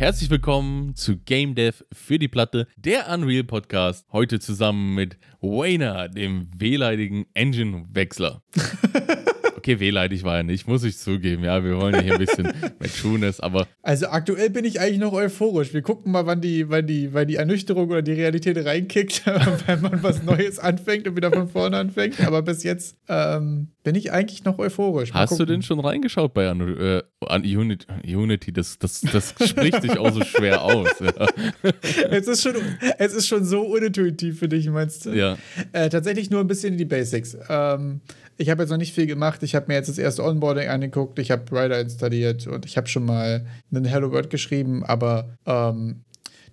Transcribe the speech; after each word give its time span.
Herzlich 0.00 0.30
willkommen 0.30 0.96
zu 0.96 1.18
Game 1.18 1.54
Dev 1.54 1.84
für 1.92 2.18
die 2.18 2.26
Platte, 2.26 2.66
der 2.78 3.10
Unreal 3.12 3.44
Podcast. 3.44 4.06
Heute 4.10 4.40
zusammen 4.40 4.94
mit 4.94 5.18
Wayner, 5.42 6.08
dem 6.08 6.48
wehleidigen 6.56 7.26
Engine-Wechsler. 7.34 8.42
Okay, 9.60 9.78
wehleidig 9.78 10.24
war 10.24 10.38
er 10.38 10.42
nicht, 10.42 10.66
muss 10.66 10.84
ich 10.84 10.96
zugeben. 10.96 11.44
Ja, 11.44 11.62
wir 11.62 11.76
wollen 11.76 11.94
ja 11.94 12.00
hier 12.00 12.12
ein 12.14 12.18
bisschen 12.18 12.50
mit 12.80 12.98
Tunes, 12.98 13.40
aber. 13.40 13.68
Also 13.82 14.06
aktuell 14.06 14.48
bin 14.48 14.64
ich 14.64 14.80
eigentlich 14.80 14.98
noch 14.98 15.12
euphorisch. 15.12 15.74
Wir 15.74 15.82
gucken 15.82 16.12
mal, 16.12 16.24
wann 16.24 16.40
die, 16.40 16.70
wann 16.70 16.86
die, 16.86 17.12
wann 17.12 17.28
die 17.28 17.34
Ernüchterung 17.34 17.90
oder 17.90 18.00
die 18.00 18.14
Realität 18.14 18.56
reinkickt, 18.64 19.26
wenn 19.66 19.82
man 19.82 20.02
was 20.02 20.22
Neues 20.22 20.58
anfängt 20.58 21.06
und 21.06 21.14
wieder 21.14 21.30
von 21.30 21.46
vorne 21.46 21.76
anfängt. 21.76 22.26
Aber 22.26 22.40
bis 22.40 22.62
jetzt 22.62 22.96
ähm, 23.06 23.68
bin 23.82 23.96
ich 23.96 24.12
eigentlich 24.12 24.44
noch 24.44 24.58
euphorisch. 24.58 25.12
Mal 25.12 25.20
Hast 25.20 25.28
gucken. 25.28 25.46
du 25.46 25.52
denn 25.52 25.62
schon 25.62 25.78
reingeschaut 25.78 26.32
bei 26.32 26.44
äh, 26.46 27.02
an 27.26 27.42
Unity? 27.42 27.86
Unity 28.06 28.54
das, 28.54 28.78
das, 28.78 29.02
das 29.02 29.34
spricht 29.46 29.82
sich 29.82 29.98
auch 29.98 30.10
so 30.10 30.24
schwer 30.24 30.62
aus. 30.62 30.88
Ja. 31.00 31.26
es, 32.10 32.28
ist 32.28 32.42
schon, 32.42 32.54
es 32.96 33.12
ist 33.12 33.26
schon 33.26 33.44
so 33.44 33.60
unintuitiv 33.60 34.38
für 34.38 34.48
dich, 34.48 34.70
meinst 34.70 35.04
du? 35.04 35.10
Ja. 35.10 35.36
Äh, 35.72 35.90
tatsächlich 35.90 36.30
nur 36.30 36.40
ein 36.40 36.46
bisschen 36.46 36.72
in 36.72 36.78
die 36.78 36.86
Basics. 36.86 37.36
Ähm, 37.50 38.00
ich 38.40 38.48
habe 38.48 38.62
jetzt 38.62 38.70
noch 38.70 38.78
nicht 38.78 38.94
viel 38.94 39.06
gemacht. 39.06 39.42
Ich 39.42 39.54
habe 39.54 39.66
mir 39.68 39.74
jetzt 39.74 39.90
das 39.90 39.98
erste 39.98 40.24
Onboarding 40.24 40.68
angeguckt. 40.68 41.18
Ich 41.18 41.30
habe 41.30 41.44
Rider 41.52 41.78
installiert 41.78 42.46
und 42.46 42.64
ich 42.64 42.78
habe 42.78 42.88
schon 42.88 43.04
mal 43.04 43.46
einen 43.70 43.84
Hello 43.84 44.10
World 44.10 44.30
geschrieben, 44.30 44.82
aber 44.82 45.36
ähm, 45.44 46.04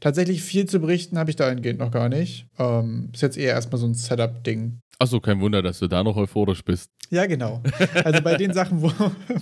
tatsächlich 0.02 0.44
viel 0.44 0.66
zu 0.66 0.80
berichten 0.80 1.18
habe 1.18 1.30
ich 1.30 1.38
dahingehend 1.38 1.80
noch 1.80 1.92
gar 1.92 2.10
nicht. 2.10 2.48
Ähm, 2.60 3.10
ist 3.14 3.22
jetzt 3.22 3.38
eher 3.38 3.54
erstmal 3.54 3.80
so 3.80 3.88
ein 3.88 3.94
Setup-Ding. 3.94 4.80
Achso, 5.00 5.20
kein 5.20 5.40
Wunder, 5.40 5.62
dass 5.62 5.80
du 5.80 5.88
da 5.88 6.04
noch 6.04 6.18
euphorisch 6.18 6.64
bist. 6.64 6.90
Ja, 7.10 7.28
genau. 7.28 7.62
Also 8.04 8.22
bei 8.22 8.36
den 8.36 8.52
Sachen, 8.52 8.82
wo, 8.82 8.92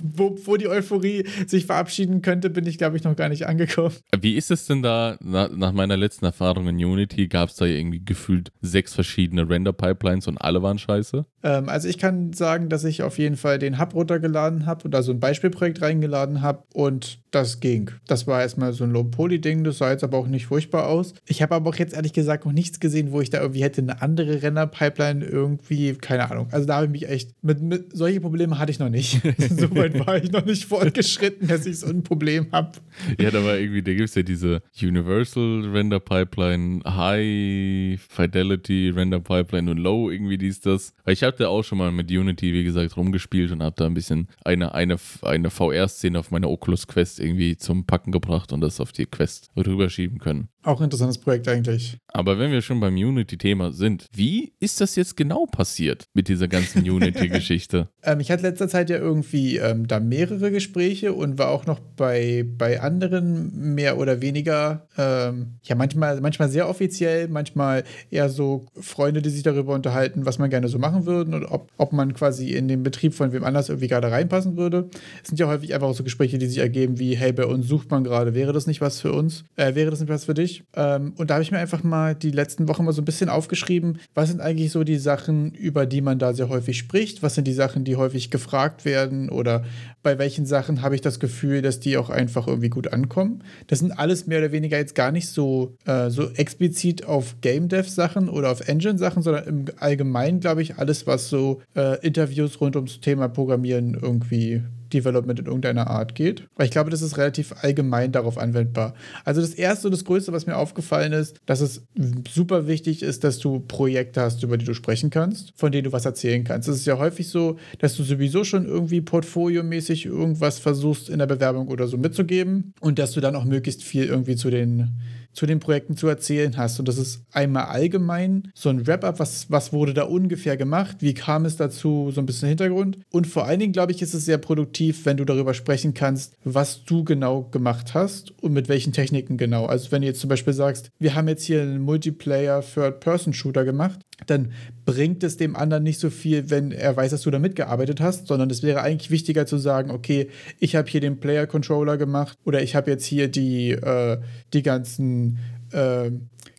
wo, 0.03 0.37
wo 0.43 0.57
die 0.57 0.67
Euphorie 0.67 1.25
sich 1.47 1.65
verabschieden 1.65 2.21
könnte, 2.21 2.49
bin 2.49 2.67
ich, 2.67 2.77
glaube 2.77 2.97
ich, 2.97 3.03
noch 3.05 3.15
gar 3.15 3.29
nicht 3.29 3.47
angekommen. 3.47 3.95
Wie 4.19 4.35
ist 4.35 4.51
es 4.51 4.67
denn 4.67 4.83
da, 4.83 5.17
na, 5.21 5.47
nach 5.47 5.71
meiner 5.71 5.95
letzten 5.95 6.25
Erfahrung 6.25 6.67
in 6.67 6.75
Unity, 6.75 7.27
gab 7.27 7.49
es 7.49 7.55
da 7.55 7.65
irgendwie 7.65 8.03
gefühlt 8.03 8.51
sechs 8.61 8.93
verschiedene 8.93 9.49
Render-Pipelines 9.49 10.27
und 10.27 10.37
alle 10.37 10.61
waren 10.61 10.77
scheiße? 10.77 11.25
Ähm, 11.45 11.69
also 11.69 11.87
ich 11.87 11.99
kann 11.99 12.33
sagen, 12.33 12.69
dass 12.69 12.83
ich 12.83 13.03
auf 13.03 13.19
jeden 13.19 13.37
Fall 13.37 13.59
den 13.59 13.79
Hub 13.79 13.93
runtergeladen 13.93 14.65
habe 14.65 14.85
und 14.85 14.91
da 14.91 15.03
so 15.03 15.11
ein 15.11 15.19
Beispielprojekt 15.19 15.81
reingeladen 15.81 16.41
habe 16.41 16.63
und 16.73 17.19
das 17.29 17.59
ging. 17.59 17.91
Das 18.07 18.25
war 18.25 18.41
erstmal 18.41 18.73
so 18.73 18.83
ein 18.83 18.91
Low-Poly-Ding, 18.91 19.63
das 19.63 19.77
sah 19.77 19.91
jetzt 19.91 20.03
aber 20.03 20.17
auch 20.17 20.27
nicht 20.27 20.47
furchtbar 20.47 20.87
aus. 20.87 21.13
Ich 21.27 21.43
habe 21.43 21.53
aber 21.53 21.69
auch 21.69 21.75
jetzt 21.75 21.93
ehrlich 21.93 22.13
gesagt 22.13 22.45
noch 22.45 22.51
nichts 22.51 22.79
gesehen, 22.79 23.11
wo 23.11 23.21
ich 23.21 23.29
da 23.29 23.41
irgendwie 23.41 23.61
hätte 23.61 23.81
eine 23.81 24.01
andere 24.01 24.41
Render-Pipeline 24.41 25.23
irgendwie, 25.23 25.93
keine 25.93 26.31
Ahnung. 26.31 26.47
Also 26.51 26.65
da 26.65 26.77
habe 26.77 26.85
ich 26.85 26.91
mich 26.91 27.09
echt, 27.09 27.31
mit, 27.43 27.61
mit 27.61 27.95
solche 27.95 28.21
Probleme 28.21 28.57
hatte 28.57 28.71
ich 28.71 28.79
noch 28.79 28.89
nicht. 28.89 29.21
Soweit 29.49 30.07
war 30.07 30.17
ich 30.17 30.31
noch 30.31 30.45
nicht 30.45 30.65
fortgeschritten, 30.65 31.47
dass 31.47 31.67
ich 31.67 31.79
so 31.79 31.87
ein 31.87 32.01
Problem 32.01 32.47
habe. 32.51 32.71
Ja, 33.19 33.29
da 33.29 33.43
war 33.43 33.57
irgendwie, 33.57 33.83
da 33.83 33.93
gibt 33.93 34.09
es 34.09 34.15
ja 34.15 34.23
diese 34.23 34.63
Universal 34.81 35.69
Render 35.71 35.99
Pipeline, 35.99 36.81
High 36.85 38.01
Fidelity 38.01 38.89
Render 38.89 39.19
Pipeline 39.19 39.69
und 39.69 39.77
Low, 39.77 40.09
irgendwie 40.09 40.39
dies, 40.39 40.61
das. 40.61 40.93
Weil 41.03 41.13
ich 41.35 41.39
hatte 41.39 41.49
auch 41.49 41.63
schon 41.63 41.79
mal 41.79 41.91
mit 41.91 42.09
Unity, 42.09 42.53
wie 42.53 42.63
gesagt, 42.63 42.95
rumgespielt 42.95 43.51
und 43.51 43.61
habe 43.61 43.75
da 43.75 43.85
ein 43.85 43.93
bisschen 43.93 44.29
eine, 44.45 44.73
eine, 44.73 44.95
eine 45.21 45.49
VR-Szene 45.49 46.17
auf 46.17 46.31
meiner 46.31 46.49
Oculus 46.49 46.87
Quest 46.87 47.19
irgendwie 47.19 47.57
zum 47.57 47.85
Packen 47.85 48.13
gebracht 48.13 48.53
und 48.53 48.61
das 48.61 48.79
auf 48.79 48.93
die 48.93 49.05
Quest 49.05 49.51
rüberschieben 49.57 50.19
können. 50.19 50.47
Auch 50.65 50.81
ein 50.81 50.85
interessantes 50.85 51.19
Projekt 51.19 51.47
eigentlich. 51.47 51.99
Aber 52.07 52.39
wenn 52.39 52.51
wir 52.51 52.63
schon 52.63 52.79
beim 52.79 52.95
Unity-Thema 52.95 53.71
sind, 53.71 54.07
wie 54.11 54.53
ist 54.59 54.81
das 54.81 54.95
jetzt 54.95 55.15
genau 55.15 55.45
passiert 55.45 56.05
mit 56.15 56.27
dieser 56.27 56.47
ganzen 56.47 56.89
Unity-Geschichte? 56.89 57.89
ähm, 58.03 58.19
ich 58.19 58.31
hatte 58.31 58.41
letzter 58.41 58.67
Zeit 58.67 58.89
ja 58.89 58.97
irgendwie 58.97 59.57
ähm, 59.57 59.85
da 59.85 59.99
mehrere 59.99 60.49
Gespräche 60.49 61.13
und 61.13 61.37
war 61.37 61.49
auch 61.49 61.67
noch 61.67 61.79
bei, 61.79 62.43
bei 62.57 62.81
anderen 62.81 63.75
mehr 63.75 63.99
oder 63.99 64.21
weniger, 64.21 64.87
ähm, 64.97 65.59
ja, 65.61 65.75
manchmal, 65.75 66.19
manchmal 66.19 66.49
sehr 66.49 66.67
offiziell, 66.67 67.27
manchmal 67.27 67.83
eher 68.09 68.29
so 68.29 68.65
Freunde, 68.73 69.21
die 69.21 69.29
sich 69.29 69.43
darüber 69.43 69.75
unterhalten, 69.75 70.25
was 70.25 70.39
man 70.39 70.49
gerne 70.49 70.67
so 70.67 70.79
machen 70.79 71.05
würde 71.05 71.35
und 71.35 71.45
ob, 71.45 71.71
ob 71.77 71.93
man 71.93 72.15
quasi 72.15 72.53
in 72.53 72.67
den 72.67 72.81
Betrieb 72.81 73.13
von 73.13 73.33
wem 73.33 73.43
anders 73.43 73.69
irgendwie 73.69 73.87
gerade 73.87 74.09
reinpassen 74.09 74.57
würde. 74.57 74.89
Es 75.21 75.27
sind 75.27 75.39
ja 75.39 75.47
häufig 75.47 75.75
einfach 75.75 75.93
so 75.93 76.03
Gespräche, 76.03 76.39
die 76.39 76.47
sich 76.47 76.57
ergeben 76.57 76.97
wie, 76.97 77.15
hey, 77.15 77.33
bei 77.33 77.45
uns 77.45 77.67
sucht 77.67 77.91
man 77.91 78.03
gerade, 78.03 78.33
wäre 78.33 78.51
das 78.51 78.65
nicht 78.65 78.81
was 78.81 78.99
für 78.99 79.13
uns? 79.13 79.43
Äh, 79.57 79.75
wäre 79.75 79.91
das 79.91 79.99
nicht 79.99 80.09
was 80.09 80.25
für 80.25 80.33
dich? 80.33 80.54
Ähm, 80.75 81.13
und 81.17 81.29
da 81.29 81.35
habe 81.35 81.43
ich 81.43 81.51
mir 81.51 81.59
einfach 81.59 81.83
mal 81.83 82.15
die 82.15 82.31
letzten 82.31 82.67
Wochen 82.67 82.85
mal 82.85 82.93
so 82.93 83.01
ein 83.01 83.05
bisschen 83.05 83.29
aufgeschrieben, 83.29 83.99
was 84.13 84.29
sind 84.29 84.41
eigentlich 84.41 84.71
so 84.71 84.83
die 84.83 84.97
Sachen, 84.97 85.51
über 85.53 85.85
die 85.85 86.01
man 86.01 86.19
da 86.19 86.33
sehr 86.33 86.49
häufig 86.49 86.77
spricht? 86.77 87.23
Was 87.23 87.35
sind 87.35 87.45
die 87.45 87.53
Sachen, 87.53 87.83
die 87.83 87.95
häufig 87.95 88.31
gefragt 88.31 88.85
werden? 88.85 89.29
Oder 89.29 89.63
bei 90.03 90.17
welchen 90.19 90.45
Sachen 90.45 90.81
habe 90.81 90.95
ich 90.95 91.01
das 91.01 91.19
Gefühl, 91.19 91.61
dass 91.61 91.79
die 91.79 91.97
auch 91.97 92.09
einfach 92.09 92.47
irgendwie 92.47 92.69
gut 92.69 92.93
ankommen? 92.93 93.43
Das 93.67 93.79
sind 93.79 93.91
alles 93.91 94.27
mehr 94.27 94.39
oder 94.39 94.51
weniger 94.51 94.77
jetzt 94.77 94.95
gar 94.95 95.11
nicht 95.11 95.27
so, 95.27 95.75
äh, 95.85 96.09
so 96.09 96.29
explizit 96.31 97.05
auf 97.05 97.41
Game 97.41 97.69
Dev 97.69 97.89
Sachen 97.89 98.29
oder 98.29 98.51
auf 98.51 98.67
Engine 98.67 98.97
Sachen, 98.97 99.23
sondern 99.23 99.45
im 99.45 99.65
Allgemeinen, 99.79 100.39
glaube 100.39 100.61
ich, 100.61 100.77
alles, 100.77 101.07
was 101.07 101.29
so 101.29 101.61
äh, 101.75 101.99
Interviews 102.05 102.59
rund 102.61 102.75
ums 102.75 102.99
Thema 102.99 103.27
Programmieren 103.27 103.97
irgendwie 103.99 104.63
Development 104.93 105.39
in 105.39 105.45
irgendeiner 105.45 105.87
Art 105.87 106.15
geht. 106.15 106.47
Weil 106.55 106.65
ich 106.65 106.71
glaube, 106.71 106.89
das 106.89 107.01
ist 107.01 107.17
relativ 107.17 107.53
allgemein 107.61 108.11
darauf 108.11 108.37
anwendbar. 108.37 108.93
Also 109.23 109.41
das 109.41 109.53
Erste 109.53 109.87
und 109.87 109.91
das 109.91 110.05
Größte, 110.05 110.31
was 110.31 110.45
mir 110.45 110.57
aufgefallen 110.57 111.13
ist, 111.13 111.39
dass 111.45 111.61
es 111.61 111.83
super 112.29 112.67
wichtig 112.67 113.03
ist, 113.03 113.23
dass 113.23 113.39
du 113.39 113.59
Projekte 113.59 114.21
hast, 114.21 114.43
über 114.43 114.57
die 114.57 114.65
du 114.65 114.73
sprechen 114.73 115.09
kannst, 115.09 115.53
von 115.55 115.71
denen 115.71 115.85
du 115.85 115.91
was 115.91 116.05
erzählen 116.05 116.43
kannst. 116.43 116.67
Es 116.67 116.77
ist 116.77 116.85
ja 116.85 116.97
häufig 116.97 117.29
so, 117.29 117.57
dass 117.79 117.95
du 117.95 118.03
sowieso 118.03 118.43
schon 118.43 118.65
irgendwie 118.65 119.01
portfoliomäßig 119.01 120.05
irgendwas 120.05 120.59
versuchst 120.59 121.09
in 121.09 121.19
der 121.19 121.27
Bewerbung 121.27 121.67
oder 121.67 121.87
so 121.87 121.97
mitzugeben 121.97 122.73
und 122.81 122.99
dass 122.99 123.11
du 123.11 123.21
dann 123.21 123.35
auch 123.35 123.45
möglichst 123.45 123.83
viel 123.83 124.05
irgendwie 124.05 124.35
zu 124.35 124.49
den 124.49 124.95
zu 125.35 125.45
den 125.45 125.59
Projekten 125.59 125.95
zu 125.97 126.07
erzählen 126.07 126.57
hast. 126.57 126.79
Und 126.79 126.87
das 126.87 126.97
ist 126.97 127.23
einmal 127.31 127.65
allgemein 127.65 128.51
so 128.55 128.69
ein 128.69 128.87
Wrap-up, 128.87 129.19
was, 129.19 129.51
was 129.51 129.73
wurde 129.73 129.93
da 129.93 130.03
ungefähr 130.03 130.57
gemacht, 130.57 130.97
wie 131.01 131.13
kam 131.13 131.45
es 131.45 131.57
dazu, 131.57 132.11
so 132.11 132.21
ein 132.21 132.25
bisschen 132.25 132.49
Hintergrund. 132.49 132.99
Und 133.11 133.27
vor 133.27 133.45
allen 133.45 133.59
Dingen, 133.59 133.73
glaube 133.73 133.91
ich, 133.91 134.01
ist 134.01 134.13
es 134.13 134.25
sehr 134.25 134.37
produktiv, 134.37 135.05
wenn 135.05 135.17
du 135.17 135.25
darüber 135.25 135.53
sprechen 135.53 135.93
kannst, 135.93 136.35
was 136.43 136.85
du 136.85 137.03
genau 137.03 137.43
gemacht 137.43 137.93
hast 137.93 138.33
und 138.41 138.53
mit 138.53 138.69
welchen 138.69 138.93
Techniken 138.93 139.37
genau. 139.37 139.65
Also 139.65 139.91
wenn 139.91 140.01
du 140.01 140.07
jetzt 140.07 140.21
zum 140.21 140.29
Beispiel 140.29 140.53
sagst, 140.53 140.89
wir 140.99 141.15
haben 141.15 141.27
jetzt 141.27 141.43
hier 141.43 141.61
einen 141.61 141.81
Multiplayer 141.81 142.61
Third-Person-Shooter 142.61 143.65
gemacht, 143.65 143.99
dann 144.27 144.53
bringt 144.85 145.23
es 145.23 145.37
dem 145.37 145.55
anderen 145.55 145.83
nicht 145.83 145.99
so 145.99 146.09
viel, 146.09 146.49
wenn 146.49 146.71
er 146.71 146.95
weiß, 146.95 147.11
dass 147.11 147.21
du 147.21 147.31
da 147.31 147.39
mitgearbeitet 147.39 147.99
hast, 148.01 148.27
sondern 148.27 148.49
es 148.49 148.63
wäre 148.63 148.81
eigentlich 148.81 149.11
wichtiger 149.11 149.45
zu 149.45 149.57
sagen, 149.57 149.91
okay, 149.91 150.29
ich 150.59 150.75
habe 150.75 150.87
hier 150.87 151.01
den 151.01 151.19
Player-Controller 151.19 151.97
gemacht 151.97 152.37
oder 152.45 152.61
ich 152.61 152.75
habe 152.75 152.91
jetzt 152.91 153.05
hier 153.05 153.27
die, 153.27 153.71
äh, 153.71 154.17
die 154.53 154.61
ganzen 154.61 155.39
äh, 155.71 156.11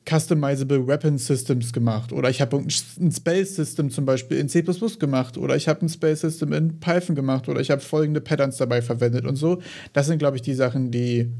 Customizable 0.08 0.86
Weapon 0.86 1.18
Systems 1.18 1.72
gemacht 1.72 2.12
oder 2.12 2.30
ich 2.30 2.40
habe 2.40 2.56
ein 2.56 3.10
Spell 3.10 3.44
System 3.44 3.90
zum 3.90 4.04
Beispiel 4.04 4.38
in 4.38 4.48
C 4.48 4.62
gemacht 4.98 5.36
oder 5.36 5.56
ich 5.56 5.68
habe 5.68 5.84
ein 5.84 5.88
Spell 5.88 6.14
System 6.14 6.52
in 6.52 6.78
Python 6.78 7.16
gemacht 7.16 7.48
oder 7.48 7.60
ich 7.60 7.70
habe 7.70 7.80
folgende 7.80 8.20
Patterns 8.20 8.56
dabei 8.56 8.82
verwendet 8.82 9.26
und 9.26 9.36
so. 9.36 9.60
Das 9.92 10.06
sind, 10.06 10.18
glaube 10.18 10.36
ich, 10.36 10.42
die 10.42 10.54
Sachen, 10.54 10.90
die 10.90 11.30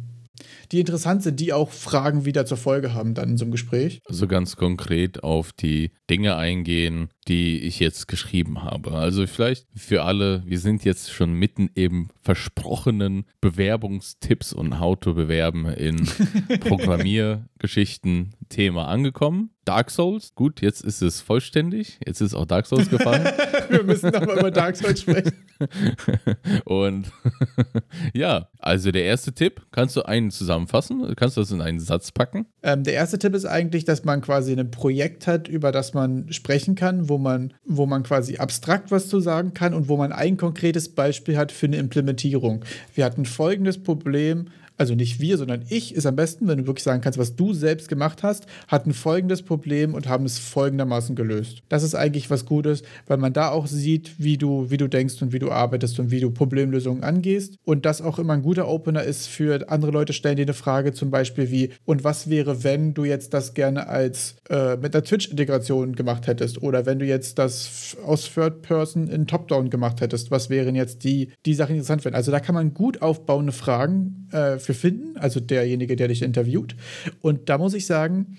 die 0.72 0.81
interessant 0.81 1.22
sind, 1.22 1.41
die 1.41 1.53
auch 1.53 1.71
Fragen 1.71 2.25
wieder 2.25 2.47
zur 2.47 2.56
Folge 2.56 2.94
haben 2.94 3.15
dann 3.15 3.31
in 3.31 3.37
so 3.37 3.44
einem 3.44 3.53
Gespräch. 3.53 4.00
Also 4.06 4.27
ganz 4.27 4.56
konkret 4.56 5.22
auf 5.22 5.53
die 5.53 5.91
Dinge 6.10 6.37
eingehen, 6.37 7.09
die 7.28 7.59
ich 7.60 7.81
jetzt 7.81 8.09
geschrieben 8.09 8.62
habe. 8.62 8.93
Also 8.93 9.26
vielleicht 9.26 9.66
für 9.75 10.05
alle, 10.05 10.43
wir 10.47 10.59
sind 10.59 10.84
jetzt 10.84 11.12
schon 11.12 11.32
mitten 11.34 11.71
im 11.75 12.09
versprochenen 12.21 13.25
Bewerbungstipps 13.41 14.53
und 14.53 14.81
How 14.81 14.99
to 14.99 15.15
bewerben 15.15 15.66
in 15.66 16.09
Programmiergeschichten 16.60 18.34
Thema 18.49 18.88
angekommen. 18.88 19.50
Dark 19.65 19.91
Souls, 19.91 20.32
gut, 20.37 20.62
jetzt 20.62 20.82
ist 20.84 21.03
es 21.03 21.21
vollständig. 21.21 21.99
Jetzt 22.06 22.21
ist 22.21 22.34
auch 22.34 22.47
Dark 22.47 22.66
Souls 22.66 22.88
gefallen. 22.88 23.25
Wir 23.69 23.82
müssen 23.82 24.11
nochmal 24.11 24.38
über 24.38 24.52
Dark 24.52 24.76
Souls 24.76 25.00
sprechen. 25.00 25.32
Und 26.64 27.11
ja, 28.14 28.49
also 28.58 28.93
der 28.93 29.05
erste 29.05 29.32
Tipp, 29.32 29.67
kannst 29.73 29.96
du 29.96 30.02
einen 30.02 30.31
zusammenfassen? 30.56 31.14
Kannst 31.17 31.37
du 31.37 31.41
das 31.41 31.50
in 31.50 31.61
einen 31.61 31.81
Satz 31.81 32.12
packen? 32.12 32.47
Ähm, 32.62 32.85
der 32.85 32.94
erste 32.94 33.19
Tipp 33.19 33.35
ist 33.35 33.44
eigentlich, 33.44 33.85
dass 33.85 34.05
man 34.05 34.20
quasi 34.20 34.53
ein 34.53 34.70
Projekt 34.70 35.26
hat, 35.26 35.49
über 35.49 35.73
das 35.73 35.94
man 35.94 36.32
sprechen 36.32 36.75
kann, 36.75 37.08
wo 37.08 37.19
man, 37.19 37.53
wo 37.64 37.87
man 37.87 38.03
quasi 38.03 38.37
abstrakt 38.37 38.91
was 38.91 39.08
zu 39.08 39.20
sagen 39.20 39.55
kann 39.55 39.75
und 39.75 39.88
wo 39.88 39.97
man 39.97 40.12
ein 40.12 40.37
konkretes 40.37 40.88
Beispiel 40.88 41.37
hat 41.37 41.53
für 41.53 41.67
eine 41.67 41.76
Implementierung. 41.76 42.64
Wir 42.94 43.05
hatten 43.05 43.25
folgendes 43.25 43.82
Problem 43.82 44.49
also 44.76 44.94
nicht 44.94 45.20
wir, 45.20 45.38
sondern 45.38 45.64
ich, 45.69 45.94
ist 45.94 46.06
am 46.06 46.17
besten, 46.17 46.49
wenn 46.49 46.58
du 46.58 46.67
wirklich 46.67 46.84
sagen 46.84 47.00
kannst, 47.00 47.19
was 47.19 47.37
du 47.37 47.55
selbst 47.55 47.88
gemacht 47.88 48.23
hast, 48.23 48.46
hatten 48.69 48.93
folgendes 48.93 49.43
Problem 49.43 49.94
und 49.94 50.08
haben 50.08 50.25
es 50.25 50.38
folgendermaßen 50.38 51.17
gelöst. 51.17 51.62
Das 51.69 51.82
ist 51.82 51.94
eigentlich 51.94 52.31
was 52.31 52.44
Gutes, 52.44 52.82
weil 53.06 53.17
man 53.17 53.32
da 53.32 53.50
auch 53.50 53.67
sieht, 53.67 54.14
wie 54.19 54.37
du, 54.37 54.70
wie 54.70 54.76
du 54.76 54.88
denkst 54.88 55.20
und 55.23 55.32
wie 55.32 55.38
du 55.38 55.50
arbeitest 55.50 55.99
und 55.99 56.11
wie 56.11 56.20
du 56.20 56.31
Problemlösungen 56.31 57.02
angehst. 57.02 57.56
Und 57.64 57.87
das 57.87 58.02
auch 58.02 58.19
immer 58.19 58.34
ein 58.34 58.43
guter 58.43 58.69
Opener 58.69 59.02
ist 59.02 59.26
für 59.26 59.69
andere 59.70 59.90
Leute, 59.90 60.12
stellen 60.12 60.37
dir 60.37 60.43
eine 60.43 60.55
Frage 60.55 60.93
zum 60.93 61.11
Beispiel 61.11 61.50
wie, 61.50 61.70
und 61.84 62.05
was 62.05 62.29
wäre, 62.29 62.64
wenn 62.64 62.94
du 62.94 63.05
jetzt 63.05 63.34
das 63.34 63.55
gerne 63.55 63.88
als 63.88 64.37
äh, 64.50 64.76
mit 64.76 64.94
einer 64.94 65.05
Twitch-Integration 65.05 65.94
gemacht 65.94 66.26
hättest? 66.26 66.62
Oder 66.62 66.87
wenn 66.87 66.99
du 66.99 67.06
jetzt 67.06 67.38
das 67.38 67.96
aus 68.05 68.31
Third 68.32 68.62
Person 68.62 69.08
in 69.08 69.26
Top-Down 69.26 69.70
gemacht 69.70 70.00
hättest, 70.00 70.31
was 70.31 70.50
wären 70.50 70.75
jetzt 70.75 71.05
die, 71.05 71.31
die 71.44 71.55
Sachen, 71.55 71.76
interessant 71.76 72.05
wären? 72.05 72.14
Also 72.14 72.31
da 72.31 72.40
kann 72.40 72.55
man 72.55 72.75
gut 72.75 73.02
aufbauende 73.02 73.52
Fragen 73.52 74.29
äh, 74.32 74.58
für 74.67 74.75
finden, 74.75 75.17
also 75.17 75.41
derjenige, 75.41 75.97
der 75.97 76.09
dich 76.09 76.23
interviewt. 76.23 76.77
Und 77.23 77.49
da 77.49 77.57
muss 77.57 77.73
ich 77.73 77.87
sagen, 77.87 78.37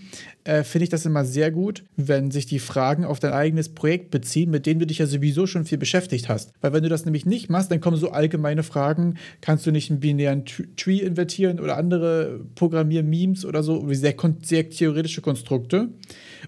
äh, 0.47 0.63
finde 0.63 0.85
ich 0.85 0.89
das 0.89 1.05
immer 1.05 1.25
sehr 1.25 1.51
gut, 1.51 1.83
wenn 1.97 2.31
sich 2.31 2.45
die 2.45 2.59
Fragen 2.59 3.03
auf 3.03 3.19
dein 3.19 3.33
eigenes 3.33 3.69
Projekt 3.69 4.11
beziehen, 4.11 4.49
mit 4.49 4.65
denen 4.65 4.79
du 4.79 4.87
dich 4.87 4.99
ja 4.99 5.05
sowieso 5.05 5.45
schon 5.45 5.65
viel 5.65 5.77
beschäftigt 5.77 6.29
hast. 6.29 6.53
Weil 6.61 6.73
wenn 6.73 6.83
du 6.83 6.89
das 6.89 7.03
nämlich 7.03 7.25
nicht 7.25 7.49
machst, 7.49 7.69
dann 7.69 7.81
kommen 7.81 7.97
so 7.97 8.11
allgemeine 8.11 8.63
Fragen, 8.63 9.15
kannst 9.41 9.65
du 9.65 9.71
nicht 9.71 9.91
einen 9.91 9.99
binären 9.99 10.45
Tree 10.45 10.99
invertieren 10.99 11.59
oder 11.59 11.77
andere 11.77 12.39
Programmier-Memes 12.55 13.45
oder 13.45 13.61
so, 13.61 13.85
sehr, 13.93 14.15
sehr 14.41 14.69
theoretische 14.69 15.21
Konstrukte. 15.21 15.89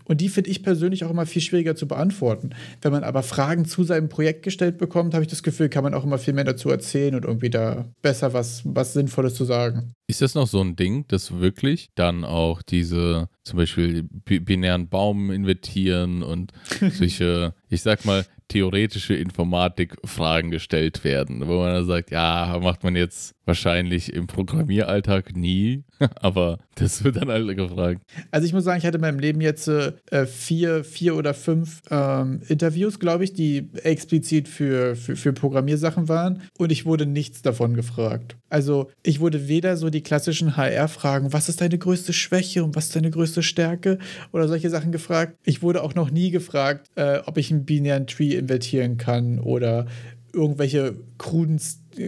Und 0.05 0.21
die 0.21 0.29
finde 0.29 0.49
ich 0.49 0.63
persönlich 0.63 1.03
auch 1.03 1.11
immer 1.11 1.25
viel 1.25 1.41
schwieriger 1.41 1.75
zu 1.75 1.87
beantworten. 1.87 2.51
Wenn 2.81 2.93
man 2.93 3.03
aber 3.03 3.21
Fragen 3.21 3.65
zu 3.65 3.83
seinem 3.83 4.07
Projekt 4.07 4.43
gestellt 4.43 4.77
bekommt, 4.77 5.13
habe 5.13 5.23
ich 5.23 5.29
das 5.29 5.43
Gefühl, 5.43 5.67
kann 5.67 5.83
man 5.83 5.93
auch 5.93 6.05
immer 6.05 6.17
viel 6.17 6.33
mehr 6.33 6.45
dazu 6.45 6.69
erzählen 6.69 7.15
und 7.15 7.25
irgendwie 7.25 7.49
da 7.49 7.85
besser 8.01 8.33
was, 8.33 8.61
was 8.63 8.93
Sinnvolles 8.93 9.33
zu 9.35 9.43
sagen. 9.43 9.93
Ist 10.09 10.23
das 10.23 10.33
noch 10.33 10.47
so 10.47 10.59
ein 10.59 10.75
Ding, 10.75 11.05
dass 11.07 11.39
wirklich 11.39 11.91
dann 11.93 12.25
auch 12.25 12.63
diese 12.63 13.29
zum 13.43 13.57
Beispiel 13.57 14.01
binären 14.01 14.89
Baum 14.89 15.29
invertieren 15.29 16.23
und 16.23 16.51
solche, 16.79 17.53
ich 17.69 17.83
sag 17.83 18.05
mal, 18.05 18.25
theoretische 18.47 19.13
Informatik-Fragen 19.13 20.49
gestellt 20.49 21.03
werden, 21.03 21.47
wo 21.47 21.59
man 21.59 21.75
dann 21.75 21.85
sagt, 21.85 22.09
ja, 22.09 22.57
macht 22.59 22.83
man 22.83 22.95
jetzt 22.95 23.35
wahrscheinlich 23.45 24.11
im 24.11 24.25
Programmieralltag 24.25 25.35
nie, 25.35 25.83
aber 26.21 26.59
das 26.75 27.03
wird 27.03 27.17
dann 27.17 27.29
alle 27.29 27.55
gefragt. 27.55 28.01
Also 28.31 28.45
ich 28.45 28.53
muss 28.53 28.63
sagen, 28.63 28.79
ich 28.79 28.85
hatte 28.85 28.97
in 28.97 29.01
meinem 29.01 29.19
Leben 29.19 29.41
jetzt 29.41 29.67
äh, 29.67 30.25
vier, 30.25 30.83
vier 30.83 31.15
oder 31.15 31.33
fünf 31.33 31.81
ähm, 31.91 32.41
Interviews, 32.47 32.99
glaube 32.99 33.23
ich, 33.23 33.33
die 33.33 33.69
explizit 33.83 34.47
für, 34.47 34.95
für, 34.95 35.15
für 35.15 35.33
Programmiersachen 35.33 36.07
waren 36.07 36.41
und 36.57 36.71
ich 36.71 36.85
wurde 36.85 37.05
nichts 37.05 37.41
davon 37.41 37.73
gefragt. 37.73 38.37
Also 38.49 38.89
ich 39.03 39.19
wurde 39.19 39.47
weder 39.47 39.77
so 39.77 39.89
die 39.89 40.01
klassischen 40.01 40.57
HR-Fragen, 40.57 41.33
was 41.33 41.49
ist 41.49 41.61
deine 41.61 41.77
größte 41.77 42.13
Schwäche 42.13 42.63
und 42.63 42.75
was 42.75 42.85
ist 42.85 42.95
deine 42.95 43.11
größte 43.11 43.43
Stärke 43.43 43.99
oder 44.31 44.47
solche 44.47 44.69
Sachen 44.69 44.91
gefragt. 44.91 45.37
Ich 45.43 45.61
wurde 45.61 45.83
auch 45.83 45.95
noch 45.95 46.11
nie 46.11 46.31
gefragt, 46.31 46.87
äh, 46.95 47.19
ob 47.25 47.37
ich 47.37 47.51
einen 47.51 47.65
binären 47.65 48.07
Tree 48.07 48.35
invertieren 48.35 48.97
kann 48.97 49.39
oder 49.39 49.85
irgendwelche 50.33 50.95
kruden, 51.17 51.59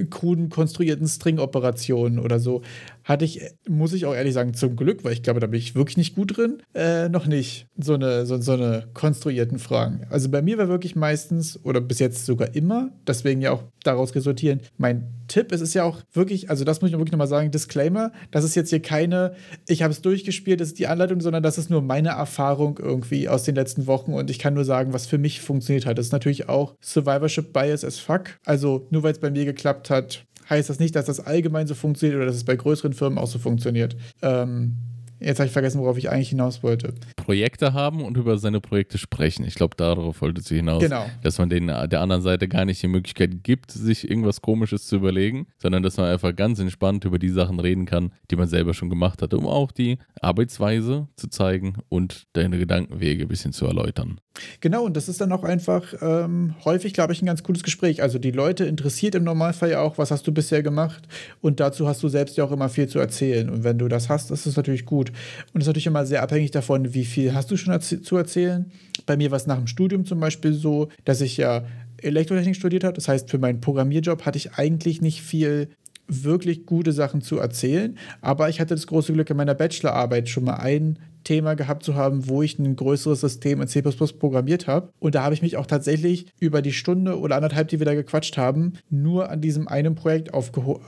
kruden 0.09 0.49
konstruierten 0.49 1.07
String-Operationen 1.07 2.19
oder 2.19 2.39
so. 2.39 2.61
Hatte 3.03 3.25
ich, 3.25 3.41
muss 3.67 3.93
ich 3.93 4.05
auch 4.05 4.13
ehrlich 4.13 4.33
sagen, 4.33 4.53
zum 4.53 4.75
Glück, 4.75 5.03
weil 5.03 5.13
ich 5.13 5.23
glaube, 5.23 5.39
da 5.39 5.47
bin 5.47 5.59
ich 5.59 5.75
wirklich 5.75 5.97
nicht 5.97 6.15
gut 6.15 6.37
drin, 6.37 6.61
äh, 6.73 7.09
noch 7.09 7.25
nicht 7.27 7.67
so 7.77 7.95
eine, 7.95 8.25
so, 8.25 8.39
so 8.39 8.53
eine 8.53 8.87
konstruierten 8.93 9.59
Fragen. 9.59 10.05
Also 10.09 10.29
bei 10.29 10.41
mir 10.41 10.57
war 10.57 10.67
wirklich 10.67 10.95
meistens, 10.95 11.59
oder 11.63 11.81
bis 11.81 11.99
jetzt 11.99 12.25
sogar 12.25 12.55
immer, 12.55 12.91
deswegen 13.07 13.41
ja 13.41 13.51
auch 13.51 13.63
daraus 13.83 14.13
resultieren, 14.13 14.61
mein 14.77 15.07
Tipp, 15.27 15.51
es 15.51 15.61
ist 15.61 15.73
ja 15.73 15.83
auch 15.83 15.99
wirklich, 16.13 16.49
also 16.49 16.63
das 16.63 16.81
muss 16.81 16.89
ich 16.89 16.97
wirklich 16.97 17.11
nochmal 17.11 17.27
sagen, 17.27 17.51
Disclaimer, 17.51 18.11
das 18.31 18.43
ist 18.43 18.55
jetzt 18.55 18.69
hier 18.69 18.81
keine, 18.81 19.33
ich 19.67 19.81
habe 19.81 19.91
es 19.91 20.01
durchgespielt, 20.01 20.59
das 20.59 20.69
ist 20.69 20.79
die 20.79 20.87
Anleitung, 20.87 21.21
sondern 21.21 21.41
das 21.41 21.57
ist 21.57 21.69
nur 21.69 21.81
meine 21.81 22.09
Erfahrung 22.09 22.79
irgendwie 22.81 23.29
aus 23.29 23.43
den 23.43 23.55
letzten 23.55 23.87
Wochen 23.87 24.13
und 24.13 24.29
ich 24.29 24.39
kann 24.39 24.53
nur 24.53 24.65
sagen, 24.65 24.93
was 24.93 25.05
für 25.05 25.17
mich 25.17 25.41
funktioniert 25.41 25.85
hat. 25.85 25.97
Das 25.97 26.07
ist 26.07 26.11
natürlich 26.11 26.49
auch 26.49 26.75
Survivorship 26.81 27.53
Bias 27.53 27.85
as 27.85 27.97
fuck. 27.97 28.39
Also 28.45 28.87
nur 28.89 29.03
weil 29.03 29.13
es 29.13 29.19
bei 29.19 29.31
mir 29.31 29.45
geklappt 29.45 29.80
hat, 29.89 30.25
heißt 30.49 30.69
das 30.69 30.79
nicht, 30.79 30.95
dass 30.95 31.05
das 31.05 31.19
allgemein 31.19 31.67
so 31.67 31.75
funktioniert 31.75 32.17
oder 32.17 32.25
dass 32.25 32.35
es 32.35 32.43
bei 32.43 32.55
größeren 32.55 32.93
Firmen 32.93 33.17
auch 33.17 33.27
so 33.27 33.39
funktioniert. 33.39 33.95
Ähm, 34.21 34.77
Jetzt 35.21 35.39
habe 35.39 35.45
ich 35.47 35.53
vergessen, 35.53 35.79
worauf 35.79 35.97
ich 35.97 36.09
eigentlich 36.09 36.29
hinaus 36.29 36.63
wollte. 36.63 36.95
Projekte 37.15 37.73
haben 37.73 38.03
und 38.03 38.17
über 38.17 38.39
seine 38.39 38.59
Projekte 38.59 38.97
sprechen. 38.97 39.45
Ich 39.45 39.53
glaube, 39.53 39.75
darauf 39.77 40.21
wollte 40.21 40.41
sie 40.41 40.55
hinaus. 40.55 40.81
Genau. 40.81 41.05
Dass 41.21 41.37
man 41.37 41.49
den, 41.49 41.67
der 41.67 42.01
anderen 42.01 42.23
Seite 42.23 42.47
gar 42.47 42.65
nicht 42.65 42.81
die 42.81 42.87
Möglichkeit 42.87 43.43
gibt, 43.43 43.71
sich 43.71 44.09
irgendwas 44.09 44.41
Komisches 44.41 44.87
zu 44.87 44.95
überlegen, 44.95 45.45
sondern 45.59 45.83
dass 45.83 45.97
man 45.97 46.07
einfach 46.07 46.35
ganz 46.35 46.59
entspannt 46.59 47.05
über 47.05 47.19
die 47.19 47.29
Sachen 47.29 47.59
reden 47.59 47.85
kann, 47.85 48.11
die 48.31 48.35
man 48.35 48.47
selber 48.47 48.73
schon 48.73 48.89
gemacht 48.89 49.21
hat, 49.21 49.35
um 49.35 49.45
auch 49.45 49.71
die 49.71 49.99
Arbeitsweise 50.19 51.07
zu 51.15 51.27
zeigen 51.27 51.75
und 51.89 52.25
deine 52.33 52.57
Gedankenwege 52.57 53.23
ein 53.23 53.27
bisschen 53.27 53.53
zu 53.53 53.67
erläutern. 53.67 54.19
Genau, 54.61 54.85
und 54.85 54.95
das 54.95 55.09
ist 55.09 55.19
dann 55.19 55.31
auch 55.31 55.43
einfach 55.43 55.93
ähm, 56.01 56.55
häufig, 56.63 56.93
glaube 56.93 57.13
ich, 57.13 57.21
ein 57.21 57.25
ganz 57.25 57.43
cooles 57.43 57.63
Gespräch. 57.63 58.01
Also 58.01 58.17
die 58.17 58.31
Leute 58.31 58.63
interessiert 58.63 59.15
im 59.15 59.23
Normalfall 59.23 59.71
ja 59.71 59.81
auch, 59.81 59.97
was 59.97 60.09
hast 60.09 60.25
du 60.25 60.31
bisher 60.31 60.63
gemacht 60.63 61.07
und 61.41 61.59
dazu 61.59 61.87
hast 61.87 62.01
du 62.01 62.07
selbst 62.07 62.37
ja 62.37 62.45
auch 62.45 62.51
immer 62.51 62.69
viel 62.69 62.87
zu 62.87 62.99
erzählen. 62.99 63.49
Und 63.49 63.63
wenn 63.63 63.77
du 63.77 63.87
das 63.87 64.09
hast, 64.09 64.31
ist 64.31 64.45
es 64.45 64.55
natürlich 64.55 64.85
gut. 64.85 65.10
Und 65.53 65.61
es 65.61 65.63
ist 65.63 65.67
natürlich 65.67 65.87
immer 65.87 66.05
sehr 66.05 66.23
abhängig 66.23 66.51
davon, 66.51 66.93
wie 66.93 67.05
viel 67.05 67.33
hast 67.33 67.51
du 67.51 67.57
schon 67.57 67.73
erz 67.73 67.95
zu 68.01 68.17
erzählen. 68.17 68.71
Bei 69.05 69.17
mir 69.17 69.31
war 69.31 69.37
es 69.37 69.47
nach 69.47 69.57
dem 69.57 69.67
Studium 69.67 70.05
zum 70.05 70.19
Beispiel 70.19 70.53
so, 70.53 70.89
dass 71.05 71.21
ich 71.21 71.37
ja 71.37 71.63
Elektrotechnik 71.97 72.55
studiert 72.55 72.83
habe. 72.83 72.93
Das 72.93 73.07
heißt, 73.07 73.29
für 73.29 73.37
meinen 73.37 73.61
Programmierjob 73.61 74.25
hatte 74.25 74.37
ich 74.37 74.53
eigentlich 74.53 75.01
nicht 75.01 75.21
viel 75.21 75.69
wirklich 76.07 76.65
gute 76.65 76.91
Sachen 76.91 77.21
zu 77.21 77.39
erzählen. 77.39 77.97
Aber 78.21 78.49
ich 78.49 78.59
hatte 78.59 78.75
das 78.75 78.87
große 78.87 79.13
Glück, 79.13 79.29
in 79.29 79.37
meiner 79.37 79.55
Bachelorarbeit 79.55 80.29
schon 80.29 80.43
mal 80.43 80.55
ein 80.55 80.99
Thema 81.23 81.55
gehabt 81.55 81.83
zu 81.83 81.95
haben, 81.95 82.27
wo 82.27 82.41
ich 82.41 82.59
ein 82.59 82.75
größeres 82.75 83.21
System 83.21 83.61
in 83.61 83.67
C 83.67 83.81
programmiert 83.81 84.67
habe. 84.67 84.89
Und 84.99 85.15
da 85.15 85.23
habe 85.23 85.33
ich 85.33 85.41
mich 85.41 85.57
auch 85.57 85.65
tatsächlich 85.65 86.27
über 86.39 86.61
die 86.61 86.73
Stunde 86.73 87.19
oder 87.19 87.35
anderthalb, 87.35 87.67
die 87.67 87.79
wir 87.79 87.85
da 87.85 87.93
gequatscht 87.93 88.37
haben, 88.37 88.73
nur 88.89 89.29
an 89.29 89.41
diesem 89.41 89.67
einen 89.67 89.95
Projekt 89.95 90.29
äh, 90.29 90.39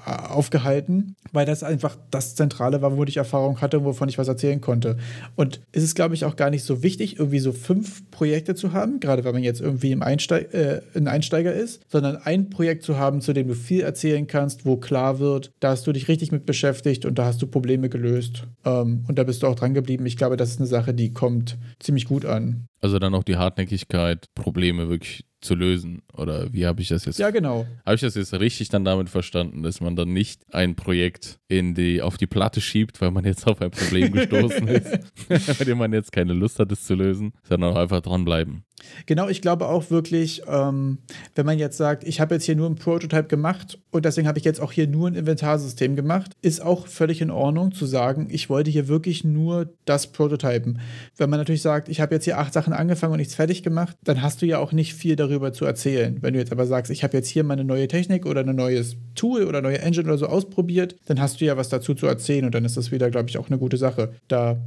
aufgehalten, 0.06 1.16
weil 1.32 1.46
das 1.46 1.64
einfach 1.64 1.98
das 2.12 2.36
Zentrale 2.36 2.82
war, 2.82 2.96
wo 2.96 3.04
ich 3.04 3.18
Erfahrung 3.18 3.62
hatte 3.62 3.80
und 3.80 3.86
wovon 3.86 4.10
ich 4.10 4.18
was 4.18 4.28
erzählen 4.28 4.62
konnte. 4.62 4.98
Und 5.36 5.62
es 5.72 5.84
ist, 5.84 5.96
glaube 5.96 6.16
ich, 6.16 6.26
auch 6.26 6.36
gar 6.36 6.50
nicht 6.50 6.64
so 6.64 6.84
wichtig, 6.84 7.20
irgendwie 7.20 7.40
so 7.40 7.52
fünf 7.52 8.10
Projekte 8.12 8.56
zu 8.56 8.74
haben, 8.74 9.00
gerade 9.00 9.24
wenn 9.24 9.34
man 9.34 9.44
jetzt 9.44 9.62
irgendwie 9.62 9.92
im 9.92 10.02
Einsteig 10.02 10.54
äh, 10.54 10.82
ein 10.96 11.08
Einsteiger 11.08 11.54
ist, 11.54 11.82
sondern 11.90 12.18
ein 12.18 12.50
Projekt 12.50 12.84
zu 12.84 12.98
haben, 12.98 13.22
zu 13.22 13.34
dem 13.34 13.48
du 13.48 13.56
viel 13.56 13.82
erzählen 13.82 14.28
kannst, 14.28 14.66
wo 14.66 14.78
klar 14.78 15.20
wird, 15.20 15.52
da 15.60 15.70
hast 15.70 15.88
du 15.88 15.92
dich 15.92 16.08
richtig 16.08 16.32
mit 16.32 16.46
beschäftigt 16.46 17.06
und 17.06 17.18
da 17.18 17.26
hast 17.26 17.42
du 17.42 17.48
Probleme 17.48 17.90
gelöst. 17.90 18.46
Ähm, 18.66 19.04
und 19.08 19.18
da 19.18 19.24
bist 19.24 19.44
du 19.44 19.48
auch 19.48 19.56
dran 19.56 19.74
geblieben. 19.74 20.06
Ich 20.06 20.18
glaube, 20.24 20.38
das 20.38 20.52
ist 20.52 20.60
eine 20.60 20.68
Sache, 20.68 20.94
die 20.94 21.12
kommt 21.12 21.58
ziemlich 21.80 22.06
gut 22.06 22.24
an. 22.24 22.68
Also 22.80 22.98
dann 22.98 23.14
auch 23.14 23.24
die 23.24 23.36
Hartnäckigkeit, 23.36 24.34
Probleme 24.36 24.88
wirklich 24.88 25.26
zu 25.42 25.54
lösen. 25.54 26.02
Oder 26.14 26.54
wie 26.54 26.66
habe 26.66 26.82
ich 26.82 26.88
das 26.88 27.04
jetzt? 27.04 27.20
Ja, 27.20 27.30
genau. 27.30 27.68
Habe 27.86 27.96
ich 27.96 28.02
das 28.02 28.16
jetzt 28.16 28.34
richtig 28.34 28.70
dann 28.70 28.86
damit 28.86 29.10
verstanden, 29.10 29.64
dass 29.64 29.82
man 29.82 29.98
dann 29.98 30.14
nicht 30.14 30.42
ein 30.54 30.76
Projekt 30.76 31.40
in 31.50 31.76
die, 31.76 32.02
auf 32.02 32.16
die 32.16 32.28
Platte 32.28 32.62
schiebt, 32.62 33.02
weil 33.02 33.12
man 33.12 33.26
jetzt 33.26 33.46
auf 33.48 33.62
ein 33.62 33.72
Problem 33.72 34.14
gestoßen 34.14 34.66
ist, 34.70 34.98
bei 35.60 35.66
dem 35.66 35.78
man 35.78 35.92
jetzt 35.92 36.14
keine 36.14 36.32
Lust 36.32 36.58
hat, 36.60 36.72
es 36.72 36.86
zu 36.86 36.96
lösen, 36.96 37.34
sondern 37.44 37.74
auch 37.74 37.78
einfach 37.78 38.00
dranbleiben. 38.00 38.64
Genau, 39.06 39.28
ich 39.28 39.42
glaube 39.42 39.68
auch 39.68 39.90
wirklich, 39.90 40.42
ähm, 40.48 41.00
wenn 41.36 41.46
man 41.46 41.58
jetzt 41.58 41.78
sagt, 41.78 42.04
ich 42.04 42.20
habe 42.20 42.36
jetzt 42.36 42.46
hier 42.46 42.56
nur 42.56 42.70
ein 42.70 42.76
Prototype 42.76 43.26
gemacht 43.26 43.80
und 43.92 44.06
deswegen 44.06 44.28
habe 44.28 44.40
ich 44.40 44.46
jetzt 44.46 44.62
auch 44.62 44.72
hier 44.72 44.88
nur 44.88 45.08
ein 45.08 45.16
Inventarsystem 45.16 45.96
gemacht, 45.96 46.32
ist 46.42 46.62
auch 46.62 46.88
völlig 46.88 47.22
in 47.22 47.32
Ordnung 47.32 47.74
zu 47.74 47.86
sagen, 47.86 48.28
ich 48.30 48.50
wollte 48.50 48.72
hier 48.72 48.88
wirklich 48.88 49.24
nur 49.24 49.70
das 49.86 50.08
Prototypen. 50.08 50.80
Wenn 51.18 51.30
man 51.30 51.40
natürlich 51.40 51.62
sagt, 51.62 51.90
ich 51.90 52.02
habe 52.02 52.16
jetzt 52.16 52.26
hier 52.26 52.38
acht 52.38 52.54
Sachen 52.54 52.74
angefangen 52.74 53.14
und 53.14 53.20
nichts 53.20 53.36
fertig 53.36 53.64
gemacht, 53.64 53.98
dann 54.04 54.22
hast 54.22 54.42
du 54.42 54.46
ja 54.46 54.60
auch 54.60 54.72
nicht 54.72 54.94
viel 54.94 55.16
darüber 55.16 55.54
zu 55.54 55.66
erzählen. 55.66 56.18
Wenn 56.22 56.34
du 56.34 56.40
jetzt 56.40 56.52
aber 56.52 56.66
sagst, 56.66 56.92
ich 56.92 57.04
habe 57.04 57.18
jetzt 57.18 57.30
hier 57.30 57.44
meine 57.44 57.64
neue 57.64 57.88
Technik 57.88 58.26
oder 58.26 58.42
ein 58.42 58.56
neues 58.56 58.96
Tool 59.16 59.44
oder 59.46 59.62
neue 59.62 59.80
Engine 59.80 60.06
oder 60.06 60.18
so 60.18 60.28
ausprobiert, 60.28 60.96
dann 61.06 61.20
hast 61.20 61.42
du 61.42 61.46
ja 61.46 61.58
was 61.58 61.70
dazu 61.70 61.94
zu 61.94 62.08
erzählen 62.08 62.46
und 62.46 62.56
dann 62.56 62.66
ist 62.66 62.78
das 62.78 62.92
wieder, 62.92 63.10
glaube 63.10 63.30
ich, 63.30 63.38
auch 63.38 63.48
eine 63.48 63.58
gute 63.58 63.78
Sache. 63.78 64.14
Da 64.28 64.58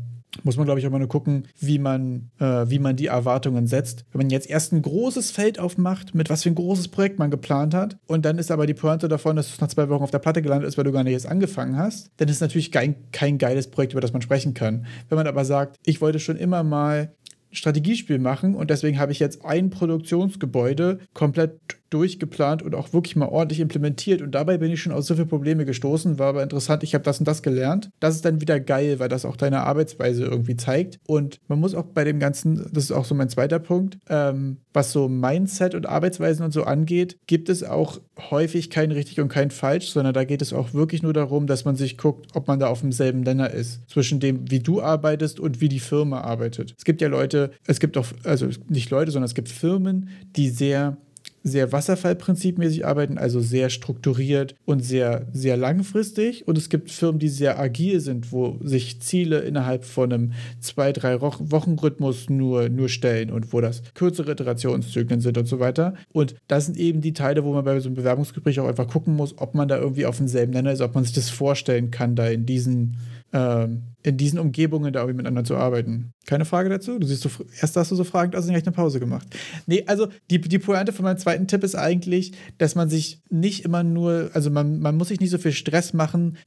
muss 0.42 0.56
man, 0.56 0.66
glaube 0.66 0.80
ich, 0.80 0.86
auch 0.86 0.90
mal 0.90 0.98
nur 0.98 1.08
gucken, 1.08 1.48
wie 1.58 1.78
man, 1.78 2.30
äh, 2.38 2.68
wie 2.68 2.78
man 2.78 2.96
die 2.96 3.06
Erwartungen 3.06 3.66
setzt. 3.66 4.04
Wenn 4.12 4.22
man 4.22 4.30
jetzt 4.30 4.48
erst 4.48 4.72
ein 4.72 4.82
großes 4.82 5.30
Feld 5.30 5.58
aufmacht, 5.58 6.14
mit 6.14 6.30
was 6.30 6.42
für 6.42 6.50
ein 6.50 6.54
großes 6.54 6.88
Projekt 6.88 7.18
man 7.18 7.30
geplant 7.30 7.74
hat, 7.74 7.96
und 8.06 8.24
dann 8.24 8.38
ist 8.38 8.50
aber 8.50 8.66
die 8.66 8.74
Pointe 8.74 9.08
davon, 9.08 9.36
dass 9.36 9.50
es 9.50 9.60
nach 9.60 9.68
zwei 9.68 9.88
Wochen 9.88 10.02
auf 10.02 10.10
der 10.10 10.18
Platte 10.18 10.42
gelandet 10.42 10.68
ist, 10.68 10.76
weil 10.76 10.84
du 10.84 10.92
gar 10.92 11.04
nicht 11.04 11.14
erst 11.14 11.26
angefangen 11.26 11.76
hast, 11.76 12.10
dann 12.18 12.28
ist 12.28 12.36
es 12.36 12.40
natürlich 12.40 12.72
kein, 12.72 12.96
kein 13.12 13.38
geiles 13.38 13.70
Projekt, 13.70 13.92
über 13.92 14.00
das 14.00 14.12
man 14.12 14.22
sprechen 14.22 14.54
kann. 14.54 14.86
Wenn 15.08 15.16
man 15.16 15.26
aber 15.26 15.44
sagt, 15.44 15.76
ich 15.84 16.00
wollte 16.00 16.20
schon 16.20 16.36
immer 16.36 16.62
mal 16.62 17.12
Strategiespiel 17.52 18.18
machen 18.18 18.54
und 18.54 18.70
deswegen 18.70 18.98
habe 18.98 19.12
ich 19.12 19.18
jetzt 19.18 19.44
ein 19.44 19.70
Produktionsgebäude 19.70 20.98
komplett 21.14 21.58
durchgeplant 21.90 22.62
und 22.62 22.74
auch 22.74 22.92
wirklich 22.92 23.16
mal 23.16 23.28
ordentlich 23.28 23.60
implementiert. 23.60 24.22
Und 24.22 24.34
dabei 24.34 24.58
bin 24.58 24.70
ich 24.70 24.82
schon 24.82 24.92
auf 24.92 25.04
so 25.04 25.14
viele 25.14 25.26
Probleme 25.26 25.64
gestoßen, 25.64 26.18
war 26.18 26.28
aber 26.28 26.42
interessant, 26.42 26.82
ich 26.82 26.94
habe 26.94 27.04
das 27.04 27.18
und 27.18 27.28
das 27.28 27.42
gelernt. 27.42 27.90
Das 28.00 28.14
ist 28.14 28.24
dann 28.24 28.40
wieder 28.40 28.60
geil, 28.60 28.98
weil 28.98 29.08
das 29.08 29.24
auch 29.24 29.36
deine 29.36 29.60
Arbeitsweise 29.60 30.24
irgendwie 30.24 30.56
zeigt. 30.56 30.98
Und 31.06 31.40
man 31.48 31.60
muss 31.60 31.74
auch 31.74 31.84
bei 31.84 32.04
dem 32.04 32.18
Ganzen, 32.18 32.68
das 32.72 32.84
ist 32.84 32.92
auch 32.92 33.04
so 33.04 33.14
mein 33.14 33.28
zweiter 33.28 33.58
Punkt, 33.58 33.98
ähm, 34.08 34.58
was 34.72 34.92
so 34.92 35.08
Mindset 35.08 35.74
und 35.74 35.86
Arbeitsweisen 35.86 36.44
und 36.44 36.52
so 36.52 36.64
angeht, 36.64 37.18
gibt 37.26 37.48
es 37.48 37.64
auch 37.64 37.98
häufig 38.30 38.68
kein 38.70 38.92
richtig 38.92 39.20
und 39.20 39.28
kein 39.28 39.50
falsch, 39.50 39.90
sondern 39.90 40.12
da 40.12 40.24
geht 40.24 40.42
es 40.42 40.52
auch 40.52 40.74
wirklich 40.74 41.02
nur 41.02 41.12
darum, 41.12 41.46
dass 41.46 41.64
man 41.64 41.76
sich 41.76 41.96
guckt, 41.96 42.26
ob 42.34 42.46
man 42.46 42.58
da 42.58 42.68
auf 42.68 42.80
demselben 42.80 43.20
Nenner 43.20 43.50
ist. 43.50 43.88
Zwischen 43.88 44.20
dem, 44.20 44.50
wie 44.50 44.60
du 44.60 44.82
arbeitest 44.82 45.40
und 45.40 45.60
wie 45.60 45.68
die 45.68 45.80
Firma 45.80 46.20
arbeitet. 46.20 46.74
Es 46.76 46.84
gibt 46.84 47.00
ja 47.00 47.08
Leute, 47.08 47.52
es 47.66 47.80
gibt 47.80 47.96
auch, 47.96 48.06
also 48.24 48.48
nicht 48.68 48.90
Leute, 48.90 49.10
sondern 49.10 49.26
es 49.26 49.34
gibt 49.34 49.48
Firmen, 49.48 50.10
die 50.36 50.50
sehr 50.50 50.98
sehr 51.46 51.72
Wasserfallprinzipmäßig 51.72 52.86
arbeiten, 52.86 53.18
also 53.18 53.40
sehr 53.40 53.70
strukturiert 53.70 54.54
und 54.64 54.84
sehr, 54.84 55.26
sehr 55.32 55.56
langfristig. 55.56 56.46
Und 56.48 56.58
es 56.58 56.68
gibt 56.68 56.90
Firmen, 56.90 57.18
die 57.18 57.28
sehr 57.28 57.58
agil 57.58 58.00
sind, 58.00 58.32
wo 58.32 58.58
sich 58.62 59.00
Ziele 59.00 59.38
innerhalb 59.38 59.84
von 59.84 60.12
einem 60.12 60.32
zwei, 60.60 60.92
drei 60.92 61.20
Wochen-Rhythmus 61.20 62.28
nur, 62.28 62.68
nur 62.68 62.88
stellen 62.88 63.30
und 63.30 63.52
wo 63.52 63.60
das 63.60 63.82
kürzere 63.94 64.32
Iterationszyklen 64.32 65.20
sind 65.20 65.38
und 65.38 65.46
so 65.46 65.60
weiter. 65.60 65.94
Und 66.12 66.34
das 66.48 66.66
sind 66.66 66.76
eben 66.76 67.00
die 67.00 67.12
Teile, 67.12 67.44
wo 67.44 67.52
man 67.52 67.64
bei 67.64 67.78
so 67.80 67.88
einem 67.88 67.96
Bewerbungsgespräch 67.96 68.60
auch 68.60 68.68
einfach 68.68 68.88
gucken 68.88 69.14
muss, 69.14 69.38
ob 69.38 69.54
man 69.54 69.68
da 69.68 69.78
irgendwie 69.78 70.06
auf 70.06 70.18
demselben 70.18 70.52
Nenner 70.52 70.72
ist, 70.72 70.80
ob 70.80 70.94
man 70.94 71.04
sich 71.04 71.12
das 71.12 71.30
vorstellen 71.30 71.90
kann, 71.90 72.16
da 72.16 72.26
in 72.26 72.46
diesen 72.46 72.96
ähm, 73.36 73.82
in 74.02 74.16
diesen 74.16 74.38
Umgebungen 74.38 74.92
da 74.92 75.00
irgendwie 75.00 75.18
miteinander 75.18 75.44
zu 75.44 75.56
arbeiten. 75.56 76.14
Keine 76.26 76.46
Frage 76.46 76.70
dazu? 76.70 76.98
Du 76.98 77.06
siehst 77.06 77.22
so, 77.22 77.30
erst 77.60 77.76
hast 77.76 77.90
du 77.90 77.96
so 77.96 78.04
fragend 78.04 78.34
aus 78.34 78.44
und 78.44 78.52
gleich 78.52 78.64
eine 78.64 78.74
Pause 78.74 78.98
gemacht. 78.98 79.26
Nee, 79.66 79.84
also 79.86 80.08
die, 80.30 80.40
die 80.40 80.58
Pointe 80.58 80.92
von 80.92 81.04
meinem 81.04 81.18
zweiten 81.18 81.46
Tipp 81.46 81.62
ist 81.62 81.74
eigentlich, 81.74 82.32
dass 82.56 82.74
man 82.74 82.88
sich 82.88 83.20
nicht 83.28 83.64
immer 83.64 83.82
nur, 83.82 84.30
also 84.32 84.48
man, 84.50 84.80
man 84.80 84.96
muss 84.96 85.08
sich 85.08 85.20
nicht 85.20 85.30
so 85.30 85.38
viel 85.38 85.52
Stress 85.52 85.92
machen, 85.92 86.38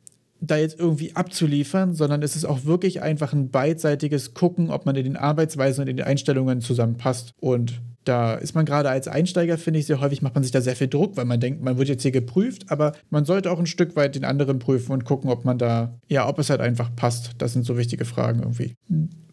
da 0.42 0.58
jetzt 0.58 0.80
irgendwie 0.80 1.16
abzuliefern, 1.16 1.94
sondern 1.94 2.24
es 2.24 2.36
ist 2.36 2.46
auch 2.46 2.66
wirklich 2.66 3.02
einfach 3.02 3.34
ein 3.34 3.52
beidseitiges 3.52 4.34
Gucken, 4.34 4.72
ob 4.72 4.86
man 4.86 4.96
in 4.96 5.04
den 5.04 5.18
Arbeitsweisen 5.18 5.84
und 5.84 5.90
in 5.90 5.98
den 5.98 6.06
Einstellungen 6.06 6.62
zusammenpasst. 6.62 7.34
Und 7.40 7.82
da 8.06 8.36
ist 8.36 8.56
man 8.56 8.66
gerade 8.66 8.90
als 8.90 9.08
Einsteiger, 9.08 9.58
finde 9.58 9.80
ich, 9.80 9.86
sehr 9.86 10.00
häufig 10.00 10.22
macht 10.22 10.36
man 10.36 10.44
sich 10.44 10.52
da 10.52 10.62
sehr 10.62 10.76
viel 10.76 10.88
Druck, 10.88 11.18
weil 11.18 11.26
man 11.26 11.40
denkt, 11.40 11.62
man 11.62 11.78
wird 11.78 11.90
jetzt 11.90 12.02
hier 12.02 12.12
geprüft, 12.12 12.72
aber 12.72 12.94
man 13.10 13.26
sollte 13.26 13.52
auch 13.52 13.60
ein 13.60 13.66
Stück 13.66 13.96
weit 13.96 14.16
den 14.16 14.26
anderen 14.26 14.60
prüfen 14.60 14.92
und 14.92 15.06
gucken, 15.06 15.30
ob 15.30 15.46
man 15.46 15.58
da, 15.58 16.00
ja, 16.08 16.28
ob 16.28 16.40
es 16.40 16.50
halt 16.50 16.62
einfach 16.62 16.96
passt. 16.96 17.32
Das 17.38 17.54
sind 17.54 17.66
so 17.66 17.78
wichtige 17.78 18.06
Fragen 18.06 18.40
irgendwie. 18.40 18.76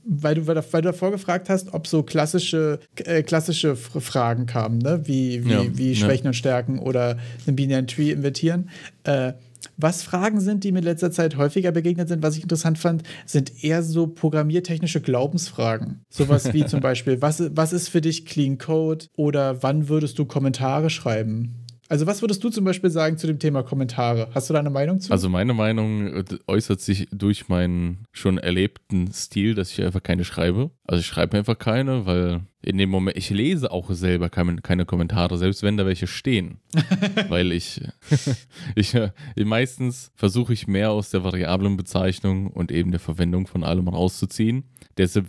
Weil 0.09 0.37
du, 0.37 0.47
weil 0.47 0.55
du 0.55 0.81
davor 0.83 1.11
gefragt 1.11 1.49
hast, 1.49 1.75
ob 1.75 1.87
so 1.87 2.03
klassische, 2.03 2.79
äh, 2.97 3.23
klassische 3.23 3.75
Fragen 3.77 4.47
kamen, 4.47 4.79
ne? 4.79 5.01
wie, 5.05 5.45
wie, 5.45 5.51
ja, 5.51 5.63
wie 5.73 5.97
Schwächen 5.97 6.25
ja. 6.25 6.31
und 6.31 6.35
Stärken 6.35 6.79
oder 6.79 7.19
einen 7.47 7.57
binären 7.57 7.87
Tree 7.87 8.13
invertieren. 8.13 8.71
Äh, 9.05 9.33
was 9.77 10.03
Fragen 10.03 10.41
sind, 10.41 10.65
die 10.65 10.73
mir 10.73 10.79
in 10.79 10.85
letzter 10.85 11.11
Zeit 11.11 11.37
häufiger 11.37 11.73
begegnet 11.73 12.09
sind, 12.09 12.23
was 12.23 12.37
ich 12.37 12.43
interessant 12.43 12.79
fand, 12.79 13.03
sind 13.27 13.65
eher 13.65 13.83
so 13.83 14.07
programmiertechnische 14.07 15.01
Glaubensfragen. 15.01 16.05
Sowas 16.09 16.53
wie 16.53 16.67
zum 16.67 16.81
Beispiel, 16.81 17.23
was, 17.23 17.43
was 17.55 17.73
ist 17.73 17.89
für 17.89 18.01
dich 18.01 18.27
Clean 18.27 18.59
Code 18.59 19.07
oder 19.17 19.63
wann 19.63 19.89
würdest 19.89 20.19
du 20.19 20.25
Kommentare 20.25 20.91
schreiben? 20.91 21.66
Also, 21.89 22.07
was 22.07 22.21
würdest 22.21 22.43
du 22.43 22.51
zum 22.51 22.65
Beispiel 22.65 22.91
sagen 22.91 23.17
zu 23.17 23.27
dem 23.27 23.39
Thema 23.39 23.63
Kommentare? 23.63 24.29
Hast 24.35 24.49
du 24.51 24.55
da 24.55 24.61
eine 24.61 24.71
Meinung 24.71 25.01
zu? 25.01 25.13
Also, 25.13 25.29
meine 25.29 25.55
Meinung 25.55 26.09
äh, 26.09 26.25
äußert 26.47 26.81
sich 26.81 27.09
durch 27.13 27.49
meinen 27.49 28.07
schon 28.13 28.39
erlebten 28.39 29.13
Stil, 29.13 29.55
dass 29.55 29.71
ich 29.71 29.83
einfach 29.83 30.03
keine 30.03 30.25
schreibe. 30.25 30.71
Also, 30.85 31.01
ich 31.01 31.07
schreibe 31.07 31.37
einfach 31.37 31.59
keine, 31.59 32.07
weil 32.07 32.43
in 32.63 32.79
dem 32.79 32.91
Moment, 32.91 33.17
ich 33.17 33.31
lese 33.31 33.71
auch 33.71 33.91
selber 33.91 34.29
keine, 34.29 34.57
keine 34.57 34.85
Kommentare, 34.85 35.39
selbst 35.39 35.63
wenn 35.63 35.77
da 35.77 35.87
welche 35.87 36.09
stehen. 36.09 36.59
weil 37.29 37.53
ich, 37.53 37.81
ich, 38.75 38.95
äh, 38.95 39.13
meistens 39.37 40.11
versuche 40.17 40.53
ich 40.53 40.67
mehr 40.67 40.91
aus 40.91 41.11
der 41.11 41.23
Variablenbezeichnung 41.23 42.49
und 42.49 42.73
eben 42.73 42.91
der 42.91 43.01
Verwendung 43.01 43.47
von 43.47 43.63
allem 43.63 43.87
rauszuziehen. 43.87 44.65
Deshalb 44.99 45.27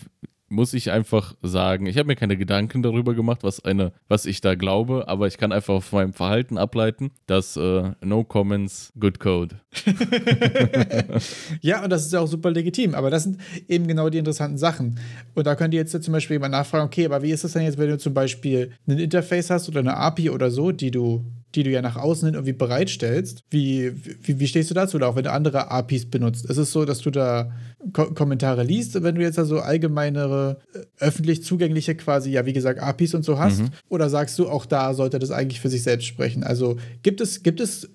muss 0.49 0.73
ich 0.73 0.91
einfach 0.91 1.35
sagen, 1.41 1.85
ich 1.85 1.97
habe 1.97 2.07
mir 2.07 2.15
keine 2.15 2.37
Gedanken 2.37 2.81
darüber 2.83 3.13
gemacht, 3.13 3.43
was 3.43 3.63
eine, 3.63 3.91
was 4.07 4.25
ich 4.25 4.41
da 4.41 4.55
glaube, 4.55 5.07
aber 5.07 5.27
ich 5.27 5.37
kann 5.37 5.51
einfach 5.51 5.75
auf 5.75 5.91
meinem 5.91 6.13
Verhalten 6.13 6.57
ableiten, 6.57 7.11
dass 7.25 7.57
äh, 7.57 7.91
No 8.01 8.23
Comments, 8.23 8.93
Good 8.99 9.19
Code. 9.19 9.59
ja, 11.61 11.83
und 11.83 11.89
das 11.89 12.05
ist 12.05 12.13
ja 12.13 12.19
auch 12.21 12.27
super 12.27 12.51
legitim, 12.51 12.95
aber 12.95 13.09
das 13.09 13.23
sind 13.23 13.39
eben 13.67 13.87
genau 13.87 14.09
die 14.09 14.17
interessanten 14.17 14.57
Sachen. 14.57 14.99
Und 15.35 15.47
da 15.47 15.55
könnt 15.55 15.73
ihr 15.73 15.81
jetzt 15.81 16.01
zum 16.03 16.11
Beispiel 16.11 16.39
mal 16.39 16.49
nachfragen, 16.49 16.85
okay, 16.85 17.05
aber 17.05 17.21
wie 17.21 17.31
ist 17.31 17.43
das 17.43 17.53
denn 17.53 17.63
jetzt, 17.63 17.77
wenn 17.77 17.89
du 17.89 17.97
zum 17.97 18.13
Beispiel 18.13 18.71
ein 18.87 18.97
Interface 18.97 19.49
hast 19.49 19.67
oder 19.69 19.79
eine 19.79 19.97
API 19.97 20.29
oder 20.29 20.51
so, 20.51 20.71
die 20.71 20.91
du 20.91 21.25
die 21.57 21.63
du 21.63 21.71
ja 21.71 21.81
nach 21.81 21.97
außen 21.97 22.27
hin 22.27 22.35
irgendwie 22.35 22.53
bereitstellst. 22.53 23.43
Wie, 23.49 23.91
wie, 24.21 24.39
wie 24.39 24.47
stehst 24.47 24.69
du 24.69 24.75
dazu? 24.75 24.97
Oder 24.97 25.09
auch 25.09 25.15
wenn 25.15 25.23
du 25.23 25.31
andere 25.31 25.71
APIs 25.71 26.05
benutzt? 26.05 26.45
Ist 26.45 26.57
es 26.57 26.71
so, 26.71 26.85
dass 26.85 26.99
du 26.99 27.09
da 27.09 27.51
Ko 27.93 28.13
Kommentare 28.13 28.63
liest, 28.63 29.01
wenn 29.01 29.15
du 29.15 29.21
jetzt 29.21 29.37
da 29.37 29.45
so 29.45 29.59
allgemeinere, 29.59 30.59
äh, 30.73 30.79
öffentlich 30.99 31.43
zugängliche 31.43 31.95
quasi, 31.95 32.31
ja, 32.31 32.45
wie 32.45 32.53
gesagt, 32.53 32.79
APIs 32.79 33.15
und 33.15 33.25
so 33.25 33.39
hast? 33.39 33.61
Mhm. 33.61 33.69
Oder 33.89 34.09
sagst 34.09 34.37
du, 34.37 34.47
auch 34.47 34.65
da 34.65 34.93
sollte 34.93 35.19
das 35.19 35.31
eigentlich 35.31 35.59
für 35.59 35.69
sich 35.69 35.83
selbst 35.83 36.05
sprechen? 36.05 36.43
Also 36.43 36.77
gibt 37.01 37.19
es, 37.19 37.41
gibt 37.41 37.59
es 37.59 37.89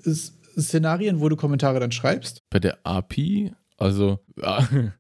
Szenarien, 0.59 1.21
wo 1.21 1.29
du 1.29 1.37
Kommentare 1.37 1.79
dann 1.79 1.93
schreibst? 1.93 2.43
Bei 2.51 2.59
der 2.59 2.79
API 2.85 3.53
also, 3.83 4.21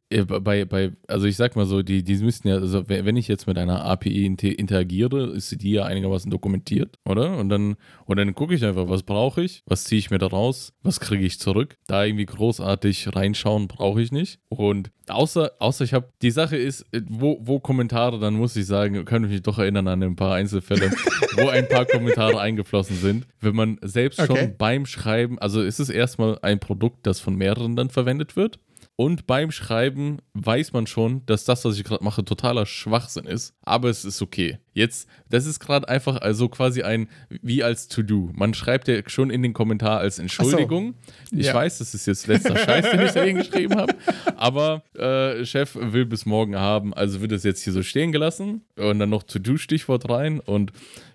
bei, 0.42 0.64
bei, 0.64 0.92
also 1.08 1.26
ich 1.26 1.36
sag 1.36 1.56
mal 1.56 1.66
so, 1.66 1.82
die, 1.82 2.02
die 2.02 2.16
müssten 2.16 2.48
ja, 2.48 2.56
also 2.56 2.88
wenn 2.88 3.16
ich 3.16 3.28
jetzt 3.28 3.46
mit 3.46 3.58
einer 3.58 3.84
API 3.84 4.26
interagiere, 4.26 5.26
ist 5.30 5.62
die 5.62 5.72
ja 5.72 5.84
einigermaßen 5.84 6.30
dokumentiert, 6.30 6.98
oder? 7.04 7.36
Und 7.36 7.48
dann, 7.48 7.76
und 8.04 8.16
dann 8.16 8.34
gucke 8.34 8.54
ich 8.54 8.64
einfach, 8.64 8.88
was 8.88 9.02
brauche 9.02 9.42
ich, 9.42 9.62
was 9.66 9.84
ziehe 9.84 9.98
ich 9.98 10.10
mir 10.10 10.18
da 10.18 10.26
raus, 10.26 10.72
was 10.82 11.00
kriege 11.00 11.24
ich 11.24 11.38
zurück. 11.38 11.76
Da 11.86 12.04
irgendwie 12.04 12.26
großartig 12.26 13.14
reinschauen 13.14 13.68
brauche 13.68 14.02
ich 14.02 14.12
nicht. 14.12 14.40
Und 14.48 14.90
außer, 15.08 15.52
außer 15.58 15.84
ich 15.84 15.94
habe, 15.94 16.08
die 16.22 16.30
Sache 16.30 16.56
ist, 16.56 16.84
wo, 17.08 17.38
wo 17.40 17.60
Kommentare, 17.60 18.18
dann 18.18 18.34
muss 18.34 18.56
ich 18.56 18.66
sagen, 18.66 19.04
kann 19.04 19.24
ich 19.24 19.30
mich 19.30 19.42
doch 19.42 19.58
erinnern 19.58 19.88
an 19.88 20.02
ein 20.02 20.16
paar 20.16 20.34
Einzelfälle, 20.34 20.90
wo 21.36 21.48
ein 21.48 21.68
paar 21.68 21.86
Kommentare 21.86 22.40
eingeflossen 22.40 22.96
sind. 22.96 23.26
Wenn 23.40 23.56
man 23.56 23.78
selbst 23.82 24.20
okay. 24.20 24.38
schon 24.38 24.56
beim 24.56 24.86
Schreiben, 24.86 25.38
also 25.38 25.62
ist 25.62 25.80
es 25.80 25.88
erstmal 25.88 26.38
ein 26.42 26.60
Produkt, 26.60 27.06
das 27.06 27.20
von 27.20 27.34
mehreren 27.34 27.76
dann 27.76 27.90
verwendet 27.90 28.36
wird. 28.36 28.58
Und 29.02 29.26
beim 29.26 29.50
Schreiben 29.50 30.18
weiß 30.34 30.72
man 30.74 30.86
schon, 30.86 31.26
dass 31.26 31.44
das, 31.44 31.64
was 31.64 31.76
ich 31.76 31.82
gerade 31.82 32.04
mache, 32.04 32.24
totaler 32.24 32.66
Schwachsinn 32.66 33.24
ist. 33.24 33.52
Aber 33.60 33.90
es 33.90 34.04
ist 34.04 34.22
okay. 34.22 34.60
Jetzt, 34.74 35.08
das 35.28 35.46
ist 35.46 35.60
gerade 35.60 35.88
einfach 35.88 36.20
also 36.20 36.48
quasi 36.48 36.82
ein, 36.82 37.08
wie 37.28 37.62
als 37.62 37.88
To-Do. 37.88 38.30
Man 38.34 38.54
schreibt 38.54 38.88
ja 38.88 38.96
schon 39.06 39.30
in 39.30 39.42
den 39.42 39.52
Kommentar 39.52 39.98
als 39.98 40.18
Entschuldigung. 40.18 40.94
So. 41.30 41.36
Ich 41.38 41.46
ja. 41.46 41.54
weiß, 41.54 41.78
das 41.78 41.94
ist 41.94 42.06
jetzt 42.06 42.26
letzter 42.26 42.56
Scheiß, 42.56 42.90
den 42.90 43.00
ich 43.00 43.12
da 43.12 43.30
geschrieben 43.30 43.76
habe. 43.76 43.94
Aber 44.36 44.82
äh, 44.94 45.44
Chef 45.44 45.74
will 45.74 46.06
bis 46.06 46.26
morgen 46.26 46.56
haben, 46.56 46.94
also 46.94 47.20
wird 47.20 47.32
es 47.32 47.44
jetzt 47.44 47.62
hier 47.62 47.72
so 47.72 47.82
stehen 47.82 48.12
gelassen. 48.12 48.62
Und 48.76 48.98
dann 48.98 49.10
noch 49.10 49.22
To-Do-Stichwort 49.24 50.08
rein. 50.08 50.40
Und 50.40 50.72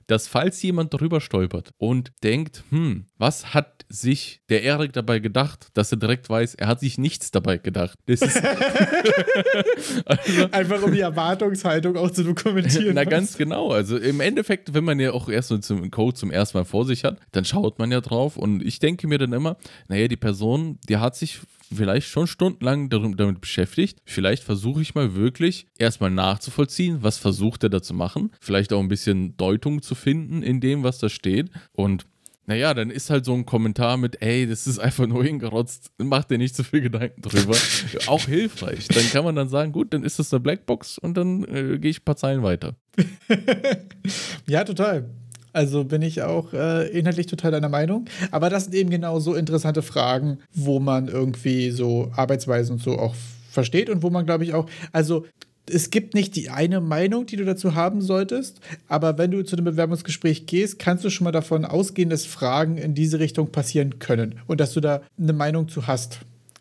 dass 0.07 0.27
falls 0.27 0.61
jemand 0.61 0.93
darüber 0.93 1.19
stolpert 1.21 1.73
und 1.77 2.11
denkt, 2.23 2.63
hm, 2.69 3.05
was 3.17 3.53
hat 3.53 3.85
sich 3.89 4.41
der 4.49 4.63
Erik 4.63 4.93
dabei 4.93 5.19
gedacht, 5.19 5.67
dass 5.73 5.91
er 5.91 5.97
direkt 5.97 6.29
weiß, 6.29 6.55
er 6.55 6.67
hat 6.67 6.79
sich 6.79 6.97
nichts 6.97 7.31
dabei 7.31 7.57
gedacht. 7.57 7.99
Das 8.05 8.21
ist 8.21 8.37
also, 10.05 10.49
Einfach 10.51 10.81
um 10.81 10.91
die 10.91 11.01
Erwartungshaltung 11.01 11.97
auch 11.97 12.09
zu 12.09 12.23
dokumentieren. 12.23 12.95
Na, 12.95 13.03
ganz 13.03 13.37
genau. 13.37 13.46
Also 13.55 13.97
im 13.97 14.19
Endeffekt, 14.19 14.73
wenn 14.73 14.83
man 14.83 14.99
ja 14.99 15.11
auch 15.11 15.29
erst 15.29 15.49
so 15.49 15.57
zum 15.57 15.89
Code 15.91 16.15
zum 16.15 16.31
ersten 16.31 16.57
Mal 16.57 16.65
vor 16.65 16.85
sich 16.85 17.03
hat, 17.03 17.19
dann 17.31 17.45
schaut 17.45 17.79
man 17.79 17.91
ja 17.91 18.01
drauf 18.01 18.37
und 18.37 18.63
ich 18.63 18.79
denke 18.79 19.07
mir 19.07 19.17
dann 19.17 19.33
immer, 19.33 19.57
naja, 19.87 20.07
die 20.07 20.17
Person, 20.17 20.79
die 20.87 20.97
hat 20.97 21.15
sich 21.15 21.39
vielleicht 21.73 22.07
schon 22.07 22.27
stundenlang 22.27 22.89
damit 22.89 23.41
beschäftigt. 23.41 23.99
Vielleicht 24.05 24.43
versuche 24.43 24.81
ich 24.81 24.95
mal 24.95 25.15
wirklich 25.15 25.67
erstmal 25.77 26.11
nachzuvollziehen, 26.11 26.99
was 27.01 27.17
versucht 27.17 27.63
er 27.63 27.69
da 27.69 27.81
zu 27.81 27.93
machen. 27.93 28.31
Vielleicht 28.39 28.73
auch 28.73 28.79
ein 28.79 28.87
bisschen 28.87 29.35
Deutung 29.37 29.81
zu 29.81 29.95
finden 29.95 30.43
in 30.43 30.61
dem, 30.61 30.83
was 30.83 30.99
da 30.99 31.09
steht. 31.09 31.49
Und 31.73 32.05
naja, 32.47 32.73
dann 32.73 32.89
ist 32.89 33.09
halt 33.09 33.25
so 33.25 33.33
ein 33.33 33.45
Kommentar 33.45 33.97
mit, 33.97 34.21
ey, 34.21 34.47
das 34.47 34.67
ist 34.67 34.79
einfach 34.79 35.05
nur 35.05 35.23
hingerotzt, 35.23 35.91
mach 35.97 36.23
dir 36.23 36.37
nicht 36.37 36.55
zu 36.55 36.63
so 36.63 36.69
viel 36.69 36.81
Gedanken 36.81 37.21
drüber, 37.21 37.55
auch 38.07 38.25
hilfreich. 38.25 38.87
Dann 38.87 39.03
kann 39.11 39.25
man 39.25 39.35
dann 39.35 39.49
sagen, 39.49 39.73
gut, 39.73 39.93
dann 39.93 40.03
ist 40.03 40.17
das 40.17 40.33
eine 40.33 40.39
Blackbox 40.39 40.97
und 40.97 41.17
dann 41.17 41.43
äh, 41.43 41.77
gehe 41.77 41.91
ich 41.91 41.99
ein 41.99 42.05
paar 42.05 42.15
Zeilen 42.15 42.43
weiter. 42.43 42.75
ja, 44.47 44.63
total. 44.63 45.09
Also 45.51 45.83
bin 45.83 46.01
ich 46.01 46.21
auch 46.21 46.53
äh, 46.53 46.87
inhaltlich 46.89 47.27
total 47.27 47.51
deiner 47.51 47.69
Meinung. 47.69 48.05
Aber 48.31 48.49
das 48.49 48.65
sind 48.65 48.75
eben 48.75 48.89
genau 48.89 49.19
so 49.19 49.35
interessante 49.35 49.81
Fragen, 49.81 50.37
wo 50.53 50.79
man 50.79 51.09
irgendwie 51.09 51.71
so 51.71 52.11
Arbeitsweisen 52.15 52.75
und 52.75 52.81
so 52.81 52.97
auch 52.97 53.15
versteht 53.49 53.89
und 53.89 54.03
wo 54.03 54.09
man, 54.09 54.25
glaube 54.25 54.43
ich, 54.43 54.53
auch, 54.53 54.69
also 54.93 55.25
es 55.69 55.89
gibt 55.89 56.13
nicht 56.13 56.35
die 56.35 56.49
eine 56.49 56.81
Meinung, 56.81 57.25
die 57.25 57.35
du 57.35 57.45
dazu 57.45 57.75
haben 57.75 58.01
solltest, 58.01 58.59
aber 58.87 59.17
wenn 59.17 59.31
du 59.31 59.43
zu 59.43 59.55
einem 59.55 59.65
Bewerbungsgespräch 59.65 60.45
gehst, 60.45 60.79
kannst 60.79 61.03
du 61.03 61.09
schon 61.09 61.25
mal 61.25 61.31
davon 61.31 61.65
ausgehen, 61.65 62.09
dass 62.09 62.25
Fragen 62.25 62.77
in 62.77 62.95
diese 62.95 63.19
Richtung 63.19 63.51
passieren 63.51 63.99
können 63.99 64.39
und 64.47 64.59
dass 64.59 64.73
du 64.73 64.79
da 64.79 65.01
eine 65.19 65.33
Meinung 65.33 65.67
zu 65.67 65.87
hast. 65.87 66.19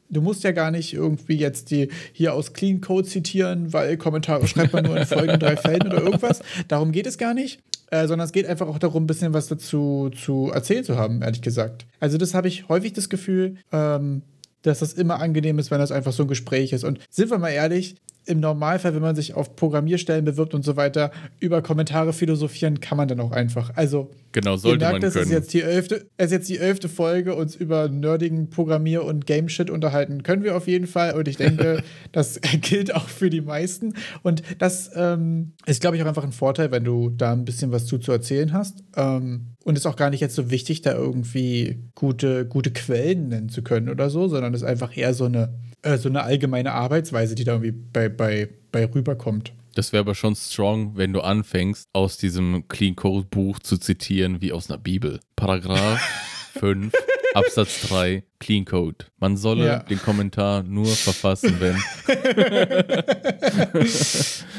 Du 0.08 0.20
musst 0.20 0.44
ja 0.44 0.52
gar 0.52 0.70
nicht 0.70 0.94
irgendwie 0.94 1.36
jetzt 1.36 1.70
die 1.70 1.88
hier 2.12 2.34
aus 2.34 2.52
Clean 2.52 2.80
Code 2.80 3.08
zitieren, 3.08 3.72
weil 3.72 3.96
Kommentare 3.96 4.46
schreibt 4.46 4.72
man 4.72 4.84
nur 4.84 4.96
in 4.96 5.06
folgenden 5.06 5.40
drei 5.40 5.56
Fällen 5.56 5.82
oder 5.82 6.02
irgendwas. 6.02 6.42
Darum 6.68 6.92
geht 6.92 7.06
es 7.06 7.18
gar 7.18 7.34
nicht. 7.34 7.60
Äh, 7.90 8.08
sondern 8.08 8.26
es 8.26 8.32
geht 8.32 8.46
einfach 8.46 8.66
auch 8.66 8.80
darum, 8.80 9.04
ein 9.04 9.06
bisschen 9.06 9.32
was 9.32 9.46
dazu 9.46 10.10
zu 10.10 10.50
erzählen 10.52 10.82
zu 10.82 10.96
haben, 10.96 11.22
ehrlich 11.22 11.40
gesagt. 11.40 11.86
Also, 12.00 12.18
das 12.18 12.34
habe 12.34 12.48
ich 12.48 12.68
häufig 12.68 12.94
das 12.94 13.08
Gefühl, 13.08 13.58
ähm, 13.70 14.22
dass 14.62 14.80
das 14.80 14.92
immer 14.94 15.20
angenehm 15.20 15.60
ist, 15.60 15.70
wenn 15.70 15.78
das 15.78 15.92
einfach 15.92 16.12
so 16.12 16.24
ein 16.24 16.28
Gespräch 16.28 16.72
ist. 16.72 16.82
Und 16.82 16.98
sind 17.10 17.30
wir 17.30 17.38
mal 17.38 17.50
ehrlich, 17.50 17.94
im 18.26 18.40
Normalfall, 18.40 18.94
wenn 18.94 19.02
man 19.02 19.16
sich 19.16 19.34
auf 19.34 19.56
Programmierstellen 19.56 20.24
bewirbt 20.24 20.52
und 20.54 20.64
so 20.64 20.76
weiter, 20.76 21.12
über 21.40 21.62
Kommentare 21.62 22.12
philosophieren 22.12 22.80
kann 22.80 22.98
man 22.98 23.08
dann 23.08 23.20
auch 23.20 23.30
einfach. 23.30 23.70
Also, 23.76 24.10
genau, 24.32 24.56
sollte 24.56 24.84
ihr 24.84 24.88
merkt, 24.88 25.02
man 25.02 25.08
es 25.08 25.14
ist 25.14 25.22
können. 25.22 25.32
jetzt 25.32 25.52
die 25.54 25.62
elfte, 25.62 26.06
es 26.16 26.26
ist 26.26 26.32
jetzt 26.32 26.48
die 26.48 26.58
elfte 26.58 26.88
Folge, 26.88 27.34
uns 27.34 27.54
über 27.54 27.88
nerdigen 27.88 28.50
Programmier- 28.50 29.04
und 29.04 29.26
Game-Shit 29.26 29.70
unterhalten 29.70 30.22
können 30.22 30.42
wir 30.42 30.56
auf 30.56 30.66
jeden 30.66 30.86
Fall. 30.86 31.14
Und 31.14 31.28
ich 31.28 31.36
denke, 31.36 31.82
das 32.12 32.40
gilt 32.60 32.94
auch 32.94 33.08
für 33.08 33.30
die 33.30 33.40
meisten. 33.40 33.94
Und 34.22 34.42
das 34.58 34.90
ähm, 34.94 35.52
ist, 35.66 35.80
glaube 35.80 35.96
ich, 35.96 36.02
auch 36.02 36.06
einfach 36.06 36.24
ein 36.24 36.32
Vorteil, 36.32 36.70
wenn 36.72 36.84
du 36.84 37.10
da 37.10 37.32
ein 37.32 37.44
bisschen 37.44 37.70
was 37.70 37.86
zu, 37.86 37.98
zu 37.98 38.12
erzählen 38.12 38.52
hast. 38.52 38.82
Ähm, 38.96 39.54
und 39.64 39.76
ist 39.76 39.86
auch 39.86 39.96
gar 39.96 40.10
nicht 40.10 40.20
jetzt 40.20 40.36
so 40.36 40.50
wichtig, 40.50 40.82
da 40.82 40.92
irgendwie 40.92 41.90
gute, 41.94 42.46
gute 42.46 42.70
Quellen 42.70 43.28
nennen 43.28 43.48
zu 43.48 43.62
können 43.62 43.88
oder 43.88 44.10
so, 44.10 44.28
sondern 44.28 44.54
ist 44.54 44.62
einfach 44.62 44.96
eher 44.96 45.12
so 45.12 45.24
eine, 45.24 45.54
äh, 45.82 45.98
so 45.98 46.08
eine 46.08 46.22
allgemeine 46.22 46.72
Arbeitsweise, 46.72 47.34
die 47.34 47.44
da 47.44 47.52
irgendwie 47.54 47.72
bei, 47.72 48.08
bei, 48.08 48.48
bei 48.72 48.86
rüberkommt. 48.86 49.52
Das 49.74 49.92
wäre 49.92 50.00
aber 50.00 50.14
schon 50.14 50.34
strong, 50.34 50.96
wenn 50.96 51.12
du 51.12 51.20
anfängst, 51.20 51.88
aus 51.92 52.16
diesem 52.16 52.66
Clean 52.68 52.96
Code 52.96 53.26
Buch 53.30 53.58
zu 53.58 53.76
zitieren, 53.76 54.40
wie 54.40 54.52
aus 54.52 54.70
einer 54.70 54.78
Bibel. 54.78 55.20
Paragraph 55.36 56.00
5, 56.58 56.94
Absatz 57.34 57.86
3, 57.88 58.24
Clean 58.40 58.64
Code. 58.64 59.04
Man 59.18 59.36
solle 59.36 59.66
Ja. 59.66 59.78
den 59.80 59.98
Kommentar 60.00 60.62
nur 60.62 60.86
verfassen, 60.86 61.56
wenn. 61.60 61.76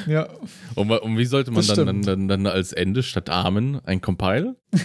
Ja. 0.07 0.29
Und, 0.75 0.91
und 0.91 1.17
wie 1.17 1.25
sollte 1.25 1.51
man 1.51 1.65
dann, 1.65 2.01
dann, 2.03 2.27
dann 2.27 2.47
als 2.47 2.71
Ende 2.71 3.03
statt 3.03 3.29
Amen 3.29 3.79
ein 3.83 4.01
Compile? 4.01 4.55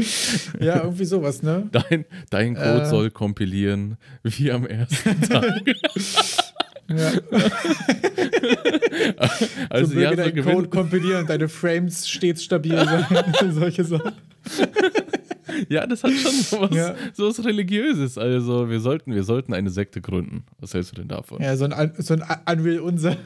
ja, 0.60 0.82
irgendwie 0.82 1.04
sowas, 1.04 1.42
ne? 1.42 1.68
Dein, 1.72 2.04
dein 2.30 2.54
Code 2.54 2.82
Äh. 2.82 2.86
soll 2.86 3.10
kompilieren 3.10 3.96
wie 4.22 4.50
am 4.52 4.66
ersten 4.66 5.20
Tag. 5.28 5.62
Ja. 6.88 7.12
Also 9.70 9.92
so 9.94 10.00
ja, 10.00 10.10
so 10.10 10.16
dein 10.16 10.42
Code 10.42 10.68
kompilieren, 10.68 11.26
deine 11.26 11.48
Frames 11.48 12.08
stets 12.08 12.42
stabil 12.44 12.74
sein. 12.76 13.06
Solche 13.52 13.84
Sachen. 13.84 14.12
ja, 15.68 15.86
das 15.86 16.02
hat 16.04 16.12
schon 16.12 16.32
sowas, 16.32 16.70
Ja. 16.74 16.94
sowas 17.12 17.44
Religiöses. 17.44 18.16
Also 18.18 18.68
wir 18.70 18.80
sollten, 18.80 19.14
wir 19.14 19.22
sollten 19.24 19.52
eine 19.54 19.70
Sekte 19.70 20.00
gründen. 20.00 20.44
Was 20.60 20.74
hältst 20.74 20.92
du 20.92 20.96
denn 20.96 21.08
davon? 21.08 21.42
Ja, 21.42 21.56
so 21.56 21.66
ein, 21.66 21.92
so 21.98 22.14
ein 22.14 22.22
Un- 22.22 22.58
Unreal 22.58 22.80
Unser. 22.80 23.16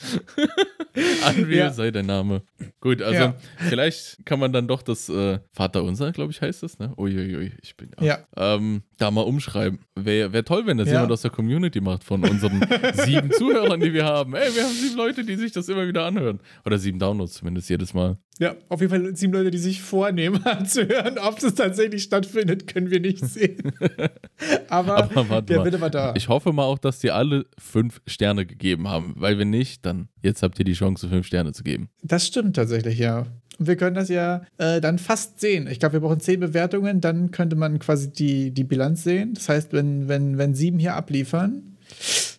Unreal 1.36 1.50
Ja. 1.68 1.70
sei 1.72 1.90
der 1.90 2.02
Name. 2.02 2.42
Gut, 2.80 3.00
also 3.02 3.18
Ja. 3.20 3.34
vielleicht 3.68 4.24
kann 4.24 4.38
man 4.40 4.52
dann 4.52 4.66
doch 4.66 4.82
das 4.82 5.08
äh, 5.08 5.38
Vaterunser, 5.52 6.12
glaube 6.12 6.32
ich, 6.32 6.40
heißt 6.40 6.62
das, 6.62 6.78
ne? 6.78 6.92
Uiuiui, 6.96 7.52
ich 7.62 7.76
bin 7.76 7.90
Ja. 8.00 8.18
Ähm, 8.36 8.82
da 8.98 9.10
mal 9.10 9.22
umschreiben. 9.22 9.78
Wäre 9.94 10.32
wär 10.32 10.44
toll, 10.44 10.66
wenn 10.66 10.78
das 10.78 10.88
Ja. 10.88 10.94
jemand 10.94 11.12
aus 11.12 11.22
der 11.22 11.30
Community 11.30 11.80
macht, 11.80 12.04
von 12.04 12.24
unseren 12.24 12.60
sieben 12.94 13.30
Zuhörern, 13.32 13.80
die 13.80 13.92
wir 13.92 14.04
haben. 14.04 14.34
Ey, 14.34 14.54
wir 14.54 14.64
haben 14.64 14.72
sieben 14.72 14.96
Leute, 14.96 15.24
die 15.24 15.36
sich 15.36 15.52
das 15.52 15.68
immer 15.68 15.86
wieder 15.86 16.04
anhören. 16.06 16.40
Oder 16.64 16.78
sieben 16.78 16.98
Downloads 16.98 17.34
zumindest 17.34 17.68
jedes 17.70 17.94
Mal. 17.94 18.16
Ja, 18.38 18.54
auf 18.70 18.80
jeden 18.80 18.90
Fall 18.90 19.14
sieben 19.16 19.34
Leute, 19.34 19.50
die 19.50 19.58
sich 19.58 19.82
vornehmen, 19.82 20.42
anzuhören. 20.46 21.18
Ob 21.18 21.42
es 21.42 21.54
tatsächlich 21.54 22.02
stattfindet, 22.02 22.66
können 22.66 22.90
wir 22.90 23.00
nicht 23.00 23.24
sehen. 23.24 23.72
Aber, 24.68 25.10
Aber 25.14 25.42
der 25.42 25.58
mal. 25.58 25.66
Wille 25.66 25.80
war 25.80 25.90
da. 25.90 26.14
Ich 26.16 26.28
hoffe 26.28 26.52
mal 26.52 26.64
auch, 26.64 26.78
dass 26.78 27.00
die 27.00 27.10
alle 27.10 27.44
fünf 27.58 28.00
Sterne 28.06 28.46
gegeben 28.46 28.88
haben. 28.88 29.12
Weil 29.16 29.38
wenn 29.38 29.50
nicht, 29.50 29.84
dann 29.84 29.89
jetzt 30.22 30.42
habt 30.42 30.58
ihr 30.58 30.64
die 30.64 30.72
Chance, 30.74 31.08
fünf 31.08 31.26
Sterne 31.26 31.52
zu 31.52 31.62
geben. 31.62 31.88
Das 32.02 32.26
stimmt 32.26 32.56
tatsächlich, 32.56 32.98
ja. 32.98 33.26
Und 33.58 33.66
wir 33.66 33.76
können 33.76 33.94
das 33.94 34.08
ja 34.08 34.42
äh, 34.58 34.80
dann 34.80 34.98
fast 34.98 35.38
sehen. 35.40 35.66
Ich 35.66 35.78
glaube, 35.80 35.94
wir 35.94 36.00
brauchen 36.00 36.20
zehn 36.20 36.40
Bewertungen, 36.40 37.00
dann 37.00 37.30
könnte 37.30 37.56
man 37.56 37.78
quasi 37.78 38.10
die, 38.10 38.50
die 38.52 38.64
Bilanz 38.64 39.04
sehen. 39.04 39.34
Das 39.34 39.48
heißt, 39.48 39.72
wenn, 39.72 40.08
wenn, 40.08 40.38
wenn 40.38 40.54
sieben 40.54 40.78
hier 40.78 40.94
abliefern, 40.96 41.76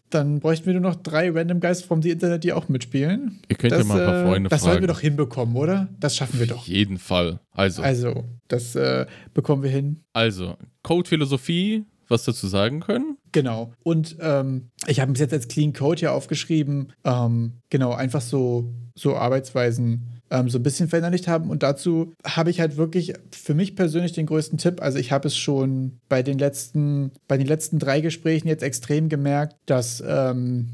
dann 0.09 0.39
bräuchten 0.39 0.65
wir 0.65 0.73
nur 0.73 0.81
noch 0.81 0.95
drei 0.95 1.29
Random 1.31 1.59
Guys 1.61 1.81
from 1.83 2.01
the 2.01 2.09
Internet, 2.09 2.43
die 2.43 2.51
auch 2.53 2.67
mitspielen. 2.69 3.39
Ihr 3.49 3.55
könnt 3.55 3.71
ja 3.71 3.77
das, 3.77 3.87
mal 3.87 3.99
ein 3.99 4.05
paar 4.05 4.21
äh, 4.23 4.25
Freunde 4.25 4.49
Das 4.49 4.61
sollten 4.61 4.73
fragen. 4.73 4.83
wir 4.83 4.87
doch 4.93 4.99
hinbekommen, 4.99 5.55
oder? 5.55 5.87
Das 5.99 6.15
schaffen 6.17 6.39
wir 6.39 6.47
doch. 6.47 6.57
Auf 6.57 6.67
jeden 6.67 6.97
Fall. 6.97 7.39
Also, 7.51 7.81
Also, 7.81 8.25
das 8.47 8.75
äh, 8.75 9.05
bekommen 9.33 9.63
wir 9.63 9.69
hin. 9.69 10.03
also 10.13 10.57
Code-Philosophie, 10.83 11.85
was 12.07 12.23
dazu 12.25 12.47
sagen 12.47 12.81
können? 12.81 13.17
Genau. 13.31 13.73
Und 13.83 14.17
ähm, 14.19 14.69
ich 14.87 14.99
habe 14.99 15.11
bis 15.11 15.21
jetzt 15.21 15.33
als 15.33 15.47
Clean 15.47 15.73
Code 15.73 15.99
hier 15.99 16.13
aufgeschrieben, 16.13 16.91
ähm, 17.03 17.53
genau, 17.69 17.93
einfach 17.93 18.21
so, 18.21 18.73
so 18.95 19.15
Arbeitsweisen 19.15 20.21
ähm, 20.31 20.49
so 20.49 20.57
ein 20.57 20.63
bisschen 20.63 20.87
verinnerlicht 20.87 21.27
haben. 21.27 21.49
Und 21.49 21.61
dazu 21.63 22.13
habe 22.25 22.49
ich 22.49 22.59
halt 22.59 22.77
wirklich 22.77 23.13
für 23.31 23.53
mich 23.53 23.75
persönlich 23.75 24.13
den 24.13 24.25
größten 24.25 24.57
Tipp. 24.57 24.81
Also 24.81 24.97
ich 24.97 25.11
habe 25.11 25.27
es 25.27 25.37
schon 25.37 25.99
bei 26.09 26.23
den 26.23 26.39
letzten, 26.39 27.11
bei 27.27 27.37
den 27.37 27.47
letzten 27.47 27.79
drei 27.79 28.01
Gesprächen 28.01 28.47
jetzt 28.47 28.63
extrem 28.63 29.09
gemerkt, 29.09 29.55
dass 29.65 30.03
ähm, 30.05 30.69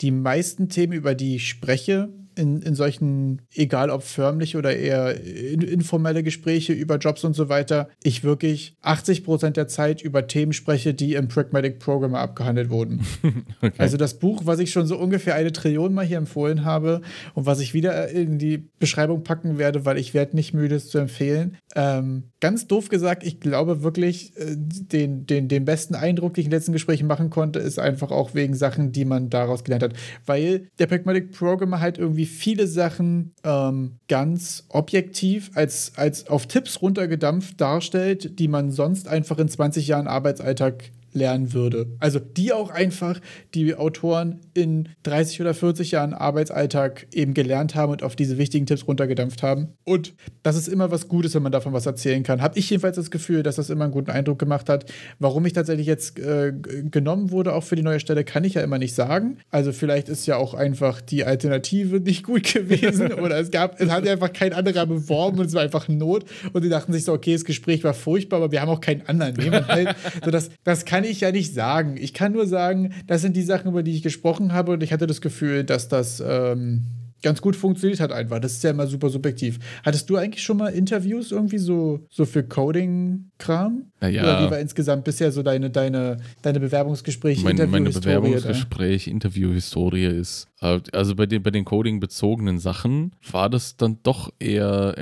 die 0.00 0.10
meisten 0.10 0.68
Themen, 0.68 0.92
über 0.92 1.14
die 1.14 1.36
ich 1.36 1.48
spreche, 1.48 2.08
in, 2.36 2.62
in 2.62 2.74
solchen, 2.74 3.42
egal 3.54 3.90
ob 3.90 4.02
förmlich 4.02 4.56
oder 4.56 4.76
eher 4.76 5.20
in, 5.24 5.62
informelle 5.62 6.22
Gespräche 6.22 6.72
über 6.72 6.98
Jobs 6.98 7.24
und 7.24 7.34
so 7.34 7.48
weiter, 7.48 7.88
ich 8.02 8.24
wirklich 8.24 8.76
80 8.82 9.24
Prozent 9.24 9.56
der 9.56 9.68
Zeit 9.68 10.02
über 10.02 10.26
Themen 10.26 10.52
spreche, 10.52 10.94
die 10.94 11.14
im 11.14 11.28
Pragmatic 11.28 11.78
Programmer 11.78 12.20
abgehandelt 12.20 12.70
wurden. 12.70 13.04
Okay. 13.62 13.72
Also 13.78 13.96
das 13.96 14.18
Buch, 14.18 14.42
was 14.44 14.58
ich 14.58 14.70
schon 14.70 14.86
so 14.86 14.98
ungefähr 14.98 15.34
eine 15.34 15.50
Trillion 15.50 15.94
Mal 15.94 16.04
hier 16.04 16.18
empfohlen 16.18 16.64
habe 16.64 17.00
und 17.34 17.46
was 17.46 17.58
ich 17.60 17.74
wieder 17.74 18.08
in 18.08 18.38
die 18.38 18.68
Beschreibung 18.78 19.24
packen 19.24 19.58
werde, 19.58 19.84
weil 19.84 19.98
ich 19.98 20.14
werde 20.14 20.36
nicht 20.36 20.52
müde, 20.52 20.76
es 20.76 20.88
zu 20.88 20.98
empfehlen. 20.98 21.56
Ähm, 21.74 22.24
ganz 22.40 22.66
doof 22.66 22.88
gesagt, 22.88 23.24
ich 23.24 23.40
glaube 23.40 23.82
wirklich, 23.82 24.36
äh, 24.36 24.56
den, 24.56 25.26
den, 25.26 25.48
den 25.48 25.64
besten 25.64 25.94
Eindruck, 25.94 26.34
den 26.34 26.42
ich 26.42 26.46
in 26.46 26.50
den 26.50 26.58
letzten 26.58 26.72
Gesprächen 26.72 27.06
machen 27.06 27.30
konnte, 27.30 27.58
ist 27.58 27.78
einfach 27.78 28.10
auch 28.10 28.34
wegen 28.34 28.54
Sachen, 28.54 28.92
die 28.92 29.04
man 29.04 29.30
daraus 29.30 29.64
gelernt 29.64 29.82
hat. 29.82 29.94
Weil 30.26 30.68
der 30.78 30.86
Pragmatic 30.86 31.32
Programmer 31.32 31.80
halt 31.80 31.98
irgendwie 31.98 32.25
viele 32.26 32.66
Sachen 32.66 33.32
ähm, 33.44 33.96
ganz 34.08 34.64
objektiv 34.68 35.50
als, 35.54 35.92
als 35.96 36.28
auf 36.28 36.46
Tipps 36.46 36.82
runtergedampft 36.82 37.60
darstellt, 37.60 38.38
die 38.38 38.48
man 38.48 38.70
sonst 38.70 39.08
einfach 39.08 39.38
in 39.38 39.48
20 39.48 39.86
Jahren 39.86 40.06
Arbeitsalltag 40.06 40.90
lernen 41.16 41.52
würde. 41.52 41.86
Also 41.98 42.20
die 42.20 42.52
auch 42.52 42.70
einfach 42.70 43.20
die 43.54 43.74
Autoren 43.74 44.40
in 44.54 44.90
30 45.02 45.40
oder 45.40 45.54
40 45.54 45.90
Jahren 45.90 46.14
Arbeitsalltag 46.14 47.08
eben 47.12 47.34
gelernt 47.34 47.74
haben 47.74 47.92
und 47.92 48.02
auf 48.02 48.14
diese 48.14 48.38
wichtigen 48.38 48.66
Tipps 48.66 48.86
runtergedampft 48.86 49.42
haben. 49.42 49.68
Und 49.84 50.14
das 50.42 50.56
ist 50.56 50.68
immer 50.68 50.90
was 50.90 51.08
Gutes, 51.08 51.34
wenn 51.34 51.42
man 51.42 51.52
davon 51.52 51.72
was 51.72 51.86
erzählen 51.86 52.22
kann. 52.22 52.42
Habe 52.42 52.58
ich 52.58 52.70
jedenfalls 52.70 52.96
das 52.96 53.10
Gefühl, 53.10 53.42
dass 53.42 53.56
das 53.56 53.70
immer 53.70 53.84
einen 53.84 53.92
guten 53.92 54.10
Eindruck 54.10 54.38
gemacht 54.38 54.68
hat. 54.68 54.92
Warum 55.18 55.44
ich 55.46 55.54
tatsächlich 55.54 55.86
jetzt 55.86 56.18
äh, 56.18 56.52
genommen 56.52 57.30
wurde, 57.30 57.54
auch 57.54 57.64
für 57.64 57.76
die 57.76 57.82
neue 57.82 58.00
Stelle, 58.00 58.24
kann 58.24 58.44
ich 58.44 58.54
ja 58.54 58.62
immer 58.62 58.78
nicht 58.78 58.94
sagen. 58.94 59.38
Also 59.50 59.72
vielleicht 59.72 60.08
ist 60.08 60.26
ja 60.26 60.36
auch 60.36 60.54
einfach 60.54 61.00
die 61.00 61.24
Alternative 61.24 62.00
nicht 62.00 62.22
gut 62.22 62.44
gewesen 62.52 63.12
oder 63.14 63.38
es 63.38 63.50
gab, 63.50 63.80
es 63.80 63.90
hat 63.90 64.06
einfach 64.06 64.32
kein 64.32 64.52
anderer 64.52 64.86
beworben 64.86 65.38
und 65.38 65.46
es 65.46 65.54
war 65.54 65.62
einfach 65.62 65.88
Not 65.88 66.24
und 66.52 66.62
sie 66.62 66.68
dachten 66.68 66.92
sich 66.92 67.04
so, 67.04 67.12
okay, 67.12 67.32
das 67.32 67.44
Gespräch 67.44 67.84
war 67.84 67.94
furchtbar, 67.94 68.36
aber 68.36 68.52
wir 68.52 68.60
haben 68.60 68.68
auch 68.68 68.80
keinen 68.80 69.06
anderen. 69.08 69.36
Halt. 69.68 69.96
so, 70.24 70.30
das, 70.30 70.50
das 70.64 70.84
kann 70.84 71.04
ich 71.08 71.20
ja 71.20 71.32
nicht 71.32 71.54
sagen. 71.54 71.96
Ich 71.98 72.12
kann 72.12 72.32
nur 72.32 72.46
sagen, 72.46 72.92
das 73.06 73.22
sind 73.22 73.36
die 73.36 73.42
Sachen, 73.42 73.68
über 73.68 73.82
die 73.82 73.92
ich 73.92 74.02
gesprochen 74.02 74.52
habe 74.52 74.72
und 74.72 74.82
ich 74.82 74.92
hatte 74.92 75.06
das 75.06 75.20
Gefühl, 75.20 75.64
dass 75.64 75.88
das 75.88 76.22
ähm, 76.26 76.86
ganz 77.22 77.40
gut 77.40 77.56
funktioniert 77.56 78.00
hat 78.00 78.12
einfach. 78.12 78.38
Das 78.40 78.52
ist 78.52 78.62
ja 78.62 78.70
immer 78.70 78.86
super 78.86 79.10
subjektiv. 79.10 79.58
Hattest 79.84 80.08
du 80.10 80.16
eigentlich 80.16 80.44
schon 80.44 80.58
mal 80.58 80.68
Interviews 80.68 81.32
irgendwie 81.32 81.58
so, 81.58 82.06
so 82.10 82.24
für 82.24 82.42
Coding-Kram? 82.44 83.86
Ja. 84.02 84.22
Oder 84.22 84.46
wie 84.46 84.50
war 84.50 84.60
insgesamt 84.60 85.04
bisher 85.04 85.32
so 85.32 85.42
deine, 85.42 85.70
deine, 85.70 86.18
deine 86.42 86.60
Bewerbungsgespräche, 86.60 87.42
Mein, 87.42 87.56
meine 87.56 87.88
Interviewhistorie 87.88 88.12
da? 88.12 88.20
Bewerbungsgespräch, 88.20 89.08
Interviewhistorie 89.08 90.06
ist, 90.06 90.48
äh, 90.60 90.80
also 90.92 91.16
bei 91.16 91.26
den, 91.26 91.42
bei 91.42 91.50
den 91.50 91.64
Coding-bezogenen 91.64 92.58
Sachen 92.58 93.12
war 93.30 93.50
das 93.50 93.76
dann 93.76 93.98
doch 94.02 94.32
eher 94.38 94.96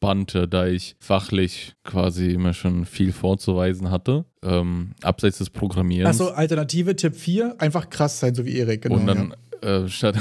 entspannter, 0.00 0.46
da 0.46 0.66
ich 0.66 0.96
fachlich 0.98 1.74
quasi 1.84 2.30
immer 2.30 2.54
schon 2.54 2.86
viel 2.86 3.12
vorzuweisen 3.12 3.90
hatte, 3.90 4.24
ähm, 4.42 4.92
abseits 5.02 5.38
des 5.38 5.50
Programmierens. 5.50 6.20
Achso, 6.20 6.32
Alternative 6.32 6.96
Tipp 6.96 7.14
4, 7.14 7.56
einfach 7.58 7.90
krass 7.90 8.18
sein, 8.18 8.34
so 8.34 8.46
wie 8.46 8.56
Erik. 8.56 8.82
Genau, 8.82 8.96
und 8.96 9.06
dann 9.06 9.34
äh, 9.62 9.88
statt. 9.88 10.16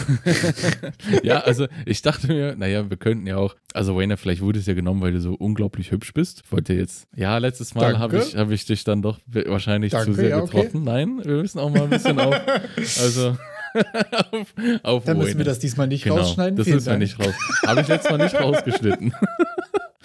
ja, 1.24 1.39
also 1.39 1.68
ich 1.86 2.02
dachte 2.02 2.28
mir, 2.28 2.56
naja, 2.58 2.89
wir 2.89 2.98
könnten 2.98 3.26
ja 3.26 3.38
auch. 3.38 3.56
Also, 3.74 3.96
Wayne, 3.96 4.18
vielleicht 4.18 4.42
wurde 4.42 4.60
es 4.60 4.65
ja 4.65 4.74
genommen, 4.74 5.02
weil 5.02 5.13
du 5.13 5.22
so 5.22 5.34
unglaublich 5.34 5.92
hübsch 5.92 6.13
bist. 6.13 6.42
Ich 6.46 6.52
wollte 6.52 6.74
jetzt. 6.74 7.08
Ja, 7.15 7.38
letztes 7.38 7.74
Mal 7.74 8.00
habe 8.00 8.18
ich, 8.18 8.36
hab 8.36 8.52
ich 8.52 8.65
dich 8.65 8.84
dann 8.84 9.02
doch 9.02 9.18
wahrscheinlich 9.28 9.94
Danke, 9.94 10.08
zu 10.08 10.13
sehr 10.15 10.30
ja, 10.30 10.42
okay. 10.42 10.58
getroffen. 10.58 10.84
Nein, 10.84 11.22
wir 11.24 11.38
müssen 11.38 11.60
auch 11.60 11.70
mal 11.70 11.84
ein 11.84 11.89
bisschen 11.89 12.20
auf. 12.20 12.36
Also. 12.78 13.38
auf, 14.32 14.54
auf 14.84 15.04
Dann 15.06 15.18
müssen 15.18 15.30
Wayne. 15.30 15.38
wir 15.39 15.46
das 15.46 15.60
diesmal 15.60 15.88
nicht 15.88 16.04
Genau, 16.04 16.18
rausschneiden. 16.18 16.56
das 16.56 16.65
Vielen 16.65 16.78
ist 16.78 16.88
ja 16.88 16.98
nicht 16.98 17.20
raus. 17.20 17.34
Habe 17.65 17.82
ich 17.82 17.88
letztes 17.88 18.12
Mal 18.12 18.18
nicht 18.24 18.36
rausgeschnitten. 18.39 19.13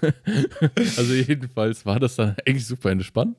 also 0.96 1.14
jedenfalls 1.14 1.86
war 1.86 2.00
das 2.00 2.16
dann 2.16 2.36
eigentlich 2.46 2.66
super 2.66 2.90
entspannt. 2.90 3.36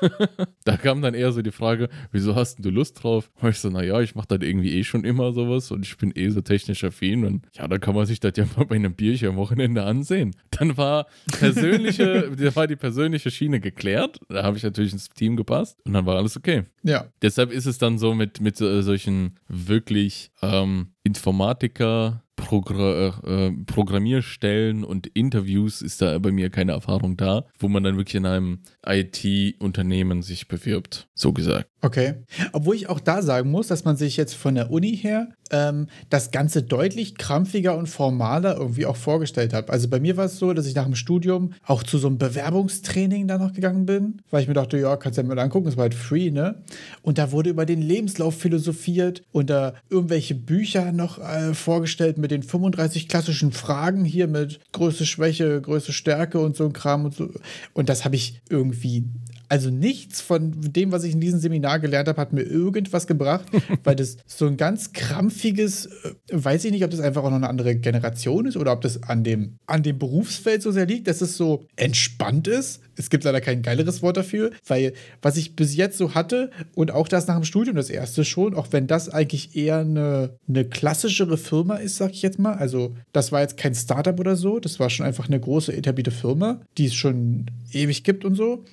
da 0.64 0.76
kam 0.76 1.02
dann 1.02 1.14
eher 1.14 1.32
so 1.32 1.42
die 1.42 1.50
Frage, 1.50 1.88
wieso 2.12 2.34
hast 2.34 2.64
du 2.64 2.70
Lust 2.70 3.02
drauf? 3.02 3.30
Und 3.40 3.50
ich 3.50 3.58
so, 3.58 3.70
naja, 3.70 4.00
ich 4.00 4.14
mache 4.14 4.28
das 4.28 4.40
irgendwie 4.42 4.74
eh 4.74 4.84
schon 4.84 5.04
immer 5.04 5.32
sowas 5.32 5.70
und 5.70 5.84
ich 5.84 5.96
bin 5.96 6.12
eh 6.14 6.28
so 6.30 6.40
technisch 6.40 6.84
affin 6.84 7.24
und 7.24 7.46
ja, 7.54 7.68
da 7.68 7.78
kann 7.78 7.94
man 7.94 8.06
sich 8.06 8.20
das 8.20 8.32
ja 8.36 8.46
mal 8.56 8.66
bei 8.66 8.76
einem 8.76 8.94
Bierchen 8.94 9.28
am 9.28 9.36
Wochenende 9.36 9.84
ansehen. 9.84 10.34
dann 10.50 10.76
war 10.76 11.06
persönliche, 11.38 12.30
da 12.36 12.56
war 12.56 12.66
die 12.66 12.76
persönliche 12.76 13.30
Schiene 13.30 13.60
geklärt. 13.60 14.20
Da 14.28 14.42
habe 14.42 14.56
ich 14.56 14.62
natürlich 14.62 14.92
ins 14.92 15.08
Team 15.08 15.36
gepasst 15.36 15.78
und 15.84 15.92
dann 15.92 16.06
war 16.06 16.16
alles 16.16 16.36
okay. 16.36 16.64
Ja. 16.82 17.06
Deshalb 17.22 17.52
ist 17.52 17.66
es 17.66 17.78
dann 17.78 17.98
so 17.98 18.14
mit, 18.14 18.40
mit 18.40 18.56
so, 18.56 18.82
solchen 18.82 19.38
wirklich 19.48 20.30
ähm, 20.42 20.88
Informatiker, 21.02 22.24
Progr 22.36 23.14
äh, 23.24 23.52
Programmierstellen 23.66 24.84
und 24.84 25.06
Interviews 25.08 25.82
ist 25.82 26.00
da 26.04 26.18
bei 26.18 26.32
mir 26.32 26.50
keine 26.50 26.72
Erfahrung 26.72 27.16
da, 27.16 27.44
wo 27.58 27.68
man 27.68 27.82
dann 27.82 27.96
wirklich 27.96 28.16
in 28.16 28.26
einem 28.26 28.60
IT-Unternehmen 28.86 30.22
sich 30.22 30.48
bewirbt, 30.48 31.08
so 31.14 31.32
gesagt. 31.32 31.68
Okay. 31.80 32.14
Obwohl 32.52 32.76
ich 32.76 32.88
auch 32.88 33.00
da 33.00 33.20
sagen 33.20 33.50
muss, 33.50 33.66
dass 33.66 33.84
man 33.84 33.96
sich 33.96 34.16
jetzt 34.16 34.34
von 34.34 34.54
der 34.54 34.70
Uni 34.70 34.96
her 34.96 35.28
ähm, 35.50 35.88
das 36.10 36.30
Ganze 36.30 36.62
deutlich 36.62 37.16
krampfiger 37.16 37.76
und 37.76 37.88
formaler 37.88 38.56
irgendwie 38.56 38.86
auch 38.86 38.96
vorgestellt 38.96 39.52
hat. 39.52 39.70
Also 39.70 39.88
bei 39.88 40.00
mir 40.00 40.16
war 40.16 40.26
es 40.26 40.38
so, 40.38 40.52
dass 40.52 40.66
ich 40.66 40.74
nach 40.74 40.84
dem 40.84 40.94
Studium 40.94 41.52
auch 41.66 41.82
zu 41.82 41.98
so 41.98 42.06
einem 42.08 42.18
Bewerbungstraining 42.18 43.28
da 43.28 43.38
noch 43.38 43.52
gegangen 43.52 43.86
bin, 43.86 44.22
weil 44.30 44.42
ich 44.42 44.48
mir 44.48 44.54
dachte, 44.54 44.78
ja, 44.78 44.96
kannst 44.96 45.18
ja 45.18 45.22
mal 45.22 45.38
angucken, 45.38 45.74
war 45.76 45.82
halt 45.82 45.94
free, 45.94 46.30
ne? 46.30 46.62
Und 47.02 47.18
da 47.18 47.32
wurde 47.32 47.50
über 47.50 47.66
den 47.66 47.82
Lebenslauf 47.82 48.36
philosophiert 48.36 49.22
und 49.32 49.50
da 49.50 49.74
irgendwelche 49.90 50.34
Bücher 50.34 50.92
noch 50.92 51.18
äh, 51.18 51.54
vorgestellt 51.54 52.18
mit 52.18 52.30
den 52.30 52.42
35 52.42 53.08
klassischen 53.08 53.52
Fragen 53.52 54.04
hier 54.04 54.26
mit 54.26 54.60
Größe, 54.72 55.06
Schwäche, 55.06 55.60
Größe, 55.60 55.92
Stärke 55.94 56.38
und 56.38 56.56
so 56.56 56.64
ein 56.64 56.72
Kram 56.72 57.04
und 57.06 57.14
so. 57.14 57.30
Und 57.72 57.88
das 57.88 58.04
habe 58.04 58.16
ich 58.16 58.40
irgendwie 58.48 59.04
also 59.48 59.70
nichts 59.70 60.20
von 60.20 60.52
dem, 60.56 60.90
was 60.90 61.04
ich 61.04 61.12
in 61.12 61.20
diesem 61.20 61.38
Seminar 61.38 61.78
gelernt 61.78 62.08
habe, 62.08 62.20
hat 62.20 62.32
mir 62.32 62.42
irgendwas 62.42 63.06
gebracht, 63.06 63.46
weil 63.84 63.94
das 63.94 64.16
so 64.26 64.46
ein 64.46 64.56
ganz 64.56 64.92
krampfiges, 64.92 65.86
äh, 65.86 66.14
weiß 66.32 66.64
ich 66.64 66.72
nicht, 66.72 66.84
ob 66.84 66.90
das 66.90 67.00
einfach 67.00 67.22
auch 67.22 67.30
noch 67.30 67.36
eine 67.36 67.48
andere 67.48 67.76
Generation 67.76 68.46
ist 68.46 68.56
oder 68.56 68.72
ob 68.72 68.80
das 68.80 69.02
an 69.02 69.22
dem, 69.22 69.58
an 69.66 69.82
dem 69.82 69.98
Berufsfeld 69.98 70.62
so 70.62 70.72
sehr 70.72 70.86
liegt, 70.86 71.06
dass 71.06 71.20
es 71.20 71.36
so 71.36 71.66
entspannt 71.76 72.48
ist. 72.48 72.80
Es 72.96 73.10
gibt 73.10 73.24
leider 73.24 73.40
kein 73.40 73.62
geileres 73.62 74.02
Wort 74.02 74.16
dafür, 74.16 74.50
weil 74.66 74.92
was 75.22 75.36
ich 75.36 75.56
bis 75.56 75.76
jetzt 75.76 75.98
so 75.98 76.14
hatte 76.14 76.50
und 76.74 76.90
auch 76.90 77.08
das 77.08 77.26
nach 77.26 77.36
dem 77.36 77.44
Studium 77.44 77.76
das 77.76 77.90
erste 77.90 78.24
schon, 78.24 78.54
auch 78.54 78.68
wenn 78.70 78.86
das 78.86 79.08
eigentlich 79.08 79.56
eher 79.56 79.78
eine, 79.78 80.36
eine 80.48 80.64
klassischere 80.64 81.36
Firma 81.36 81.76
ist, 81.76 81.96
sag 81.96 82.12
ich 82.12 82.22
jetzt 82.22 82.38
mal. 82.38 82.54
Also 82.54 82.94
das 83.12 83.32
war 83.32 83.40
jetzt 83.40 83.56
kein 83.56 83.74
Startup 83.74 84.18
oder 84.18 84.36
so, 84.36 84.60
das 84.60 84.78
war 84.80 84.90
schon 84.90 85.06
einfach 85.06 85.28
eine 85.28 85.40
große 85.40 85.72
etablierte 85.72 86.10
Firma, 86.10 86.60
die 86.78 86.86
es 86.86 86.94
schon 86.94 87.46
ewig 87.72 88.04
gibt 88.04 88.24
und 88.24 88.34
so. 88.34 88.64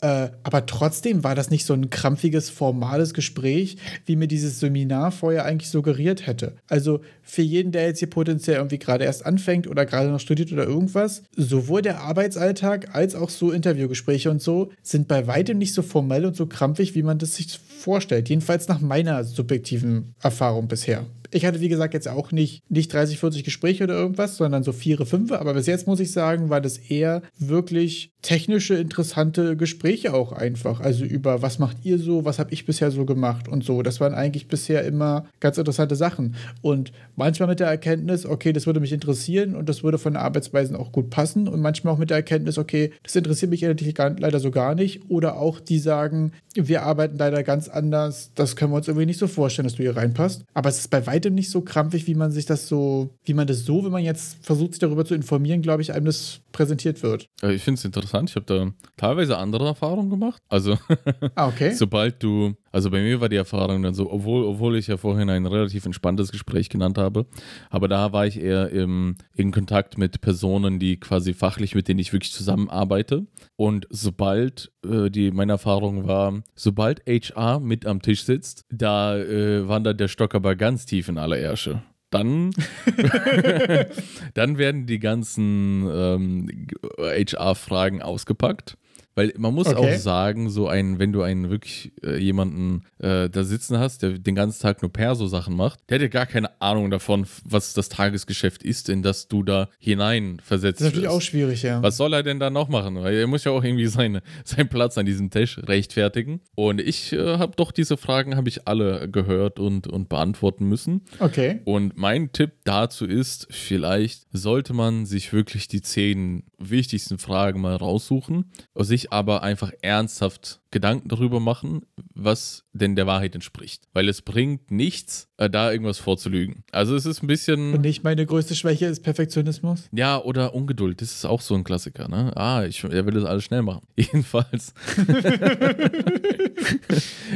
Äh, 0.00 0.30
aber 0.42 0.66
trotzdem 0.66 1.24
war 1.24 1.34
das 1.34 1.50
nicht 1.50 1.64
so 1.64 1.74
ein 1.74 1.90
krampfiges, 1.90 2.50
formales 2.50 3.14
Gespräch, 3.14 3.76
wie 4.06 4.16
mir 4.16 4.28
dieses 4.28 4.60
Seminar 4.60 5.12
vorher 5.12 5.44
eigentlich 5.44 5.70
suggeriert 5.70 6.26
hätte. 6.26 6.56
Also 6.68 7.00
für 7.22 7.42
jeden, 7.42 7.72
der 7.72 7.86
jetzt 7.86 7.98
hier 7.98 8.10
potenziell 8.10 8.56
irgendwie 8.56 8.78
gerade 8.78 9.04
erst 9.04 9.26
anfängt 9.26 9.66
oder 9.66 9.86
gerade 9.86 10.10
noch 10.10 10.20
studiert 10.20 10.52
oder 10.52 10.64
irgendwas, 10.64 11.22
sowohl 11.36 11.82
der 11.82 12.00
Arbeitsalltag 12.00 12.94
als 12.94 13.14
auch 13.14 13.30
so 13.30 13.50
Interviewgespräche 13.70 14.30
und 14.30 14.42
so 14.42 14.70
sind 14.82 15.08
bei 15.08 15.26
weitem 15.26 15.58
nicht 15.58 15.74
so 15.74 15.82
formell 15.82 16.26
und 16.26 16.36
so 16.36 16.46
krampfig, 16.46 16.94
wie 16.94 17.02
man 17.02 17.18
das 17.18 17.36
sich 17.36 17.58
vorstellt. 17.58 18.28
Jedenfalls 18.28 18.68
nach 18.68 18.80
meiner 18.80 19.24
subjektiven 19.24 20.14
Erfahrung 20.20 20.68
bisher. 20.68 21.06
Ich 21.32 21.46
hatte, 21.46 21.60
wie 21.60 21.68
gesagt, 21.68 21.94
jetzt 21.94 22.08
auch 22.08 22.32
nicht, 22.32 22.68
nicht 22.68 22.92
30, 22.92 23.18
40 23.18 23.44
Gespräche 23.44 23.84
oder 23.84 23.94
irgendwas, 23.94 24.36
sondern 24.36 24.64
so 24.64 24.72
vier, 24.72 24.98
fünf. 25.06 25.30
Aber 25.30 25.54
bis 25.54 25.66
jetzt 25.66 25.86
muss 25.86 26.00
ich 26.00 26.10
sagen, 26.10 26.50
war 26.50 26.60
das 26.60 26.76
eher 26.76 27.22
wirklich 27.38 28.10
technische, 28.22 28.74
interessante 28.74 29.56
Gespräche 29.56 30.12
auch 30.14 30.32
einfach. 30.32 30.80
Also 30.80 31.04
über, 31.04 31.42
was 31.42 31.58
macht 31.58 31.78
ihr 31.84 31.98
so, 31.98 32.24
was 32.24 32.38
habe 32.38 32.52
ich 32.52 32.66
bisher 32.66 32.90
so 32.90 33.04
gemacht 33.04 33.48
und 33.48 33.64
so. 33.64 33.82
Das 33.82 34.00
waren 34.00 34.14
eigentlich 34.14 34.48
bisher 34.48 34.84
immer 34.84 35.26
ganz 35.40 35.58
interessante 35.58 35.96
Sachen. 35.96 36.34
Und 36.60 36.92
manchmal 37.16 37.48
mit 37.48 37.60
der 37.60 37.68
Erkenntnis, 37.68 38.26
okay, 38.26 38.52
das 38.52 38.66
würde 38.66 38.80
mich 38.80 38.92
interessieren 38.92 39.54
und 39.54 39.68
das 39.68 39.82
würde 39.82 39.98
von 39.98 40.12
den 40.12 40.22
Arbeitsweisen 40.22 40.76
auch 40.76 40.92
gut 40.92 41.10
passen. 41.10 41.48
Und 41.48 41.60
manchmal 41.60 41.94
auch 41.94 41.98
mit 41.98 42.10
der 42.10 42.18
Erkenntnis, 42.18 42.58
okay, 42.58 42.92
das 43.02 43.16
interessiert 43.16 43.50
mich 43.50 43.62
leider 43.62 44.40
so 44.40 44.50
gar 44.50 44.74
nicht. 44.74 45.08
Oder 45.08 45.36
auch 45.36 45.60
die 45.60 45.78
sagen, 45.78 46.32
wir 46.54 46.82
arbeiten 46.82 47.16
leider 47.16 47.42
ganz 47.42 47.68
anders, 47.68 48.32
das 48.34 48.56
können 48.56 48.72
wir 48.72 48.76
uns 48.76 48.88
irgendwie 48.88 49.06
nicht 49.06 49.18
so 49.18 49.28
vorstellen, 49.28 49.66
dass 49.66 49.76
du 49.76 49.82
hier 49.82 49.96
reinpasst. 49.96 50.44
Aber 50.52 50.68
es 50.68 50.78
ist 50.78 50.88
bei 50.88 51.06
weitem 51.06 51.34
nicht 51.34 51.50
so 51.50 51.62
krampfig, 51.62 52.06
wie 52.06 52.14
man 52.14 52.30
sich 52.30 52.46
das 52.46 52.68
so, 52.68 53.10
wie 53.24 53.34
man 53.34 53.46
das 53.46 53.64
so, 53.64 53.84
wenn 53.84 53.92
man 53.92 54.04
jetzt 54.04 54.44
versucht, 54.44 54.72
sich 54.72 54.80
darüber 54.80 55.04
zu 55.04 55.14
informieren, 55.14 55.62
glaube 55.62 55.82
ich, 55.82 55.92
einem 55.92 56.06
das 56.06 56.40
präsentiert 56.52 57.02
wird. 57.02 57.26
Ich 57.42 57.62
finde 57.62 57.78
es 57.78 57.84
interessant. 57.84 58.09
Ich 58.12 58.36
habe 58.36 58.46
da 58.46 58.70
teilweise 58.96 59.38
andere 59.38 59.66
Erfahrungen 59.66 60.10
gemacht. 60.10 60.42
Also, 60.48 60.78
ah, 61.34 61.48
okay. 61.48 61.72
sobald 61.72 62.22
du, 62.22 62.54
also 62.72 62.90
bei 62.90 63.00
mir 63.00 63.20
war 63.20 63.28
die 63.28 63.36
Erfahrung 63.36 63.82
dann 63.82 63.94
so, 63.94 64.10
obwohl, 64.10 64.44
obwohl 64.44 64.76
ich 64.76 64.86
ja 64.86 64.96
vorhin 64.96 65.30
ein 65.30 65.46
relativ 65.46 65.86
entspanntes 65.86 66.32
Gespräch 66.32 66.68
genannt 66.68 66.98
habe, 66.98 67.26
aber 67.70 67.88
da 67.88 68.12
war 68.12 68.26
ich 68.26 68.40
eher 68.40 68.70
im, 68.70 69.16
in 69.34 69.52
Kontakt 69.52 69.98
mit 69.98 70.20
Personen, 70.20 70.78
die 70.78 70.98
quasi 70.98 71.34
fachlich, 71.34 71.74
mit 71.74 71.88
denen 71.88 72.00
ich 72.00 72.12
wirklich 72.12 72.32
zusammenarbeite. 72.32 73.26
Und 73.56 73.86
sobald 73.90 74.72
äh, 74.84 75.10
die, 75.10 75.30
meine 75.30 75.52
Erfahrung 75.52 76.06
war, 76.06 76.42
sobald 76.54 77.02
HR 77.06 77.60
mit 77.60 77.86
am 77.86 78.02
Tisch 78.02 78.24
sitzt, 78.24 78.64
da 78.70 79.16
äh, 79.16 79.68
wandert 79.68 80.00
der 80.00 80.08
Stock 80.08 80.34
aber 80.34 80.56
ganz 80.56 80.86
tief 80.86 81.08
in 81.08 81.18
alle 81.18 81.38
Ärsche 81.38 81.82
dann, 82.10 82.50
dann 84.34 84.58
werden 84.58 84.86
die 84.86 84.98
ganzen 84.98 85.88
ähm, 85.92 86.66
HR-Fragen 86.98 88.02
ausgepackt. 88.02 88.76
Weil 89.14 89.32
man 89.36 89.54
muss 89.54 89.66
okay. 89.66 89.76
auch 89.76 89.98
sagen, 89.98 90.50
so 90.50 90.68
ein, 90.68 90.98
wenn 90.98 91.12
du 91.12 91.22
einen 91.22 91.50
wirklich 91.50 91.92
äh, 92.02 92.16
jemanden 92.16 92.84
äh, 92.98 93.28
da 93.28 93.44
sitzen 93.44 93.78
hast, 93.78 94.02
der 94.02 94.18
den 94.18 94.34
ganzen 94.34 94.62
Tag 94.62 94.82
nur 94.82 94.92
Perso-Sachen 94.92 95.54
macht, 95.54 95.80
der 95.88 95.96
hat 95.96 96.02
ja 96.02 96.08
gar 96.08 96.26
keine 96.26 96.60
Ahnung 96.60 96.90
davon, 96.90 97.26
was 97.44 97.74
das 97.74 97.88
Tagesgeschäft 97.88 98.62
ist, 98.62 98.88
in 98.88 99.02
das 99.02 99.28
du 99.28 99.42
da 99.42 99.68
hinein 99.78 100.40
versetzt 100.42 100.80
Das 100.80 100.88
ist 100.88 100.94
natürlich 100.94 101.08
auch 101.08 101.20
schwierig, 101.20 101.62
ja. 101.62 101.82
Was 101.82 101.96
soll 101.96 102.14
er 102.14 102.22
denn 102.22 102.38
da 102.38 102.50
noch 102.50 102.68
machen? 102.68 102.96
Weil 102.96 103.14
er 103.14 103.26
muss 103.26 103.44
ja 103.44 103.52
auch 103.52 103.64
irgendwie 103.64 103.86
seine, 103.88 104.22
seinen 104.44 104.68
Platz 104.68 104.96
an 104.96 105.06
diesem 105.06 105.30
Tisch 105.30 105.58
rechtfertigen. 105.58 106.40
Und 106.54 106.80
ich 106.80 107.12
äh, 107.12 107.38
habe 107.38 107.52
doch 107.56 107.72
diese 107.72 107.96
Fragen, 107.96 108.36
habe 108.36 108.48
ich 108.48 108.68
alle 108.68 109.08
gehört 109.10 109.58
und, 109.58 109.86
und 109.86 110.08
beantworten 110.08 110.66
müssen. 110.66 111.02
Okay. 111.18 111.60
Und 111.64 111.96
mein 111.96 112.32
Tipp 112.32 112.52
dazu 112.64 113.06
ist, 113.06 113.48
vielleicht 113.50 114.26
sollte 114.32 114.72
man 114.72 115.06
sich 115.06 115.32
wirklich 115.32 115.68
die 115.68 115.82
zehn 115.82 116.44
wichtigsten 116.58 117.18
Fragen 117.18 117.60
mal 117.60 117.76
raussuchen, 117.76 118.50
sich 118.76 119.09
aber 119.10 119.42
einfach 119.42 119.72
ernsthaft 119.82 120.60
Gedanken 120.70 121.08
darüber 121.08 121.40
machen, 121.40 121.82
was 122.14 122.64
denn 122.72 122.94
der 122.94 123.06
Wahrheit 123.06 123.34
entspricht. 123.34 123.88
Weil 123.92 124.08
es 124.08 124.22
bringt 124.22 124.70
nichts, 124.70 125.28
äh, 125.36 125.50
da 125.50 125.72
irgendwas 125.72 125.98
vorzulügen. 125.98 126.62
Also 126.70 126.94
es 126.94 127.06
ist 127.06 127.22
ein 127.22 127.26
bisschen. 127.26 127.74
Und 127.74 127.80
nicht 127.80 128.04
meine 128.04 128.24
größte 128.24 128.54
Schwäche 128.54 128.86
ist 128.86 129.02
Perfektionismus? 129.02 129.88
Ja, 129.92 130.22
oder 130.22 130.54
Ungeduld. 130.54 131.00
Das 131.00 131.10
ist 131.10 131.24
auch 131.24 131.40
so 131.40 131.54
ein 131.54 131.64
Klassiker, 131.64 132.08
ne? 132.08 132.36
Ah, 132.36 132.64
ich, 132.64 132.84
er 132.84 133.04
will 133.04 133.14
das 133.14 133.24
alles 133.24 133.42
schnell 133.44 133.62
machen. 133.62 133.82
Jedenfalls. 133.96 134.74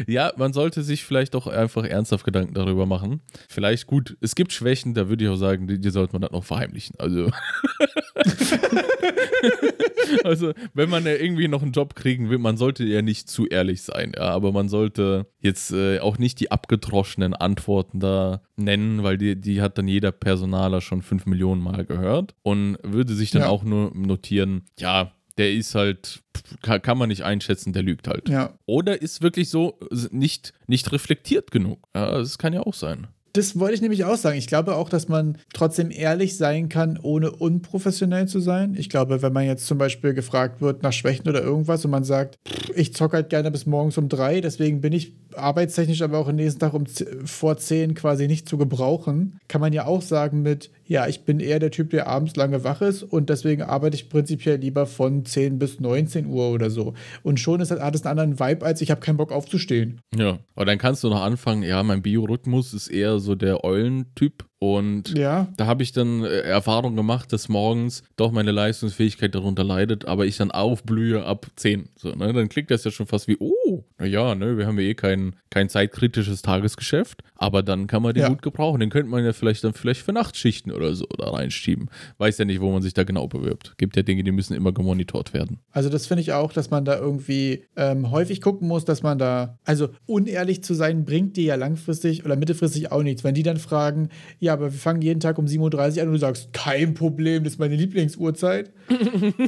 ja, 0.07 0.33
man 0.37 0.53
sollte 0.53 0.83
sich 0.83 1.05
vielleicht 1.05 1.35
auch 1.35 1.49
einfach 1.49 1.85
ernsthaft 1.85 2.25
Gedanken 2.25 2.55
darüber 2.55 2.87
machen. 2.87 3.21
Vielleicht 3.49 3.89
gut, 3.89 4.17
es 4.21 4.37
gibt 4.37 4.53
Schwächen, 4.53 4.95
da 4.95 5.09
würde 5.09 5.25
ich 5.25 5.31
auch 5.31 5.37
sagen, 5.37 5.67
die, 5.67 5.81
die 5.81 5.91
sollte 5.91 6.13
man 6.13 6.23
dann 6.23 6.33
noch 6.33 6.45
verheimlichen. 6.45 6.95
Also. 7.01 7.31
also, 10.25 10.53
wenn 10.73 10.89
man 10.89 11.05
ja 11.05 11.13
irgendwie 11.13 11.49
noch 11.49 11.63
einen 11.63 11.73
Job 11.73 11.95
kriegen 11.95 12.31
will, 12.31 12.39
man 12.39 12.57
sollte 12.57 12.85
ja 12.85 13.03
nicht 13.03 13.29
zu 13.29 13.47
ehrlich 13.47 13.83
sein, 13.83 14.13
ja, 14.17 14.31
aber 14.31 14.53
man 14.53 14.69
sollte 14.69 15.27
jetzt 15.41 15.73
äh, 15.73 16.01
auch 16.01 16.19
nicht 16.19 16.41
die 16.41 16.51
abgedroschenen 16.51 17.35
Antworten 17.35 18.01
da 18.01 18.43
nennen, 18.57 19.03
weil 19.03 19.19
die, 19.19 19.41
die 19.41 19.63
hat 19.63 19.79
dann 19.79 19.89
jeder 19.89 20.13
Personaler 20.13 20.81
schon 20.81 21.03
fünf 21.03 21.27
Millionen 21.27 21.63
Mal 21.63 21.85
gehört 21.85 22.35
und 22.43 22.79
würde 22.83 23.15
sich 23.15 23.31
dann 23.31 23.43
ja. 23.43 23.49
auch 23.49 23.65
nur 23.65 23.93
notieren, 23.95 24.65
ja, 24.79 25.13
der 25.37 25.53
ist 25.53 25.75
halt, 25.75 26.23
kann, 26.63 26.99
man 26.99 27.09
nicht 27.09 27.25
einschätzen, 27.25 27.73
der 27.73 27.83
lügt 27.83 28.07
halt. 28.07 28.29
Ja. 28.29 28.57
Oder 28.67 29.03
ist 29.03 29.23
wirklich 29.23 29.51
so 29.51 29.79
nicht, 30.11 30.53
nicht 30.67 30.93
reflektiert 30.93 31.51
genug. 31.51 31.89
Ja, 31.95 32.13
das 32.13 32.39
kann 32.39 32.53
ja 32.53 32.61
auch 32.61 32.75
sein. 32.75 33.09
Das 33.37 33.59
wollte 33.59 33.75
ich 33.75 33.81
nämlich 33.81 34.05
auch 34.05 34.17
sagen. 34.17 34.39
Ich 34.39 34.47
glaube 34.47 34.77
auch, 34.77 34.89
dass 34.89 35.09
man 35.09 35.39
trotzdem 35.53 35.91
ehrlich 35.91 36.37
sein 36.37 36.69
kann, 36.69 37.01
ohne 37.03 37.33
unprofessionell 37.33 38.29
zu 38.29 38.39
sein. 38.39 38.77
Ich 38.79 38.89
glaube, 38.89 39.23
wenn 39.23 39.33
man 39.33 39.45
jetzt 39.45 39.67
zum 39.67 39.77
Beispiel 39.77 40.15
gefragt 40.15 40.61
wird 40.61 40.85
nach 40.85 40.93
Schwächen 40.93 41.29
oder 41.29 41.43
irgendwas 41.43 41.85
und 41.85 41.91
man 41.91 42.05
sagt, 42.05 42.39
ich 42.77 42.95
zocke 42.95 43.17
halt 43.17 43.31
gerne 43.31 43.51
bis 43.51 43.67
morgens 43.67 43.99
um 43.99 44.09
drei, 44.09 44.41
deswegen 44.41 44.81
bin 44.81 44.93
ich 44.93 45.15
arbeitstechnisch 45.35 46.03
aber 46.03 46.19
auch 46.19 46.29
am 46.29 46.37
nächsten 46.37 46.61
Tag 46.61 46.75
um 46.75 46.85
vor 47.25 47.57
zehn 47.57 47.95
quasi 47.95 48.29
nicht 48.29 48.49
zu 48.49 48.57
gebrauchen, 48.57 49.41
kann 49.49 49.61
man 49.61 49.73
ja 49.73 49.85
auch 49.85 50.03
sagen 50.03 50.43
mit, 50.43 50.71
ja, 50.87 51.07
ich 51.07 51.25
bin 51.25 51.41
eher 51.41 51.59
der 51.59 51.71
Typ, 51.71 51.91
der 51.91 52.07
abends 52.07 52.37
lange 52.37 52.65
wach 52.65 52.83
ist 52.83 53.03
und 53.03 53.31
deswegen 53.31 53.63
arbeite 53.63 53.97
ich 53.97 54.09
prinzipiell 54.09 54.59
lieber 54.59 54.87
von 54.87 55.25
10 55.25 55.59
bis 55.59 55.81
19 55.81 56.27
Uhr 56.27 56.51
oder 56.51 56.71
so. 56.71 56.95
Und 57.23 57.41
schon 57.41 57.61
ist 57.61 57.71
das, 57.71 57.81
hat 57.81 57.95
es 57.95 58.05
einen 58.05 58.19
anderen 58.19 58.41
Vibe, 58.41 58.65
als 58.65 58.81
ich 58.81 58.91
habe 58.91 59.01
keinen 59.01 59.17
Bock 59.17 59.33
aufzustehen. 59.33 60.01
Ja, 60.17 60.39
aber 60.55 60.67
dann 60.67 60.79
kannst 60.79 61.03
du 61.05 61.09
noch 61.09 61.23
anfangen, 61.23 61.63
ja, 61.63 61.83
mein 61.83 62.03
Biorhythmus 62.03 62.75
ist 62.75 62.89
eher 62.89 63.19
so 63.19 63.35
der 63.35 63.65
Eulentyp 63.65 64.45
Und 64.59 65.17
Ja. 65.19 65.49
da 65.57 65.67
habe 65.67 65.83
ich 65.83 65.93
dann 65.93 66.25
äh, 66.25 66.41
Erfahrung 66.41 66.97
gemacht, 66.97 67.33
dass 67.33 67.49
morgens 67.49 68.03
doch 68.17 68.33
meine 68.33 68.51
Leistungsfähigkeit 68.53 69.35
darunter 69.35 69.63
leidet, 69.65 70.07
aber 70.07 70.25
ich 70.27 70.37
dann 70.39 70.51
aufblühe 70.51 71.25
ab 71.25 71.47
10. 71.57 71.89
So, 71.97 72.11
ne? 72.13 72.33
Dann 72.33 72.49
klingt 72.49 72.71
das 72.71 72.85
ja 72.85 72.91
schon 72.91 73.07
fast 73.07 73.29
wie, 73.29 73.37
oh, 73.39 73.85
naja, 73.99 74.35
ne, 74.35 74.57
wir 74.57 74.67
haben 74.67 74.79
ja 74.79 74.87
eh 74.87 74.95
kein, 74.95 75.37
kein 75.51 75.69
zeitkritisches 75.69 76.41
Tagesgeschäft, 76.43 77.23
aber 77.37 77.63
dann 77.63 77.87
kann 77.87 78.03
man 78.03 78.15
den 78.15 78.23
Ja. 78.23 78.29
gut 78.29 78.43
gebrauchen. 78.43 78.81
Den 78.81 78.91
könnte 78.91 79.11
man 79.11 79.25
ja 79.25 79.33
vielleicht 79.33 79.65
dann 79.65 79.75
vielleicht 79.75 80.01
für 80.03 80.13
Nachtschichten 80.13 80.73
oder 80.73 80.95
so 80.95 81.07
da 81.19 81.31
reinschieben. 81.31 81.91
Weiß 82.19 82.39
ja 82.39 82.45
nicht, 82.45 82.61
wo 82.61 82.71
man 82.73 82.81
sich 82.81 82.95
da 82.95 83.05
genau 83.05 83.27
bewirbt. 83.29 83.75
Gibt 83.77 83.97
ja 83.97 84.03
Dinge, 84.03 84.23
die 84.25 84.33
müssen 84.33 84.55
immer 84.55 84.73
gemonitort 84.73 85.35
werden. 85.35 85.59
Also 85.73 85.91
das 85.91 86.07
finde 86.07 86.23
ich 86.23 86.33
auch, 86.33 86.53
dass 86.53 86.71
man 86.71 86.85
da 86.85 86.97
irgendwie 86.99 87.65
ähm, 87.77 88.11
häufig 88.11 88.41
gucken 88.41 88.67
muss, 88.69 88.85
dass 88.85 89.03
man 89.03 89.19
da, 89.19 89.59
also 89.65 89.89
unehrlich 90.07 90.63
zu 90.65 90.73
sein, 90.75 91.05
bringt 91.05 91.37
dir 91.37 91.45
ja 91.45 91.55
langfristig 91.57 92.25
oder 92.25 92.37
mittelfristig 92.37 92.91
auch 92.93 93.03
nichts. 93.03 93.25
Wenn 93.25 93.35
die 93.35 93.43
dann 93.43 93.59
fragen, 93.59 94.09
ja, 94.39 94.54
aber 94.55 94.73
wir 94.73 94.79
fangen 94.79 95.03
jeden 95.03 95.21
Tag 95.21 95.39
um 95.39 95.45
7.30 95.47 95.97
Uhr 95.97 96.03
an 96.03 96.09
und 96.09 96.15
du 96.15 96.19
sagst, 96.19 96.53
kein 96.53 96.95
Problem, 96.95 97.45
das 97.45 97.55
ist 97.55 97.59
meine 97.59 97.77
Lieblingsuhrzeit. 97.77 98.73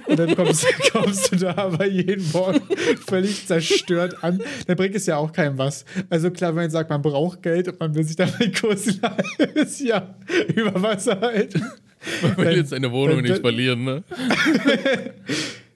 und 0.06 0.18
dann 0.18 0.34
kommst, 0.36 0.66
kommst 0.92 1.32
du 1.32 1.36
da 1.36 1.56
aber 1.56 1.86
jeden 1.86 2.30
Morgen 2.32 2.60
völlig 3.06 3.46
zerstört 3.46 4.22
an, 4.22 4.40
dann 4.66 4.76
bringt 4.76 4.94
es 4.94 5.06
ja 5.06 5.16
auch 5.16 5.32
keinem 5.32 5.56
was. 5.58 5.84
Also 6.10 6.30
klar, 6.30 6.50
wenn 6.54 6.64
man 6.64 6.70
sagt, 6.70 6.90
man 6.90 7.00
braucht 7.02 7.42
Geld 7.42 7.68
und 7.68 7.80
man 7.80 7.94
will 7.94 8.04
sich 8.04 8.16
damit 8.16 8.60
kurz 8.60 8.86
ist 9.54 9.80
ja 9.80 10.14
über 10.54 10.82
Wasser 10.82 11.20
halten. 11.20 11.62
Man 12.22 12.36
will 12.36 12.44
Dann- 12.44 12.56
jetzt 12.56 12.70
seine 12.70 12.92
Wohnung 12.92 13.16
dann- 13.16 13.24
nicht 13.24 13.40
verlieren, 13.40 13.84
ne? 13.84 14.04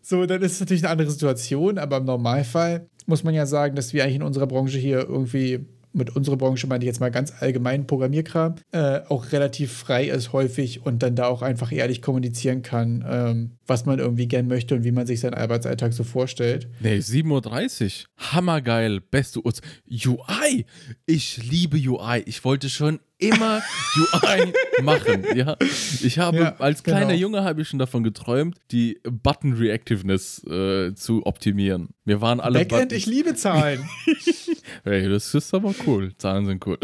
So, 0.03 0.27
dann 0.27 0.43
ist 0.43 0.53
es 0.55 0.61
natürlich 0.61 0.83
eine 0.83 0.91
andere 0.93 1.11
Situation, 1.11 1.79
aber 1.79 1.99
im 1.99 2.05
Normalfall 2.05 2.89
muss 3.07 3.23
man 3.23 3.33
ja 3.33 3.47
sagen, 3.47 3.77
dass 3.77 3.93
wir 3.93 4.03
eigentlich 4.03 4.17
in 4.17 4.23
unserer 4.25 4.49
Branche 4.49 4.77
hier 4.79 5.09
irgendwie, 5.09 5.61
mit 5.93 6.15
unserer 6.15 6.37
Branche 6.37 6.67
meine 6.67 6.85
ich 6.85 6.87
jetzt 6.87 7.01
mal 7.01 7.11
ganz 7.11 7.33
allgemein 7.41 7.87
Programmierkram, 7.87 8.57
äh, 8.73 9.01
auch 9.09 9.33
relativ 9.33 9.73
frei 9.73 10.07
ist 10.07 10.33
häufig 10.33 10.85
und 10.85 11.03
dann 11.03 11.17
da 11.17 11.27
auch 11.27 11.43
einfach 11.43 11.73
ehrlich 11.73 12.03
kommunizieren 12.03 12.63
kann, 12.63 13.05
ähm, 13.09 13.51
was 13.71 13.87
man 13.87 13.99
irgendwie 14.01 14.27
gern 14.27 14.49
möchte 14.49 14.75
und 14.75 14.83
wie 14.85 14.91
man 14.91 15.07
sich 15.07 15.21
seinen 15.21 15.35
Arbeitsalltag 15.35 15.93
so 15.93 16.03
vorstellt. 16.05 16.69
Nee, 16.81 16.97
7.30 16.99 17.85
Uhr. 18.05 18.33
Hammergeil. 18.33 19.01
Beste 19.01 19.41
Uhrzeit. 19.47 19.65
UI. 19.89 20.67
Ich 21.07 21.39
liebe 21.49 21.77
UI. 21.79 22.23
Ich 22.27 22.45
wollte 22.45 22.69
schon 22.69 22.99
immer 23.19 23.63
UI 23.97 24.53
machen. 24.83 25.25
Ja. 25.37 25.57
Ich 26.03 26.19
habe 26.19 26.39
Ja, 26.39 26.57
als 26.59 26.83
kleiner 26.83 27.07
genau. 27.09 27.19
Junge 27.21 27.45
habe 27.45 27.63
ich 27.63 27.69
schon 27.69 27.79
davon 27.79 28.03
geträumt, 28.03 28.57
die 28.73 28.99
Button 29.05 29.53
Reactiveness 29.53 30.43
äh, 30.45 30.95
zu 30.95 31.25
optimieren. 31.27 31.91
Wir 32.05 32.21
waren 32.21 32.41
alle 32.41 32.59
Backend, 32.65 32.91
Buttons- 32.91 32.97
ich 32.97 33.07
liebe 33.07 33.35
Zahlen. 33.35 33.89
Hey, 34.85 35.09
das 35.09 35.35
ist 35.35 35.53
aber 35.53 35.75
cool. 35.87 36.13
Zahlen 36.17 36.47
sind 36.47 36.65
cool. 36.67 36.79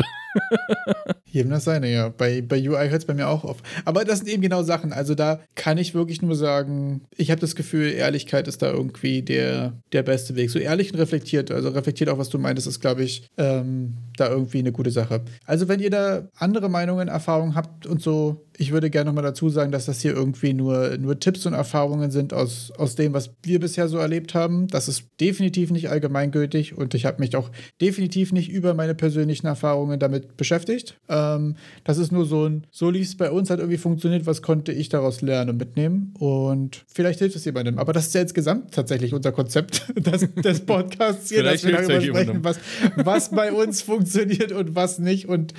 Jedem 1.24 1.50
das 1.50 1.64
seine, 1.64 1.90
ja. 1.90 2.08
Bei, 2.08 2.42
bei 2.42 2.56
UI 2.58 2.88
hört 2.88 3.00
es 3.02 3.04
bei 3.04 3.14
mir 3.14 3.28
auch 3.28 3.44
auf. 3.44 3.58
Aber 3.84 4.04
das 4.04 4.18
sind 4.18 4.28
eben 4.28 4.42
genau 4.42 4.62
Sachen. 4.64 4.92
Also 4.92 5.14
da 5.14 5.40
kann 5.54 5.78
ich 5.78 5.94
wirklich 5.94 6.20
nur 6.20 6.34
sagen, 6.34 6.75
ich 7.16 7.30
habe 7.30 7.40
das 7.40 7.54
Gefühl, 7.54 7.92
Ehrlichkeit 7.92 8.48
ist 8.48 8.62
da 8.62 8.70
irgendwie 8.70 9.22
der, 9.22 9.74
der 9.92 10.02
beste 10.02 10.36
Weg. 10.36 10.50
So 10.50 10.58
ehrlich 10.58 10.92
und 10.92 10.98
reflektiert. 10.98 11.50
Also 11.50 11.68
reflektiert 11.70 12.08
auch, 12.08 12.18
was 12.18 12.28
du 12.28 12.38
meintest, 12.38 12.66
ist, 12.66 12.80
glaube 12.80 13.02
ich, 13.04 13.26
ähm, 13.36 13.96
da 14.16 14.28
irgendwie 14.28 14.58
eine 14.58 14.72
gute 14.72 14.90
Sache. 14.90 15.22
Also 15.44 15.68
wenn 15.68 15.80
ihr 15.80 15.90
da 15.90 16.28
andere 16.36 16.68
Meinungen, 16.68 17.08
Erfahrungen 17.08 17.54
habt 17.54 17.86
und 17.86 18.02
so, 18.02 18.45
ich 18.58 18.72
würde 18.72 18.90
gerne 18.90 19.08
nochmal 19.08 19.24
dazu 19.24 19.48
sagen, 19.48 19.72
dass 19.72 19.86
das 19.86 20.00
hier 20.00 20.14
irgendwie 20.14 20.54
nur, 20.54 20.96
nur 20.98 21.18
Tipps 21.18 21.46
und 21.46 21.54
Erfahrungen 21.54 22.10
sind 22.10 22.32
aus, 22.32 22.72
aus 22.76 22.94
dem, 22.94 23.12
was 23.12 23.30
wir 23.42 23.60
bisher 23.60 23.88
so 23.88 23.98
erlebt 23.98 24.34
haben. 24.34 24.66
Das 24.68 24.88
ist 24.88 25.04
definitiv 25.20 25.70
nicht 25.70 25.90
allgemeingültig 25.90 26.76
und 26.76 26.94
ich 26.94 27.04
habe 27.04 27.20
mich 27.20 27.36
auch 27.36 27.50
definitiv 27.80 28.32
nicht 28.32 28.50
über 28.50 28.74
meine 28.74 28.94
persönlichen 28.94 29.46
Erfahrungen 29.46 29.98
damit 29.98 30.36
beschäftigt. 30.36 30.98
Ähm, 31.08 31.56
das 31.84 31.98
ist 31.98 32.12
nur 32.12 32.24
so 32.24 32.48
ein, 32.48 32.66
so 32.70 32.90
lief 32.90 33.08
es 33.08 33.16
bei 33.16 33.30
uns, 33.30 33.50
hat 33.50 33.58
irgendwie 33.58 33.78
funktioniert, 33.78 34.26
was 34.26 34.42
konnte 34.42 34.72
ich 34.72 34.88
daraus 34.88 35.20
lernen 35.20 35.50
und 35.50 35.56
mitnehmen 35.58 36.14
und 36.18 36.84
vielleicht 36.88 37.18
hilft 37.18 37.36
es 37.36 37.44
jemandem. 37.44 37.78
Aber 37.78 37.92
das 37.92 38.06
ist 38.06 38.14
ja 38.14 38.22
insgesamt 38.22 38.72
tatsächlich 38.72 39.12
unser 39.12 39.32
Konzept 39.32 39.92
des, 39.96 40.32
des 40.34 40.60
Podcasts 40.60 41.28
hier, 41.28 41.42
dass 41.42 41.64
wir 41.64 41.72
darüber 41.72 42.00
sprechen, 42.00 42.44
was, 42.44 42.58
was 42.96 43.30
bei 43.30 43.52
uns 43.52 43.82
funktioniert 43.86 44.52
und 44.52 44.74
was 44.74 44.98
nicht 44.98 45.28
und 45.28 45.52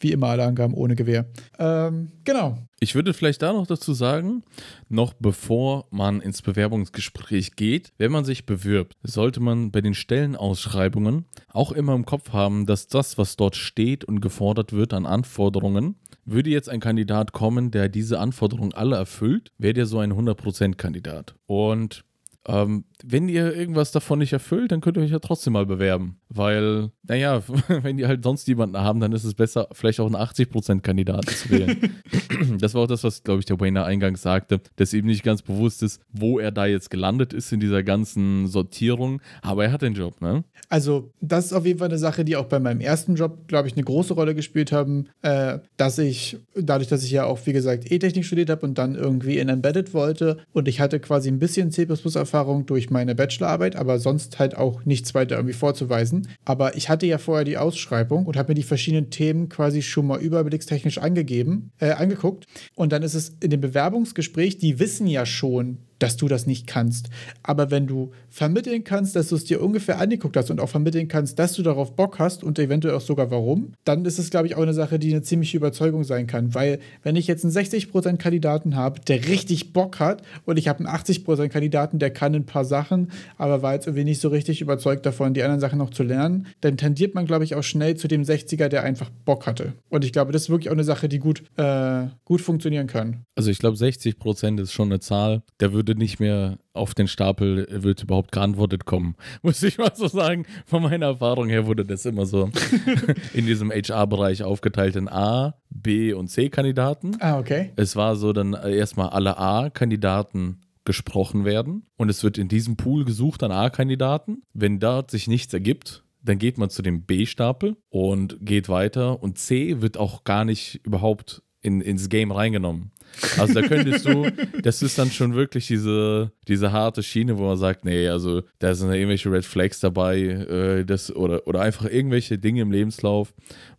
wie 0.00 0.12
immer 0.12 0.28
alle 0.28 0.44
Angaben 0.44 0.74
ohne 0.74 0.96
Gewehr. 0.96 1.26
Ähm, 1.58 2.08
genau. 2.24 2.37
Ich 2.80 2.94
würde 2.94 3.12
vielleicht 3.12 3.42
da 3.42 3.52
noch 3.52 3.66
dazu 3.66 3.92
sagen, 3.92 4.44
noch 4.88 5.14
bevor 5.14 5.86
man 5.90 6.20
ins 6.20 6.42
Bewerbungsgespräch 6.42 7.56
geht, 7.56 7.92
wenn 7.98 8.12
man 8.12 8.24
sich 8.24 8.46
bewirbt, 8.46 8.94
sollte 9.02 9.40
man 9.40 9.70
bei 9.70 9.80
den 9.80 9.94
Stellenausschreibungen 9.94 11.24
auch 11.48 11.72
immer 11.72 11.94
im 11.94 12.04
Kopf 12.04 12.32
haben, 12.32 12.66
dass 12.66 12.86
das, 12.86 13.18
was 13.18 13.36
dort 13.36 13.56
steht 13.56 14.04
und 14.04 14.20
gefordert 14.20 14.72
wird 14.72 14.92
an 14.92 15.06
Anforderungen, 15.06 15.96
würde 16.24 16.50
jetzt 16.50 16.68
ein 16.68 16.80
Kandidat 16.80 17.32
kommen, 17.32 17.70
der 17.70 17.88
diese 17.88 18.20
Anforderungen 18.20 18.74
alle 18.74 18.96
erfüllt, 18.96 19.50
wäre 19.58 19.74
der 19.74 19.86
so 19.86 19.98
ein 19.98 20.12
100%-Kandidat. 20.12 21.34
Und 21.46 22.04
ähm, 22.46 22.84
wenn 23.04 23.28
ihr 23.28 23.54
irgendwas 23.54 23.92
davon 23.92 24.18
nicht 24.18 24.32
erfüllt, 24.32 24.72
dann 24.72 24.80
könnt 24.80 24.96
ihr 24.96 25.02
euch 25.02 25.10
ja 25.10 25.18
trotzdem 25.18 25.52
mal 25.52 25.66
bewerben. 25.66 26.20
Weil, 26.28 26.90
naja, 27.04 27.42
wenn 27.82 27.96
die 27.96 28.06
halt 28.06 28.22
sonst 28.22 28.46
jemanden 28.48 28.76
haben, 28.76 29.00
dann 29.00 29.12
ist 29.12 29.24
es 29.24 29.34
besser, 29.34 29.68
vielleicht 29.72 30.00
auch 30.00 30.06
einen 30.06 30.16
80%-Kandidaten 30.16 31.28
zu 31.28 31.50
wählen. 31.50 32.00
das 32.58 32.74
war 32.74 32.82
auch 32.82 32.86
das, 32.86 33.04
was, 33.04 33.22
glaube 33.22 33.40
ich, 33.40 33.46
der 33.46 33.58
Wayner 33.60 33.84
eingangs 33.84 34.22
sagte, 34.22 34.60
dass 34.76 34.92
ihm 34.92 35.06
nicht 35.06 35.22
ganz 35.22 35.42
bewusst 35.42 35.82
ist, 35.82 36.00
wo 36.12 36.38
er 36.38 36.50
da 36.50 36.66
jetzt 36.66 36.90
gelandet 36.90 37.32
ist 37.32 37.52
in 37.52 37.60
dieser 37.60 37.82
ganzen 37.82 38.46
Sortierung. 38.46 39.20
Aber 39.42 39.64
er 39.64 39.72
hat 39.72 39.82
den 39.82 39.94
Job, 39.94 40.20
ne? 40.20 40.44
Also, 40.68 41.12
das 41.20 41.46
ist 41.46 41.52
auf 41.52 41.64
jeden 41.64 41.78
Fall 41.78 41.88
eine 41.88 41.98
Sache, 41.98 42.24
die 42.24 42.36
auch 42.36 42.46
bei 42.46 42.60
meinem 42.60 42.80
ersten 42.80 43.14
Job, 43.14 43.48
glaube 43.48 43.68
ich, 43.68 43.74
eine 43.74 43.84
große 43.84 44.12
Rolle 44.14 44.34
gespielt 44.34 44.72
haben, 44.72 45.08
äh, 45.22 45.58
dass 45.76 45.98
ich, 45.98 46.38
dadurch, 46.54 46.88
dass 46.88 47.04
ich 47.04 47.10
ja 47.10 47.24
auch, 47.24 47.38
wie 47.46 47.52
gesagt, 47.52 47.90
E-Technik 47.90 48.24
studiert 48.24 48.50
habe 48.50 48.66
und 48.66 48.76
dann 48.76 48.94
irgendwie 48.94 49.38
in 49.38 49.48
Embedded 49.48 49.94
wollte 49.94 50.38
und 50.52 50.68
ich 50.68 50.80
hatte 50.80 51.00
quasi 51.00 51.28
ein 51.28 51.38
bisschen 51.38 51.70
C++-Erfahrung 51.70 52.66
durch 52.66 52.90
meine 52.90 53.14
Bachelorarbeit, 53.14 53.76
aber 53.76 53.98
sonst 53.98 54.38
halt 54.38 54.56
auch 54.56 54.84
nichts 54.84 55.14
weiter 55.14 55.36
irgendwie 55.36 55.54
vorzuweisen. 55.54 56.17
Aber 56.44 56.76
ich 56.76 56.88
hatte 56.88 57.06
ja 57.06 57.18
vorher 57.18 57.44
die 57.44 57.58
Ausschreibung 57.58 58.26
und 58.26 58.36
habe 58.36 58.50
mir 58.50 58.54
die 58.54 58.62
verschiedenen 58.62 59.10
Themen 59.10 59.48
quasi 59.48 59.82
schon 59.82 60.06
mal 60.06 60.20
überblickstechnisch 60.20 60.98
angegeben, 60.98 61.70
äh, 61.78 61.90
angeguckt. 61.90 62.46
Und 62.74 62.92
dann 62.92 63.02
ist 63.02 63.14
es 63.14 63.30
in 63.40 63.50
dem 63.50 63.60
Bewerbungsgespräch, 63.60 64.58
die 64.58 64.78
wissen 64.78 65.06
ja 65.06 65.26
schon, 65.26 65.78
dass 65.98 66.16
du 66.16 66.28
das 66.28 66.46
nicht 66.46 66.66
kannst. 66.66 67.10
Aber 67.42 67.70
wenn 67.70 67.86
du 67.86 68.12
vermitteln 68.28 68.84
kannst, 68.84 69.16
dass 69.16 69.28
du 69.28 69.36
es 69.36 69.44
dir 69.44 69.62
ungefähr 69.62 69.98
angeguckt 69.98 70.36
hast 70.36 70.50
und 70.50 70.60
auch 70.60 70.68
vermitteln 70.68 71.08
kannst, 71.08 71.38
dass 71.38 71.54
du 71.54 71.62
darauf 71.62 71.96
Bock 71.96 72.18
hast 72.18 72.44
und 72.44 72.58
eventuell 72.58 72.94
auch 72.94 73.00
sogar 73.00 73.30
warum, 73.30 73.72
dann 73.84 74.04
ist 74.04 74.18
es, 74.18 74.30
glaube 74.30 74.46
ich, 74.46 74.56
auch 74.56 74.62
eine 74.62 74.74
Sache, 74.74 74.98
die 74.98 75.12
eine 75.12 75.22
ziemliche 75.22 75.56
Überzeugung 75.56 76.04
sein 76.04 76.26
kann. 76.26 76.54
Weil, 76.54 76.78
wenn 77.02 77.16
ich 77.16 77.26
jetzt 77.26 77.44
einen 77.44 77.52
60% 77.52 78.16
Kandidaten 78.16 78.76
habe, 78.76 79.00
der 79.00 79.26
richtig 79.28 79.72
Bock 79.72 80.00
hat 80.00 80.22
und 80.44 80.58
ich 80.58 80.68
habe 80.68 80.80
einen 80.80 80.88
80% 80.88 81.48
Kandidaten, 81.48 81.98
der 81.98 82.10
kann 82.10 82.34
ein 82.34 82.46
paar 82.46 82.64
Sachen, 82.64 83.10
aber 83.36 83.62
war 83.62 83.74
jetzt 83.74 83.86
irgendwie 83.86 84.04
nicht 84.04 84.20
so 84.20 84.28
richtig 84.28 84.60
überzeugt 84.60 85.06
davon, 85.06 85.34
die 85.34 85.42
anderen 85.42 85.60
Sachen 85.60 85.78
noch 85.78 85.90
zu 85.90 86.02
lernen, 86.02 86.46
dann 86.60 86.76
tendiert 86.76 87.14
man, 87.14 87.26
glaube 87.26 87.44
ich, 87.44 87.54
auch 87.54 87.62
schnell 87.62 87.96
zu 87.96 88.08
dem 88.08 88.22
60er, 88.22 88.68
der 88.68 88.82
einfach 88.82 89.10
Bock 89.24 89.46
hatte. 89.46 89.74
Und 89.88 90.04
ich 90.04 90.12
glaube, 90.12 90.32
das 90.32 90.42
ist 90.42 90.50
wirklich 90.50 90.68
auch 90.68 90.74
eine 90.74 90.84
Sache, 90.84 91.08
die 91.08 91.18
gut, 91.18 91.42
äh, 91.56 92.06
gut 92.24 92.40
funktionieren 92.40 92.86
kann. 92.86 93.24
Also 93.34 93.50
ich 93.50 93.58
glaube, 93.58 93.76
60% 93.76 94.60
ist 94.60 94.72
schon 94.72 94.88
eine 94.88 95.00
Zahl. 95.00 95.42
Der 95.60 95.72
würde 95.72 95.87
nicht 95.94 96.20
mehr 96.20 96.58
auf 96.72 96.94
den 96.94 97.08
Stapel, 97.08 97.66
wird 97.70 98.02
überhaupt 98.02 98.32
geantwortet 98.32 98.84
kommen. 98.84 99.16
Muss 99.42 99.62
ich 99.62 99.78
mal 99.78 99.92
so 99.94 100.08
sagen. 100.08 100.46
Von 100.66 100.82
meiner 100.82 101.06
Erfahrung 101.06 101.48
her 101.48 101.66
wurde 101.66 101.84
das 101.84 102.04
immer 102.06 102.26
so 102.26 102.50
in 103.34 103.46
diesem 103.46 103.70
HR-Bereich 103.70 104.42
aufgeteilt 104.42 104.96
in 104.96 105.08
A, 105.08 105.54
B 105.70 106.12
und 106.12 106.28
C-Kandidaten. 106.28 107.16
Ah, 107.20 107.38
okay. 107.38 107.72
Es 107.76 107.96
war 107.96 108.16
so 108.16 108.32
dann 108.32 108.54
erstmal 108.54 109.10
alle 109.10 109.38
A-Kandidaten 109.38 110.60
gesprochen 110.84 111.44
werden 111.44 111.82
und 111.96 112.08
es 112.08 112.24
wird 112.24 112.38
in 112.38 112.48
diesem 112.48 112.76
Pool 112.76 113.04
gesucht 113.04 113.42
an 113.42 113.52
A-Kandidaten. 113.52 114.42
Wenn 114.54 114.80
dort 114.80 115.10
sich 115.10 115.28
nichts 115.28 115.52
ergibt, 115.52 116.02
dann 116.22 116.38
geht 116.38 116.58
man 116.58 116.70
zu 116.70 116.82
dem 116.82 117.02
B-Stapel 117.02 117.76
und 117.90 118.38
geht 118.40 118.68
weiter 118.68 119.22
und 119.22 119.38
C 119.38 119.80
wird 119.82 119.96
auch 119.98 120.24
gar 120.24 120.44
nicht 120.44 120.80
überhaupt 120.84 121.42
in, 121.60 121.80
ins 121.80 122.08
Game 122.08 122.32
reingenommen. 122.32 122.92
Also 123.36 123.54
da 123.54 123.62
könntest 123.66 124.06
du, 124.06 124.30
das 124.62 124.82
ist 124.82 124.98
dann 124.98 125.10
schon 125.10 125.34
wirklich 125.34 125.66
diese, 125.66 126.30
diese 126.46 126.72
harte 126.72 127.02
Schiene, 127.02 127.36
wo 127.38 127.46
man 127.46 127.56
sagt, 127.56 127.84
nee, 127.84 128.08
also 128.08 128.42
da 128.58 128.74
sind 128.74 128.92
irgendwelche 128.92 129.30
Red 129.30 129.44
Flags 129.44 129.80
dabei, 129.80 130.18
äh, 130.20 130.84
das, 130.84 131.14
oder, 131.14 131.46
oder 131.46 131.60
einfach 131.60 131.86
irgendwelche 131.86 132.38
Dinge 132.38 132.62
im 132.62 132.70
Lebenslauf, 132.70 133.32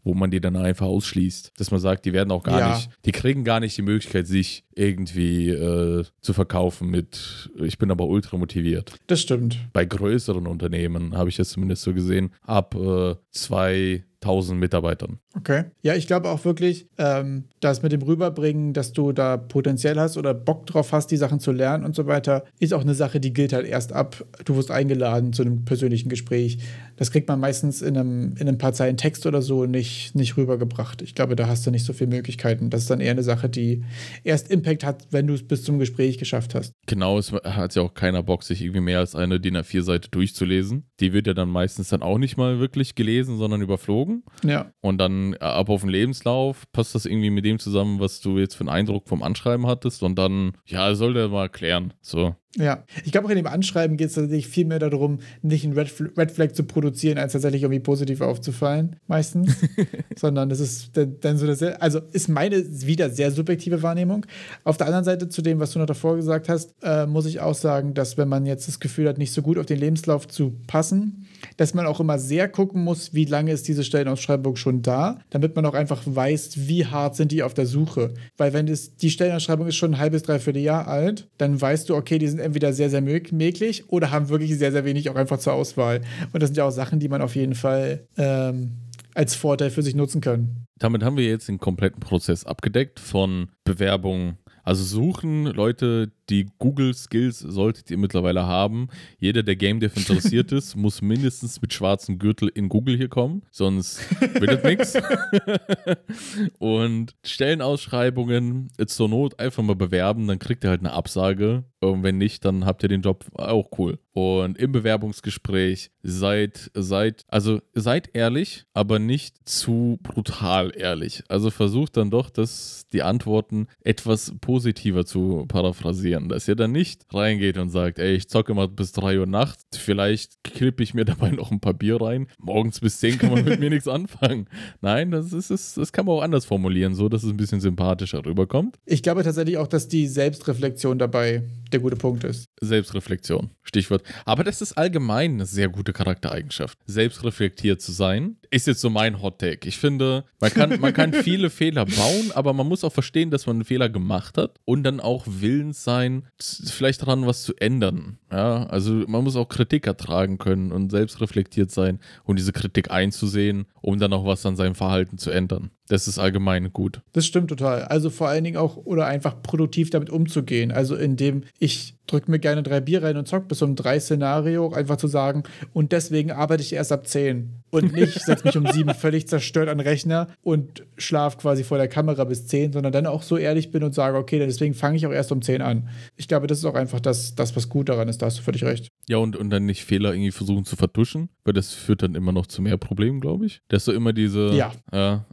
wo 0.04 0.14
man 0.14 0.32
die 0.32 0.40
dann 0.42 0.56
einfach 0.56 0.86
ausschließt. 0.88 1.54
Dass 1.58 1.72
man 1.72 1.80
sagt, 1.80 2.06
die 2.06 2.14
werden 2.14 2.32
auch 2.32 2.44
gar 2.44 2.60
Ja. 2.60 2.76
nicht, 2.76 2.90
die 3.06 3.12
kriegen 3.12 3.44
gar 3.44 3.60
nicht 3.60 3.78
die 3.78 3.82
Möglichkeit, 3.82 4.28
sich 4.28 4.64
irgendwie 4.76 5.50
äh, 5.50 6.06
zu 6.22 6.34
verkaufen 6.34 6.90
mit, 6.90 7.50
ich 7.62 7.78
bin 7.78 7.92
aber 7.92 8.06
ultra 8.08 8.38
motiviert. 8.38 8.94
Das 9.08 9.22
stimmt. 9.22 9.58
Bei 9.74 9.86
größeren 9.86 10.48
Unternehmen 10.48 11.16
habe 11.18 11.30
ich 11.30 11.36
das 11.36 11.50
zumindest 11.50 11.84
so 11.84 11.94
gesehen, 11.94 12.32
ab 12.44 12.76
äh, 12.76 13.16
2000 13.32 14.60
Mitarbeitern. 14.60 15.20
Okay. 15.36 15.66
Ja, 15.82 15.96
ich 15.96 16.08
glaube 16.08 16.30
auch 16.30 16.44
wirklich, 16.46 16.88
ähm, 16.98 17.46
das 17.60 17.82
mit 17.84 17.92
dem 17.92 18.02
Rüberbringen, 18.02 18.74
dass 18.74 18.92
du 18.94 19.12
da 19.12 19.38
Potenzial 19.38 20.00
hast 20.00 20.18
oder 20.18 20.34
Bock 20.34 20.66
drauf 20.66 20.92
hast, 20.92 21.08
die 21.12 21.18
Sachen 21.18 21.40
zu 21.40 21.52
lernen 21.52 21.84
und 21.86 21.96
so 21.96 22.08
weiter, 22.08 22.44
ist 22.60 22.74
auch 22.74 22.82
eine 22.82 22.96
Sache, 22.96 23.20
die 23.20 23.34
gilt 23.34 23.54
halt 23.54 23.68
erst 23.68 23.94
ab. 23.94 24.26
Du 24.46 24.56
wirst 24.56 24.72
eingeladen 24.72 25.34
zu 25.34 25.42
einem 25.44 25.66
persönlichen 25.66 26.10
Gespräch. 26.10 26.60
Das 27.00 27.12
kriegt 27.12 27.30
man 27.30 27.40
meistens 27.40 27.82
in 27.82 27.98
einem, 27.98 28.36
in 28.38 28.50
ein 28.50 28.58
paar 28.58 28.74
Zeilen 28.74 28.98
Text 28.98 29.26
oder 29.26 29.42
so 29.42 29.66
nicht, 29.66 30.16
nicht 30.16 30.36
rübergebracht. 30.36 31.02
Ich 31.02 31.16
glaube, 31.16 31.38
da 31.38 31.48
hast 31.48 31.66
du 31.66 31.72
nicht 31.72 31.86
so 31.86 31.94
viele 31.94 32.10
Möglichkeiten. 32.10 32.70
Das 32.70 32.82
ist 32.82 32.90
dann 32.90 33.00
eher 33.00 33.12
eine 33.12 33.24
Sache, 33.24 33.48
die 33.48 33.86
erst 34.26 34.52
Impact 34.52 34.84
hat, 34.84 35.08
wenn 35.10 35.26
du 35.26 35.34
es 35.34 35.48
bis 35.48 35.64
zum 35.64 35.80
Gespräch 35.80 36.18
geschafft 36.18 36.56
hast. 36.56 36.74
Genau, 36.88 37.18
es 37.18 37.32
hat 37.32 37.74
ja 37.76 37.84
auch 37.84 37.94
keiner 37.94 38.22
Bock, 38.22 38.44
sich 38.44 38.62
irgendwie 38.62 38.82
mehr 38.82 39.00
als 39.00 39.16
eine 39.16 39.40
DIN 39.40 39.56
A4-Seite 39.56 40.10
durchzulesen. 40.10 40.90
Die 41.00 41.14
wird 41.14 41.26
ja 41.26 41.34
dann 41.34 41.50
meistens 41.50 41.88
dann 41.88 42.02
auch 42.02 42.18
nicht 42.18 42.36
mal 42.36 42.60
wirklich 42.60 42.96
gelesen, 42.96 43.38
sondern 43.38 43.62
überflogen. 43.62 44.24
Ja. 44.44 44.74
Und 44.82 44.98
dann 44.98 45.36
äh, 45.36 45.38
ab 45.38 45.70
auf 45.70 45.80
den 45.80 45.90
Lebenslauf 45.90 46.70
passt 46.74 46.96
das 46.96 47.06
irgendwie 47.06 47.30
mit 47.30 47.46
dem 47.46 47.60
zusammen, 47.60 48.02
was 48.02 48.20
du 48.20 48.40
jetzt 48.40 48.56
für 48.56 48.62
einen 48.62 48.70
Eindruck 48.70 49.08
vom 49.08 49.24
Anschreiben 49.24 49.68
hattest. 49.68 50.04
Und 50.04 50.20
dann, 50.20 50.52
ja, 50.66 50.94
soll 50.96 51.14
der 51.14 51.30
mal 51.30 51.48
klären. 51.48 51.94
So. 52.02 52.36
Ja, 52.58 52.84
ich 53.06 53.12
glaube 53.12 53.28
auch 53.28 53.30
in 53.30 53.38
dem 53.38 53.46
Anschreiben 53.46 53.96
geht 53.96 54.08
es 54.08 54.16
tatsächlich 54.16 54.48
viel 54.48 54.66
mehr 54.66 54.80
darum, 54.80 55.20
nicht 55.44 55.64
einen 55.66 55.74
Red, 55.74 55.94
Red 56.18 56.32
Flag 56.32 56.54
zu 56.54 56.64
produzieren, 56.64 57.20
als 57.20 57.34
tatsächlich 57.34 57.62
irgendwie 57.62 57.80
positiv 57.80 58.22
aufzufallen, 58.22 58.96
meistens. 59.06 59.56
Sondern 60.18 60.50
das 60.50 60.60
ist 60.60 60.92
dann 60.94 61.38
so 61.38 61.46
das, 61.46 61.62
also 61.62 62.00
ist 62.12 62.28
meine 62.28 62.58
wieder 62.88 63.12
sehr 63.12 63.32
subjektive 63.32 63.84
Wahrnehmung. 63.84 64.26
Auf 64.64 64.78
der 64.78 64.88
anderen 64.88 65.06
Seite 65.06 65.30
zu 65.30 65.44
dem, 65.44 65.60
was 65.60 65.74
du 65.74 65.80
noch 65.80 65.86
davor 65.86 66.16
gesagt 66.16 66.50
hast, 66.50 66.74
äh, 66.82 67.06
muss 67.06 67.28
ich 67.28 67.40
auch 67.40 67.54
sagen, 67.54 67.94
dass 67.94 68.18
wenn 68.18 68.28
man 68.28 68.48
jetzt 68.48 68.68
das 68.68 68.80
Gefühl 68.80 69.08
hat, 69.08 69.20
nicht 69.20 69.32
so 69.32 69.44
gut 69.44 69.60
auf 69.60 69.68
den 69.68 69.78
Lebenslauf 69.78 70.28
zu 70.28 70.58
passen, 70.66 71.28
dass 71.58 71.76
man 71.76 71.86
auch 71.86 72.00
immer 72.00 72.18
sehr 72.18 72.50
gucken 72.50 72.84
muss, 72.84 73.14
wie 73.14 73.26
lange 73.26 73.52
ist 73.52 73.68
diese 73.68 73.84
Stellenausschreibung 73.84 74.56
schon 74.56 74.82
da, 74.82 75.20
damit 75.30 75.56
man 75.56 75.68
auch 75.68 75.76
einfach 75.76 76.02
weiß, 76.06 76.68
wie 76.68 76.88
hart 76.88 77.16
sind 77.16 77.32
die 77.32 77.44
auf 77.44 77.54
der 77.54 77.68
Suche. 77.68 78.16
Weil 78.38 78.54
wenn 78.54 78.66
das, 78.66 78.96
die 78.96 79.12
Stellenausschreibung 79.12 79.68
ist 79.68 79.76
schon 79.76 79.94
ein 79.94 80.00
halbes, 80.00 80.24
dreiviertel 80.24 80.64
Jahr 80.64 80.88
alt, 80.88 81.28
dann 81.38 81.60
weißt 81.62 81.90
du, 81.90 81.96
okay, 81.96 82.18
die 82.18 82.28
sind 82.28 82.39
entweder 82.40 82.74
sehr, 82.74 82.90
sehr 82.90 83.02
möglich 83.02 83.90
oder 83.90 84.12
haben 84.12 84.30
wirklich 84.30 84.58
sehr, 84.58 84.72
sehr 84.72 84.86
wenig 84.86 85.10
auch 85.10 85.16
einfach 85.16 85.40
zur 85.40 85.54
Auswahl. 85.54 86.02
Und 86.34 86.42
das 86.42 86.50
sind 86.50 86.58
ja 86.58 86.66
auch 86.66 86.72
Sachen, 86.72 87.00
die 87.00 87.10
man 87.10 87.22
auf 87.22 87.36
jeden 87.36 87.56
Fall 87.56 88.08
ähm, 88.18 88.72
als 89.14 89.36
Vorteil 89.36 89.70
für 89.70 89.84
sich 89.84 89.96
nutzen 89.96 90.22
kann. 90.22 90.66
Damit 90.78 91.04
haben 91.04 91.18
wir 91.18 91.26
jetzt 91.26 91.48
den 91.48 91.58
kompletten 91.58 92.00
Prozess 92.00 92.46
abgedeckt 92.46 93.00
von 93.00 93.50
Bewerbung, 93.66 94.38
also 94.64 94.84
suchen 94.84 95.46
Leute, 95.46 96.12
die 96.30 96.48
Google-Skills 96.60 97.40
solltet 97.40 97.90
ihr 97.92 97.98
mittlerweile 97.98 98.46
haben. 98.46 98.88
Jeder, 99.20 99.44
der 99.44 99.56
Game 99.56 99.80
Dev 99.80 99.98
interessiert 99.98 100.52
ist, 100.52 100.76
muss 100.76 101.02
mindestens 101.02 101.62
mit 101.62 101.74
schwarzem 101.74 102.20
Gürtel 102.20 102.50
in 102.54 102.70
Google 102.70 102.98
hier 102.98 103.10
kommen, 103.10 103.44
sonst 103.52 104.00
wird 104.22 104.52
das 104.52 104.64
nichts. 104.64 104.94
Und 106.60 107.16
Stellenausschreibungen 107.24 108.70
zur 108.86 109.10
Not 109.10 109.40
einfach 109.40 109.64
mal 109.64 109.76
bewerben, 109.76 110.28
dann 110.28 110.40
kriegt 110.40 110.64
ihr 110.64 110.70
halt 110.70 110.82
eine 110.82 110.94
Absage. 110.94 111.64
Und 111.82 112.04
wenn 112.04 112.18
nicht, 112.18 112.44
dann 112.44 112.66
habt 112.66 112.84
ihr 112.84 112.90
den 112.90 113.02
Job 113.02 113.26
auch 113.36 113.70
cool. 113.78 114.00
Und 114.12 114.58
im 114.58 114.74
Bewerbungsgespräch 114.74 115.92
seid, 116.04 116.72
seid, 116.74 117.24
also 117.30 117.62
seid 117.74 118.10
ehrlich, 118.14 118.66
aber 118.74 119.00
nicht 119.00 119.48
zu 119.48 119.98
brutal 120.04 120.74
ehrlich. 120.76 121.24
Also 121.30 121.50
versucht 121.50 121.96
dann 121.96 122.12
doch, 122.12 122.30
dass 122.30 122.86
die 122.92 123.02
Antworten 123.02 123.68
etwas 123.82 124.34
positiver 124.42 125.06
zu 125.06 125.46
paraphrasieren. 125.48 126.19
Dass 126.28 126.48
ihr 126.48 126.56
dann 126.56 126.72
nicht 126.72 127.06
reingeht 127.14 127.58
und 127.58 127.70
sagt, 127.70 128.00
ey, 128.00 128.16
ich 128.16 128.28
zocke 128.28 128.54
mal 128.54 128.68
bis 128.68 128.92
3 128.92 129.20
Uhr 129.20 129.26
nachts, 129.26 129.78
vielleicht 129.78 130.44
klippe 130.44 130.84
ich 130.84 130.94
mir 130.94 131.06
dabei 131.06 131.30
noch 131.30 131.52
ein 131.52 131.60
paar 131.60 131.74
Bier 131.74 132.02
rein. 132.02 132.28
Morgens 132.40 132.80
bis 132.82 133.00
10 133.00 133.20
kann 133.20 133.32
man 133.32 133.46
mit 133.46 133.60
mir 133.60 133.70
nichts 133.70 133.88
anfangen. 133.88 134.48
Nein, 134.82 135.12
das 135.12 135.32
ist, 135.32 135.52
das, 135.52 135.76
das 135.76 135.94
kann 135.94 136.06
man 136.06 136.16
auch 136.16 136.22
anders 136.22 136.46
formulieren, 136.46 136.96
so 136.96 137.08
dass 137.08 137.24
es 137.24 137.30
ein 137.30 137.38
bisschen 137.38 137.62
sympathischer 137.62 138.26
rüberkommt. 138.26 138.78
Ich 138.86 139.04
glaube 139.04 139.24
tatsächlich 139.24 139.58
auch, 139.58 139.68
dass 139.68 139.88
die 139.88 140.08
Selbstreflexion 140.08 141.00
dabei 141.00 141.44
der 141.72 141.80
gute 141.80 141.96
Punkt 141.96 142.24
ist. 142.24 142.46
Selbstreflexion, 142.62 143.52
Stichwort. 143.64 144.04
Aber 144.26 144.44
das 144.44 144.62
ist 144.62 144.74
allgemein 144.74 145.34
eine 145.34 145.46
sehr 145.46 145.70
gute 145.70 145.94
Charaktereigenschaft. 145.94 146.78
Selbstreflektiert 146.86 147.82
zu 147.82 147.92
sein, 147.92 148.38
ist 148.50 148.68
jetzt 148.68 148.82
so 148.82 148.90
mein 148.90 149.22
Hot 149.22 149.40
Take. 149.40 149.68
Ich 149.68 149.78
finde, 149.78 150.26
man 150.40 150.52
kann, 150.52 150.80
man 150.80 150.94
kann 150.94 151.14
viele 151.24 151.50
Fehler 151.50 151.86
bauen, 151.86 152.32
aber 152.34 152.54
man 152.54 152.68
muss 152.68 152.84
auch 152.84 152.94
verstehen, 152.94 153.32
dass 153.32 153.46
man 153.46 153.58
einen 153.58 153.66
Fehler 153.66 153.90
gemacht 153.90 154.38
hat 154.38 154.58
und 154.66 154.84
dann 154.84 155.00
auch 155.00 155.26
willens 155.28 155.84
sein, 155.84 156.24
vielleicht 156.40 157.02
daran 157.02 157.26
was 157.26 157.44
zu 157.44 157.56
ändern. 157.56 158.18
Ja, 158.32 158.66
also 158.66 158.94
man 159.08 159.24
muss 159.24 159.36
auch 159.36 159.50
Kritik 159.50 159.88
ertragen 159.88 160.38
können 160.38 160.72
und 160.72 160.92
selbstreflektiert 160.92 161.72
sein 161.72 162.00
und 162.24 162.38
diese 162.38 162.52
Kritik 162.52 162.92
einzusehen, 162.92 163.66
um 163.82 164.00
dann 164.00 164.14
auch 164.14 164.26
was 164.26 164.46
an 164.46 164.56
seinem 164.56 164.76
Verhalten 164.76 165.18
zu 165.18 165.32
ändern. 165.32 165.72
Das 165.90 166.08
ist 166.08 166.20
allgemein 166.20 166.72
gut. 166.72 167.02
Das 167.14 167.26
stimmt 167.26 167.50
total. 167.50 167.82
Also 167.86 168.12
vor 168.12 168.30
allen 168.30 168.44
Dingen 168.44 168.58
auch, 168.58 168.78
oder 168.78 169.08
einfach 169.08 169.42
produktiv 169.42 169.90
damit 169.90 170.12
umzugehen. 170.12 170.72
Also 170.72 170.96
indem 170.96 171.44
ich 171.60 171.96
drücke 172.12 172.32
mir 172.32 172.40
gerne 172.40 172.64
drei 172.64 172.80
Bier 172.80 173.04
rein 173.04 173.18
und 173.18 173.28
zock 173.28 173.48
bis 173.48 173.62
um 173.62 173.76
drei 173.76 174.00
Szenario, 174.00 174.72
einfach 174.72 174.98
zu 174.98 175.08
sagen, 175.08 175.44
und 175.74 175.92
deswegen 175.92 176.32
arbeite 176.32 176.62
ich 176.64 176.74
erst 176.74 176.92
ab 176.92 177.08
zehn. 177.08 177.64
Und 177.72 177.94
nicht 177.94 178.20
setze 178.20 178.46
mich 178.46 178.58
um 178.58 178.66
sieben 178.68 178.94
völlig 178.96 179.28
zerstört 179.28 179.70
an 179.70 179.78
den 179.78 179.88
Rechner 179.88 180.28
und 180.42 180.84
schlaf 180.98 181.38
quasi 181.38 181.64
vor 181.64 181.78
der 181.78 181.88
Kamera 181.88 182.24
bis 182.24 182.48
zehn, 182.48 182.74
sondern 182.74 182.92
dann 182.92 183.06
auch 183.06 183.22
so 183.22 183.38
ehrlich 183.38 183.72
bin 183.72 183.84
und 183.84 183.94
sage, 183.94 184.18
okay, 184.18 184.40
deswegen 184.40 184.74
fange 184.74 184.98
ich 184.98 185.06
auch 185.06 185.12
erst 185.12 185.32
um 185.32 185.42
zehn 185.42 185.62
an. 185.62 185.90
Ich 186.16 186.28
glaube, 186.28 186.48
das 186.48 186.58
ist 186.58 186.66
auch 186.66 186.74
einfach 186.74 187.00
das, 187.00 187.36
das, 187.36 187.56
was 187.56 187.70
gut 187.70 187.90
daran 187.90 188.08
ist, 188.08 188.22
da 188.22 188.26
hast 188.26 188.40
du 188.40 188.42
völlig 188.42 188.64
recht. 188.64 188.90
Ja, 189.08 189.18
und, 189.18 189.36
und 189.36 189.50
dann 189.50 189.66
nicht 189.66 189.86
Fehler 189.86 190.14
irgendwie 190.14 190.32
versuchen 190.32 190.66
zu 190.66 190.76
vertuschen, 190.76 191.30
weil 191.44 191.54
das 191.54 191.74
führt 191.74 192.02
dann 192.02 192.16
immer 192.16 192.32
noch 192.32 192.48
zu 192.48 192.62
mehr 192.62 192.78
Problemen, 192.78 193.22
glaube 193.22 193.46
ich. 193.46 193.62
Dass 193.68 193.86
du 193.86 193.92
immer 193.92 194.14
diese. 194.14 194.52
Ja. 194.54 194.72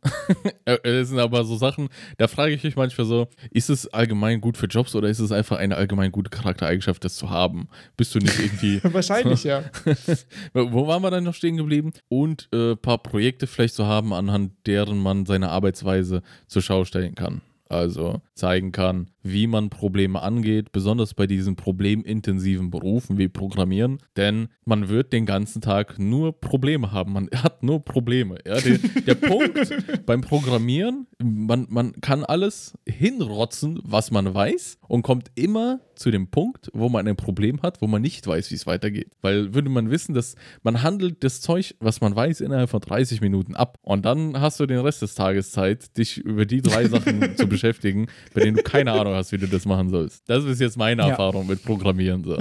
Äh, 0.65 0.79
das 0.83 1.11
sind 1.11 1.21
aber 1.21 1.45
so 1.45 1.57
Sachen, 1.57 1.89
da 2.19 2.27
frage 2.27 2.53
ich 2.53 2.65
mich 2.65 2.75
manchmal 2.75 3.07
so, 3.07 3.29
ist 3.53 3.71
es 3.71 3.87
allgemein 3.87 4.41
gut 4.41 4.57
für 4.57 4.67
Jobs 4.67 4.97
oder 4.97 5.09
ist 5.09 5.21
es 5.21 5.31
einfach 5.31 5.59
eine 5.59 5.77
allgemein 5.77 6.11
gute 6.11 6.29
Charaktereigenschaft, 6.67 7.05
das 7.05 7.17
zu 7.17 7.31
haben? 7.31 7.69
Bist 7.97 8.15
du 8.15 8.19
nicht 8.19 8.39
irgendwie. 8.39 8.81
Wahrscheinlich, 8.93 9.45
ja. 9.45 9.65
Wo 10.53 10.87
waren 10.87 11.03
wir 11.03 11.11
dann 11.11 11.25
noch 11.25 11.35
stehen 11.35 11.57
geblieben? 11.57 11.93
Und 12.09 12.49
ein 12.53 12.73
äh, 12.73 12.77
paar 12.77 12.99
Projekte 12.99 13.47
vielleicht 13.47 13.75
zu 13.75 13.87
haben, 13.87 14.13
anhand 14.13 14.53
deren 14.67 14.99
man 14.99 15.27
seine 15.27 15.51
Arbeitsweise 15.51 16.23
zur 16.47 16.63
Schau 16.63 16.85
stellen 16.85 17.15
kann. 17.15 17.43
Also 17.69 18.23
zeigen 18.35 18.71
kann, 18.71 19.11
wie 19.33 19.47
man 19.47 19.71
Probleme 19.71 20.23
angeht, 20.23 20.73
besonders 20.73 21.15
bei 21.15 21.27
diesen 21.27 21.57
problemintensiven 21.57 22.71
Berufen 22.71 23.19
wie 23.19 23.29
Programmieren, 23.29 23.99
denn 24.17 24.49
man 24.65 24.89
wird 24.89 25.13
den 25.13 25.27
ganzen 25.27 25.61
Tag 25.61 25.99
nur 25.99 26.41
Probleme 26.41 26.93
haben. 26.93 27.13
Man 27.13 27.29
hat 27.35 27.63
nur 27.63 27.85
Probleme. 27.85 28.39
Ja? 28.47 28.61
Der, 28.61 28.79
der 28.79 29.15
Punkt 29.27 30.07
beim 30.07 30.21
Programmieren, 30.21 31.07
man, 31.23 31.67
man 31.69 31.93
kann 32.01 32.25
alles 32.25 32.75
hinrotzen, 32.87 33.81
was 33.83 34.11
man 34.11 34.33
weiß 34.35 34.79
und 34.89 35.03
kommt 35.03 35.31
immer 35.35 35.81
zu 35.97 36.11
dem 36.11 36.29
Punkt, 36.29 36.71
wo 36.73 36.89
man 36.89 37.09
ein 37.09 37.17
Problem 37.17 37.63
hat, 37.63 37.81
wo 37.81 37.87
man 37.87 38.03
nicht 38.03 38.27
weiß, 38.27 38.51
wie 38.51 38.55
es 38.55 38.67
weitergeht. 38.67 39.11
Weil 39.23 39.55
würde 39.55 39.71
man 39.71 39.91
wissen, 39.91 40.15
dass 40.15 40.37
man 40.63 40.83
handelt 40.83 41.25
das 41.25 41.41
Zeug, 41.41 41.75
was 41.81 42.01
man 42.01 42.15
weiß, 42.15 42.41
innerhalb 42.43 42.71
von 42.71 42.81
30 42.81 43.21
Minuten 43.21 43.57
ab 43.57 43.79
und 43.83 44.05
dann 44.05 44.41
hast 44.41 44.61
du 44.61 44.67
den 44.67 44.79
Rest 44.79 45.03
des 45.03 45.15
Tages 45.15 45.51
Zeit, 45.51 45.97
dich 45.97 46.19
über 46.19 46.47
die 46.47 46.63
drei 46.63 46.87
Sachen 46.87 47.37
zu 47.37 47.47
beschäftigen, 47.47 48.07
bei 48.35 48.43
denen 48.43 48.59
du 48.59 48.63
keine 48.63 48.93
Ahnung 48.93 49.15
hast, 49.17 49.33
wie 49.33 49.39
du 49.39 49.49
das 49.49 49.65
machen 49.65 49.91
sollst. 49.91 50.23
Das 50.29 50.45
ist 50.45 50.61
jetzt 50.61 50.77
meine 50.77 51.03
ja. 51.03 51.09
Erfahrung 51.09 51.47
mit 51.47 51.65
Programmieren. 51.65 52.23
So. 52.25 52.37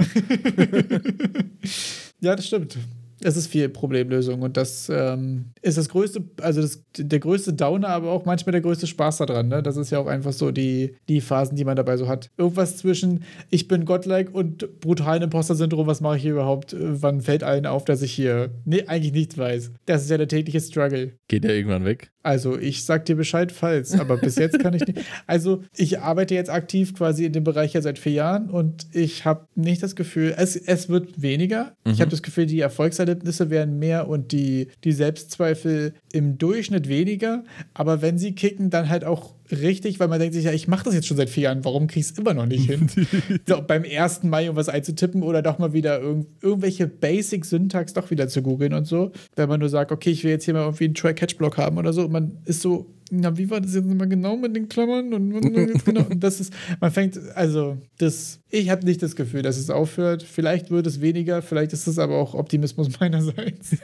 ja, 2.20 2.36
das 2.36 2.46
stimmt. 2.46 2.78
Es 3.22 3.36
ist 3.36 3.46
viel 3.46 3.68
Problemlösung 3.68 4.42
und 4.42 4.56
das 4.56 4.90
ähm, 4.92 5.46
ist 5.62 5.78
das 5.78 5.88
größte, 5.88 6.24
also 6.40 6.60
das, 6.60 6.82
der 6.96 7.18
größte 7.18 7.52
Downer, 7.52 7.88
aber 7.88 8.10
auch 8.10 8.24
manchmal 8.24 8.52
der 8.52 8.60
größte 8.60 8.86
Spaß 8.86 9.18
daran. 9.18 9.48
Ne? 9.48 9.62
Das 9.62 9.76
ist 9.76 9.90
ja 9.90 9.98
auch 9.98 10.06
einfach 10.06 10.32
so 10.32 10.50
die, 10.50 10.96
die 11.08 11.20
Phasen, 11.20 11.56
die 11.56 11.64
man 11.64 11.76
dabei 11.76 11.96
so 11.96 12.08
hat. 12.08 12.30
Irgendwas 12.36 12.76
zwischen 12.76 13.24
ich 13.50 13.68
bin 13.68 13.84
Godlike 13.84 14.30
und 14.32 14.80
brutalen 14.80 15.22
Imposter-Syndrom, 15.22 15.86
was 15.86 16.00
mache 16.00 16.16
ich 16.16 16.22
hier 16.22 16.32
überhaupt? 16.32 16.76
Wann 16.78 17.20
fällt 17.20 17.42
allen 17.42 17.66
auf, 17.66 17.84
dass 17.84 18.02
ich 18.02 18.12
hier 18.12 18.50
nee, 18.64 18.84
eigentlich 18.86 19.12
nichts 19.12 19.38
weiß? 19.38 19.72
Das 19.86 20.02
ist 20.02 20.10
ja 20.10 20.18
der 20.18 20.28
tägliche 20.28 20.60
Struggle. 20.60 21.12
Geht 21.28 21.44
der 21.44 21.54
irgendwann 21.54 21.84
weg? 21.84 22.10
Also, 22.26 22.58
ich 22.58 22.84
sag 22.84 23.04
dir 23.04 23.14
Bescheid, 23.14 23.52
falls, 23.52 23.92
aber 23.98 24.16
bis 24.16 24.34
jetzt 24.34 24.58
kann 24.58 24.74
ich 24.74 24.84
nicht. 24.84 24.98
Also, 25.28 25.62
ich 25.76 26.00
arbeite 26.00 26.34
jetzt 26.34 26.50
aktiv 26.50 26.94
quasi 26.94 27.24
in 27.24 27.32
dem 27.32 27.44
Bereich 27.44 27.72
ja 27.72 27.82
seit 27.82 28.00
vier 28.00 28.12
Jahren 28.12 28.50
und 28.50 28.86
ich 28.92 29.24
habe 29.24 29.46
nicht 29.54 29.82
das 29.82 29.94
Gefühl, 29.94 30.34
es, 30.36 30.56
es 30.56 30.88
wird 30.88 31.22
weniger. 31.22 31.76
Mhm. 31.84 31.92
Ich 31.92 32.00
habe 32.00 32.10
das 32.10 32.22
Gefühl, 32.22 32.46
die 32.46 32.58
Erfolgserlebnisse 33.06 33.50
werden 33.50 33.78
mehr 33.78 34.08
und 34.08 34.32
die, 34.32 34.68
die 34.84 34.92
Selbstzweifel 34.92 35.94
im 36.12 36.38
Durchschnitt 36.38 36.88
weniger. 36.88 37.44
Aber 37.74 38.02
wenn 38.02 38.18
sie 38.18 38.32
kicken, 38.32 38.70
dann 38.70 38.88
halt 38.88 39.04
auch 39.04 39.34
richtig, 39.50 40.00
weil 40.00 40.08
man 40.08 40.18
denkt 40.18 40.34
sich, 40.34 40.44
ja, 40.44 40.52
ich 40.52 40.66
mache 40.66 40.84
das 40.84 40.94
jetzt 40.94 41.06
schon 41.06 41.16
seit 41.16 41.30
vier 41.30 41.44
Jahren, 41.44 41.64
warum 41.64 41.86
kriege 41.86 42.00
ich 42.00 42.12
es 42.12 42.18
immer 42.18 42.34
noch 42.34 42.46
nicht 42.46 42.68
hin? 42.68 42.90
so, 43.46 43.62
beim 43.62 43.84
ersten 43.84 44.28
Mal 44.28 44.42
irgendwas 44.42 44.68
einzutippen 44.68 45.22
oder 45.22 45.42
doch 45.42 45.58
mal 45.58 45.72
wieder 45.72 46.00
irg 46.00 46.26
irgendwelche 46.42 46.86
Basic-Syntax 46.86 47.92
doch 47.92 48.10
wieder 48.10 48.28
zu 48.28 48.42
googeln 48.42 48.72
und 48.74 48.86
so. 48.86 49.12
Wenn 49.36 49.48
man 49.48 49.60
nur 49.60 49.68
sagt, 49.68 49.92
okay, 49.92 50.10
ich 50.10 50.24
will 50.24 50.32
jetzt 50.32 50.44
hier 50.44 50.54
mal 50.54 50.62
irgendwie 50.62 50.86
einen 50.86 50.94
Try-Catch-Block 50.94 51.58
haben 51.58 51.78
oder 51.78 51.92
so, 51.92 52.04
und 52.04 52.12
man 52.12 52.38
ist 52.44 52.60
so, 52.60 52.86
na, 53.10 53.36
wie 53.36 53.48
war 53.50 53.60
das 53.60 53.74
jetzt 53.74 53.86
immer 53.86 54.06
genau 54.06 54.36
mit 54.36 54.56
den 54.56 54.68
Klammern? 54.68 55.12
Und, 55.14 55.32
und, 55.32 55.84
genau, 55.84 56.02
das 56.16 56.40
ist, 56.40 56.52
man 56.80 56.90
fängt, 56.90 57.18
also, 57.34 57.78
das, 57.98 58.40
ich 58.50 58.70
habe 58.70 58.84
nicht 58.84 59.02
das 59.02 59.14
Gefühl, 59.14 59.42
dass 59.42 59.56
es 59.56 59.70
aufhört. 59.70 60.22
Vielleicht 60.22 60.70
wird 60.70 60.86
es 60.86 61.00
weniger, 61.00 61.42
vielleicht 61.42 61.72
ist 61.72 61.86
es 61.86 61.98
aber 61.98 62.16
auch 62.16 62.34
Optimismus 62.34 62.88
meinerseits, 63.00 63.76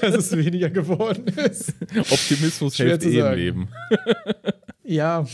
dass 0.00 0.14
es 0.14 0.36
weniger 0.36 0.70
geworden 0.70 1.26
ist. 1.28 1.74
Optimismus 1.96 2.76
Schwer 2.76 2.98
hilft 2.98 3.06
eh 3.06 3.18
im 3.18 3.34
Leben. 3.34 3.68
Ja, 4.82 5.24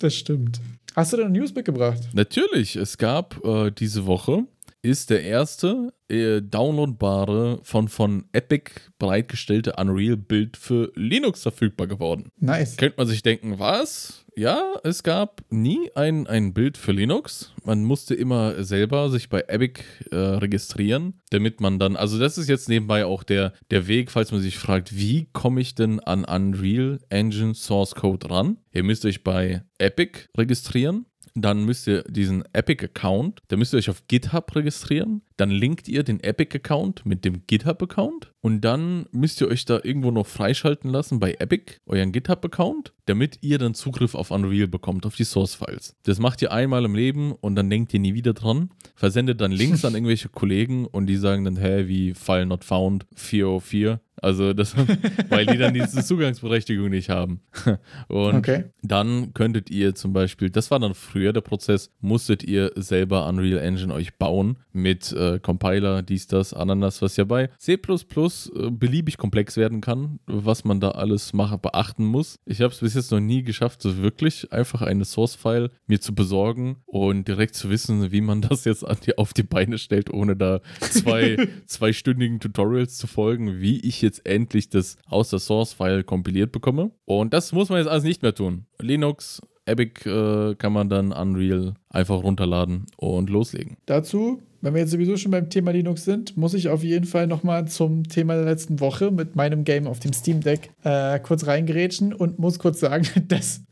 das 0.00 0.14
stimmt. 0.14 0.60
Hast 0.94 1.14
du 1.14 1.16
denn 1.16 1.32
News 1.32 1.54
mitgebracht? 1.54 2.00
Natürlich. 2.12 2.76
Es 2.76 2.98
gab 2.98 3.42
äh, 3.42 3.70
diese 3.70 4.04
Woche 4.04 4.44
ist 4.82 5.10
der 5.10 5.22
erste 5.22 5.92
äh, 6.08 6.42
downloadbare 6.42 7.60
von, 7.62 7.86
von 7.86 8.24
Epic 8.32 8.72
bereitgestellte 8.98 9.74
Unreal-Bild 9.78 10.56
für 10.56 10.92
Linux 10.96 11.42
verfügbar 11.42 11.86
geworden. 11.86 12.30
Nice. 12.38 12.76
Könnte 12.76 12.96
man 12.98 13.06
sich 13.06 13.22
denken, 13.22 13.60
was? 13.60 14.24
Ja, 14.34 14.74
es 14.82 15.02
gab 15.02 15.42
nie 15.50 15.90
ein, 15.94 16.26
ein 16.26 16.52
Bild 16.52 16.78
für 16.78 16.92
Linux. 16.92 17.52
Man 17.64 17.84
musste 17.84 18.14
immer 18.14 18.64
selber 18.64 19.08
sich 19.10 19.28
bei 19.28 19.44
Epic 19.46 19.82
äh, 20.10 20.16
registrieren, 20.16 21.20
damit 21.30 21.60
man 21.60 21.78
dann, 21.78 21.96
also 21.96 22.18
das 22.18 22.36
ist 22.36 22.48
jetzt 22.48 22.68
nebenbei 22.68 23.04
auch 23.04 23.22
der, 23.22 23.52
der 23.70 23.86
Weg, 23.86 24.10
falls 24.10 24.32
man 24.32 24.40
sich 24.40 24.58
fragt, 24.58 24.96
wie 24.96 25.28
komme 25.32 25.60
ich 25.60 25.74
denn 25.74 26.00
an 26.00 26.24
Unreal 26.24 26.98
Engine 27.08 27.54
Source 27.54 27.94
Code 27.94 28.30
ran? 28.30 28.56
Ihr 28.72 28.82
müsst 28.82 29.04
euch 29.04 29.22
bei 29.22 29.62
Epic 29.78 30.28
registrieren 30.36 31.06
dann 31.34 31.64
müsst 31.64 31.86
ihr 31.86 32.02
diesen 32.04 32.44
Epic-Account, 32.52 33.40
da 33.48 33.56
müsst 33.56 33.74
ihr 33.74 33.78
euch 33.78 33.90
auf 33.90 34.06
GitHub 34.08 34.54
registrieren. 34.54 35.22
Dann 35.36 35.50
linkt 35.50 35.88
ihr 35.88 36.02
den 36.02 36.20
Epic-Account 36.20 37.06
mit 37.06 37.24
dem 37.24 37.46
GitHub-Account 37.46 38.32
und 38.40 38.60
dann 38.60 39.06
müsst 39.12 39.40
ihr 39.40 39.48
euch 39.48 39.64
da 39.64 39.80
irgendwo 39.82 40.10
noch 40.10 40.26
freischalten 40.26 40.90
lassen 40.90 41.20
bei 41.20 41.34
Epic, 41.38 41.74
euren 41.86 42.12
GitHub-Account, 42.12 42.92
damit 43.06 43.38
ihr 43.42 43.58
dann 43.58 43.74
Zugriff 43.74 44.14
auf 44.14 44.30
Unreal 44.30 44.68
bekommt, 44.68 45.06
auf 45.06 45.16
die 45.16 45.24
Source-Files. 45.24 45.96
Das 46.02 46.18
macht 46.18 46.42
ihr 46.42 46.52
einmal 46.52 46.84
im 46.84 46.94
Leben 46.94 47.32
und 47.32 47.56
dann 47.56 47.70
denkt 47.70 47.94
ihr 47.94 48.00
nie 48.00 48.14
wieder 48.14 48.34
dran. 48.34 48.70
Versendet 48.94 49.40
dann 49.40 49.52
Links 49.52 49.84
an 49.84 49.94
irgendwelche 49.94 50.28
Kollegen 50.32 50.86
und 50.86 51.06
die 51.06 51.16
sagen 51.16 51.44
dann, 51.44 51.56
hä, 51.56 51.86
wie 51.86 52.14
File 52.14 52.46
not 52.46 52.64
found 52.64 53.06
404. 53.14 54.00
Also 54.22 54.52
das, 54.52 54.76
weil 55.30 55.46
die 55.46 55.58
dann 55.58 55.74
diese 55.74 56.04
Zugangsberechtigung 56.04 56.88
nicht 56.90 57.10
haben. 57.10 57.40
Und 58.08 58.36
okay. 58.36 58.64
dann 58.82 59.34
könntet 59.34 59.68
ihr 59.68 59.96
zum 59.96 60.12
Beispiel, 60.12 60.48
das 60.48 60.70
war 60.70 60.78
dann 60.78 60.94
früher 60.94 61.32
der 61.32 61.40
Prozess, 61.40 61.90
musstet 62.00 62.44
ihr 62.44 62.70
selber 62.76 63.26
Unreal 63.26 63.58
Engine 63.58 63.92
euch 63.92 64.14
bauen 64.18 64.58
mit 64.72 65.12
äh, 65.12 65.31
Compiler, 65.40 66.02
dies, 66.02 66.28
das, 66.28 66.54
Ananas, 66.54 67.02
was 67.02 67.16
ja 67.16 67.24
bei 67.24 67.50
C++ 67.58 67.74
äh, 67.74 68.70
beliebig 68.70 69.16
komplex 69.18 69.56
werden 69.56 69.80
kann, 69.80 70.20
was 70.26 70.64
man 70.64 70.78
da 70.78 70.92
alles 70.92 71.32
machen, 71.32 71.60
beachten 71.60 72.04
muss. 72.04 72.38
Ich 72.46 72.60
habe 72.60 72.72
es 72.72 72.80
bis 72.80 72.94
jetzt 72.94 73.10
noch 73.10 73.20
nie 73.20 73.42
geschafft, 73.42 73.82
so 73.82 73.98
wirklich 73.98 74.52
einfach 74.52 74.82
eine 74.82 75.04
Source-File 75.04 75.70
mir 75.86 76.00
zu 76.00 76.14
besorgen 76.14 76.76
und 76.86 77.26
direkt 77.26 77.56
zu 77.56 77.70
wissen, 77.70 78.12
wie 78.12 78.20
man 78.20 78.40
das 78.40 78.64
jetzt 78.64 78.84
die, 79.04 79.18
auf 79.18 79.32
die 79.32 79.42
Beine 79.42 79.78
stellt, 79.78 80.12
ohne 80.12 80.36
da 80.36 80.60
zwei 80.78 81.36
zweistündigen 81.66 82.38
Tutorials 82.38 82.96
zu 82.96 83.08
folgen, 83.08 83.60
wie 83.60 83.80
ich 83.80 84.00
jetzt 84.00 84.12
jetzt 84.12 84.26
endlich 84.26 84.68
das 84.68 84.96
aus 85.06 85.30
der 85.30 85.38
Source-File 85.38 86.04
kompiliert 86.04 86.52
bekomme. 86.52 86.90
Und 87.04 87.32
das 87.32 87.52
muss 87.52 87.68
man 87.68 87.78
jetzt 87.78 87.88
alles 87.88 88.04
nicht 88.04 88.22
mehr 88.22 88.34
tun. 88.34 88.66
Linux, 88.78 89.40
Epic 89.64 90.08
äh, 90.08 90.54
kann 90.56 90.72
man 90.72 90.88
dann 90.88 91.12
Unreal 91.12 91.74
einfach 91.88 92.22
runterladen 92.22 92.86
und 92.96 93.30
loslegen. 93.30 93.76
Dazu, 93.86 94.42
wenn 94.60 94.74
wir 94.74 94.80
jetzt 94.80 94.90
sowieso 94.90 95.16
schon 95.16 95.30
beim 95.30 95.50
Thema 95.50 95.72
Linux 95.72 96.04
sind, 96.04 96.36
muss 96.36 96.54
ich 96.54 96.68
auf 96.68 96.82
jeden 96.82 97.06
Fall 97.06 97.26
nochmal 97.26 97.68
zum 97.68 98.04
Thema 98.08 98.34
der 98.34 98.44
letzten 98.44 98.80
Woche 98.80 99.10
mit 99.10 99.36
meinem 99.36 99.64
Game 99.64 99.86
auf 99.86 100.00
dem 100.00 100.12
Steam 100.12 100.40
Deck 100.40 100.70
äh, 100.82 101.18
kurz 101.20 101.46
reingerätschen 101.46 102.12
und 102.12 102.38
muss 102.38 102.58
kurz 102.58 102.80
sagen, 102.80 103.06
dass 103.28 103.62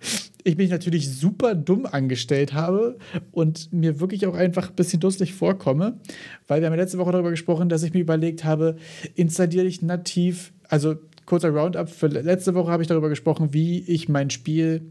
ich 0.45 0.57
mich 0.57 0.70
natürlich 0.70 1.11
super 1.11 1.55
dumm 1.55 1.86
angestellt 1.86 2.55
habe 2.55 2.99
und 3.30 3.72
mir 3.72 4.01
wirklich 4.01 4.26
auch 4.26 4.34
einfach 4.34 4.70
ein 4.70 4.76
bisschen 4.76 5.01
dusselig 5.01 5.34
vorkomme, 5.34 5.99
weil 6.47 6.61
wir 6.61 6.68
haben 6.68 6.76
letzte 6.76 6.99
Woche 6.99 7.12
darüber 7.12 7.30
gesprochen, 7.30 7.68
dass 7.68 7.82
ich 7.82 7.93
mir 7.93 8.01
überlegt 8.01 8.45
habe, 8.45 8.76
installiere 9.14 9.66
ich 9.66 9.82
nativ, 9.82 10.53
also 10.68 10.97
kurzer 11.26 11.51
Roundup, 11.51 11.88
für 11.88 12.07
letzte 12.07 12.55
Woche 12.55 12.72
habe 12.72 12.82
ich 12.82 12.88
darüber 12.88 13.09
gesprochen, 13.09 13.53
wie 13.53 13.80
ich 13.80 14.09
mein 14.09 14.30
Spiel 14.30 14.82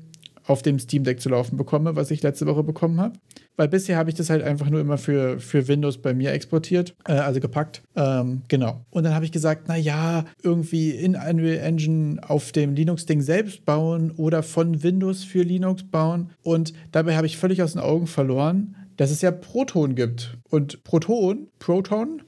auf 0.49 0.63
dem 0.63 0.79
Steam 0.79 1.03
Deck 1.03 1.21
zu 1.21 1.29
laufen 1.29 1.57
bekomme, 1.57 1.95
was 1.95 2.09
ich 2.09 2.23
letzte 2.23 2.47
Woche 2.47 2.63
bekommen 2.63 2.99
habe. 2.99 3.19
Weil 3.55 3.67
bisher 3.67 3.97
habe 3.97 4.09
ich 4.09 4.15
das 4.15 4.31
halt 4.31 4.41
einfach 4.41 4.69
nur 4.71 4.81
immer 4.81 4.97
für, 4.97 5.39
für 5.39 5.67
Windows 5.67 5.99
bei 5.99 6.15
mir 6.15 6.31
exportiert, 6.31 6.95
äh, 7.07 7.13
also 7.13 7.39
gepackt. 7.39 7.83
Ähm, 7.95 8.41
genau. 8.47 8.83
Und 8.89 9.03
dann 9.03 9.13
habe 9.13 9.25
ich 9.25 9.31
gesagt, 9.31 9.67
naja, 9.67 10.25
irgendwie 10.41 10.89
in 10.89 11.15
Unreal 11.15 11.59
Engine 11.59 12.19
auf 12.27 12.51
dem 12.51 12.73
Linux-Ding 12.73 13.21
selbst 13.21 13.63
bauen 13.63 14.11
oder 14.11 14.41
von 14.41 14.81
Windows 14.81 15.23
für 15.23 15.43
Linux 15.43 15.83
bauen. 15.83 16.31
Und 16.41 16.73
dabei 16.91 17.15
habe 17.15 17.27
ich 17.27 17.37
völlig 17.37 17.61
aus 17.61 17.73
den 17.73 17.81
Augen 17.81 18.07
verloren, 18.07 18.75
dass 18.97 19.11
es 19.11 19.21
ja 19.21 19.29
Proton 19.29 19.93
gibt. 19.93 20.37
Und 20.49 20.83
Proton, 20.83 21.47
Proton 21.59 22.23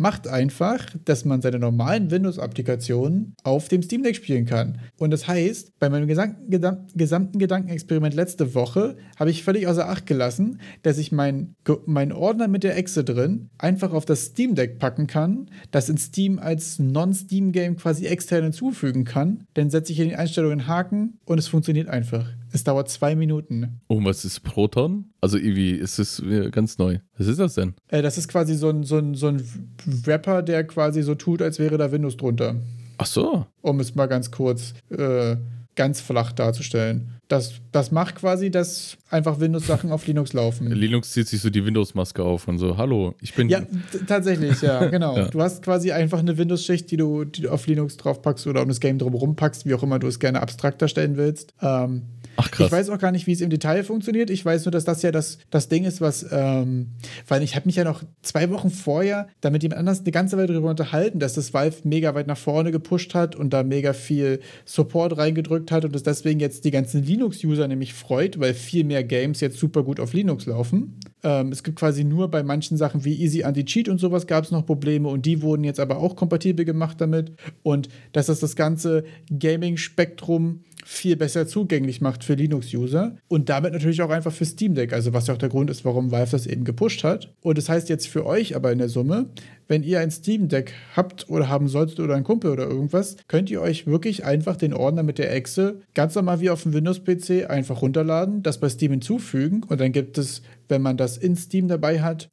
macht 0.00 0.26
einfach, 0.26 0.86
dass 1.04 1.26
man 1.26 1.42
seine 1.42 1.58
normalen 1.58 2.10
Windows-Applikationen 2.10 3.34
auf 3.44 3.68
dem 3.68 3.82
Steam 3.82 4.02
Deck 4.02 4.16
spielen 4.16 4.46
kann. 4.46 4.78
Und 4.98 5.10
das 5.10 5.28
heißt, 5.28 5.78
bei 5.78 5.90
meinem 5.90 6.08
gesamten 6.08 7.38
Gedankenexperiment 7.38 8.14
letzte 8.14 8.54
Woche 8.54 8.96
habe 9.18 9.30
ich 9.30 9.44
völlig 9.44 9.66
außer 9.66 9.88
Acht 9.88 10.06
gelassen, 10.06 10.58
dass 10.82 10.96
ich 10.96 11.12
meinen 11.12 11.54
mein 11.84 12.12
Ordner 12.12 12.48
mit 12.48 12.64
der 12.64 12.78
Exe 12.78 13.04
drin 13.04 13.50
einfach 13.58 13.92
auf 13.92 14.06
das 14.06 14.24
Steam 14.26 14.54
Deck 14.54 14.78
packen 14.78 15.06
kann, 15.06 15.50
das 15.70 15.90
in 15.90 15.98
Steam 15.98 16.38
als 16.38 16.78
Non-Steam-Game 16.78 17.76
quasi 17.76 18.06
extern 18.06 18.44
hinzufügen 18.44 19.04
kann. 19.04 19.44
Dann 19.52 19.68
setze 19.68 19.92
ich 19.92 20.00
in 20.00 20.08
den 20.08 20.18
Einstellungen 20.18 20.66
Haken 20.66 21.18
und 21.26 21.38
es 21.38 21.48
funktioniert 21.48 21.88
einfach. 21.88 22.26
Es 22.52 22.64
dauert 22.64 22.88
zwei 22.88 23.14
Minuten. 23.14 23.80
Oh, 23.88 24.02
was 24.02 24.24
ist 24.24 24.40
Proton? 24.40 25.06
Also 25.20 25.36
irgendwie 25.38 25.72
ist 25.72 25.98
es 25.98 26.22
ganz 26.50 26.78
neu. 26.78 26.98
Was 27.16 27.26
ist 27.26 27.38
das 27.38 27.54
denn? 27.54 27.74
Äh, 27.88 28.02
das 28.02 28.18
ist 28.18 28.28
quasi 28.28 28.54
so 28.54 28.70
ein, 28.70 28.82
so, 28.84 28.98
ein, 28.98 29.14
so 29.14 29.28
ein 29.28 29.42
Wrapper, 29.86 30.42
der 30.42 30.64
quasi 30.64 31.02
so 31.02 31.14
tut, 31.14 31.42
als 31.42 31.58
wäre 31.58 31.78
da 31.78 31.92
Windows 31.92 32.16
drunter. 32.16 32.56
Ach 32.98 33.06
so. 33.06 33.46
Um 33.62 33.80
es 33.80 33.94
mal 33.94 34.06
ganz 34.06 34.30
kurz 34.30 34.74
äh, 34.90 35.36
ganz 35.74 36.00
flach 36.00 36.32
darzustellen. 36.32 37.19
Das, 37.30 37.52
das 37.70 37.92
macht 37.92 38.16
quasi, 38.16 38.50
dass 38.50 38.96
einfach 39.08 39.38
Windows-Sachen 39.38 39.92
auf 39.92 40.04
Linux 40.08 40.32
laufen. 40.32 40.66
Linux 40.72 41.12
zieht 41.12 41.28
sich 41.28 41.40
so 41.40 41.48
die 41.48 41.64
Windows-Maske 41.64 42.24
auf 42.24 42.48
und 42.48 42.58
so, 42.58 42.76
hallo, 42.76 43.14
ich 43.20 43.34
bin. 43.34 43.48
Ja, 43.48 43.62
tatsächlich, 44.08 44.60
ja, 44.62 44.84
genau. 44.90 45.16
ja. 45.16 45.28
Du 45.28 45.40
hast 45.40 45.62
quasi 45.62 45.92
einfach 45.92 46.18
eine 46.18 46.36
Windows-Schicht, 46.36 46.90
die 46.90 46.96
du, 46.96 47.24
die 47.24 47.42
du 47.42 47.50
auf 47.50 47.68
Linux 47.68 47.96
draufpackst 47.98 48.48
oder 48.48 48.62
um 48.62 48.68
das 48.68 48.80
Game 48.80 48.98
drumherum 48.98 49.36
packst, 49.36 49.64
wie 49.64 49.74
auch 49.74 49.84
immer 49.84 50.00
du 50.00 50.08
es 50.08 50.18
gerne 50.18 50.42
abstrakter 50.42 50.88
stellen 50.88 51.16
willst. 51.16 51.54
Ähm, 51.62 52.02
Ach 52.36 52.50
krass. 52.50 52.66
Ich 52.66 52.72
weiß 52.72 52.90
auch 52.90 52.98
gar 52.98 53.12
nicht, 53.12 53.26
wie 53.26 53.32
es 53.32 53.40
im 53.40 53.50
Detail 53.50 53.84
funktioniert. 53.84 54.30
Ich 54.30 54.44
weiß 54.44 54.64
nur, 54.64 54.72
dass 54.72 54.84
das 54.84 55.02
ja 55.02 55.12
das, 55.12 55.38
das 55.50 55.68
Ding 55.68 55.84
ist, 55.84 56.00
was, 56.00 56.26
ähm, 56.30 56.88
weil 57.28 57.42
ich 57.42 57.54
habe 57.54 57.66
mich 57.66 57.76
ja 57.76 57.84
noch 57.84 58.02
zwei 58.22 58.50
Wochen 58.50 58.70
vorher 58.70 59.28
damit 59.40 59.62
jemand 59.62 59.80
anders 59.80 60.00
eine 60.00 60.10
ganze 60.10 60.36
Weile 60.36 60.48
darüber 60.48 60.70
unterhalten, 60.70 61.18
dass 61.18 61.34
das 61.34 61.52
Valve 61.52 61.76
mega 61.84 62.14
weit 62.14 62.26
nach 62.26 62.38
vorne 62.38 62.70
gepusht 62.70 63.14
hat 63.14 63.36
und 63.36 63.50
da 63.50 63.62
mega 63.62 63.92
viel 63.92 64.40
Support 64.64 65.18
reingedrückt 65.18 65.70
hat 65.70 65.84
und 65.84 65.94
dass 65.94 66.02
deswegen 66.02 66.40
jetzt 66.40 66.64
die 66.64 66.70
ganzen 66.70 67.06
Linux-User 67.20 67.68
nämlich 67.68 67.92
freut, 67.92 68.40
weil 68.40 68.54
viel 68.54 68.84
mehr 68.84 69.04
Games 69.04 69.40
jetzt 69.40 69.58
super 69.58 69.82
gut 69.82 70.00
auf 70.00 70.14
Linux 70.14 70.46
laufen. 70.46 70.98
Ähm, 71.22 71.52
es 71.52 71.62
gibt 71.62 71.78
quasi 71.78 72.02
nur 72.02 72.30
bei 72.30 72.42
manchen 72.42 72.78
Sachen 72.78 73.04
wie 73.04 73.14
Easy 73.14 73.44
Anti-Cheat 73.44 73.90
und 73.90 73.98
sowas 73.98 74.26
gab 74.26 74.44
es 74.44 74.50
noch 74.50 74.64
Probleme 74.64 75.08
und 75.08 75.26
die 75.26 75.42
wurden 75.42 75.62
jetzt 75.64 75.80
aber 75.80 75.98
auch 75.98 76.16
kompatibel 76.16 76.64
gemacht 76.64 76.98
damit 77.00 77.32
und 77.62 77.88
dass 78.12 78.26
das 78.26 78.40
das 78.40 78.56
ganze 78.56 79.04
Gaming-Spektrum 79.38 80.64
viel 80.84 81.16
besser 81.16 81.46
zugänglich 81.46 82.00
macht 82.00 82.24
für 82.24 82.34
Linux-User 82.34 83.16
und 83.28 83.48
damit 83.48 83.72
natürlich 83.72 84.02
auch 84.02 84.10
einfach 84.10 84.32
für 84.32 84.44
Steam 84.44 84.74
Deck, 84.74 84.92
also 84.92 85.12
was 85.12 85.26
ja 85.26 85.34
auch 85.34 85.38
der 85.38 85.48
Grund 85.48 85.70
ist, 85.70 85.84
warum 85.84 86.10
Valve 86.10 86.32
das 86.32 86.46
eben 86.46 86.64
gepusht 86.64 87.04
hat. 87.04 87.32
Und 87.42 87.58
das 87.58 87.68
heißt 87.68 87.88
jetzt 87.88 88.08
für 88.08 88.26
euch 88.26 88.56
aber 88.56 88.72
in 88.72 88.78
der 88.78 88.88
Summe, 88.88 89.30
wenn 89.68 89.82
ihr 89.82 90.00
ein 90.00 90.10
Steam 90.10 90.48
Deck 90.48 90.74
habt 90.96 91.28
oder 91.30 91.48
haben 91.48 91.68
solltet 91.68 92.00
oder 92.00 92.16
ein 92.16 92.24
Kumpel 92.24 92.50
oder 92.50 92.64
irgendwas, 92.64 93.16
könnt 93.28 93.50
ihr 93.50 93.60
euch 93.60 93.86
wirklich 93.86 94.24
einfach 94.24 94.56
den 94.56 94.74
Ordner 94.74 95.02
mit 95.02 95.18
der 95.18 95.32
Exe 95.32 95.80
ganz 95.94 96.14
normal 96.14 96.40
wie 96.40 96.50
auf 96.50 96.64
dem 96.64 96.72
Windows-PC 96.72 97.48
einfach 97.48 97.82
runterladen, 97.82 98.42
das 98.42 98.58
bei 98.58 98.68
Steam 98.68 98.90
hinzufügen 98.92 99.62
und 99.68 99.80
dann 99.80 99.92
gibt 99.92 100.18
es, 100.18 100.42
wenn 100.68 100.82
man 100.82 100.96
das 100.96 101.16
in 101.16 101.36
Steam 101.36 101.68
dabei 101.68 102.00
hat, 102.02 102.28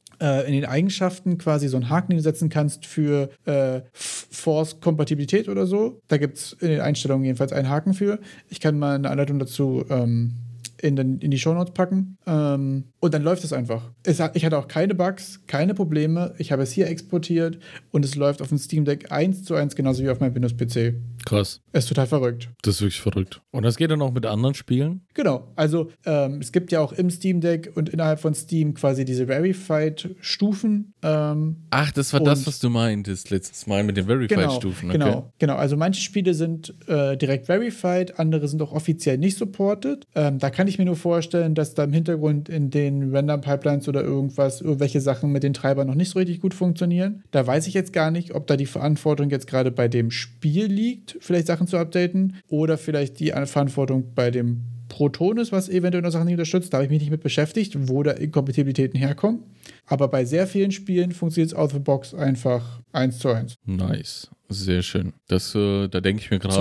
in 0.47 0.53
den 0.53 0.65
Eigenschaften 0.65 1.37
quasi 1.37 1.67
so 1.67 1.77
einen 1.77 1.89
Haken 1.89 2.13
hinsetzen 2.13 2.49
kannst 2.49 2.85
für 2.85 3.29
äh, 3.45 3.81
Force-Kompatibilität 3.93 5.49
oder 5.49 5.67
so. 5.67 6.01
Da 6.07 6.17
gibt 6.17 6.37
es 6.37 6.53
in 6.59 6.69
den 6.69 6.81
Einstellungen 6.81 7.25
jedenfalls 7.25 7.53
einen 7.53 7.69
Haken 7.69 7.93
für. 7.93 8.19
Ich 8.49 8.59
kann 8.59 8.79
mal 8.79 8.95
eine 8.95 9.09
Anleitung 9.09 9.39
dazu 9.39 9.85
ähm, 9.89 10.33
in, 10.81 10.95
den, 10.95 11.19
in 11.19 11.31
die 11.31 11.39
Shownotes 11.39 11.73
packen. 11.73 12.17
Ähm, 12.25 12.85
und 12.99 13.13
dann 13.13 13.23
läuft 13.23 13.43
es 13.43 13.53
einfach. 13.53 13.91
Es 14.03 14.21
ich 14.33 14.45
hatte 14.45 14.57
auch 14.57 14.67
keine 14.67 14.95
Bugs, 14.95 15.41
keine 15.47 15.73
Probleme. 15.73 16.33
Ich 16.37 16.51
habe 16.51 16.63
es 16.63 16.71
hier 16.71 16.87
exportiert 16.87 17.59
und 17.91 18.03
es 18.05 18.15
läuft 18.15 18.41
auf 18.41 18.49
dem 18.49 18.57
Steam 18.57 18.85
Deck 18.85 19.11
1 19.11 19.43
zu 19.43 19.55
1 19.55 19.75
genauso 19.75 20.03
wie 20.03 20.09
auf 20.09 20.19
meinem 20.19 20.35
Windows-PC. 20.35 20.95
Krass. 21.25 21.61
Es 21.71 21.83
ist 21.83 21.89
total 21.89 22.07
verrückt. 22.07 22.49
Das 22.61 22.75
ist 22.75 22.81
wirklich 22.81 23.01
verrückt. 23.01 23.41
Und 23.51 23.63
das 23.63 23.77
geht 23.77 23.91
dann 23.91 24.01
auch 24.01 24.13
mit 24.13 24.25
anderen 24.25 24.55
Spielen? 24.55 25.01
Genau. 25.13 25.51
Also 25.55 25.91
ähm, 26.05 26.39
es 26.41 26.51
gibt 26.51 26.71
ja 26.71 26.79
auch 26.79 26.93
im 26.93 27.09
Steam 27.09 27.41
Deck 27.41 27.71
und 27.75 27.89
innerhalb 27.89 28.19
von 28.19 28.33
Steam 28.33 28.73
quasi 28.73 29.03
diese 29.05 29.27
Verified-Stufen. 29.27 30.93
Ähm, 31.03 31.57
Ach, 31.69 31.91
das 31.91 32.13
war 32.13 32.19
das, 32.19 32.47
was 32.47 32.59
du 32.59 32.69
meintest 32.69 33.29
letztes 33.29 33.67
Mal 33.67 33.83
mit 33.83 33.97
den 33.97 34.05
Verified-Stufen. 34.05 34.89
Genau, 34.89 35.05
okay. 35.05 35.15
genau, 35.15 35.33
genau. 35.39 35.55
Also 35.55 35.77
manche 35.77 36.01
Spiele 36.01 36.33
sind 36.33 36.73
äh, 36.87 37.17
direkt 37.17 37.47
Verified, 37.47 38.19
andere 38.19 38.47
sind 38.47 38.61
auch 38.61 38.71
offiziell 38.71 39.17
nicht 39.17 39.37
supported. 39.37 40.05
Ähm, 40.15 40.39
da 40.39 40.49
kann 40.49 40.66
ich 40.69 40.77
mir 40.77 40.85
nur 40.85 40.95
vorstellen, 40.95 41.55
dass 41.55 41.73
da 41.73 41.83
im 41.83 41.93
Hintergrund 41.93 42.49
in 42.49 42.69
den 42.69 43.15
Render-Pipelines 43.15 43.87
oder 43.87 44.03
irgendwas, 44.03 44.61
irgendwelche 44.61 45.01
Sachen 45.01 45.31
mit 45.31 45.43
den 45.43 45.53
Treibern 45.53 45.87
noch 45.87 45.95
nicht 45.95 46.09
so 46.09 46.19
richtig 46.19 46.41
gut 46.41 46.53
funktionieren. 46.53 47.23
Da 47.31 47.45
weiß 47.45 47.67
ich 47.67 47.73
jetzt 47.73 47.93
gar 47.93 48.11
nicht, 48.11 48.33
ob 48.35 48.47
da 48.47 48.57
die 48.57 48.65
Verantwortung 48.65 49.29
jetzt 49.29 49.47
gerade 49.47 49.71
bei 49.71 49.87
dem 49.87 50.11
Spiel 50.11 50.65
liegt, 50.65 51.17
vielleicht 51.19 51.47
Sachen 51.47 51.67
zu 51.67 51.77
updaten, 51.77 52.37
oder 52.47 52.77
vielleicht 52.77 53.19
die 53.19 53.33
Verantwortung 53.45 54.13
bei 54.15 54.31
dem 54.31 54.61
Proton 54.89 55.37
ist, 55.37 55.51
was 55.51 55.69
eventuell 55.69 56.01
noch 56.01 56.11
Sachen 56.11 56.25
nicht 56.25 56.35
unterstützt. 56.35 56.73
Da 56.73 56.77
habe 56.77 56.85
ich 56.85 56.89
mich 56.91 57.01
nicht 57.01 57.11
mit 57.11 57.21
beschäftigt, 57.21 57.77
wo 57.89 58.03
da 58.03 58.11
Inkompatibilitäten 58.11 58.99
herkommen. 58.99 59.43
Aber 59.85 60.07
bei 60.07 60.25
sehr 60.25 60.47
vielen 60.47 60.71
Spielen 60.71 61.11
funktioniert 61.11 61.51
es 61.51 61.57
out 61.57 61.65
of 61.65 61.73
the 61.73 61.79
box 61.79 62.13
einfach 62.13 62.81
eins 62.91 63.19
zu 63.19 63.29
eins. 63.29 63.55
Nice. 63.65 64.29
Sehr 64.49 64.81
schön. 64.81 65.13
Das, 65.27 65.53
äh, 65.55 65.87
da 65.89 65.99
denke 65.99 66.21
ich 66.21 66.31
mir 66.31 66.39
gerade, 66.39 66.53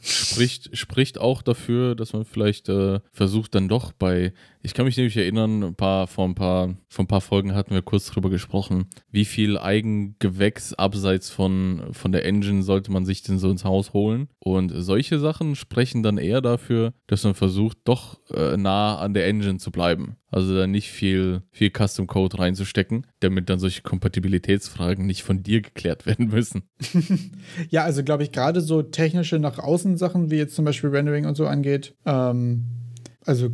spricht, 0.00 0.76
spricht 0.76 1.18
auch 1.18 1.42
dafür, 1.42 1.94
dass 1.94 2.12
man 2.14 2.24
vielleicht 2.24 2.68
äh, 2.70 3.00
versucht, 3.12 3.54
dann 3.54 3.68
doch 3.68 3.92
bei, 3.92 4.32
ich 4.62 4.74
kann 4.74 4.84
mich 4.84 4.96
nämlich 4.96 5.16
erinnern, 5.16 5.62
ein 5.62 5.74
paar, 5.74 6.06
vor, 6.06 6.24
ein 6.24 6.34
paar, 6.34 6.76
vor 6.88 7.04
ein 7.04 7.08
paar 7.08 7.20
Folgen 7.20 7.54
hatten 7.54 7.74
wir 7.74 7.82
kurz 7.82 8.06
drüber 8.06 8.30
gesprochen, 8.30 8.86
wie 9.10 9.24
viel 9.24 9.58
Eigengewächs 9.58 10.72
abseits 10.74 11.30
von, 11.30 11.82
von 11.90 12.12
der 12.12 12.24
Engine 12.24 12.62
sollte 12.62 12.92
man 12.92 13.04
sich 13.04 13.22
denn 13.22 13.38
so 13.38 13.50
ins 13.50 13.64
Haus 13.64 13.92
holen. 13.92 14.28
Und 14.38 14.72
solche 14.74 15.18
Sachen 15.18 15.56
sprechen 15.56 16.02
dann 16.02 16.16
eher 16.16 16.40
dafür, 16.40 16.92
dass 17.08 17.24
man 17.24 17.34
versucht, 17.34 17.78
doch 17.84 18.20
äh, 18.30 18.56
nah 18.56 18.98
an 18.98 19.14
der 19.14 19.26
Engine 19.26 19.58
zu 19.58 19.72
bleiben. 19.72 20.16
Also 20.30 20.56
da 20.56 20.66
nicht 20.66 20.90
viel, 20.90 21.42
viel 21.50 21.70
Custom 21.70 22.06
Code 22.06 22.38
reinzustecken, 22.38 23.06
damit 23.20 23.50
dann 23.50 23.58
solche 23.58 23.82
Kompatibilitätsfragen 23.82 25.06
nicht 25.06 25.24
von 25.24 25.42
dir 25.42 25.60
geklärt 25.60 26.06
werden 26.06 26.28
müssen. 26.28 26.62
Ja, 27.68 27.84
also 27.84 28.02
glaube 28.02 28.22
ich, 28.22 28.32
gerade 28.32 28.60
so 28.60 28.82
technische 28.82 29.38
nach 29.38 29.58
außen 29.58 29.96
Sachen, 29.96 30.30
wie 30.30 30.36
jetzt 30.36 30.54
zum 30.54 30.64
Beispiel 30.64 30.90
Rendering 30.90 31.26
und 31.26 31.36
so 31.36 31.46
angeht, 31.46 31.94
ähm, 32.06 32.64
also 33.24 33.50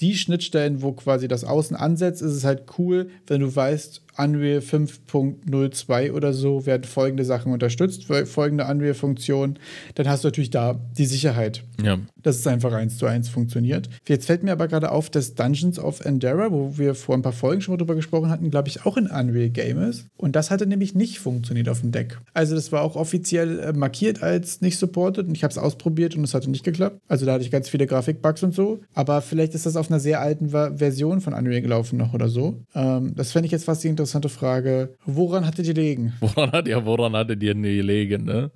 die 0.00 0.14
Schnittstellen, 0.14 0.82
wo 0.82 0.92
quasi 0.92 1.28
das 1.28 1.44
Außen 1.44 1.76
ansetzt, 1.76 2.22
ist 2.22 2.32
es 2.32 2.44
halt 2.44 2.64
cool, 2.78 3.10
wenn 3.26 3.40
du 3.40 3.54
weißt, 3.54 4.02
Unreal 4.16 4.60
5.02 4.60 6.12
oder 6.12 6.32
so 6.32 6.66
werden 6.66 6.84
folgende 6.84 7.24
Sachen 7.24 7.52
unterstützt, 7.52 8.04
fol- 8.04 8.26
folgende 8.26 8.64
Unreal-Funktionen. 8.66 9.58
Dann 9.94 10.08
hast 10.08 10.24
du 10.24 10.28
natürlich 10.28 10.50
da 10.50 10.78
die 10.96 11.06
Sicherheit, 11.06 11.62
Ja, 11.82 11.98
dass 12.22 12.36
es 12.38 12.46
einfach 12.46 12.72
eins 12.72 12.98
zu 12.98 13.06
eins 13.06 13.28
funktioniert. 13.28 13.88
Jetzt 14.06 14.26
fällt 14.26 14.42
mir 14.42 14.52
aber 14.52 14.68
gerade 14.68 14.90
auf, 14.90 15.10
dass 15.10 15.34
Dungeons 15.34 15.78
of 15.78 16.04
Endera, 16.04 16.50
wo 16.52 16.76
wir 16.78 16.94
vor 16.94 17.14
ein 17.14 17.22
paar 17.22 17.32
Folgen 17.32 17.60
schon 17.60 17.72
mal 17.72 17.78
drüber 17.78 17.94
gesprochen 17.94 18.30
hatten, 18.30 18.50
glaube 18.50 18.68
ich, 18.68 18.84
auch 18.86 18.96
ein 18.96 19.06
Unreal-Game 19.08 19.82
ist. 19.82 20.06
Und 20.16 20.36
das 20.36 20.50
hatte 20.50 20.66
nämlich 20.66 20.94
nicht 20.94 21.18
funktioniert 21.18 21.68
auf 21.68 21.80
dem 21.80 21.92
Deck. 21.92 22.18
Also 22.34 22.54
das 22.54 22.72
war 22.72 22.82
auch 22.82 22.96
offiziell 22.96 23.58
äh, 23.60 23.72
markiert 23.72 24.22
als 24.22 24.60
nicht 24.60 24.78
supported 24.78 25.26
und 25.28 25.34
ich 25.36 25.44
habe 25.44 25.52
es 25.52 25.58
ausprobiert 25.58 26.14
und 26.16 26.24
es 26.24 26.34
hatte 26.34 26.50
nicht 26.50 26.64
geklappt. 26.64 26.98
Also 27.08 27.26
da 27.26 27.32
hatte 27.34 27.44
ich 27.44 27.50
ganz 27.50 27.68
viele 27.68 27.86
Grafikbugs 27.86 28.42
und 28.42 28.54
so. 28.54 28.80
Aber 28.94 29.20
vielleicht 29.22 29.54
ist 29.54 29.66
das 29.66 29.76
auf 29.76 29.90
einer 29.90 30.00
sehr 30.00 30.20
alten 30.20 30.50
Ver 30.50 30.72
Version 30.76 31.20
von 31.20 31.34
Unreal 31.34 31.60
gelaufen 31.62 31.96
noch 31.98 32.14
oder 32.14 32.28
so. 32.28 32.62
Ähm, 32.74 33.12
das 33.16 33.32
fände 33.32 33.46
ich 33.46 33.52
jetzt 33.52 33.64
fast 33.64 33.82
die 33.84 33.88
interessante 34.02 34.28
Frage. 34.28 34.96
Woran 35.04 35.46
hattet 35.46 35.66
ihr 35.66 35.74
liegen? 35.74 36.12
woran 36.20 36.50
hat 36.50 36.66
ja, 36.66 36.84
woran 36.84 37.14
hattet 37.14 37.42
ihr 37.42 37.54
gelegen, 37.54 38.24
ne? 38.24 38.50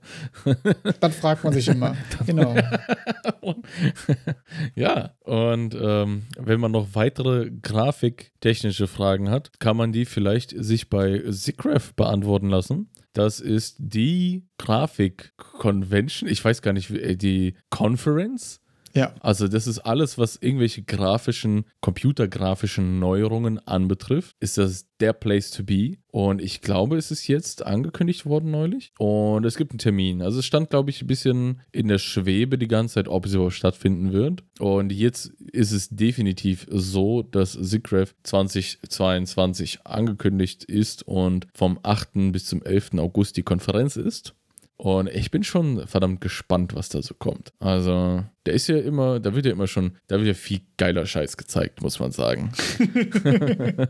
Dann 1.01 1.13
fragt 1.13 1.45
man 1.45 1.53
sich 1.53 1.69
immer. 1.69 1.97
genau. 2.27 2.57
ja, 4.75 5.13
und 5.21 5.77
ähm, 5.81 6.23
wenn 6.39 6.61
man 6.61 6.73
noch 6.73 6.95
weitere 6.95 7.51
grafiktechnische 7.63 8.89
Fragen 8.89 9.31
hat, 9.31 9.61
kann 9.61 9.77
man 9.77 9.93
die 9.93 10.05
vielleicht 10.05 10.51
sich 10.57 10.91
bei 10.91 11.23
Zigraph 11.31 11.95
beantworten 11.95 12.49
lassen. 12.49 12.91
Das 13.13 13.39
ist 13.41 13.77
die 13.79 14.47
Grafik-Convention, 14.59 16.29
ich 16.29 16.45
weiß 16.45 16.61
gar 16.61 16.73
nicht, 16.73 16.91
äh, 16.91 17.17
die 17.17 17.55
Conference. 17.71 18.61
Ja. 18.97 19.15
Also 19.21 19.47
das 19.47 19.67
ist 19.67 19.81
alles, 19.81 20.17
was 20.19 20.37
irgendwelche 20.37 20.83
grafischen, 20.83 21.67
computergrafischen 21.81 22.99
Neuerungen 22.99 23.59
anbetrifft, 23.67 24.35
ist 24.41 24.59
das 24.59 24.87
der 25.01 25.13
Place 25.13 25.51
to 25.51 25.63
be. 25.65 25.99
Und 26.11 26.41
ich 26.41 26.63
glaube, 26.63 26.97
es 26.97 27.11
ist 27.11 27.29
jetzt 27.29 27.67
angekündigt 27.67 28.25
worden 28.25 28.51
neulich. 28.51 28.93
Und 28.99 29.45
es 29.45 29.57
gibt 29.57 29.73
einen 29.73 29.79
Termin. 29.79 30.23
Also 30.23 30.39
es 30.39 30.47
stand, 30.47 30.71
glaube 30.71 30.89
ich, 30.89 31.03
ein 31.03 31.07
bisschen 31.07 31.61
in 31.73 31.89
der 31.89 31.99
Schwebe 31.99 32.57
die 32.57 32.69
ganze 32.69 32.95
Zeit, 32.95 33.09
ob 33.09 33.27
es 33.27 33.35
überhaupt 33.35 33.53
stattfinden 33.53 34.13
wird. 34.15 34.43
Und 34.59 34.93
jetzt 34.93 35.27
ist 35.53 35.73
es 35.73 35.91
definitiv 35.91 36.67
so, 36.71 37.23
dass 37.23 37.53
Zigraph 37.53 38.15
2022 38.23 39.81
angekündigt 39.85 40.65
ist 40.65 41.03
und 41.07 41.47
vom 41.55 41.79
8. 41.83 42.33
bis 42.33 42.47
zum 42.47 42.63
11. 42.63 42.95
August 42.95 43.37
die 43.37 43.43
Konferenz 43.43 43.97
ist. 43.97 44.35
Und 44.79 45.09
ich 45.09 45.31
bin 45.31 45.43
schon 45.43 45.87
verdammt 45.87 46.21
gespannt, 46.21 46.75
was 46.75 46.91
da 46.91 47.01
so 47.01 47.15
kommt. 47.15 47.53
Also, 47.61 48.25
der 48.45 48.55
ist 48.55 48.67
ja 48.67 48.77
immer, 48.77 49.21
da 49.21 49.35
wird 49.35 49.47
ja 49.47 49.53
immer 49.53 49.67
schon, 49.67 49.93
da 50.07 50.17
wird 50.17 50.29
ja 50.29 50.35
viel 50.35 50.61
geiler 50.77 51.07
Scheiß 51.07 51.37
gezeigt, 51.37 51.83
muss 51.83 51.99
man 51.99 52.13
sagen. 52.13 52.53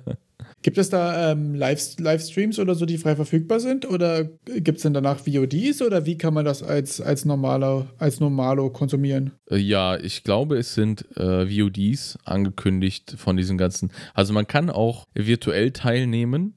Gibt 0.62 0.78
es 0.78 0.89
da 0.91 1.32
ähm, 1.32 1.55
Live 1.55 1.97
Livestreams 1.99 2.59
oder 2.59 2.74
so, 2.74 2.87
die 2.87 2.99
frei 2.99 3.14
verfügbar 3.14 3.61
sind? 3.61 3.89
Oder 3.89 4.24
gibt 4.24 4.78
es 4.78 4.82
denn 4.82 4.95
danach 4.95 5.20
VODs? 5.26 5.82
Oder 5.82 6.07
wie 6.07 6.18
kann 6.18 6.34
man 6.34 6.45
das 6.45 6.62
als, 6.62 7.01
als, 7.01 7.24
normaler, 7.24 7.87
als 7.99 8.20
Normalo 8.20 8.70
konsumieren? 8.70 9.32
Äh, 9.51 9.59
Ja, 9.59 9.97
ich 9.97 10.24
glaube, 10.24 10.57
es 10.57 10.74
sind 10.74 11.05
äh, 11.16 11.47
VODs 11.47 12.18
angekündigt 12.24 13.14
von 13.16 13.37
diesen 13.37 13.59
ganzen. 13.59 13.93
Also 14.14 14.32
man 14.32 14.47
kann 14.47 14.70
auch 14.70 15.05
virtuell 15.14 15.72
teilnehmen. 15.72 16.55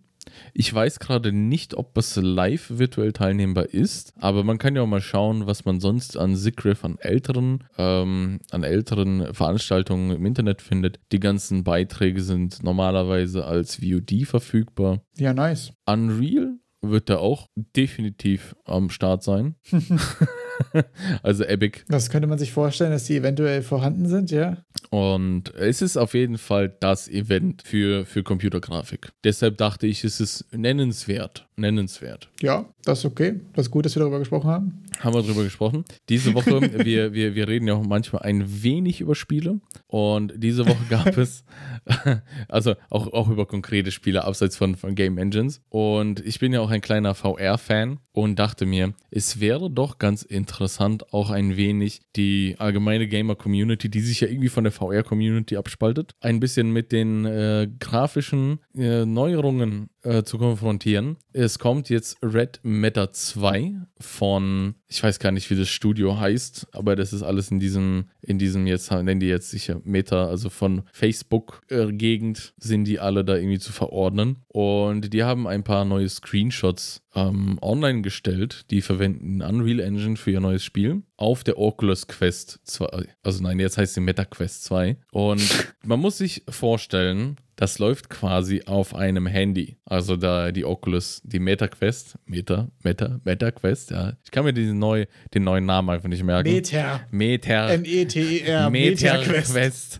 Ich 0.53 0.73
weiß 0.73 0.99
gerade 0.99 1.31
nicht, 1.31 1.75
ob 1.75 1.97
es 1.97 2.15
live 2.15 2.77
virtuell 2.77 3.13
teilnehmbar 3.13 3.65
ist, 3.65 4.13
aber 4.19 4.43
man 4.43 4.57
kann 4.57 4.75
ja 4.75 4.81
auch 4.81 4.87
mal 4.87 5.01
schauen, 5.01 5.47
was 5.47 5.65
man 5.65 5.79
sonst 5.79 6.17
an 6.17 6.35
Zigraph 6.35 6.83
an 6.83 6.97
älteren, 6.99 7.63
ähm, 7.77 8.39
an 8.51 8.63
älteren 8.63 9.33
Veranstaltungen 9.33 10.11
im 10.11 10.25
Internet 10.25 10.61
findet. 10.61 10.99
Die 11.11 11.19
ganzen 11.19 11.63
Beiträge 11.63 12.21
sind 12.21 12.63
normalerweise 12.63 13.45
als 13.45 13.77
VOD 13.77 14.25
verfügbar. 14.25 15.01
Ja, 15.17 15.33
nice. 15.33 15.73
Unreal 15.85 16.57
wird 16.81 17.09
da 17.09 17.17
auch 17.17 17.47
definitiv 17.55 18.55
am 18.65 18.89
Start 18.89 19.23
sein. 19.23 19.55
also 21.23 21.43
Epic 21.43 21.81
Das 21.87 22.09
könnte 22.09 22.27
man 22.27 22.37
sich 22.37 22.51
vorstellen, 22.51 22.91
dass 22.91 23.05
die 23.05 23.15
eventuell 23.15 23.61
vorhanden 23.61 24.07
sind, 24.07 24.31
ja? 24.31 24.57
Und 24.89 25.53
es 25.55 25.81
ist 25.81 25.97
auf 25.97 26.13
jeden 26.13 26.37
Fall 26.37 26.73
das 26.79 27.07
Event 27.07 27.61
für, 27.63 28.05
für 28.05 28.23
Computergrafik. 28.23 29.11
Deshalb 29.23 29.57
dachte 29.57 29.85
ich, 29.85 30.03
es 30.03 30.19
ist 30.19 30.45
nennenswert. 30.51 31.47
Nennenswert. 31.55 32.29
Ja, 32.41 32.65
das 32.83 32.99
ist 32.99 33.05
okay. 33.05 33.39
Das 33.53 33.67
ist 33.67 33.71
gut, 33.71 33.85
dass 33.85 33.95
wir 33.95 33.99
darüber 33.99 34.19
gesprochen 34.19 34.49
haben. 34.49 34.83
Haben 34.99 35.13
wir 35.13 35.21
drüber 35.21 35.43
gesprochen. 35.43 35.85
Diese 36.07 36.33
Woche, 36.33 36.61
wir, 36.85 37.13
wir, 37.13 37.35
wir 37.35 37.47
reden 37.47 37.67
ja 37.67 37.75
auch 37.75 37.85
manchmal 37.85 38.23
ein 38.23 38.63
wenig 38.63 39.01
über 39.01 39.13
Spiele. 39.13 39.59
Und 39.87 40.33
diese 40.37 40.65
Woche 40.67 40.83
gab 40.89 41.17
es, 41.17 41.43
also 42.47 42.75
auch, 42.89 43.11
auch 43.13 43.29
über 43.29 43.45
konkrete 43.45 43.91
Spiele 43.91 44.23
abseits 44.23 44.57
von, 44.57 44.75
von 44.75 44.95
Game 44.95 45.17
Engines. 45.17 45.61
Und 45.69 46.19
ich 46.25 46.39
bin 46.39 46.53
ja 46.53 46.61
auch 46.61 46.69
ein 46.69 46.81
kleiner 46.81 47.13
VR-Fan 47.13 47.99
und 48.11 48.39
dachte 48.39 48.65
mir, 48.65 48.93
es 49.11 49.39
wäre 49.39 49.69
doch 49.69 49.97
ganz 49.97 50.23
interessant, 50.23 51.13
auch 51.13 51.29
ein 51.29 51.57
wenig 51.57 52.01
die 52.15 52.55
allgemeine 52.57 53.07
Gamer-Community, 53.07 53.89
die 53.89 54.01
sich 54.01 54.21
ja 54.21 54.27
irgendwie 54.27 54.49
von 54.49 54.63
der 54.63 54.73
VR-Community 54.79 55.57
abspaltet, 55.57 56.15
ein 56.21 56.39
bisschen 56.39 56.71
mit 56.71 56.91
den 56.91 57.25
äh, 57.25 57.67
grafischen 57.79 58.59
äh, 58.75 59.05
Neuerungen 59.05 59.89
äh, 60.03 60.23
zu 60.23 60.37
konfrontieren. 60.37 61.17
Es 61.33 61.59
kommt 61.59 61.89
jetzt 61.89 62.17
Red 62.23 62.59
Matter 62.63 63.11
2 63.11 63.73
von, 63.99 64.75
ich 64.87 65.03
weiß 65.03 65.19
gar 65.19 65.31
nicht, 65.31 65.49
wie 65.49 65.55
das 65.55 65.69
Studio 65.69 66.19
heißt, 66.19 66.67
aber 66.71 66.95
das 66.95 67.13
ist 67.13 67.23
alles 67.23 67.51
in 67.51 67.59
diesem, 67.59 68.05
in 68.21 68.39
diesem 68.39 68.65
jetzt, 68.67 68.91
nennen 68.91 69.19
die 69.19 69.27
jetzt 69.27 69.49
sicher 69.49 69.81
Meta, 69.83 70.27
also 70.27 70.49
von 70.49 70.83
Facebook-Gegend 70.93 72.53
sind 72.57 72.85
die 72.85 72.99
alle 72.99 73.25
da 73.25 73.35
irgendwie 73.35 73.59
zu 73.59 73.71
verordnen. 73.71 74.37
Und 74.47 75.13
die 75.13 75.23
haben 75.23 75.47
ein 75.47 75.63
paar 75.63 75.85
neue 75.85 76.09
Screenshots 76.09 77.01
ähm, 77.15 77.57
online 77.61 78.01
gestellt. 78.01 78.65
Die 78.71 78.81
verwenden 78.81 79.41
Unreal 79.41 79.79
Engine 79.79 80.17
für 80.17 80.31
ihr 80.31 80.39
neues 80.39 80.63
Spiel 80.63 81.03
auf 81.17 81.43
der 81.43 81.57
Oculus 81.57 82.07
Quest 82.07 82.59
2. 82.63 83.07
Also 83.23 83.43
nein, 83.43 83.59
jetzt 83.59 83.77
heißt 83.77 83.95
sie 83.95 84.01
Meta 84.01 84.25
Quest 84.25 84.63
2. 84.65 84.97
Und 85.11 85.41
man 85.85 85.99
muss 85.99 86.17
sich 86.17 86.43
vorstellen, 86.49 87.37
das 87.59 87.77
läuft 87.77 88.09
quasi 88.09 88.63
auf 88.67 88.95
einem 88.95 89.27
Handy. 89.27 89.75
Also 89.83 90.15
da 90.15 90.53
die 90.53 90.63
Oculus, 90.63 91.21
die 91.25 91.39
Meta 91.39 91.67
Quest, 91.67 92.17
Meta, 92.25 92.69
Meta, 92.83 93.19
Meta 93.25 93.51
Quest, 93.51 93.91
ja. 93.91 94.13
Ich 94.23 94.31
kann 94.31 94.45
mir 94.45 94.53
diesen 94.53 94.79
neu, 94.79 95.07
den 95.33 95.43
neuen 95.43 95.65
Namen 95.65 95.89
einfach 95.89 96.07
nicht 96.07 96.23
merken. 96.23 96.49
Meter. 96.49 97.01
Meter. 97.11 97.69
M-E-T-E-R. 97.71 98.69
Meter 98.69 99.17
Meterquest. 99.17 99.51
Quest. 99.51 99.99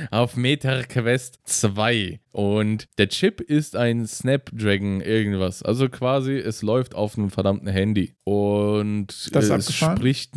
auf 0.10 0.34
Meter 0.38 0.82
Quest 0.84 1.40
2. 1.44 2.20
Und 2.38 2.86
der 2.98 3.08
Chip 3.08 3.40
ist 3.40 3.74
ein 3.74 4.06
Snapdragon 4.06 5.00
irgendwas. 5.00 5.62
Also 5.62 5.88
quasi, 5.88 6.36
es 6.36 6.62
läuft 6.62 6.94
auf 6.94 7.18
einem 7.18 7.30
verdammten 7.30 7.68
Handy. 7.68 8.14
Und 8.22 9.10
es 9.10 9.74
spricht 9.74 10.34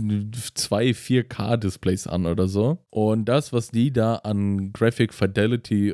zwei 0.56 0.90
4K-Displays 0.90 2.08
an 2.08 2.26
oder 2.26 2.48
so. 2.48 2.80
Und 2.90 3.26
das, 3.26 3.54
was 3.54 3.70
die 3.70 3.94
da 3.94 4.16
an 4.16 4.74
Graphic 4.74 5.14
Fidelity 5.14 5.92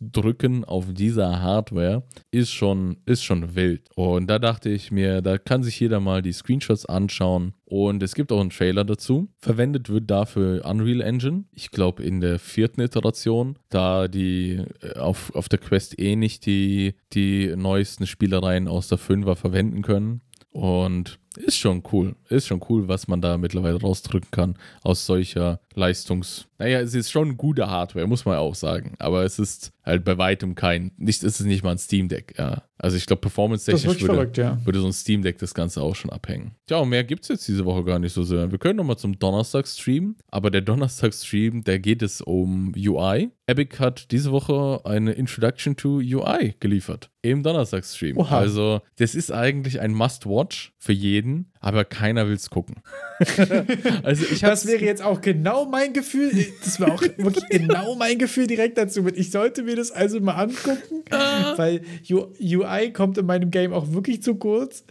rausdrücken 0.00 0.64
auf 0.64 0.86
dieser 0.92 1.40
Hardware, 1.40 2.02
ist 2.30 2.52
schon, 2.52 2.96
ist 3.06 3.24
schon 3.24 3.54
wild. 3.54 3.88
Und 3.94 4.28
da 4.28 4.38
dachte 4.38 4.70
ich 4.70 4.90
mir, 4.90 5.22
da 5.22 5.38
kann 5.38 5.62
sich 5.62 5.78
jeder 5.80 6.00
mal 6.00 6.22
die 6.22 6.32
Screenshots 6.32 6.86
anschauen. 6.86 7.54
Und 7.64 8.02
es 8.02 8.14
gibt 8.14 8.32
auch 8.32 8.40
einen 8.40 8.50
Trailer 8.50 8.84
dazu. 8.84 9.28
Verwendet 9.38 9.88
wird 9.88 10.10
dafür 10.10 10.64
Unreal 10.64 11.00
Engine. 11.00 11.44
Ich 11.52 11.70
glaube 11.70 12.02
in 12.02 12.20
der 12.20 12.38
vierten 12.38 12.80
Iteration, 12.80 13.56
da 13.68 14.08
die 14.08 14.62
äh, 14.80 14.98
auf, 14.98 15.34
auf 15.34 15.48
der 15.48 15.58
Quest 15.58 15.98
eh 15.98 16.16
nicht 16.16 16.46
die, 16.46 16.94
die 17.12 17.54
neuesten 17.56 18.06
Spielereien 18.06 18.68
aus 18.68 18.88
der 18.88 18.98
5er 18.98 19.36
verwenden 19.36 19.82
können. 19.82 20.22
Und 20.52 21.20
ist 21.36 21.58
schon 21.58 21.84
cool. 21.92 22.16
Ist 22.28 22.48
schon 22.48 22.60
cool, 22.68 22.88
was 22.88 23.06
man 23.06 23.20
da 23.20 23.38
mittlerweile 23.38 23.80
rausdrücken 23.80 24.32
kann 24.32 24.56
aus 24.82 25.06
solcher 25.06 25.60
Leistungs- 25.76 26.49
naja, 26.60 26.80
es 26.80 26.94
ist 26.94 27.10
schon 27.10 27.38
gute 27.38 27.68
Hardware, 27.68 28.06
muss 28.06 28.26
man 28.26 28.36
auch 28.36 28.54
sagen. 28.54 28.94
Aber 28.98 29.24
es 29.24 29.38
ist 29.38 29.72
halt 29.82 30.04
bei 30.04 30.18
weitem 30.18 30.54
kein, 30.54 30.92
nicht, 30.98 31.24
es 31.24 31.40
ist 31.40 31.46
nicht 31.46 31.64
mal 31.64 31.70
ein 31.70 31.78
Steam 31.78 32.08
Deck, 32.08 32.34
ja. 32.36 32.64
Also 32.76 32.96
ich 32.96 33.06
glaube, 33.06 33.20
performance-technisch 33.20 33.84
würde, 33.84 34.14
verrückt, 34.14 34.38
ja. 34.38 34.58
würde 34.64 34.80
so 34.80 34.86
ein 34.86 34.92
Steam 34.92 35.22
Deck 35.22 35.38
das 35.38 35.54
Ganze 35.54 35.82
auch 35.82 35.94
schon 35.94 36.10
abhängen. 36.10 36.52
Tja, 36.66 36.78
und 36.78 36.90
mehr 36.90 37.04
gibt 37.04 37.24
es 37.24 37.28
jetzt 37.28 37.48
diese 37.48 37.64
Woche 37.64 37.84
gar 37.84 37.98
nicht 37.98 38.12
so 38.12 38.22
sehr. 38.22 38.50
Wir 38.50 38.58
können 38.58 38.76
nochmal 38.76 38.98
zum 38.98 39.18
Donnerstag 39.18 39.66
streamen, 39.66 40.16
aber 40.28 40.50
der 40.50 40.60
Donnerstag-Stream, 40.60 41.64
da 41.64 41.78
geht 41.78 42.02
es 42.02 42.20
um 42.20 42.72
UI. 42.76 43.30
Epic 43.46 43.78
hat 43.78 44.10
diese 44.10 44.30
Woche 44.30 44.80
eine 44.84 45.12
Introduction 45.12 45.76
to 45.76 45.96
UI 45.96 46.54
geliefert. 46.60 47.10
Im 47.22 47.42
Donnerstag-Stream. 47.42 48.18
Also, 48.20 48.80
das 48.96 49.14
ist 49.14 49.32
eigentlich 49.32 49.80
ein 49.80 49.92
Must-Watch 49.92 50.72
für 50.78 50.92
jeden, 50.92 51.52
aber 51.60 51.84
keiner 51.84 52.26
will 52.26 52.34
es 52.34 52.48
gucken. 52.48 52.76
also 54.02 54.24
ich 54.30 54.40
das 54.40 54.66
wäre 54.66 54.84
jetzt 54.84 55.02
auch 55.02 55.20
genau 55.20 55.66
mein 55.66 55.92
Gefühl. 55.92 56.46
Das 56.64 56.80
war 56.80 56.92
auch 56.92 57.02
wirklich 57.02 57.46
genau 57.50 57.94
mein 57.96 58.18
Gefühl 58.18 58.46
direkt 58.46 58.78
dazu. 58.78 59.06
Ich 59.14 59.30
sollte 59.30 59.62
mir 59.62 59.76
das 59.76 59.90
also 59.90 60.20
mal 60.20 60.34
angucken, 60.34 61.04
ah. 61.10 61.52
weil 61.56 61.82
UI 62.02 62.92
kommt 62.92 63.18
in 63.18 63.26
meinem 63.26 63.50
Game 63.50 63.72
auch 63.72 63.92
wirklich 63.92 64.22
zu 64.22 64.36
kurz. 64.36 64.84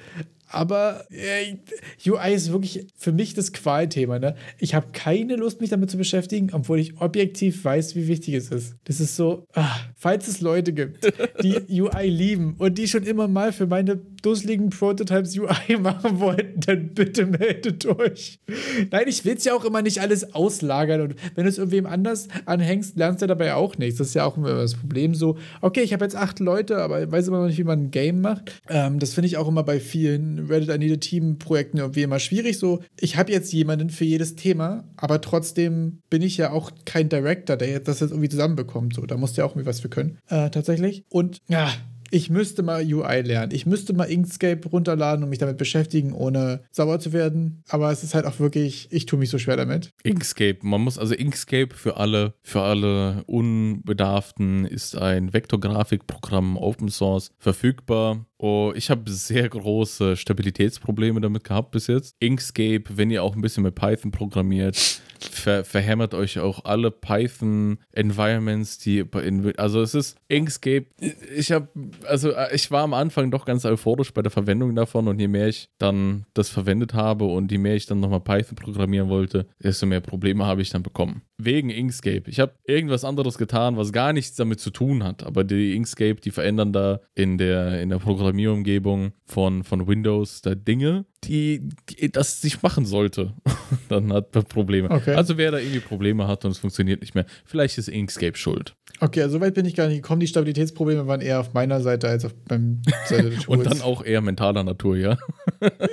Aber 0.51 1.05
äh, 1.11 1.57
UI 2.09 2.33
ist 2.33 2.51
wirklich 2.51 2.87
für 2.95 3.11
mich 3.11 3.35
das 3.35 3.53
Qualthema. 3.53 4.17
Ne? 4.17 4.35
Ich 4.57 4.73
habe 4.73 4.87
keine 4.93 5.35
Lust, 5.35 5.61
mich 5.61 5.69
damit 5.69 5.91
zu 5.91 5.97
beschäftigen, 5.97 6.49
obwohl 6.53 6.79
ich 6.79 6.99
objektiv 6.99 7.63
weiß, 7.63 7.95
wie 7.95 8.07
wichtig 8.07 8.33
es 8.33 8.49
ist. 8.49 8.75
Das 8.85 8.99
ist 8.99 9.15
so, 9.15 9.45
ach, 9.53 9.87
falls 9.95 10.27
es 10.27 10.41
Leute 10.41 10.73
gibt, 10.73 11.05
die 11.43 11.59
UI 11.81 12.07
lieben 12.07 12.55
und 12.57 12.79
die 12.79 12.87
schon 12.87 13.03
immer 13.03 13.27
mal 13.27 13.53
für 13.53 13.67
meine 13.67 14.01
dusseligen 14.21 14.69
Prototypes 14.69 15.37
UI 15.37 15.77
machen 15.79 16.19
wollten, 16.19 16.59
dann 16.61 16.93
bitte 16.93 17.25
meldet 17.25 17.85
euch. 17.85 18.39
Nein, 18.91 19.07
ich 19.07 19.25
will 19.25 19.35
es 19.35 19.45
ja 19.45 19.53
auch 19.53 19.65
immer 19.65 19.81
nicht 19.81 20.01
alles 20.01 20.33
auslagern. 20.33 21.01
Und 21.01 21.15
wenn 21.35 21.43
du 21.43 21.49
es 21.49 21.57
irgendwem 21.57 21.85
anders 21.85 22.27
anhängst, 22.45 22.97
lernst 22.97 23.21
du 23.21 23.27
dabei 23.27 23.53
auch 23.53 23.77
nichts. 23.77 23.97
Das 23.97 24.07
ist 24.07 24.13
ja 24.13 24.25
auch 24.25 24.37
immer 24.37 24.55
das 24.55 24.75
Problem 24.75 25.15
so, 25.15 25.37
okay, 25.61 25.81
ich 25.81 25.93
habe 25.93 26.05
jetzt 26.05 26.15
acht 26.15 26.39
Leute, 26.39 26.77
aber 26.77 27.03
ich 27.03 27.11
weiß 27.11 27.27
immer 27.27 27.39
noch 27.39 27.47
nicht, 27.47 27.57
wie 27.57 27.63
man 27.63 27.85
ein 27.85 27.91
Game 27.91 28.21
macht. 28.21 28.61
Ähm, 28.69 28.99
das 28.99 29.13
finde 29.13 29.27
ich 29.27 29.37
auch 29.37 29.47
immer 29.47 29.63
bei 29.63 29.79
vielen 29.79 30.47
Reddit 30.47 30.69
I 30.69 30.77
Need 30.77 30.93
a 30.93 30.97
Team 30.97 31.37
Projekten 31.37 31.77
irgendwie 31.77 32.03
immer 32.03 32.19
schwierig. 32.19 32.57
So, 32.59 32.79
ich 32.99 33.17
habe 33.17 33.31
jetzt 33.31 33.51
jemanden 33.53 33.89
für 33.89 34.05
jedes 34.05 34.35
Thema, 34.35 34.83
aber 34.97 35.21
trotzdem 35.21 36.01
bin 36.09 36.21
ich 36.21 36.37
ja 36.37 36.51
auch 36.51 36.71
kein 36.85 37.09
Director, 37.09 37.57
der 37.57 37.79
das 37.79 37.99
jetzt 37.99 38.11
irgendwie 38.11 38.29
zusammenbekommt. 38.29 38.95
So, 38.95 39.05
da 39.05 39.17
musst 39.17 39.37
du 39.37 39.41
ja 39.41 39.45
auch 39.45 39.51
irgendwie 39.51 39.67
was 39.67 39.79
für 39.79 39.89
können, 39.89 40.17
äh, 40.27 40.49
tatsächlich. 40.49 41.03
Und 41.09 41.39
ja, 41.47 41.69
ich 42.11 42.29
müsste 42.29 42.63
mal 42.63 42.81
UI 42.81 43.21
lernen. 43.21 43.51
Ich 43.53 43.65
müsste 43.65 43.93
mal 43.93 44.05
Inkscape 44.05 44.67
runterladen 44.67 45.23
und 45.23 45.29
mich 45.29 45.39
damit 45.39 45.57
beschäftigen, 45.57 46.13
ohne 46.13 46.61
sauer 46.71 46.99
zu 46.99 47.13
werden. 47.13 47.63
Aber 47.69 47.91
es 47.91 48.03
ist 48.03 48.15
halt 48.15 48.25
auch 48.25 48.39
wirklich, 48.39 48.87
ich 48.91 49.05
tue 49.05 49.19
mich 49.19 49.29
so 49.29 49.37
schwer 49.37 49.57
damit. 49.57 49.91
Inkscape, 50.03 50.59
man 50.61 50.81
muss 50.81 50.97
also 50.97 51.13
Inkscape 51.13 51.75
für 51.75 51.97
alle, 51.97 52.33
für 52.41 52.61
alle 52.61 53.23
Unbedarften 53.25 54.65
ist 54.65 54.97
ein 54.97 55.33
Vektorgrafikprogramm 55.33 56.57
Open 56.57 56.89
Source 56.89 57.31
verfügbar. 57.37 58.25
Oh, 58.41 58.71
ich 58.73 58.89
habe 58.89 59.11
sehr 59.11 59.49
große 59.49 60.15
Stabilitätsprobleme 60.15 61.19
damit 61.19 61.43
gehabt 61.43 61.71
bis 61.71 61.87
jetzt. 61.87 62.15
Inkscape, 62.21 62.85
wenn 62.89 63.11
ihr 63.11 63.21
auch 63.21 63.35
ein 63.35 63.41
bisschen 63.41 63.63
mit 63.63 63.75
Python 63.75 64.11
programmiert, 64.11 64.77
ver 65.19 65.65
verhämmert 65.65 66.13
euch 66.13 66.39
auch 66.39 66.63
alle 66.63 66.89
Python-Environments, 66.89 68.77
die 68.77 68.99
in, 68.99 69.53
also 69.57 69.81
es 69.81 69.93
ist 69.93 70.17
Inkscape. 70.29 70.85
Ich 71.35 71.51
habe, 71.51 71.67
also 72.07 72.31
äh, 72.31 72.55
ich 72.55 72.71
war 72.71 72.83
am 72.83 72.93
Anfang 72.93 73.29
doch 73.29 73.43
ganz 73.43 73.65
euphorisch 73.65 74.13
bei 74.13 74.21
der 74.21 74.31
Verwendung 74.31 74.73
davon 74.73 75.09
und 75.09 75.19
je 75.19 75.27
mehr 75.27 75.49
ich 75.49 75.67
dann 75.77 76.25
das 76.33 76.47
verwendet 76.47 76.93
habe 76.93 77.25
und 77.25 77.51
je 77.51 77.57
mehr 77.57 77.75
ich 77.75 77.87
dann 77.87 77.99
nochmal 77.99 78.21
Python 78.21 78.55
programmieren 78.55 79.09
wollte, 79.09 79.47
desto 79.61 79.85
mehr 79.85 79.99
Probleme 79.99 80.45
habe 80.45 80.61
ich 80.61 80.69
dann 80.69 80.83
bekommen. 80.83 81.23
Wegen 81.37 81.69
Inkscape. 81.69 82.23
Ich 82.27 82.39
habe 82.39 82.53
irgendwas 82.65 83.03
anderes 83.03 83.37
getan, 83.37 83.75
was 83.75 83.91
gar 83.91 84.13
nichts 84.13 84.37
damit 84.37 84.61
zu 84.61 84.69
tun 84.69 85.03
hat, 85.03 85.23
aber 85.23 85.43
die 85.43 85.75
Inkscape, 85.75 86.21
die 86.21 86.31
verändern 86.31 86.71
da 86.71 87.01
in 87.15 87.37
der, 87.37 87.81
in 87.81 87.89
der 87.89 87.97
Programmierung 87.97 88.28
Programmierumgebung 88.29 89.13
von, 89.25 89.63
von 89.63 89.87
Windows 89.87 90.41
da 90.41 90.53
Dinge, 90.53 91.05
die, 91.23 91.67
die 91.89 92.11
das 92.11 92.41
sich 92.41 92.61
machen 92.61 92.85
sollte. 92.85 93.33
Dann 93.89 94.13
hat 94.13 94.35
man 94.35 94.43
Probleme. 94.43 94.91
Okay. 94.91 95.15
Also 95.15 95.37
wer 95.37 95.51
da 95.51 95.57
irgendwie 95.57 95.79
Probleme 95.79 96.27
hat 96.27 96.45
und 96.45 96.51
es 96.51 96.59
funktioniert 96.59 97.01
nicht 97.01 97.15
mehr, 97.15 97.25
vielleicht 97.45 97.77
ist 97.79 97.87
Inkscape 97.87 98.37
schuld. 98.37 98.75
Okay, 98.99 99.23
also 99.23 99.41
weit 99.41 99.55
bin 99.55 99.65
ich 99.65 99.75
gar 99.75 99.87
nicht 99.87 100.03
gekommen. 100.03 100.19
Die 100.19 100.27
Stabilitätsprobleme 100.27 101.07
waren 101.07 101.21
eher 101.21 101.39
auf 101.39 101.53
meiner 101.53 101.81
Seite 101.81 102.07
als 102.07 102.25
auf 102.25 102.35
beim 102.47 102.81
Seite 103.07 103.31
des 103.31 103.45
Und 103.47 103.65
dann 103.65 103.81
auch 103.81 104.03
eher 104.03 104.21
mentaler 104.21 104.63
Natur, 104.63 104.95
ja? 104.97 105.17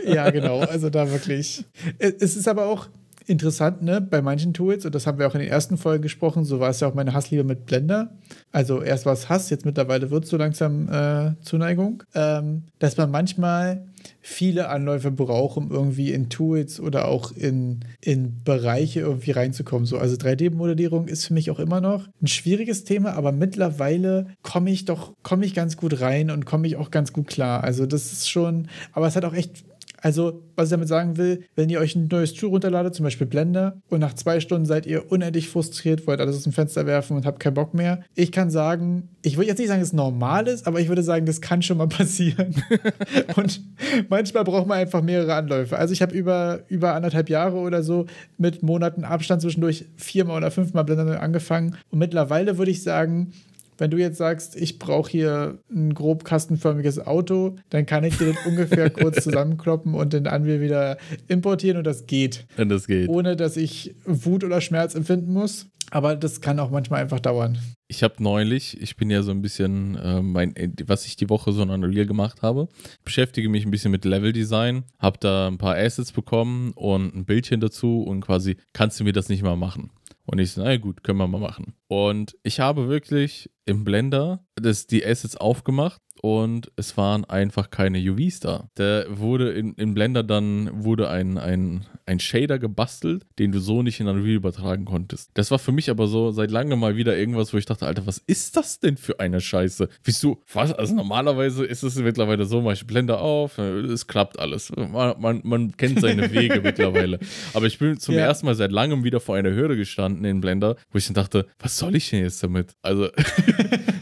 ja, 0.06 0.30
genau. 0.30 0.60
Also 0.60 0.90
da 0.90 1.10
wirklich. 1.10 1.64
Es 1.98 2.36
ist 2.36 2.48
aber 2.48 2.66
auch, 2.66 2.88
interessant, 3.26 3.82
ne, 3.82 4.00
bei 4.00 4.22
manchen 4.22 4.54
Tools, 4.54 4.84
und 4.86 4.94
das 4.94 5.06
haben 5.06 5.18
wir 5.18 5.26
auch 5.26 5.34
in 5.34 5.40
den 5.40 5.50
ersten 5.50 5.76
Folgen 5.76 6.02
gesprochen, 6.02 6.44
so 6.44 6.60
war 6.60 6.70
es 6.70 6.80
ja 6.80 6.88
auch 6.88 6.94
meine 6.94 7.12
Hassliebe 7.12 7.44
mit 7.44 7.66
Blender. 7.66 8.12
Also 8.52 8.82
erst 8.82 9.06
war 9.06 9.12
es 9.12 9.28
Hass, 9.28 9.50
jetzt 9.50 9.64
mittlerweile 9.64 10.10
wird 10.10 10.24
es 10.24 10.30
so 10.30 10.36
langsam 10.36 10.88
äh, 10.88 11.34
Zuneigung, 11.42 12.02
ähm, 12.14 12.64
dass 12.78 12.96
man 12.96 13.10
manchmal 13.10 13.86
viele 14.20 14.68
Anläufe 14.68 15.10
braucht, 15.10 15.56
um 15.56 15.70
irgendwie 15.70 16.12
in 16.12 16.28
Tools 16.28 16.80
oder 16.80 17.08
auch 17.08 17.32
in, 17.32 17.80
in 18.00 18.42
Bereiche 18.44 19.00
irgendwie 19.00 19.32
reinzukommen. 19.32 19.86
So, 19.86 19.98
also 19.98 20.16
3D-Modellierung 20.16 21.08
ist 21.08 21.26
für 21.26 21.34
mich 21.34 21.50
auch 21.50 21.58
immer 21.58 21.80
noch 21.80 22.06
ein 22.22 22.26
schwieriges 22.26 22.84
Thema, 22.84 23.14
aber 23.14 23.32
mittlerweile 23.32 24.28
komme 24.42 24.70
ich 24.70 24.84
doch, 24.84 25.14
komme 25.22 25.44
ich 25.44 25.54
ganz 25.54 25.76
gut 25.76 26.00
rein 26.00 26.30
und 26.30 26.46
komme 26.46 26.66
ich 26.66 26.76
auch 26.76 26.90
ganz 26.90 27.12
gut 27.12 27.26
klar. 27.26 27.64
Also 27.64 27.86
das 27.86 28.12
ist 28.12 28.30
schon, 28.30 28.68
aber 28.92 29.06
es 29.06 29.16
hat 29.16 29.24
auch 29.24 29.34
echt 29.34 29.64
also, 30.06 30.44
was 30.54 30.68
ich 30.68 30.70
damit 30.70 30.86
sagen 30.86 31.16
will, 31.16 31.42
wenn 31.56 31.68
ihr 31.68 31.80
euch 31.80 31.96
ein 31.96 32.06
neues 32.06 32.32
Tool 32.32 32.50
runterladet, 32.50 32.94
zum 32.94 33.02
Beispiel 33.02 33.26
Blender, 33.26 33.82
und 33.88 33.98
nach 33.98 34.14
zwei 34.14 34.38
Stunden 34.38 34.64
seid 34.64 34.86
ihr 34.86 35.10
unendlich 35.10 35.48
frustriert, 35.48 36.06
wollt 36.06 36.20
alles 36.20 36.36
aus 36.36 36.44
dem 36.44 36.52
Fenster 36.52 36.86
werfen 36.86 37.16
und 37.16 37.26
habt 37.26 37.40
keinen 37.40 37.54
Bock 37.54 37.74
mehr. 37.74 38.04
Ich 38.14 38.30
kann 38.30 38.48
sagen, 38.48 39.08
ich 39.22 39.36
würde 39.36 39.48
jetzt 39.48 39.58
nicht 39.58 39.66
sagen, 39.66 39.80
dass 39.80 39.88
es 39.88 39.94
normal 39.94 40.46
ist, 40.46 40.68
aber 40.68 40.78
ich 40.78 40.86
würde 40.86 41.02
sagen, 41.02 41.26
das 41.26 41.40
kann 41.40 41.60
schon 41.60 41.78
mal 41.78 41.88
passieren. 41.88 42.54
und 43.36 43.60
manchmal 44.08 44.44
braucht 44.44 44.68
man 44.68 44.78
einfach 44.78 45.02
mehrere 45.02 45.34
Anläufe. 45.34 45.76
Also, 45.76 45.92
ich 45.92 46.02
habe 46.02 46.14
über, 46.14 46.60
über 46.68 46.94
anderthalb 46.94 47.28
Jahre 47.28 47.56
oder 47.56 47.82
so 47.82 48.06
mit 48.38 48.62
Monaten 48.62 49.02
Abstand 49.02 49.42
zwischendurch 49.42 49.86
viermal 49.96 50.36
oder 50.36 50.52
fünfmal 50.52 50.84
Blender 50.84 51.20
angefangen. 51.20 51.74
Und 51.90 51.98
mittlerweile 51.98 52.58
würde 52.58 52.70
ich 52.70 52.84
sagen, 52.84 53.32
wenn 53.78 53.90
du 53.90 53.98
jetzt 53.98 54.18
sagst, 54.18 54.56
ich 54.56 54.78
brauche 54.78 55.10
hier 55.10 55.58
ein 55.70 55.94
grob 55.94 56.24
kastenförmiges 56.24 57.06
Auto, 57.06 57.56
dann 57.70 57.86
kann 57.86 58.04
ich 58.04 58.18
dir 58.18 58.32
das 58.32 58.46
ungefähr 58.46 58.90
kurz 58.90 59.22
zusammenkloppen 59.24 59.94
und 59.94 60.12
den 60.12 60.26
Anwähl 60.26 60.60
wieder 60.60 60.98
importieren 61.28 61.78
und 61.78 61.84
das 61.84 62.06
geht. 62.06 62.46
Und 62.56 62.68
das 62.68 62.86
geht. 62.86 63.08
Ohne 63.08 63.36
dass 63.36 63.56
ich 63.56 63.94
Wut 64.04 64.44
oder 64.44 64.60
Schmerz 64.60 64.94
empfinden 64.94 65.32
muss. 65.32 65.66
Aber 65.90 66.16
das 66.16 66.40
kann 66.40 66.58
auch 66.58 66.70
manchmal 66.70 67.02
einfach 67.02 67.20
dauern. 67.20 67.58
Ich 67.88 68.02
habe 68.02 68.20
neulich, 68.20 68.80
ich 68.80 68.96
bin 68.96 69.08
ja 69.08 69.22
so 69.22 69.30
ein 69.30 69.40
bisschen, 69.40 69.94
äh, 69.94 70.20
mein, 70.20 70.52
was 70.84 71.06
ich 71.06 71.14
die 71.14 71.30
Woche 71.30 71.52
so 71.52 71.62
in 71.62 71.70
Unreal 71.70 72.06
gemacht 72.06 72.42
habe, 72.42 72.68
beschäftige 73.04 73.48
mich 73.48 73.64
ein 73.64 73.70
bisschen 73.70 73.92
mit 73.92 74.04
Leveldesign, 74.04 74.82
habe 74.98 75.18
da 75.20 75.46
ein 75.46 75.58
paar 75.58 75.76
Assets 75.76 76.10
bekommen 76.10 76.72
und 76.72 77.14
ein 77.14 77.24
Bildchen 77.24 77.60
dazu 77.60 78.02
und 78.02 78.22
quasi, 78.22 78.56
kannst 78.72 78.98
du 78.98 79.04
mir 79.04 79.12
das 79.12 79.28
nicht 79.28 79.44
mal 79.44 79.56
machen? 79.56 79.92
Und 80.24 80.40
ich 80.40 80.50
so, 80.50 80.62
na 80.64 80.76
gut, 80.76 81.04
können 81.04 81.18
wir 81.18 81.28
mal 81.28 81.38
machen. 81.38 81.74
Und 81.86 82.36
ich 82.42 82.58
habe 82.58 82.88
wirklich 82.88 83.48
im 83.66 83.84
Blender 83.84 84.44
das, 84.54 84.86
die 84.86 85.04
Assets 85.04 85.36
aufgemacht 85.36 86.00
und 86.22 86.72
es 86.76 86.96
waren 86.96 87.24
einfach 87.24 87.70
keine 87.70 87.98
UVs 87.98 88.40
da. 88.40 88.70
Da 88.74 89.04
wurde 89.08 89.52
in, 89.52 89.74
in 89.74 89.92
Blender 89.94 90.22
dann 90.22 90.70
wurde 90.72 91.10
ein, 91.10 91.36
ein, 91.36 91.84
ein 92.06 92.20
Shader 92.20 92.58
gebastelt, 92.58 93.26
den 93.38 93.52
du 93.52 93.60
so 93.60 93.82
nicht 93.82 94.00
in 94.00 94.08
Unreal 94.08 94.36
übertragen 94.36 94.86
konntest. 94.86 95.30
Das 95.34 95.50
war 95.50 95.58
für 95.58 95.72
mich 95.72 95.90
aber 95.90 96.06
so 96.06 96.30
seit 96.30 96.50
langem 96.50 96.80
mal 96.80 96.96
wieder 96.96 97.16
irgendwas, 97.16 97.52
wo 97.52 97.58
ich 97.58 97.66
dachte, 97.66 97.86
Alter, 97.86 98.06
was 98.06 98.18
ist 98.18 98.56
das 98.56 98.80
denn 98.80 98.96
für 98.96 99.20
eine 99.20 99.40
Scheiße? 99.40 99.88
Wieso? 100.04 100.42
Was? 100.52 100.72
Also 100.72 100.94
normalerweise 100.94 101.64
ist 101.66 101.82
es 101.82 101.96
mittlerweile 101.96 102.46
so, 102.46 102.62
mach 102.62 102.72
ich 102.72 102.86
Blender 102.86 103.20
auf, 103.20 103.58
es 103.58 104.06
klappt 104.06 104.38
alles. 104.38 104.72
Man, 104.74 105.20
man, 105.20 105.40
man 105.44 105.76
kennt 105.76 106.00
seine 106.00 106.30
Wege 106.32 106.60
mittlerweile. 106.62 107.18
Aber 107.52 107.66
ich 107.66 107.78
bin 107.78 107.98
zum 107.98 108.14
ja. 108.14 108.22
ersten 108.22 108.46
Mal 108.46 108.54
seit 108.54 108.72
langem 108.72 109.04
wieder 109.04 109.20
vor 109.20 109.36
einer 109.36 109.50
Hürde 109.50 109.76
gestanden 109.76 110.24
in 110.24 110.40
Blender, 110.40 110.76
wo 110.90 110.98
ich 110.98 111.06
dann 111.06 111.14
dachte, 111.14 111.46
was 111.58 111.76
soll 111.76 111.94
ich 111.94 112.08
denn 112.08 112.22
jetzt 112.22 112.42
damit? 112.42 112.74
Also 112.80 113.08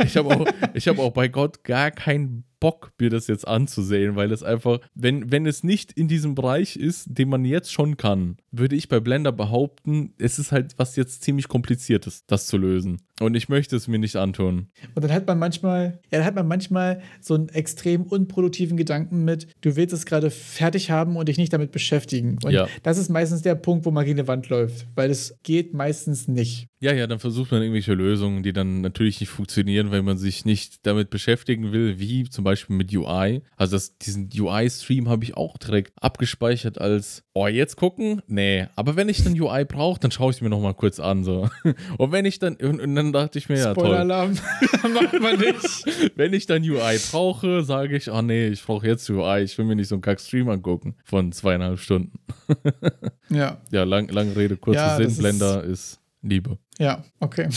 ich 0.05 0.17
habe 0.17 0.29
auch, 0.35 0.47
hab 0.47 0.99
auch 0.99 1.13
bei 1.13 1.29
Gott 1.29 1.65
gar 1.65 1.91
keinen 1.91 2.45
Bock, 2.65 2.93
mir 2.99 3.11
das 3.11 3.27
jetzt 3.27 3.47
anzusehen, 3.47 4.17
weil 4.17 4.33
es 4.33 4.43
einfach, 4.43 4.79
wenn, 4.95 5.31
wenn 5.31 5.45
es 5.45 5.65
nicht 5.65 5.93
in 5.93 6.09
diesem 6.09 6.35
Bereich 6.35 6.77
ist, 6.77 7.05
den 7.11 7.29
man 7.29 7.45
jetzt 7.45 7.71
schon 7.71 7.99
kann, 7.99 8.39
würde 8.53 8.75
ich 8.75 8.89
bei 8.89 9.01
Blender 9.01 9.33
behaupten, 9.33 10.15
es 10.17 10.39
ist 10.39 10.51
halt 10.51 10.73
was 10.79 10.97
jetzt 10.97 11.23
ziemlich 11.23 11.49
kompliziertes, 11.49 12.25
das 12.27 12.47
zu 12.47 12.57
lösen. 12.57 13.03
Und 13.21 13.35
ich 13.37 13.51
möchte 13.51 13.77
es 13.77 13.87
mir 13.87 13.99
nicht 13.99 14.17
antun. 14.17 14.69
Und 14.95 15.05
dann 15.05 15.13
hat 15.13 15.27
man 15.27 15.39
manchmal, 15.39 16.01
ja, 16.11 16.19
dann 16.19 16.25
hat 16.25 16.35
man 16.35 16.49
manchmal 16.49 17.03
so 17.21 17.35
einen 17.35 17.51
extrem 17.51 18.05
unproduktiven 18.05 18.79
Gedanken 18.79 19.25
mit, 19.25 19.47
du 19.61 19.77
willst 19.77 19.95
es 19.95 20.07
gerade 20.07 20.31
fertig 20.31 20.91
haben 20.91 21.17
und 21.17 21.29
dich 21.29 21.37
nicht 21.37 21.53
damit 21.53 21.71
beschäftigen. 21.71 22.39
Und 22.43 22.53
ja. 22.53 22.67
das 22.83 22.97
ist 22.97 23.11
meistens 23.11 23.43
der 23.43 23.57
Punkt, 23.57 23.85
wo 23.85 23.91
man 23.91 24.07
gegen 24.07 24.19
eine 24.19 24.27
Wand 24.27 24.49
läuft, 24.49 24.87
weil 24.95 25.11
es 25.11 25.37
geht 25.43 25.75
meistens 25.75 26.29
nicht. 26.29 26.67
Ja, 26.81 26.93
ja, 26.93 27.07
dann 27.07 27.19
versucht 27.19 27.51
man 27.51 27.63
irgendwelche 27.63 27.95
Lösungen, 27.95 28.43
die 28.43 28.53
dann 28.53 28.81
natürlich 28.81 29.21
nicht 29.21 29.31
funktionieren, 29.31 29.91
weil 29.91 30.03
man 30.03 30.19
sich 30.19 30.45
nicht 30.45 30.85
damit 30.87 31.09
beschäftigen 31.09 31.73
will, 31.73 31.99
wie 31.99 32.29
zum 32.29 32.45
Beispiel 32.45 32.54
Beispiel 32.55 32.77
mit 32.77 32.95
UI. 32.95 33.43
Also 33.57 33.77
das, 33.77 33.99
diesen 33.99 34.31
UI-Stream 34.37 35.09
habe 35.09 35.25
ich 35.25 35.37
auch 35.37 35.59
direkt 35.59 35.93
abgespeichert 36.01 36.81
als, 36.81 37.23
oh, 37.35 37.47
jetzt 37.47 37.77
gucken? 37.77 38.23
Nee. 38.27 38.67
Aber 38.77 38.97
wenn 38.97 39.09
ich 39.09 39.23
dann 39.23 39.39
UI 39.41 39.65
brauche, 39.65 40.01
dann 40.01 40.11
schaue 40.11 40.31
ich 40.31 40.37
es 40.37 40.41
mir 40.43 40.49
nochmal 40.49 40.75
kurz 40.75 40.99
an. 41.01 41.25
So. 41.25 41.49
Und 41.99 42.13
wenn 42.13 42.25
ich 42.25 42.39
dann, 42.39 42.57
und, 42.57 42.81
und 42.81 42.95
dann 42.95 43.13
dachte 43.13 43.39
ich 43.39 43.49
mir, 43.49 43.59
ja, 43.59 43.75
toll. 43.75 43.85
Spoiler-Alarm. 43.85 44.33
Macht 44.95 45.21
man 45.21 45.39
nicht. 45.39 46.17
Wenn 46.17 46.33
ich 46.33 46.47
dann 46.47 46.63
UI 46.63 46.99
brauche, 47.11 47.63
sage 47.65 47.97
ich, 47.97 48.11
oh 48.11 48.23
nee, 48.23 48.49
ich 48.49 48.63
brauche 48.65 48.87
jetzt 48.87 49.09
UI. 49.11 49.43
Ich 49.43 49.57
will 49.59 49.65
mir 49.65 49.77
nicht 49.77 49.89
so 49.89 49.95
einen 49.97 50.03
Kack-Stream 50.03 50.49
angucken 50.49 50.97
von 51.05 51.33
zweieinhalb 51.33 51.79
Stunden. 51.79 52.19
Ja, 53.31 53.61
Ja, 53.71 53.85
lang, 53.85 54.09
lange 54.09 54.37
Rede, 54.37 54.57
kurzer 54.57 54.81
Ja, 54.81 54.97
Sinn. 54.97 55.05
das 55.07 55.13
ist- 55.15 55.19
Blender 55.19 55.65
ist 55.65 56.01
Liebe. 56.23 56.59
Ja, 56.79 57.05
okay. 57.21 57.49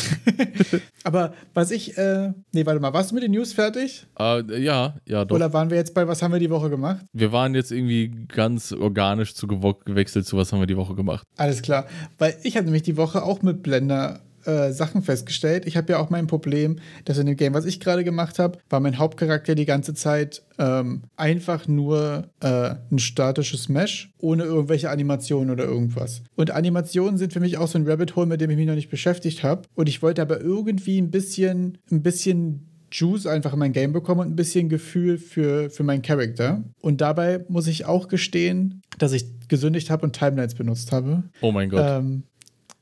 Aber 1.03 1.34
was 1.53 1.72
ich, 1.72 1.97
äh, 1.97 2.34
nee, 2.53 2.65
warte 2.65 2.80
mal, 2.80 2.93
warst 2.93 3.11
du 3.11 3.15
mit 3.15 3.24
den 3.24 3.32
News 3.32 3.53
fertig? 3.53 4.05
Äh, 4.20 4.61
ja, 4.61 4.95
ja, 5.05 5.26
doch. 5.26 5.36
Oder 5.36 5.53
waren 5.53 5.70
wir 5.70 5.78
jetzt 5.78 5.93
bei, 5.93 6.07
was 6.07 6.22
haben 6.22 6.34
wir 6.34 6.39
die 6.39 6.49
Woche 6.49 6.70
gemacht? 6.70 7.05
Wir 7.13 7.32
waren 7.32 7.55
jetzt 7.55 7.72
irgendwie 7.72 8.11
ganz 8.28 8.72
organisch 8.72 9.34
zu 9.34 9.47
gewechselt 9.47 10.26
zu 10.28 10.38
was 10.38 10.53
haben 10.53 10.59
wir 10.59 10.68
die 10.68 10.78
Woche 10.78 10.95
gemacht. 10.95 11.26
Alles 11.38 11.61
klar. 11.61 11.88
Weil 12.18 12.38
ich 12.43 12.57
habe 12.57 12.65
nämlich 12.65 12.84
die 12.84 12.97
Woche 12.97 13.24
auch 13.24 13.41
mit 13.41 13.63
Blender 13.63 14.22
äh, 14.47 14.71
Sachen 14.71 15.01
festgestellt. 15.01 15.65
Ich 15.67 15.75
habe 15.75 15.91
ja 15.91 15.99
auch 15.99 16.09
mein 16.09 16.27
Problem, 16.27 16.77
dass 17.05 17.17
in 17.17 17.25
dem 17.25 17.35
Game, 17.35 17.53
was 17.53 17.65
ich 17.65 17.79
gerade 17.79 18.03
gemacht 18.03 18.39
habe, 18.39 18.59
war 18.69 18.79
mein 18.79 18.97
Hauptcharakter 18.97 19.55
die 19.55 19.65
ganze 19.65 19.93
Zeit 19.93 20.41
ähm, 20.57 21.03
einfach 21.17 21.67
nur 21.67 22.29
äh, 22.39 22.75
ein 22.91 22.99
statisches 22.99 23.69
Mesh 23.69 24.11
ohne 24.19 24.43
irgendwelche 24.43 24.89
Animationen 24.89 25.51
oder 25.51 25.65
irgendwas. 25.65 26.21
Und 26.35 26.51
Animationen 26.51 27.17
sind 27.17 27.33
für 27.33 27.39
mich 27.39 27.57
auch 27.57 27.67
so 27.67 27.77
ein 27.77 27.87
Rabbit 27.87 28.15
Hole, 28.15 28.25
mit 28.25 28.41
dem 28.41 28.49
ich 28.49 28.57
mich 28.57 28.67
noch 28.67 28.75
nicht 28.75 28.89
beschäftigt 28.89 29.43
habe. 29.43 29.63
Und 29.75 29.89
ich 29.89 30.01
wollte 30.01 30.21
aber 30.21 30.39
irgendwie 30.39 30.99
ein 30.99 31.11
bisschen, 31.11 31.77
ein 31.91 32.01
bisschen 32.01 32.67
Juice 32.91 33.25
einfach 33.25 33.53
in 33.53 33.59
mein 33.59 33.73
Game 33.73 33.91
bekommen 33.91 34.21
und 34.21 34.27
ein 34.27 34.35
bisschen 34.35 34.69
Gefühl 34.69 35.17
für, 35.17 35.69
für 35.69 35.83
meinen 35.83 36.01
Charakter. 36.01 36.63
Und 36.79 37.01
dabei 37.01 37.43
muss 37.49 37.67
ich 37.67 37.85
auch 37.85 38.07
gestehen, 38.07 38.81
dass 38.97 39.11
ich 39.11 39.25
gesündigt 39.49 39.89
habe 39.89 40.05
und 40.05 40.13
Timelines 40.13 40.55
benutzt 40.55 40.91
habe. 40.91 41.23
Oh 41.41 41.51
mein 41.51 41.69
Gott. 41.69 41.83
Ähm, 41.85 42.23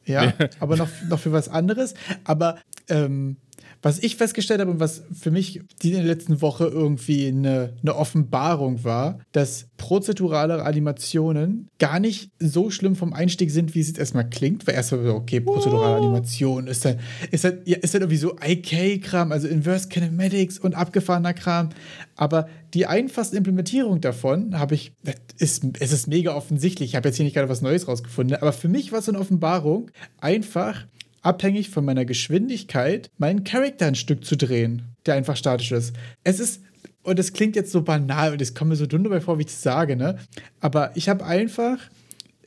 ja, 0.05 0.33
aber 0.59 0.75
noch, 0.77 0.89
noch 1.09 1.19
für 1.19 1.31
was 1.31 1.49
anderes. 1.49 1.93
Aber 2.23 2.57
ähm, 2.89 3.37
was 3.85 3.99
ich 3.99 4.15
festgestellt 4.15 4.61
habe 4.61 4.71
und 4.71 4.79
was 4.79 5.03
für 5.13 5.29
mich 5.29 5.57
in 5.83 5.91
der 5.91 6.01
letzten 6.01 6.41
Woche 6.41 6.65
irgendwie 6.65 7.27
eine, 7.27 7.75
eine 7.83 7.95
Offenbarung 7.95 8.83
war, 8.83 9.19
dass 9.31 9.67
prozedurale 9.77 10.63
Animationen 10.63 11.67
gar 11.77 11.99
nicht 11.99 12.31
so 12.39 12.71
schlimm 12.71 12.95
vom 12.95 13.13
Einstieg 13.13 13.51
sind, 13.51 13.75
wie 13.75 13.81
es 13.81 13.89
jetzt 13.89 13.99
erstmal 13.99 14.27
klingt. 14.27 14.65
Weil 14.65 14.73
erstmal 14.73 15.05
so, 15.05 15.13
okay, 15.13 15.39
prozedurale 15.39 15.97
Animation 15.97 16.65
ist 16.65 16.83
dann, 16.83 16.97
ist 17.29 17.43
dann, 17.43 17.59
ja, 17.65 17.77
ist 17.77 17.93
dann 17.93 18.01
irgendwie 18.01 18.17
so 18.17 18.35
IK-Kram, 18.43 19.31
also 19.31 19.47
Inverse 19.47 19.87
Kinematics 19.87 20.57
und 20.57 20.73
abgefahrener 20.73 21.35
Kram. 21.35 21.69
Aber 22.15 22.47
die 22.73 22.87
einfachste 22.87 23.37
Implementierung 23.37 24.01
davon 24.01 24.57
habe 24.57 24.73
ich, 24.73 24.93
ist, 25.37 25.63
es 25.79 25.91
ist 25.91 26.07
mega 26.07 26.33
offensichtlich. 26.33 26.89
Ich 26.89 26.95
habe 26.95 27.09
jetzt 27.09 27.17
hier 27.17 27.25
nicht 27.25 27.35
gerade 27.35 27.49
was 27.49 27.61
Neues 27.61 27.87
rausgefunden, 27.87 28.35
aber 28.37 28.51
für 28.51 28.67
mich 28.67 28.91
war 28.91 28.97
es 28.97 29.05
so 29.05 29.11
eine 29.11 29.19
Offenbarung, 29.19 29.91
einfach 30.17 30.87
abhängig 31.25 31.69
von 31.69 31.85
meiner 31.85 32.05
Geschwindigkeit 32.05 33.09
meinen 33.17 33.43
Charakter 33.43 33.87
ein 33.87 33.95
Stück 33.95 34.23
zu 34.23 34.37
drehen, 34.37 34.83
der 35.05 35.15
einfach 35.15 35.35
statisch 35.35 35.71
ist. 35.71 35.95
Es 36.23 36.39
ist, 36.39 36.61
und 37.03 37.19
es 37.19 37.33
klingt 37.33 37.55
jetzt 37.55 37.71
so 37.71 37.81
banal 37.81 38.33
und 38.33 38.41
es 38.41 38.53
kommt 38.53 38.69
mir 38.69 38.75
so 38.75 38.85
dumm 38.85 39.03
dabei 39.03 39.21
vor, 39.21 39.37
wie 39.37 39.43
ich 39.43 39.47
es 39.47 39.61
sage, 39.61 39.95
ne? 39.95 40.17
Aber 40.59 40.91
ich 40.95 41.09
habe 41.09 41.25
einfach 41.25 41.77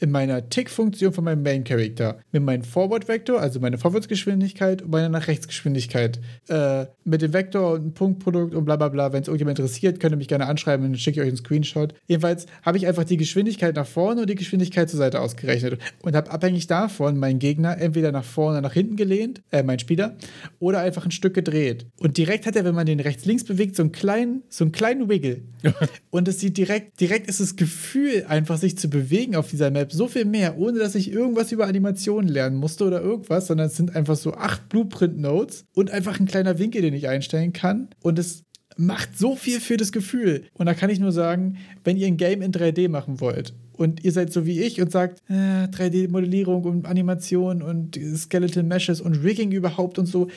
in 0.00 0.10
meiner 0.10 0.48
Tick-Funktion 0.48 1.12
von 1.12 1.24
meinem 1.24 1.42
Main-Character 1.42 2.18
mit 2.32 2.42
meinem 2.42 2.62
Forward-Vektor, 2.62 3.40
also 3.40 3.60
meine 3.60 3.78
Vorwärtsgeschwindigkeit 3.78 4.82
und 4.82 4.90
meine 4.90 5.10
Nach-Rechtsgeschwindigkeit, 5.10 6.20
äh, 6.48 6.86
mit 7.04 7.22
dem 7.22 7.32
Vektor 7.32 7.72
und 7.72 7.80
einem 7.80 7.94
Punktprodukt 7.94 8.54
und 8.54 8.64
bla 8.64 8.76
bla 8.76 8.88
bla. 8.88 9.12
Wenn 9.12 9.22
es 9.22 9.28
irgendjemand 9.28 9.58
interessiert, 9.58 10.00
könnt 10.00 10.14
ihr 10.14 10.18
mich 10.18 10.28
gerne 10.28 10.46
anschreiben 10.46 10.86
und 10.86 10.92
dann 10.92 10.98
schicke 10.98 11.20
ich 11.20 11.22
euch 11.22 11.28
einen 11.28 11.36
Screenshot. 11.36 11.94
Jedenfalls 12.06 12.46
habe 12.62 12.78
ich 12.78 12.86
einfach 12.86 13.04
die 13.04 13.16
Geschwindigkeit 13.16 13.74
nach 13.76 13.86
vorne 13.86 14.22
und 14.22 14.30
die 14.30 14.34
Geschwindigkeit 14.34 14.88
zur 14.88 14.98
Seite 14.98 15.20
ausgerechnet 15.20 15.80
und 16.02 16.14
habe 16.14 16.30
abhängig 16.30 16.66
davon 16.66 17.18
meinen 17.18 17.38
Gegner 17.38 17.78
entweder 17.78 18.12
nach 18.12 18.24
vorne, 18.24 18.62
nach 18.62 18.72
hinten 18.72 18.96
gelehnt, 18.96 19.42
äh, 19.50 19.62
mein 19.62 19.78
Spieler, 19.78 20.16
oder 20.58 20.80
einfach 20.80 21.04
ein 21.04 21.10
Stück 21.10 21.34
gedreht. 21.34 21.86
Und 21.98 22.16
direkt 22.16 22.46
hat 22.46 22.56
er, 22.56 22.64
wenn 22.64 22.74
man 22.74 22.86
den 22.86 23.00
rechts-links 23.00 23.44
bewegt, 23.44 23.76
so 23.76 23.82
einen 23.82 23.92
kleinen, 23.92 24.42
so 24.48 24.64
einen 24.64 24.72
kleinen 24.72 25.08
Wiggle. 25.08 25.42
und 26.10 26.28
es 26.28 26.40
sieht 26.40 26.56
direkt, 26.56 27.00
direkt 27.00 27.28
ist 27.28 27.40
das 27.40 27.56
Gefühl, 27.56 28.24
einfach 28.28 28.58
sich 28.58 28.78
zu 28.78 28.88
bewegen 28.88 29.36
auf 29.36 29.50
dieser 29.50 29.70
Map 29.70 29.87
so 29.92 30.08
viel 30.08 30.24
mehr, 30.24 30.58
ohne 30.58 30.78
dass 30.78 30.94
ich 30.94 31.12
irgendwas 31.12 31.52
über 31.52 31.66
Animationen 31.66 32.28
lernen 32.28 32.56
musste 32.56 32.84
oder 32.84 33.00
irgendwas, 33.00 33.46
sondern 33.46 33.68
es 33.68 33.76
sind 33.76 33.94
einfach 33.94 34.16
so 34.16 34.34
acht 34.34 34.68
Blueprint-Nodes 34.68 35.64
und 35.74 35.90
einfach 35.90 36.18
ein 36.18 36.26
kleiner 36.26 36.58
Winkel, 36.58 36.82
den 36.82 36.94
ich 36.94 37.08
einstellen 37.08 37.52
kann. 37.52 37.88
Und 38.02 38.18
es 38.18 38.44
macht 38.76 39.18
so 39.18 39.34
viel 39.34 39.60
für 39.60 39.76
das 39.76 39.92
Gefühl. 39.92 40.44
Und 40.54 40.66
da 40.66 40.74
kann 40.74 40.90
ich 40.90 41.00
nur 41.00 41.12
sagen, 41.12 41.58
wenn 41.84 41.96
ihr 41.96 42.06
ein 42.06 42.16
Game 42.16 42.42
in 42.42 42.52
3D 42.52 42.88
machen 42.88 43.20
wollt 43.20 43.54
und 43.72 44.04
ihr 44.04 44.12
seid 44.12 44.32
so 44.32 44.46
wie 44.46 44.60
ich 44.60 44.80
und 44.80 44.90
sagt, 44.90 45.22
äh, 45.28 45.66
3D-Modellierung 45.68 46.64
und 46.64 46.86
Animation 46.86 47.62
und 47.62 47.98
Skeletal 48.16 48.62
Meshes 48.62 49.00
und 49.00 49.22
Rigging 49.22 49.52
überhaupt 49.52 49.98
und 49.98 50.06
so, 50.06 50.28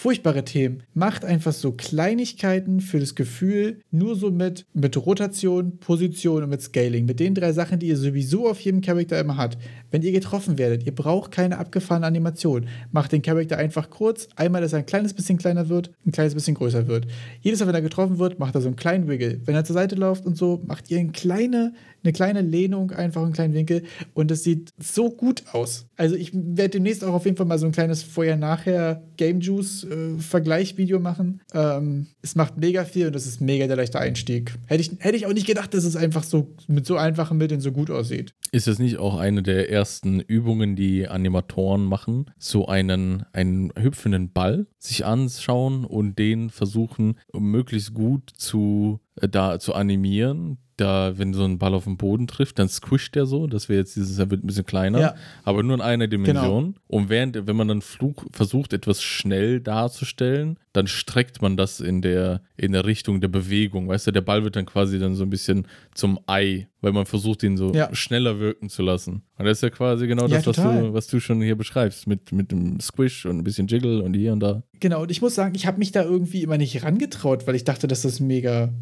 furchtbare 0.00 0.46
Themen. 0.46 0.82
Macht 0.94 1.26
einfach 1.26 1.52
so 1.52 1.72
Kleinigkeiten 1.72 2.80
für 2.80 2.98
das 2.98 3.14
Gefühl, 3.14 3.80
nur 3.90 4.16
so 4.16 4.30
mit, 4.30 4.64
mit 4.72 4.96
Rotation, 4.96 5.76
Position 5.76 6.42
und 6.42 6.48
mit 6.48 6.62
Scaling. 6.62 7.04
Mit 7.04 7.20
den 7.20 7.34
drei 7.34 7.52
Sachen, 7.52 7.78
die 7.78 7.88
ihr 7.88 7.98
sowieso 7.98 8.48
auf 8.48 8.60
jedem 8.60 8.80
Charakter 8.80 9.20
immer 9.20 9.36
habt. 9.36 9.58
Wenn 9.90 10.02
ihr 10.02 10.12
getroffen 10.12 10.58
werdet, 10.58 10.84
ihr 10.84 10.94
braucht 10.94 11.32
keine 11.32 11.58
abgefahrene 11.58 12.06
Animation. 12.06 12.68
Macht 12.92 13.12
den 13.12 13.22
Charakter 13.22 13.58
einfach 13.58 13.90
kurz. 13.90 14.28
Einmal, 14.36 14.60
dass 14.60 14.72
er 14.72 14.80
ein 14.80 14.86
kleines 14.86 15.14
bisschen 15.14 15.38
kleiner 15.38 15.68
wird, 15.68 15.90
ein 16.06 16.12
kleines 16.12 16.34
bisschen 16.34 16.54
größer 16.54 16.86
wird. 16.86 17.06
Jedes 17.40 17.60
Mal, 17.60 17.66
wenn 17.66 17.74
er 17.74 17.82
getroffen 17.82 18.18
wird, 18.18 18.38
macht 18.38 18.54
er 18.54 18.60
so 18.60 18.68
einen 18.68 18.76
kleinen 18.76 19.08
Wiggle. 19.08 19.40
Wenn 19.44 19.54
er 19.54 19.64
zur 19.64 19.74
Seite 19.74 19.96
läuft 19.96 20.26
und 20.26 20.36
so, 20.36 20.62
macht 20.66 20.90
ihr 20.90 21.00
eine 21.00 21.10
kleine, 21.10 21.74
eine 22.04 22.12
kleine 22.12 22.40
Lehnung, 22.42 22.92
einfach 22.92 23.22
einen 23.22 23.32
kleinen 23.32 23.54
Winkel. 23.54 23.82
Und 24.14 24.30
es 24.30 24.44
sieht 24.44 24.70
so 24.78 25.10
gut 25.10 25.42
aus. 25.52 25.86
Also 25.96 26.14
ich 26.14 26.30
werde 26.32 26.70
demnächst 26.70 27.02
auch 27.04 27.14
auf 27.14 27.24
jeden 27.24 27.36
Fall 27.36 27.46
mal 27.46 27.58
so 27.58 27.66
ein 27.66 27.72
kleines 27.72 28.02
Vorher-Nachher 28.02 29.02
Game 29.16 29.40
Juice 29.40 29.84
äh, 29.84 30.98
machen. 30.98 31.40
Ähm, 31.52 32.06
es 32.22 32.36
macht 32.36 32.56
mega 32.56 32.84
viel 32.84 33.08
und 33.08 33.14
das 33.14 33.26
ist 33.26 33.40
mega 33.40 33.66
der 33.66 33.76
leichte 33.76 33.98
Einstieg. 33.98 34.54
Hätte 34.66 34.82
ich, 34.82 34.92
hätte 35.00 35.16
ich 35.16 35.26
auch 35.26 35.32
nicht 35.32 35.46
gedacht, 35.46 35.74
dass 35.74 35.84
es 35.84 35.96
einfach 35.96 36.22
so 36.22 36.54
mit 36.68 36.86
so 36.86 36.96
einfachen 36.96 37.38
Mitteln 37.38 37.60
so 37.60 37.72
gut 37.72 37.90
aussieht. 37.90 38.32
Ist 38.52 38.66
das 38.66 38.78
nicht 38.78 38.98
auch 38.98 39.18
eine 39.18 39.42
der 39.42 39.70
ersten 39.70 39.79
Übungen, 40.20 40.76
die 40.76 41.08
Animatoren 41.08 41.84
machen? 41.84 42.30
So 42.38 42.66
einen, 42.66 43.24
einen 43.32 43.72
hüpfenden 43.76 44.32
Ball 44.32 44.66
sich 44.78 45.04
anschauen 45.04 45.84
und 45.84 46.18
den 46.18 46.50
versuchen, 46.50 47.18
möglichst 47.32 47.94
gut 47.94 48.30
zu, 48.30 49.00
äh, 49.16 49.28
da, 49.28 49.58
zu 49.58 49.74
animieren. 49.74 50.58
Da, 50.80 51.18
wenn 51.18 51.34
so 51.34 51.44
ein 51.44 51.58
Ball 51.58 51.74
auf 51.74 51.84
den 51.84 51.96
Boden 51.96 52.26
trifft, 52.26 52.58
dann 52.58 52.68
squisht 52.68 53.14
der 53.14 53.26
so. 53.26 53.46
Das 53.46 53.68
wäre 53.68 53.80
jetzt 53.80 53.96
dieses, 53.96 54.18
er 54.18 54.30
wird 54.30 54.42
ein 54.42 54.46
bisschen 54.46 54.64
kleiner, 54.66 54.98
Ja. 55.00 55.14
aber 55.44 55.62
nur 55.62 55.74
in 55.74 55.80
einer 55.82 56.08
Dimension. 56.08 56.74
Und 56.88 57.08
während, 57.10 57.46
wenn 57.46 57.54
man 57.56 57.68
dann 57.68 57.82
Flug 57.82 58.24
versucht, 58.32 58.72
etwas 58.72 59.02
schnell 59.02 59.60
darzustellen, 59.60 60.58
dann 60.72 60.86
streckt 60.86 61.42
man 61.42 61.56
das 61.56 61.80
in 61.80 62.00
der, 62.00 62.42
in 62.56 62.72
der 62.72 62.84
Richtung 62.86 63.20
der 63.20 63.28
Bewegung. 63.28 63.88
Weißt 63.88 64.06
du, 64.06 64.10
der 64.12 64.20
Ball 64.20 64.44
wird 64.44 64.56
dann 64.56 64.66
quasi 64.66 64.98
dann 64.98 65.14
so 65.16 65.24
ein 65.24 65.30
bisschen 65.30 65.66
zum 65.94 66.18
Ei, 66.26 66.68
weil 66.80 66.92
man 66.92 67.06
versucht, 67.06 67.42
ihn 67.42 67.56
so 67.56 67.72
Ja. 67.74 67.94
schneller 67.94 68.38
wirken 68.38 68.68
zu 68.68 68.82
lassen. 68.82 69.22
Und 69.36 69.44
das 69.46 69.58
ist 69.58 69.62
ja 69.62 69.70
quasi 69.70 70.06
genau 70.06 70.26
Ja, 70.28 70.36
das, 70.40 70.46
was 70.46 70.56
du, 70.56 70.94
was 70.94 71.06
du 71.08 71.20
schon 71.20 71.42
hier 71.42 71.56
beschreibst, 71.56 72.06
mit, 72.06 72.32
mit 72.32 72.52
dem 72.52 72.78
Squish 72.80 73.26
und 73.26 73.38
ein 73.38 73.44
bisschen 73.44 73.66
Jiggle 73.66 74.02
und 74.02 74.14
hier 74.14 74.32
und 74.32 74.40
da. 74.40 74.62
Genau, 74.78 75.02
und 75.02 75.10
ich 75.10 75.20
muss 75.20 75.34
sagen, 75.34 75.54
ich 75.56 75.66
habe 75.66 75.78
mich 75.78 75.92
da 75.92 76.04
irgendwie 76.04 76.42
immer 76.42 76.56
nicht 76.56 76.82
rangetraut, 76.84 77.46
weil 77.46 77.54
ich 77.56 77.64
dachte, 77.64 77.88
dass 77.88 78.02
das 78.02 78.20
mega, 78.20 78.72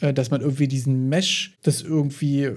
äh, 0.00 0.12
dass 0.12 0.30
man 0.30 0.40
irgendwie 0.40 0.68
diesen 0.68 1.08
Mesh, 1.08 1.56
das 1.62 1.82
irgendwie 1.82 2.44
äh, 2.44 2.54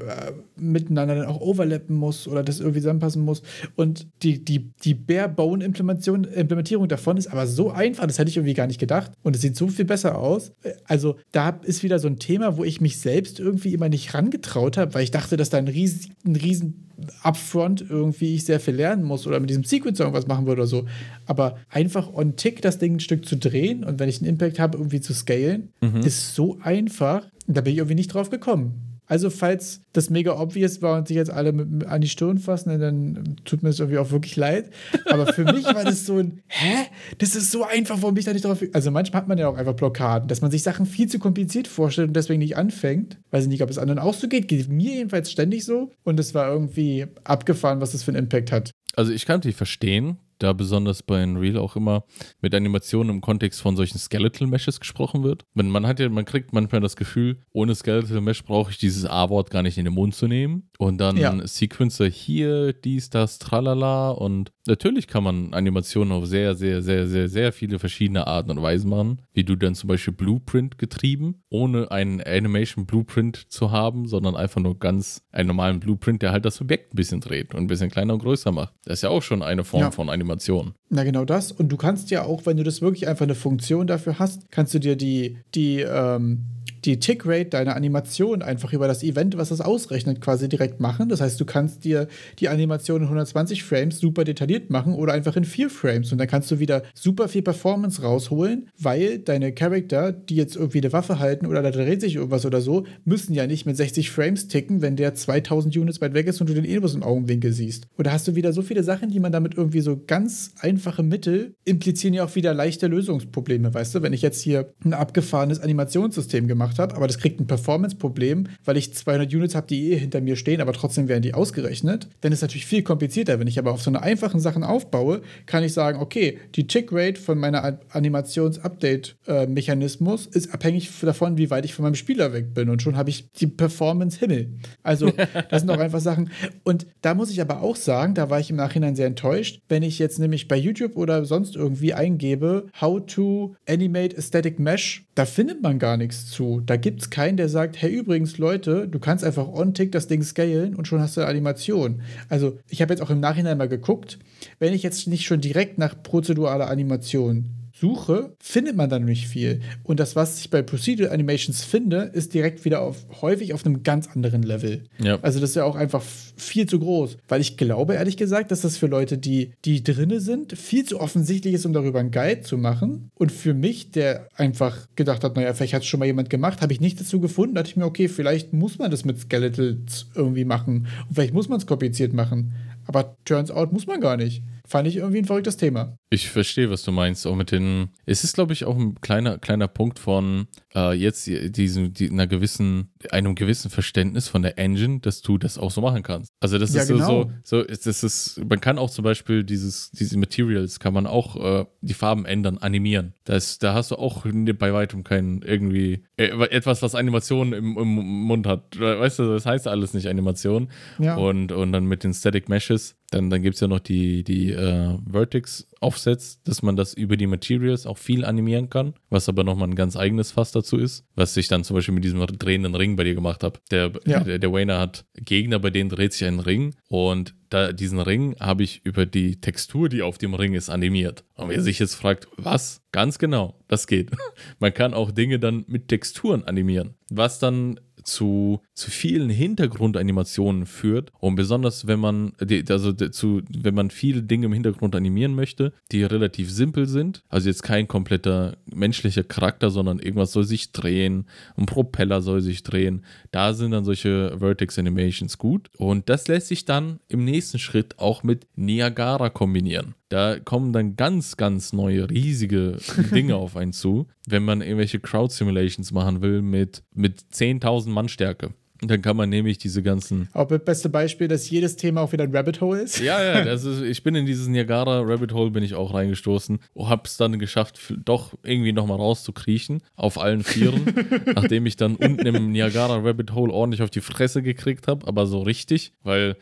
miteinander 0.56 1.16
dann 1.16 1.26
auch 1.26 1.42
overlappen 1.42 1.96
muss 1.96 2.28
oder 2.28 2.44
das 2.44 2.60
irgendwie 2.60 2.80
zusammenpassen 2.80 3.24
muss. 3.24 3.42
Und 3.76 4.08
die, 4.24 4.44
die, 4.44 4.72
die 4.84 4.94
Bare-Bone-Implementierung 4.94 6.26
Implementierung 6.26 6.88
davon 6.88 7.18
ist 7.18 7.28
aber 7.28 7.48
so 7.48 7.72
einfach, 7.72 8.06
das 8.08 8.20
hätte 8.20 8.30
ich 8.30 8.38
irgendwie 8.38 8.54
gar 8.54 8.68
nicht 8.68 8.80
gedacht. 8.80 9.12
Und 9.24 9.36
es 9.36 9.42
sieht 9.42 9.56
so 9.56 9.68
viel 9.68 9.86
besser 9.86 10.18
aus. 10.18 10.52
Also 10.86 11.18
da 11.32 11.50
ist 11.64 11.84
wieder 11.84 12.00
so 12.00 12.08
ein 12.08 12.20
Thema, 12.20 12.58
wo 12.58 12.64
ich 12.64 12.82
mich 12.82 13.00
selbst 13.00 13.40
irgendwie 13.40 13.74
immer 13.74 13.90
nicht 13.90 14.14
rangetraut 14.14 14.78
habe, 14.78 14.94
weil 14.94 15.04
ich 15.04 15.12
dachte, 15.12 15.38
dass 15.38 15.50
da 15.50 15.58
ein 15.58 15.68
riesen, 15.68 16.14
ein 16.26 16.36
riesen 16.36 16.91
upfront 17.24 17.86
irgendwie 17.90 18.36
ich 18.36 18.46
sehr 18.46 18.60
viel 18.60 18.76
lernen 18.76 19.04
muss 19.04 19.28
oder 19.28 19.40
mit 19.40 19.50
diesem 19.50 19.64
Sequencer 19.64 20.04
irgendwas 20.04 20.28
machen 20.28 20.46
würde 20.46 20.62
oder 20.62 20.68
so. 20.68 20.86
Aber 21.26 21.58
einfach 21.70 22.14
on 22.14 22.36
tick 22.36 22.62
das 22.62 22.78
Ding 22.78 22.96
ein 22.96 23.00
Stück 23.00 23.26
zu 23.26 23.38
drehen 23.38 23.84
und 23.84 24.00
wenn 24.00 24.10
ich 24.10 24.20
einen 24.20 24.30
Impact 24.30 24.60
habe, 24.60 24.78
irgendwie 24.78 25.02
zu 25.02 25.14
scalen, 25.14 25.70
ist 26.04 26.36
so 26.36 26.60
einfach. 26.62 27.26
Da 27.48 27.62
bin 27.62 27.74
ich 27.74 27.80
irgendwie 27.80 27.96
nicht 27.96 28.14
drauf 28.14 28.30
gekommen. 28.30 28.91
Also, 29.12 29.30
falls 29.30 29.82
das 29.92 30.10
mega 30.10 30.40
obvious 30.40 30.82
war 30.82 30.98
und 30.98 31.10
sich 31.10 31.18
jetzt 31.18 31.32
alle 31.32 31.52
mit, 31.52 31.86
an 31.86 32.00
die 32.00 32.08
Stirn 32.08 32.38
fassen, 32.38 32.80
dann 32.80 33.36
tut 33.44 33.62
mir 33.62 33.68
das 33.68 33.80
irgendwie 33.80 33.98
auch 33.98 34.10
wirklich 34.12 34.38
leid. 34.38 34.70
Aber 35.10 35.28
für 35.28 35.44
mich 35.44 35.66
war 35.66 35.84
das 35.84 36.06
so 36.06 36.20
ein, 36.20 36.40
hä? 36.48 36.86
Das 37.18 37.36
ist 37.36 37.52
so 37.52 37.66
einfach, 37.66 38.02
warum 38.02 38.16
ich 38.16 38.24
da 38.24 38.32
nicht 38.32 38.46
drauf? 38.46 38.64
Also, 38.72 38.90
manchmal 38.90 39.24
hat 39.24 39.28
man 39.28 39.38
ja 39.38 39.50
auch 39.50 39.58
einfach 39.58 39.74
Blockaden, 39.74 40.30
dass 40.30 40.40
man 40.40 40.50
sich 40.50 40.64
Sachen 40.64 40.86
viel 40.86 41.10
zu 41.10 41.20
kompliziert 41.20 41.68
vorstellt 41.68 42.08
und 42.08 42.14
deswegen 42.14 42.40
nicht 42.40 42.56
anfängt. 42.56 43.18
Weiß 43.32 43.44
ich 43.44 43.50
nicht, 43.50 43.62
ob 43.64 43.70
es 43.70 43.78
anderen 43.78 44.00
auch 44.00 44.14
so 44.14 44.30
geht. 44.30 44.48
Geht 44.48 44.70
mir 44.70 44.94
jedenfalls 44.94 45.30
ständig 45.30 45.66
so. 45.66 45.92
Und 46.06 46.18
es 46.18 46.34
war 46.34 46.50
irgendwie 46.50 47.08
abgefahren, 47.26 47.82
was 47.82 47.92
das 47.92 48.04
für 48.04 48.12
einen 48.12 48.24
Impact 48.24 48.54
hat. 48.54 48.72
Also 48.96 49.12
ich 49.12 49.26
kann 49.26 49.42
dich 49.42 49.56
verstehen, 49.56 50.18
da 50.42 50.54
besonders 50.54 51.04
bei 51.04 51.24
Unreal 51.24 51.58
auch 51.58 51.76
immer 51.76 52.04
mit 52.42 52.56
Animationen 52.56 53.16
im 53.16 53.22
Kontext 53.22 53.62
von 53.62 53.76
solchen 53.76 54.00
Skeletal 54.00 54.48
Meshes 54.48 54.80
gesprochen 54.80 55.24
wird. 55.24 55.46
Man, 55.54 55.70
man 55.70 55.86
hat 55.86 56.00
ja, 56.00 56.10
man 56.10 56.26
kriegt 56.26 56.54
manchmal 56.54 56.82
das 56.82 56.96
Gefühl, 56.96 57.38
ohne 57.54 57.76
Skeletal 57.76 58.22
Mesh 58.22 58.44
brauche 58.44 58.72
ich 58.72 58.78
dieses 58.78 59.06
A-Wort 59.06 59.52
gar 59.52 59.62
nicht 59.62 59.78
in 59.78 59.86
den 59.86 59.94
Mund 59.94 60.16
zu 60.16 60.28
nehmen. 60.28 60.70
Und 60.78 60.98
dann 60.98 61.18
Ja. 61.18 61.36
Sequencer 61.46 62.08
hier, 62.08 62.74
dies, 62.74 63.10
das, 63.10 63.38
tralala. 63.38 64.12
Und 64.12 64.52
natürlich 64.66 65.08
kann 65.08 65.24
man 65.24 65.54
Animationen 65.54 66.12
auf 66.12 66.26
sehr, 66.26 66.56
sehr, 66.56 66.82
sehr, 66.82 67.08
sehr, 67.08 67.30
sehr 67.30 67.52
viele 67.54 67.78
verschiedene 67.78 68.26
Arten 68.26 68.52
und 68.52 68.62
Weisen 68.62 68.90
machen. 68.90 69.22
Wie 69.34 69.44
du 69.44 69.56
dann 69.56 69.76
zum 69.76 69.90
Beispiel 69.90 70.14
Blueprint 70.14 70.78
getrieben, 70.80 71.44
ohne 71.50 71.92
einen 71.92 72.22
Animation 72.22 72.86
Blueprint 72.86 73.38
zu 73.52 73.72
haben, 73.72 74.08
sondern 74.08 74.36
einfach 74.36 74.62
nur 74.62 74.80
ganz 74.80 75.22
einen 75.32 75.48
normalen 75.48 75.80
Blueprint, 75.80 76.24
der 76.24 76.32
halt 76.32 76.46
das 76.46 76.62
Objekt 76.62 76.94
ein 76.94 76.96
bisschen 76.96 77.22
dreht 77.22 77.54
und 77.54 77.62
ein 77.62 77.68
bisschen 77.68 77.92
kleiner 77.92 78.14
und 78.14 78.24
größer 78.24 78.52
macht. 78.52 78.74
Das 78.86 78.96
ist 79.00 79.02
ja 79.04 79.10
auch 79.10 79.22
schon 79.22 79.44
eine 79.44 79.64
Form 79.64 79.82
Ja. 79.82 79.92
von 79.92 80.10
Animation. 80.10 80.74
Na 80.90 81.04
genau 81.04 81.24
das. 81.24 81.52
Und 81.52 81.70
du 81.70 81.78
kannst 81.78 82.10
ja 82.10 82.24
auch, 82.24 82.46
wenn 82.46 82.58
du 82.58 82.64
das 82.64 82.82
wirklich 82.82 83.08
einfach 83.08 83.24
eine 83.24 83.36
Funktion 83.36 83.86
dafür 83.88 84.18
hast, 84.20 84.50
kannst 84.52 84.74
du 84.74 84.80
dir 84.80 84.96
die, 84.96 85.38
die, 85.54 85.82
ähm, 85.82 86.46
die 86.86 87.00
Tickrate 87.00 87.50
deiner 87.50 87.76
Animation 87.76 88.42
einfach 88.42 88.74
über 88.74 88.88
das 88.88 89.04
Event, 89.04 89.38
was 89.38 89.50
das 89.50 89.62
ausrechnet, 89.62 90.22
quasi 90.22 90.50
direkt 90.50 90.80
machen. 90.80 91.10
Das 91.10 91.22
heißt, 91.22 91.40
du 91.40 91.46
kannst 91.46 91.84
dir 91.84 92.08
die 92.40 92.50
Animation 92.50 93.02
in 93.02 93.08
120 93.08 93.64
Frames 93.64 94.00
super 94.00 94.24
detailliert 94.24 94.70
machen 94.70 94.96
oder 94.96 95.14
einfach 95.14 95.36
in 95.36 95.46
4 95.46 95.70
Frames. 95.70 96.12
Und 96.12 96.18
dann 96.18 96.28
kannst 96.28 96.50
du 96.52 96.60
wieder 96.60 96.84
super 96.94 97.28
viel 97.28 97.42
Performance 97.42 98.02
rausholen, 98.02 98.70
weil 98.80 99.20
deine 99.20 99.54
Charakter, 99.54 100.12
die 100.12 100.36
jetzt 100.36 100.56
irgendwie 100.56 100.80
eine 100.80 100.94
Waffe 100.94 101.20
halten 101.20 101.46
oder 101.46 101.62
da 101.62 101.72
dreht 101.72 102.02
sich 102.02 102.16
irgendwas 102.16 102.46
oder 102.46 102.62
so, 102.62 102.86
müssen 103.06 103.34
ja 103.34 103.48
nicht 103.48 103.66
mit 103.66 103.78
60 103.78 104.12
Frames 104.12 104.48
ticken, 104.48 104.82
wenn 104.82 104.96
der 104.96 105.14
2000 105.14 105.76
Units 105.78 106.02
weit 106.02 106.14
weg 106.14 106.28
ist 106.28 106.42
und 106.42 106.50
du 106.50 106.54
den 106.54 106.82
bloß 106.82 106.96
im 106.96 107.04
Augenwinkel 107.04 107.54
siehst. 107.54 107.88
Und 107.98 108.08
da 108.08 108.12
hast 108.12 108.28
du 108.28 108.36
wieder 108.36 108.54
so 108.54 108.62
viele 108.62 108.84
Sachen, 108.84 109.10
die 109.10 109.20
man 109.20 109.32
damit 109.32 109.56
irgendwie 109.56 109.82
so 109.82 110.02
ganz 110.06 110.54
einfache 110.60 111.04
Mittel 111.04 111.54
implizieren 111.66 112.14
ja 112.14 112.26
auch 112.26 112.36
wieder 112.36 112.54
leichte 112.54 112.88
Lösungsprobleme, 112.88 113.74
weißt 113.74 113.96
du? 113.96 114.02
Wenn 114.02 114.14
ich 114.14 114.22
jetzt 114.22 114.42
hier 114.42 114.74
ein 114.84 114.94
abgefahrenes 114.94 115.60
Animationssystem 115.60 116.48
gemacht 116.48 116.71
habe, 116.80 116.96
aber 116.96 117.08
das 117.08 117.18
kriegt 117.18 117.40
ein 117.40 117.48
Performance-Problem, 117.48 118.48
weil 118.66 118.78
ich 118.78 118.94
200 118.94 119.34
Units 119.34 119.56
habe, 119.56 119.68
die 119.68 119.92
eh 119.92 119.98
hinter 119.98 120.22
mir 120.22 120.36
stehen, 120.36 120.62
aber 120.62 120.74
trotzdem 120.74 121.08
werden 121.08 121.22
die 121.22 121.34
ausgerechnet, 121.34 122.08
dann 122.22 122.32
ist 122.32 122.40
es 122.40 122.44
natürlich 122.44 122.66
viel 122.66 122.82
komplizierter. 122.84 123.40
Wenn 123.40 123.48
ich 123.48 123.60
aber 123.60 123.72
auf 123.72 123.82
so 123.82 123.90
eine 123.90 124.02
einfachen 124.02 124.40
Sachen 124.40 124.64
aufbaue, 124.64 125.22
kann 125.46 125.64
ich 125.64 125.74
sagen, 125.74 126.00
okay, 126.00 126.40
die 126.56 126.68
Tick-Rate 126.68 127.20
von 127.20 127.38
meiner 127.38 127.80
Animations-Update-Mechanismus 127.90 130.28
ist 130.28 130.54
abhängig 130.54 130.90
davon, 131.02 131.38
wie 131.38 131.50
weit 131.50 131.66
ich 131.66 131.74
von 131.74 131.84
meinem 131.84 131.96
Spieler 131.96 132.32
weg 132.34 132.54
bin. 132.54 132.70
Und 132.70 132.82
schon 132.82 132.98
habe 132.98 133.10
ich 133.10 133.30
die 133.32 133.48
Performance-Himmel. 133.48 134.50
Also, 134.84 135.12
das 135.50 135.62
sind 135.62 135.70
auch 135.70 135.80
einfach 135.80 136.00
Sachen. 136.00 136.32
Und 136.64 136.88
da 137.02 137.14
muss 137.14 137.32
ich 137.32 137.42
aber 137.42 137.62
auch 137.62 137.76
sagen, 137.76 138.14
da 138.14 138.30
war 138.30 138.40
ich 138.40 138.50
im 138.50 138.56
Nachhinein 138.56 138.96
sehr 138.96 139.08
enttäuscht, 139.08 139.62
wenn 139.70 139.84
ich 139.84 140.00
jetzt 140.00 140.20
nämlich 140.20 140.48
bei 140.48 140.58
YouTube 140.58 140.96
oder 140.96 141.26
sonst 141.26 141.56
irgendwie 141.56 141.94
eingebe, 141.94 142.68
how 142.80 143.02
to 143.06 143.56
animate 143.68 144.18
a 144.18 144.22
static 144.22 144.60
mesh, 144.60 145.06
da 145.16 145.26
findet 145.26 145.62
man 145.62 145.80
gar 145.80 145.98
nichts 145.98 146.28
zu. 146.28 146.61
Da 146.66 146.78
gibt 146.78 147.02
es 147.02 147.10
keinen, 147.10 147.38
der 147.38 147.50
sagt, 147.50 147.82
hey, 147.82 147.92
übrigens, 147.92 148.38
Leute, 148.38 148.88
du 148.88 149.00
kannst 149.00 149.24
einfach 149.24 149.48
on-tick 149.48 149.92
das 149.92 150.08
Ding 150.08 150.24
scalen 150.24 150.76
und 150.76 150.88
schon 150.88 151.00
hast 151.00 151.18
du 151.18 151.22
eine 151.22 151.30
Animation. 151.30 152.02
Also, 152.30 152.60
ich 152.70 152.82
habe 152.82 152.94
jetzt 152.94 153.02
auch 153.02 153.10
im 153.10 153.20
Nachhinein 153.20 153.58
mal 153.58 153.70
geguckt, 153.70 154.20
wenn 154.60 154.74
ich 154.74 154.84
jetzt 154.84 155.08
nicht 155.08 155.26
schon 155.26 155.42
direkt 155.42 155.78
nach 155.78 156.02
prozeduraler 156.02 156.70
Animation 156.70 157.61
suche, 157.82 158.34
findet 158.40 158.76
man 158.76 158.90
dann 158.90 159.06
nicht 159.06 159.28
viel. 159.28 159.62
Und 159.84 160.00
das, 160.00 160.16
was 160.16 160.40
ich 160.40 160.52
bei 160.52 160.62
Procedural 160.62 161.12
Animations 161.12 161.64
finde, 161.64 162.12
ist 162.14 162.34
direkt 162.34 162.64
wieder 162.64 162.82
auf, 162.82 163.06
häufig 163.22 163.54
auf 163.54 163.66
einem 163.66 163.82
ganz 163.82 164.08
anderen 164.08 164.44
Level. 164.44 164.84
Ja. 165.00 165.18
Also 165.24 165.40
das 165.40 165.50
ist 165.50 165.56
ja 165.56 165.66
auch 165.66 165.76
einfach 165.76 166.04
viel 166.38 166.68
zu 166.68 166.80
groß. 166.80 167.18
Weil 167.28 167.42
ich 167.42 167.58
glaube, 167.58 167.96
ehrlich 167.96 168.18
gesagt, 168.18 168.52
dass 168.52 168.62
das 168.62 168.78
für 168.78 168.86
Leute, 168.86 169.18
die, 169.18 169.52
die 169.66 169.84
drinne 169.84 170.22
sind, 170.22 170.56
viel 170.58 170.86
zu 170.86 171.00
offensichtlich 171.00 171.56
ist, 171.56 171.66
um 171.66 171.74
darüber 171.74 172.00
einen 172.00 172.12
Guide 172.12 172.42
zu 172.42 172.58
machen. 172.58 173.10
Und 173.16 173.32
für 173.32 173.56
mich, 173.56 173.90
der 173.92 174.28
einfach 174.36 174.88
gedacht 174.96 175.24
hat, 175.24 175.36
naja, 175.36 175.54
vielleicht 175.54 175.74
hat 175.74 175.82
es 175.82 175.88
schon 175.88 176.00
mal 176.00 176.06
jemand 176.06 176.30
gemacht, 176.30 176.62
habe 176.62 176.74
ich 176.74 176.82
nicht 176.82 177.00
dazu 177.00 177.20
gefunden. 177.20 177.56
Da 177.56 177.62
dachte 177.62 177.72
ich 177.72 177.78
mir, 177.78 177.86
okay, 177.86 178.08
vielleicht 178.08 178.54
muss 178.54 178.78
man 178.78 178.92
das 178.92 179.06
mit 179.06 179.18
Skeletals 179.20 180.06
irgendwie 180.14 180.46
machen. 180.46 180.88
Und 181.08 181.16
vielleicht 181.16 181.34
muss 181.34 181.50
man 181.50 181.58
es 181.58 181.66
kompliziert 181.66 182.14
machen. 182.14 182.54
Aber 182.86 183.18
turns 183.26 183.50
out 183.50 183.74
muss 183.74 183.88
man 183.88 184.00
gar 184.02 184.18
nicht. 184.18 184.44
Fand 184.72 184.88
ich 184.88 184.96
irgendwie 184.96 185.18
ein 185.18 185.26
verrücktes 185.26 185.58
Thema. 185.58 185.98
Ich 186.10 186.30
verstehe, 186.30 186.70
was 186.70 186.84
du 186.84 186.94
meinst. 186.94 187.28
Auch 187.28 187.36
mit 187.36 187.52
den. 187.52 187.90
Es 188.06 188.24
ist, 188.24 188.36
glaube 188.36 188.54
ich, 188.54 188.64
auch 188.64 188.78
ein 188.78 188.96
kleiner, 189.02 189.38
kleiner 189.38 189.68
Punkt 189.68 190.00
von 190.00 190.48
äh, 190.74 190.94
jetzt 190.94 191.28
diesem, 191.28 191.94
die, 191.94 192.10
einer 192.10 192.26
gewissen, 192.26 192.94
einem 193.12 193.36
gewissen 193.36 193.70
Verständnis 193.70 194.30
von 194.30 194.44
der 194.44 194.58
Engine, 194.58 195.02
dass 195.02 195.22
du 195.22 195.38
das 195.38 195.58
auch 195.58 195.72
so 195.72 195.82
machen 195.82 196.04
kannst. 196.04 196.32
Also 196.40 196.58
das 196.58 196.74
Ja, 196.74 196.84
ist 196.84 196.88
so, 196.88 196.94
genau. 196.94 197.08
so, 197.44 197.60
so 197.60 197.62
ist, 197.64 197.86
das 197.86 198.02
ist, 198.06 198.40
man 198.50 198.62
kann 198.62 198.78
auch 198.78 198.90
zum 198.90 199.04
Beispiel 199.04 199.44
dieses, 199.44 199.92
diese 199.92 200.18
Materials, 200.18 200.80
kann 200.80 200.94
man 200.94 201.06
auch 201.06 201.36
äh, 201.36 201.66
die 201.82 201.94
Farben 201.94 202.26
ändern, 202.26 202.58
animieren. 202.58 203.14
Das, 203.26 203.60
da 203.60 203.74
hast 203.74 203.92
du 203.92 203.96
auch 203.98 204.26
bei 204.26 204.74
weitem 204.74 205.04
kein 205.04 205.42
irgendwie 205.42 206.06
äh, 206.16 206.28
etwas, 206.48 206.82
was 206.82 206.96
Animation 206.96 207.52
im, 207.52 207.78
im 207.78 207.88
Mund 207.90 208.48
hat. 208.48 208.80
Weißt 208.80 209.20
du, 209.20 209.34
das 209.34 209.46
heißt 209.46 209.68
alles 209.68 209.94
nicht 209.94 210.08
Animation. 210.08 210.70
Ja. 210.98 211.18
Und, 211.18 211.52
und 211.52 211.74
dann 211.74 211.86
mit 211.88 212.06
den 212.06 212.14
Static 212.14 212.48
Meshes, 212.48 212.96
dann, 213.12 213.30
dann 213.30 213.42
gibt 213.44 213.56
es 213.56 213.62
ja 213.62 213.68
noch 213.68 213.80
die, 213.80 214.24
die 214.24 214.52
äh, 214.52 214.98
Vertex-Offsets, 215.12 216.42
dass 216.44 216.64
man 216.64 216.76
das 216.76 216.94
über 216.94 217.18
die 217.18 217.28
Materials 217.28 217.86
auch 217.86 217.98
viel 217.98 218.26
animieren 218.26 218.70
kann, 218.70 218.94
was 219.10 219.30
aber 219.30 219.44
nochmal 219.44 219.68
ein 219.70 219.76
ganz 219.76 219.96
eigenes 219.96 220.32
Fass 220.32 220.52
dazu 220.52 220.78
ist, 220.78 221.06
was 221.16 221.36
ich 221.38 221.48
dann 221.48 221.64
zum 221.64 221.76
Beispiel 221.76 221.94
mit 221.94 222.04
diesem 222.04 222.26
drehenden 222.26 222.74
Ring 222.76 222.96
bei 222.96 223.04
dir 223.04 223.16
gemacht 223.16 223.44
habe. 223.44 223.60
Der, 223.70 223.92
Ja. 224.06 224.22
der, 224.24 224.40
der 224.40 224.52
Wayner 224.52 224.80
hat 224.80 225.06
Gegner, 225.16 225.60
bei 225.60 225.70
denen 225.70 225.90
dreht 225.90 226.14
sich 226.14 226.26
ein 226.28 226.40
Ring 226.40 226.74
und 226.88 227.36
da, 227.50 227.74
diesen 227.74 228.00
Ring 228.00 228.36
habe 228.40 228.64
ich 228.64 228.80
über 228.86 229.06
die 229.06 229.42
Textur, 229.42 229.90
die 229.90 230.02
auf 230.04 230.18
dem 230.18 230.34
Ring 230.34 230.54
ist, 230.54 230.70
animiert. 230.70 231.26
Und 231.36 231.50
wer 231.50 231.62
sich 231.62 231.80
jetzt 231.80 231.96
fragt, 231.96 232.30
was? 232.38 232.82
Ganz 232.94 233.20
genau, 233.20 233.60
das 233.68 233.88
geht. 233.88 234.12
Man 234.60 234.74
kann 234.74 234.94
auch 234.94 235.12
Dinge 235.12 235.38
dann 235.38 235.66
mit 235.68 235.90
Texturen 235.90 236.46
animieren, 236.46 236.94
was 237.10 237.40
dann 237.40 237.78
zu, 238.04 238.62
zu 238.74 238.92
vielen 238.92 239.30
Hintergrundanimationen 239.30 240.66
führt. 240.66 241.12
Und 241.20 241.36
besonders, 241.36 241.88
wenn 241.88 242.00
man, 242.00 242.34
also 242.70 242.94
zu, 242.94 243.42
wenn 243.50 243.76
man 243.76 243.90
viele 243.90 244.24
Dinge 244.24 244.48
im 244.48 244.54
Hintergrund 244.54 244.96
animieren 244.96 245.36
möchte, 245.36 245.74
die 245.92 246.04
relativ 246.04 246.52
simpel 246.52 246.88
sind, 246.88 247.24
also 247.30 247.50
jetzt 247.50 247.64
kein 247.64 247.88
kompletter 247.88 248.58
menschlicher 248.66 249.24
Charakter, 249.24 249.70
sondern 249.70 250.00
irgendwas 250.00 250.32
soll 250.32 250.44
sich 250.44 250.72
drehen, 250.72 251.28
ein 251.58 251.66
Propeller 251.66 252.22
soll 252.22 252.42
sich 252.42 252.64
drehen, 252.64 253.04
da 253.32 253.54
sind 253.54 253.72
dann 253.72 253.86
solche 253.86 254.38
Vertex 254.40 254.78
Animations 254.80 255.38
gut. 255.38 255.70
Und 255.78 256.10
das 256.10 256.28
lässt 256.28 256.48
sich 256.48 256.66
dann 256.66 257.00
im 257.08 257.24
nächsten 257.24 257.60
Schritt 257.60 258.00
auch 258.00 258.24
mit 258.24 258.48
Niagara 258.56 259.30
kombinieren. 259.30 259.96
Da 260.12 260.40
kommen 260.40 260.74
dann 260.74 260.98
ganz, 260.98 261.38
ganz 261.38 261.72
neue, 261.72 262.10
riesige 262.10 262.78
Dinge 263.16 263.38
auf 263.38 263.56
einen 263.56 263.72
zu, 263.72 264.08
wenn 264.28 264.44
man 264.44 264.62
irgendwelche 264.62 265.00
Crowd-Simulations 265.00 265.94
machen 265.94 266.22
will 266.22 266.42
mit, 266.42 266.84
mit 266.94 267.22
10.000 267.34 267.90
Mann 267.90 268.10
Stärke. 268.10 268.50
Dann 268.84 269.02
kann 269.04 269.16
man 269.16 269.30
nämlich 269.30 269.60
diese 269.60 269.84
ganzen 269.84 270.28
Auch 270.34 270.48
das 270.48 270.66
beste 270.66 270.90
Beispiel, 270.90 271.28
dass 271.28 271.50
jedes 271.50 271.76
Thema 271.76 272.02
auch 272.02 272.12
wieder 272.12 272.24
ein 272.24 272.36
Rabbit 272.36 272.62
Hole 272.62 272.82
ist. 272.82 273.00
ja, 273.00 273.24
ja, 273.24 273.46
das 273.46 273.64
ist, 273.64 273.82
ich 273.84 274.04
bin 274.04 274.16
in 274.16 274.26
dieses 274.26 274.48
Niagara 274.48 275.02
Rabbit 275.02 275.34
Hole 275.34 275.52
bin 275.52 275.64
ich 275.64 275.76
auch 275.76 275.94
reingestoßen 275.94 276.60
und 276.74 276.90
hab's 276.90 277.16
dann 277.16 277.38
geschafft, 277.38 277.94
doch 278.04 278.34
irgendwie 278.44 278.74
nochmal 278.74 278.98
rauszukriechen 278.98 279.84
auf 279.96 280.20
allen 280.20 280.44
Vieren, 280.44 280.82
nachdem 281.36 281.68
ich 281.68 281.78
dann 281.78 281.96
unten 281.96 282.26
im 282.26 282.52
Niagara 282.52 282.98
Rabbit 282.98 283.34
Hole 283.34 283.54
ordentlich 283.54 283.84
auf 283.84 283.92
die 283.92 284.02
Fresse 284.02 284.42
gekriegt 284.42 284.88
habe, 284.88 285.08
aber 285.08 285.28
so 285.28 285.42
richtig, 285.42 285.94
weil 286.04 286.36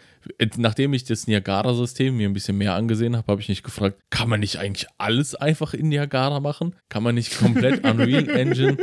nachdem 0.57 0.93
ich 0.93 1.03
das 1.03 1.27
Niagara-System 1.27 2.15
mir 2.17 2.27
ein 2.29 2.33
bisschen 2.33 2.57
mehr 2.57 2.73
angesehen 2.75 3.15
habe, 3.15 3.27
habe 3.31 3.41
ich 3.41 3.49
mich 3.49 3.63
gefragt, 3.63 3.97
kann 4.09 4.29
man 4.29 4.39
nicht 4.39 4.57
eigentlich 4.57 4.87
alles 4.97 5.35
einfach 5.35 5.73
in 5.73 5.89
Niagara 5.89 6.39
machen? 6.39 6.75
Kann 6.89 7.03
man 7.03 7.15
nicht 7.15 7.37
komplett 7.37 7.83
Unreal 7.89 8.29
Engine 8.29 8.77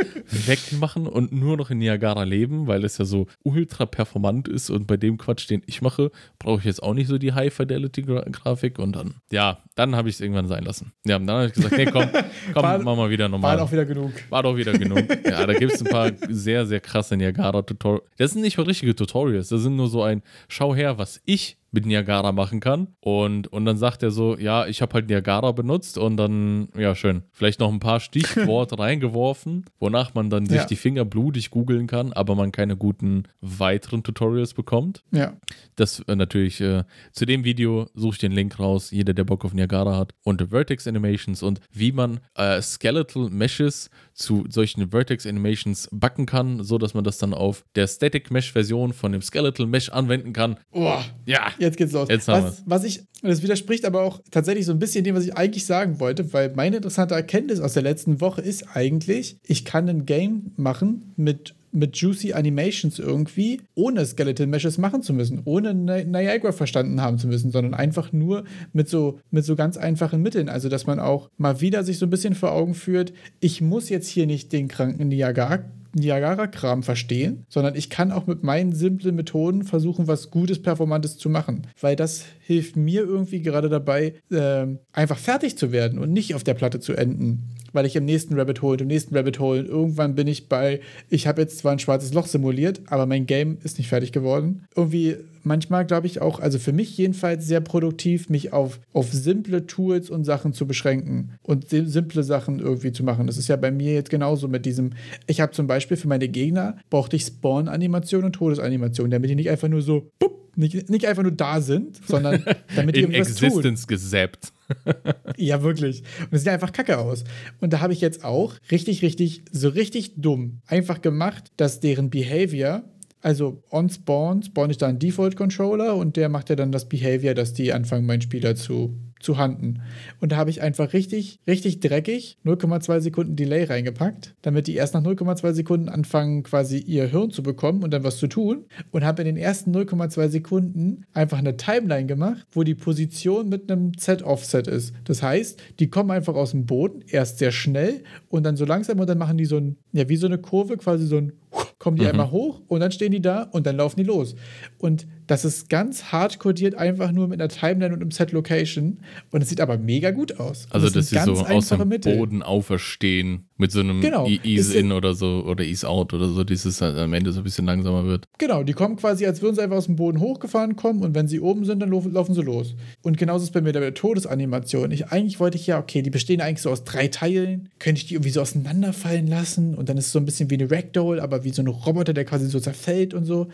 wegmachen 0.47 1.07
und 1.07 1.33
nur 1.33 1.57
noch 1.57 1.71
in 1.71 1.79
Niagara 1.79 2.23
leben, 2.25 2.67
weil 2.67 2.85
es 2.85 2.99
ja 2.99 3.05
so 3.05 3.27
ultra 3.43 3.87
performant 3.87 4.49
ist 4.49 4.71
und 4.71 4.87
bei 4.87 4.97
dem 4.97 5.19
Quatsch, 5.19 5.49
den 5.51 5.63
ich 5.67 5.83
mache, 5.83 6.11
brauche 6.39 6.59
ich 6.61 6.65
jetzt 6.65 6.83
auch 6.83 6.95
nicht 6.95 7.09
so 7.09 7.19
die 7.19 7.33
High-Fidelity-Grafik 7.33 8.79
und 8.79 8.97
dann, 8.97 9.15
ja, 9.31 9.59
dann 9.75 9.95
habe 9.97 10.09
ich 10.09 10.17
es 10.17 10.21
irgendwann 10.21 10.49
sein 10.49 10.65
lassen. 10.65 10.93
Ja, 11.07 11.17
und 11.17 11.27
dann 11.27 11.37
habe 11.37 11.47
ich 11.49 11.53
gesagt, 11.53 11.77
nee, 11.77 11.87
komm, 11.87 12.09
komm, 12.55 12.63
War- 12.63 12.79
mach 12.79 12.97
mal 12.97 13.11
wieder 13.11 13.25
War 13.25 13.29
normal. 13.31 13.61
auch 13.61 13.71
wieder 13.73 13.85
genug. 13.85 14.13
War 14.31 14.43
doch 14.43 14.57
wieder 14.57 14.73
genug. 14.73 15.05
Ja, 15.27 15.45
da 15.47 15.55
gibt 15.55 15.73
es 15.73 15.81
ein 15.81 15.89
paar 15.89 16.13
sehr, 16.29 16.67
sehr 16.67 16.81
krasse 16.81 17.17
Niagara-Tutorials. 17.17 18.05
Das 18.17 18.33
sind 18.33 18.43
nicht 18.43 18.57
mal 18.59 18.65
richtige 18.65 18.95
Tutorials, 18.95 19.49
das 19.49 19.63
sind 19.63 19.77
nur 19.77 19.89
so 19.89 20.03
ein 20.03 20.23
Schau 20.49 20.75
her, 20.75 20.99
was 20.99 21.21
ich 21.27 21.59
mit 21.73 21.85
Niagara 21.87 22.33
machen 22.33 22.61
kann. 22.61 22.89
Und, 23.01 23.49
und 23.49 23.65
dann 23.65 23.77
sagt 23.77 24.03
er 24.03 24.11
so, 24.11 24.37
ja, 24.39 24.67
ich 24.67 24.83
habe 24.83 24.95
halt 24.95 25.09
Niagara 25.09 25.53
benutzt 25.53 25.99
und 25.99 26.17
dann, 26.17 26.69
ja, 26.77 26.95
schön, 26.95 27.23
vielleicht 27.33 27.61
noch 27.61 27.71
ein 27.73 27.81
paar 27.81 28.01
Stichworte 28.01 28.79
reingeworfen, 28.79 29.65
wonach 29.79 30.15
man 30.15 30.31
dann 30.31 30.47
sich 30.47 30.57
Ja. 30.59 30.65
die 30.65 30.77
Finger 30.77 31.05
blutig 31.05 31.51
googeln 31.51 31.87
kann, 31.87 32.13
aber 32.13 32.35
man 32.35 32.53
keine 32.53 32.77
guten 32.77 33.25
weiteren 33.41 34.03
Tutorials 34.03 34.55
bekommt. 34.55 35.03
Ja. 35.13 35.35
Das 35.77 36.01
äh, 36.01 36.17
natürlich, 36.17 36.61
äh, 36.61 36.85
zu 37.13 37.27
dem 37.27 37.45
Video 37.45 37.89
suche 37.95 38.15
ich 38.15 38.19
den 38.21 38.33
Link 38.33 38.59
raus, 38.59 38.91
jeder, 38.91 39.13
der 39.13 39.25
Bock 39.25 39.45
auf 39.45 39.53
Niagara 39.53 39.97
hat. 39.97 40.15
Und 40.25 40.43
Vertex 40.51 40.87
Animations 40.87 41.43
und 41.43 41.61
wie 41.73 41.93
man 41.93 42.21
äh, 42.37 42.63
Skeletal 42.63 43.29
Meshes 43.31 43.91
zu 44.15 44.45
solchen 44.49 44.91
Vertex 44.91 45.27
Animations 45.27 45.89
backen 45.93 46.25
kann, 46.27 46.63
so 46.65 46.79
dass 46.79 46.95
man 46.95 47.05
das 47.05 47.19
dann 47.19 47.35
auf 47.35 47.65
der 47.75 47.87
Static 47.87 48.31
Mesh 48.31 48.53
Version 48.53 48.93
von 48.93 49.13
dem 49.13 49.21
Skeletal 49.23 49.67
Mesh 49.67 49.91
anwenden 49.91 50.33
kann. 50.33 50.57
Oh, 50.71 50.99
Ja, 51.27 51.49
jetzt 51.59 51.66
Jetzt 51.67 51.77
geht's 51.77 51.93
los. 51.93 52.09
Jetzt 52.09 52.29
haben 52.29 52.45
was, 52.45 52.63
was 52.65 52.85
ich, 52.85 53.03
das 53.23 53.43
widerspricht 53.43 53.85
aber 53.85 54.03
auch 54.03 54.21
tatsächlich 54.31 54.67
so 54.67 54.73
ein 54.73 54.79
bisschen 54.79 55.03
dem, 55.03 55.17
was 55.17 55.25
ich 55.25 55.37
eigentlich 55.37 55.67
sagen 55.67 55.99
wollte, 55.99 56.33
weil 56.33 56.53
meine 56.55 56.77
interessante 56.77 57.15
Erkenntnis 57.15 57.59
aus 57.59 57.73
der 57.73 57.83
letzten 57.83 58.21
Woche 58.21 58.41
ist 58.41 58.69
eigentlich, 58.75 59.37
ich 59.43 59.65
kann 59.65 59.89
ein 59.89 60.07
Game 60.07 60.53
machen 60.57 61.13
mit 61.17 61.55
mit 61.73 61.95
Juicy 61.97 62.33
Animations 62.33 62.99
irgendwie, 62.99 63.61
ohne 63.75 64.07
Skeleton 64.07 64.49
Meshes 64.49 64.79
machen 64.79 65.03
zu 65.03 65.13
müssen, 65.13 65.43
ohne 65.45 65.75
Niagara 65.75 66.53
verstanden 66.53 67.03
haben 67.03 67.19
zu 67.19 67.29
müssen, 67.29 67.51
sondern 67.51 67.75
einfach 67.75 68.13
nur 68.13 68.45
mit 68.73 68.89
so, 68.89 69.19
mit 69.31 69.45
so 69.45 69.57
ganz 69.57 69.77
einfachen 69.77 70.23
Mitteln. 70.23 70.49
Also, 70.49 70.71
dass 70.71 70.87
man 70.87 70.99
auch 70.99 71.29
mal 71.37 71.61
wieder 71.61 71.85
sich 71.85 71.99
so 71.99 72.07
ein 72.07 72.11
bisschen 72.11 72.35
vor 72.35 72.53
Augen 72.53 72.73
führt, 72.73 73.13
ich 73.41 73.61
muss 73.61 73.91
jetzt 73.91 74.09
hier 74.09 74.27
nicht 74.27 74.53
den 74.53 74.69
kranken 74.69 75.09
Niagara 75.09 75.65
Niagara-Kram 75.97 76.83
verstehen, 76.83 77.47
sondern 77.49 77.75
ich 77.75 77.91
kann 77.91 78.13
auch 78.13 78.27
mit 78.27 78.43
meinen 78.43 78.73
simplen 78.73 79.15
Methoden 79.15 79.65
versuchen, 79.65 80.07
was 80.07 80.31
Gutes, 80.31 80.63
Performantes 80.63 81.17
zu 81.19 81.29
machen. 81.29 81.67
Weil 81.81 81.97
das 81.97 82.25
hilft 82.47 82.77
mir 82.77 83.03
irgendwie 83.03 83.43
gerade 83.43 83.69
dabei, 83.69 84.15
äh, 84.31 84.67
einfach 84.93 85.19
fertig 85.19 85.59
zu 85.59 85.73
werden 85.73 85.99
und 85.99 86.13
nicht 86.13 86.37
auf 86.37 86.45
der 86.45 86.55
Platte 86.55 86.79
zu 86.79 86.93
enden. 86.93 87.43
Weil 87.73 87.87
ich 87.87 87.97
im 87.97 88.05
nächsten 88.05 88.39
Rabbit 88.39 88.63
Hole, 88.63 88.79
im 88.79 88.87
nächsten 88.87 89.17
Rabbit 89.17 89.41
Hole, 89.41 89.63
irgendwann 89.63 90.15
bin 90.15 90.29
ich 90.29 90.49
bei, 90.49 90.79
ich 91.11 91.27
habe 91.27 91.43
jetzt 91.43 91.59
zwar 91.59 91.73
ein 91.73 91.81
schwarzes 91.81 92.15
Loch 92.15 92.27
simuliert, 92.27 92.83
aber 92.87 93.05
mein 93.07 93.27
Game 93.27 93.59
ist 93.65 93.79
nicht 93.79 93.89
fertig 93.89 94.13
geworden. 94.13 94.65
Irgendwie 94.77 95.17
manchmal, 95.43 95.87
glaube 95.87 96.07
ich, 96.07 96.21
auch, 96.21 96.39
also 96.39 96.61
für 96.61 96.73
mich 96.73 96.97
jedenfalls 96.97 97.45
sehr 97.49 97.61
produktiv, 97.61 98.29
mich 98.29 98.53
auf, 98.53 98.79
auf 98.93 99.13
simple 99.13 99.67
Tools 99.67 100.09
und 100.09 100.23
Sachen 100.23 100.53
zu 100.53 100.69
beschränken 100.69 101.33
und 101.43 101.69
simple 101.69 102.23
Sachen 102.23 102.61
irgendwie 102.61 102.93
zu 102.93 103.03
machen. 103.03 103.27
Das 103.27 103.39
ist 103.39 103.49
ja 103.49 103.57
bei 103.57 103.73
mir 103.73 103.93
jetzt 103.93 104.11
genauso 104.11 104.47
mit 104.47 104.67
diesem, 104.67 104.91
ich 105.27 105.41
habe 105.41 105.51
zum 105.51 105.67
Beispiel 105.67 105.97
für 105.97 106.09
meine 106.09 106.29
Gegner, 106.29 106.77
brauchte 106.91 107.17
ich 107.17 107.25
Spawn-Animation 107.25 108.23
und 108.23 108.35
Todesanimation, 108.35 109.11
damit 109.11 109.31
die 109.31 109.35
nicht 109.35 109.51
einfach 109.51 109.69
nur 109.69 109.83
so, 109.83 110.09
bupp, 110.21 110.46
nicht, 110.57 110.91
nicht 110.91 111.07
einfach 111.07 111.23
nur 111.23 111.33
da 111.33 111.61
sind, 111.61 112.01
sondern 112.07 112.45
damit 112.77 112.97
In 112.97 113.13
Existence 113.13 113.87
gesappt. 113.87 114.53
ja, 115.37 115.63
wirklich. 115.63 116.03
Und 116.21 116.33
es 116.33 116.43
sieht 116.43 116.51
einfach 116.51 116.73
kacke 116.73 116.99
aus. 116.99 117.25
Und 117.61 117.73
da 117.73 117.81
habe 117.81 117.93
ich 117.93 118.01
jetzt 118.01 118.25
auch 118.25 118.55
richtig, 118.71 119.03
richtig, 119.03 119.43
so 119.53 119.69
richtig 119.69 120.15
dumm 120.17 120.61
einfach 120.67 121.03
gemacht, 121.03 121.53
dass 121.57 121.81
deren 121.81 122.11
Behavior 122.11 122.85
also 123.23 123.65
on 123.71 123.91
Spawn 123.91 124.43
spawn 124.45 124.71
ich 124.71 124.79
da 124.79 124.87
einen 124.87 125.01
Default 125.01 125.37
Controller 125.37 125.97
und 125.97 126.17
der 126.17 126.29
macht 126.29 126.49
ja 126.49 126.55
dann 126.55 126.71
das 126.71 126.89
Behavior, 126.89 127.35
dass 127.35 127.53
die 127.53 127.73
anfangen, 127.73 128.07
meinen 128.07 128.23
Spieler 128.23 128.55
zu 128.55 128.97
zu 129.21 129.39
handen. 129.39 129.83
Und 130.21 130.33
da 130.33 130.37
habe 130.37 130.51
ich 130.51 130.63
einfach 130.63 130.93
richtig, 130.93 131.41
richtig 131.47 131.81
dreckig 131.81 132.39
0,2 132.45 133.01
Sekunden 133.01 133.37
Delay 133.37 133.65
reingepackt, 133.65 134.35
damit 134.43 134.67
die 134.67 134.75
erst 134.75 134.95
nach 134.95 135.03
0,2 135.03 135.53
Sekunden 135.53 135.89
anfangen, 135.89 136.43
quasi 136.43 136.79
ihr 136.79 137.07
Hirn 137.07 137.31
zu 137.31 137.43
bekommen 137.43 137.83
und 137.83 137.93
dann 137.93 138.05
was 138.05 138.19
zu 138.19 138.27
tun. 138.27 138.67
Und 138.91 139.05
habe 139.05 139.23
in 139.23 139.27
den 139.27 139.37
ersten 139.37 139.75
0,2 139.75 140.29
Sekunden 140.29 141.05
einfach 141.13 141.39
eine 141.39 141.57
Timeline 141.57 142.07
gemacht, 142.07 142.47
wo 142.53 142.63
die 142.63 142.75
Position 142.75 143.49
mit 143.49 143.71
einem 143.71 143.97
Z-Offset 143.97 144.67
ist. 144.67 144.95
Das 145.05 145.23
heißt, 145.23 145.61
die 145.79 145.91
kommen 145.91 146.11
einfach 146.11 146.35
aus 146.35 146.51
dem 146.51 146.67
Boden, 146.67 147.03
erst 147.09 147.39
sehr 147.39 147.53
schnell 147.53 148.03
und 148.29 148.45
dann 148.45 148.57
so 148.57 148.65
langsam 148.65 149.01
und 149.01 149.09
dann 149.09 149.19
machen 149.19 149.39
die 149.39 149.45
so 149.45 149.57
ein, 149.57 149.77
ja, 149.93 150.09
wie 150.09 150.17
so 150.17 150.27
eine 150.27 150.39
Kurve, 150.39 150.77
quasi 150.77 151.07
so 151.07 151.17
ein, 151.17 151.33
kommen 151.79 151.97
die 151.97 152.03
mhm. 152.05 152.11
einmal 152.11 152.31
hoch 152.31 152.61
und 152.69 152.81
dann 152.81 152.93
stehen 152.93 153.13
die 153.13 153.21
da 153.21 153.43
und 153.43 153.67
dann 153.67 153.77
laufen 153.77 153.97
die 153.97 154.05
los. 154.05 154.35
Und 154.79 155.07
das 155.27 155.45
ist 155.45 155.69
ganz 155.69 156.05
hart 156.05 156.39
codiert, 156.39 156.75
einfach 156.75 157.13
nur 157.13 157.29
mit 157.29 157.41
einer 157.41 157.49
Timeline 157.49 157.95
und 157.95 158.01
einem 158.01 158.11
Set-Location. 158.11 159.01
Und 159.31 159.43
es 159.43 159.49
sieht 159.49 159.61
aber 159.61 159.79
mega 159.79 160.11
gut 160.11 160.39
aus. 160.39 160.67
Also, 160.71 160.87
das 160.87 161.11
dass 161.11 161.27
sie 161.27 161.35
so 161.35 161.45
aus 161.45 161.69
dem 161.69 161.89
Mittel. 161.89 162.17
Boden 162.17 162.43
auferstehen 162.43 163.46
mit 163.59 163.73
so 163.73 163.81
einem 163.81 164.01
genau. 164.01 164.27
Ease-In 164.27 164.93
oder 164.93 165.15
so 165.15 165.45
oder 165.47 165.65
Ease-Out 165.65 166.13
oder 166.13 166.29
so, 166.29 166.45
dieses 166.45 166.81
halt 166.81 166.97
am 166.99 167.13
Ende 167.15 167.33
so 167.33 167.41
ein 167.41 167.45
bisschen 167.45 167.65
langsamer 167.65 168.05
wird. 168.05 168.27
Genau, 168.39 168.63
die 168.63 168.75
kommen 168.75 168.97
quasi, 168.97 169.27
als 169.27 169.41
würden 169.41 169.55
sie 169.55 169.63
einfach 169.63 169.77
aus 169.77 169.87
dem 169.87 169.97
Boden 169.97 170.21
hochgefahren 170.21 170.77
kommen 170.77 171.03
und 171.03 171.15
wenn 171.15 171.29
sie 171.29 171.41
oben 171.41 171.65
sind, 171.65 171.81
dann 171.81 171.91
laufen 171.91 172.35
sie 172.35 172.43
los. 172.43 172.75
Und 173.03 173.17
genauso 173.17 173.45
ist 173.45 173.51
es 173.51 173.53
bei 173.53 173.63
mir 173.63 173.73
der 173.73 173.95
Todesanimation. 173.95 174.91
Ich, 174.91 175.09
eigentlich 175.09 175.41
wollte 175.41 175.57
ich 175.57 175.67
ja, 175.67 175.79
okay, 175.79 176.03
die 176.03 176.11
bestehen 176.11 176.41
eigentlich 176.41 176.63
so 176.63 176.71
aus 176.71 176.85
drei 176.85 177.09
Teilen. 177.09 177.71
Könnte 177.79 178.01
ich 178.01 178.09
die 178.09 178.15
irgendwie 178.15 178.31
so 178.31 178.43
auseinanderfallen 178.43 179.27
lassen 179.27 179.75
und 179.75 179.89
dann 179.89 179.97
ist 179.97 180.07
es 180.07 180.13
so 180.13 180.19
ein 180.19 180.27
bisschen 180.27 180.51
wie 180.51 180.55
eine 180.55 180.71
Ragdoll, 180.71 181.21
aber 181.21 181.45
wie 181.45 181.51
so 181.51 181.63
ein 181.63 181.69
Roboter, 181.69 182.13
der 182.13 182.25
quasi 182.25 182.47
so 182.49 182.61
zerfällt 182.61 183.15
und 183.15 183.25
so. 183.25 183.49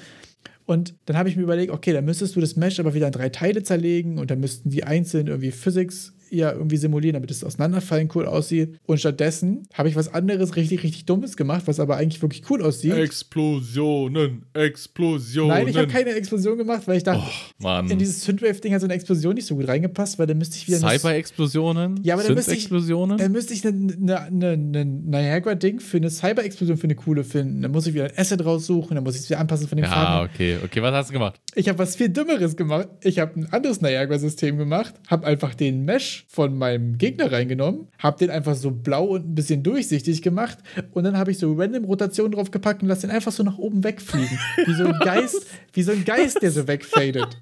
Und 0.64 0.94
dann 1.06 1.16
habe 1.16 1.28
ich 1.28 1.36
mir 1.36 1.42
überlegt, 1.42 1.72
okay, 1.72 1.92
dann 1.92 2.04
müsstest 2.04 2.36
du 2.36 2.40
das 2.40 2.56
Mesh 2.56 2.80
aber 2.80 2.94
wieder 2.94 3.06
in 3.06 3.12
drei 3.12 3.28
Teile 3.28 3.62
zerlegen 3.62 4.18
und 4.18 4.30
dann 4.30 4.40
müssten 4.40 4.70
die 4.70 4.84
einzeln 4.84 5.26
irgendwie 5.26 5.50
Physics 5.50 6.12
ja 6.32 6.52
irgendwie 6.52 6.76
simulieren, 6.76 7.14
damit 7.14 7.30
es 7.30 7.44
auseinanderfallen 7.44 8.08
cool 8.14 8.26
aussieht. 8.26 8.78
Und 8.86 8.98
stattdessen 8.98 9.68
habe 9.74 9.88
ich 9.88 9.96
was 9.96 10.12
anderes 10.12 10.56
richtig, 10.56 10.82
richtig 10.82 11.04
Dummes 11.04 11.36
gemacht, 11.36 11.62
was 11.66 11.78
aber 11.78 11.96
eigentlich 11.96 12.22
wirklich 12.22 12.42
cool 12.50 12.62
aussieht. 12.62 12.94
Explosionen, 12.94 14.46
Explosionen. 14.54 15.48
Nein, 15.48 15.68
ich 15.68 15.76
habe 15.76 15.88
keine 15.88 16.10
Explosion 16.10 16.58
gemacht, 16.58 16.82
weil 16.86 16.96
ich 16.96 17.02
dachte, 17.02 17.22
oh, 17.62 17.68
in 17.88 17.98
dieses 17.98 18.24
Synthwave-Ding 18.24 18.72
hat 18.72 18.80
so 18.80 18.86
eine 18.86 18.94
Explosion 18.94 19.34
nicht 19.34 19.46
so 19.46 19.56
gut 19.56 19.68
reingepasst, 19.68 20.18
weil 20.18 20.26
dann 20.26 20.38
müsste 20.38 20.56
ich 20.56 20.66
wieder. 20.68 20.78
Cyber-Explosionen? 20.78 22.00
Ja, 22.02 22.14
aber 22.14 22.22
dann 22.22 22.34
müsste 22.34 22.54
ich, 22.54 22.68
dann 22.68 23.32
müsste 23.32 23.54
ich 23.54 23.66
eine 23.66 24.56
Niagara-Ding 24.56 25.80
für 25.80 25.98
eine 25.98 26.10
Cyber-Explosion 26.10 26.76
für 26.76 26.84
eine 26.84 26.94
coole 26.94 27.24
finden. 27.24 27.62
Dann 27.62 27.70
muss 27.72 27.86
ich 27.86 27.94
wieder 27.94 28.04
ein 28.04 28.16
Asset 28.16 28.44
raussuchen, 28.44 28.94
dann 28.94 29.04
muss 29.04 29.14
ich 29.14 29.22
es 29.22 29.30
wieder 29.30 29.40
anpassen 29.40 29.68
von 29.68 29.76
den 29.76 29.84
ja, 29.84 29.90
Farben. 29.90 30.12
Ah, 30.12 30.22
okay, 30.22 30.58
okay. 30.64 30.82
Was 30.82 30.92
hast 30.94 31.10
du 31.10 31.12
gemacht? 31.14 31.40
Ich 31.54 31.68
habe 31.68 31.78
was 31.78 31.96
viel 31.96 32.08
Dümmeres 32.08 32.56
gemacht. 32.56 32.88
Ich 33.02 33.18
habe 33.18 33.38
ein 33.38 33.52
anderes 33.52 33.80
Niagara-System 33.80 34.56
gemacht, 34.56 34.94
habe 35.08 35.26
einfach 35.26 35.54
den 35.54 35.84
Mesh 35.84 36.21
von 36.28 36.56
meinem 36.56 36.98
Gegner 36.98 37.30
reingenommen, 37.30 37.88
habe 37.98 38.18
den 38.18 38.30
einfach 38.30 38.54
so 38.54 38.70
blau 38.70 39.04
und 39.04 39.30
ein 39.30 39.34
bisschen 39.34 39.62
durchsichtig 39.62 40.22
gemacht 40.22 40.58
und 40.92 41.04
dann 41.04 41.16
habe 41.16 41.30
ich 41.30 41.38
so 41.38 41.52
random 41.52 41.84
Rotation 41.84 42.32
drauf 42.32 42.50
gepackt 42.50 42.82
und 42.82 42.88
lasse 42.88 43.02
den 43.02 43.10
einfach 43.10 43.32
so 43.32 43.42
nach 43.42 43.58
oben 43.58 43.84
wegfliegen. 43.84 44.38
wie 44.64 44.74
so 44.74 44.84
ein 44.84 44.98
Geist, 45.04 45.46
wie 45.72 45.82
so 45.82 45.92
ein 45.92 46.04
Geist, 46.04 46.42
der 46.42 46.50
so 46.50 46.66
wegfadet. 46.66 47.38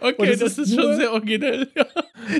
Okay, 0.00 0.36
das, 0.36 0.38
das, 0.38 0.58
ist, 0.58 0.74
nur, 0.74 0.84
schon 0.84 0.96
sehr 0.96 1.12
originell. 1.12 1.68
Ja. 1.76 1.86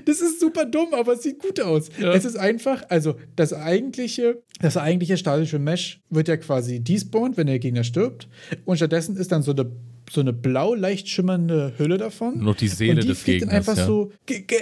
Das 0.05 0.21
ist 0.21 0.41
super 0.41 0.65
dumm, 0.65 0.95
aber 0.95 1.13
es 1.13 1.23
sieht 1.23 1.39
gut 1.39 1.61
aus. 1.61 1.91
Ja. 1.99 2.13
Es 2.13 2.25
ist 2.25 2.37
einfach, 2.37 2.85
also 2.89 3.17
das 3.37 3.53
eigentliche, 3.53 4.43
das 4.61 4.77
eigentliche 4.77 5.17
statische 5.17 5.59
Mesh 5.59 6.01
wird 6.09 6.29
ja 6.29 6.37
quasi 6.39 6.81
despawned, 6.81 7.37
wenn 7.37 7.47
der 7.47 7.59
Gegner 7.59 7.85
stirbt 7.85 8.29
und 8.65 8.77
stattdessen 8.77 9.17
ist 9.17 9.33
dann 9.33 9.43
so 9.43 9.53
eine 9.53 9.71
so 10.11 10.21
eine 10.21 10.33
blau 10.33 10.75
leicht 10.75 11.09
schimmernde 11.09 11.73
Hülle 11.79 11.99
davon. 11.99 12.43
Noch 12.43 12.55
die 12.55 12.69
Seele 12.69 13.01
die 13.01 13.09
des 13.09 13.21
fliegt 13.21 13.41
Gegners. 13.41 13.67
Dann 13.67 13.75
einfach 13.75 13.77
ja. 13.77 13.87
so, 13.87 14.13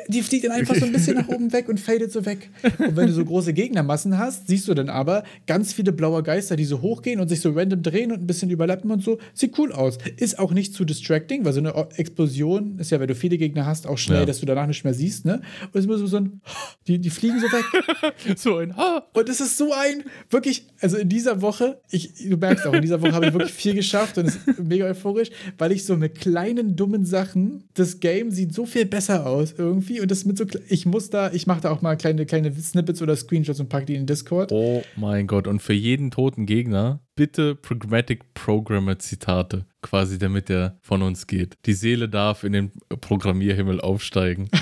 die 0.09 0.23
fliegt 0.23 0.45
dann 0.45 0.53
einfach 0.53 0.75
so 0.75 0.87
ein 0.87 0.93
bisschen 0.93 1.17
nach 1.17 1.29
oben 1.29 1.53
weg 1.53 1.69
und 1.69 1.79
fadet 1.79 2.13
so 2.13 2.25
weg. 2.25 2.51
Und 2.79 2.97
wenn 2.97 3.07
du 3.07 3.13
so 3.13 3.25
große 3.25 3.53
Gegnermassen 3.53 4.19
hast, 4.19 4.49
siehst 4.49 4.69
du 4.69 4.75
dann 4.75 4.89
aber 4.89 5.25
ganz 5.47 5.73
viele 5.73 5.93
blaue 5.93 6.23
Geister, 6.23 6.57
die 6.57 6.65
so 6.65 6.81
hochgehen 6.81 7.21
und 7.21 7.29
sich 7.29 7.41
so 7.41 7.51
random 7.51 7.83
drehen 7.83 8.13
und 8.13 8.21
ein 8.21 8.27
bisschen 8.27 8.51
überlappen 8.51 8.91
und 8.91 9.03
so. 9.03 9.19
Sieht 9.35 9.59
cool 9.59 9.73
aus. 9.73 9.99
Ist 10.17 10.39
auch 10.39 10.53
nicht 10.53 10.75
zu 10.75 10.85
distracting, 10.85 11.45
weil 11.45 11.53
so 11.53 11.61
eine 11.61 11.75
Explosion 11.97 12.79
ist 12.79 12.91
ja, 12.91 13.01
wenn 13.01 13.09
du 13.09 13.15
viele 13.15 13.37
Gegner 13.37 13.67
hast, 13.67 13.87
auch 13.87 13.99
schnell, 13.99 14.21
ja. 14.21 14.27
dass 14.27 14.41
du 14.41 14.47
danach 14.47 14.67
nicht 14.67 14.85
mehr 14.85 14.95
siehst. 14.95 15.25
Ne? 15.25 15.43
Und 15.63 15.75
es 15.75 15.81
ist 15.81 15.85
immer 15.85 15.99
so 15.99 16.17
ein, 16.17 16.41
die, 16.87 16.99
die 16.99 17.11
fliegen 17.11 17.39
so 17.41 17.47
weg. 17.47 18.37
so 18.37 18.57
ein, 18.57 18.75
und 19.13 19.29
es 19.29 19.41
ist 19.41 19.59
so 19.59 19.73
ein, 19.73 20.05
wirklich, 20.31 20.67
also 20.81 20.97
in 20.97 21.09
dieser 21.09 21.43
Woche, 21.43 21.81
ich, 21.91 22.15
du 22.15 22.37
merkst 22.37 22.67
auch, 22.67 22.73
in 22.73 22.83
dieser 22.83 23.03
Woche 23.03 23.13
habe 23.13 23.27
ich 23.27 23.33
wirklich 23.33 23.53
viel 23.53 23.75
geschafft 23.75 24.17
und 24.19 24.27
es 24.27 24.37
ist 24.37 24.59
mega 24.59 24.87
euphorisch 24.87 25.31
weil 25.59 25.73
ich 25.73 25.85
so 25.85 25.97
mit 25.97 26.21
kleinen 26.21 26.77
dummen 26.77 27.05
Sachen, 27.05 27.65
das 27.75 28.01
Game 28.01 28.31
sieht 28.31 28.55
so 28.55 28.67
viel 28.67 28.87
besser 28.87 29.27
aus 29.27 29.55
irgendwie 29.57 30.01
und 30.01 30.11
das 30.11 30.25
mit 30.25 30.39
so, 30.39 30.45
ich 30.69 30.87
muss 30.87 31.11
da, 31.11 31.33
ich 31.33 31.47
mache 31.47 31.63
da 31.63 31.71
auch 31.71 31.83
mal 31.83 31.97
kleine, 31.97 32.27
kleine 32.27 32.53
Snippets 32.53 33.03
oder 33.03 33.17
Screenshots 33.17 33.61
und 33.61 33.69
packe 33.69 33.87
die 33.87 33.95
in 33.95 34.03
den 34.03 34.07
Discord. 34.07 34.53
Oh 34.53 34.83
mein 34.97 35.27
Gott, 35.27 35.47
und 35.47 35.61
für 35.61 35.73
jeden 35.73 36.11
toten 36.11 36.47
Gegner 36.47 37.01
bitte 37.17 37.55
Programmatic 37.55 38.35
Programmer 38.35 38.99
Zitate, 38.99 39.67
quasi 39.83 40.19
damit 40.19 40.49
der 40.49 40.79
von 40.81 41.03
uns 41.03 41.27
geht. 41.27 41.57
Die 41.67 41.75
Seele 41.75 42.09
darf 42.09 42.45
in 42.45 42.53
den 42.53 42.73
Programmierhimmel 43.01 43.81
aufsteigen. 43.81 44.49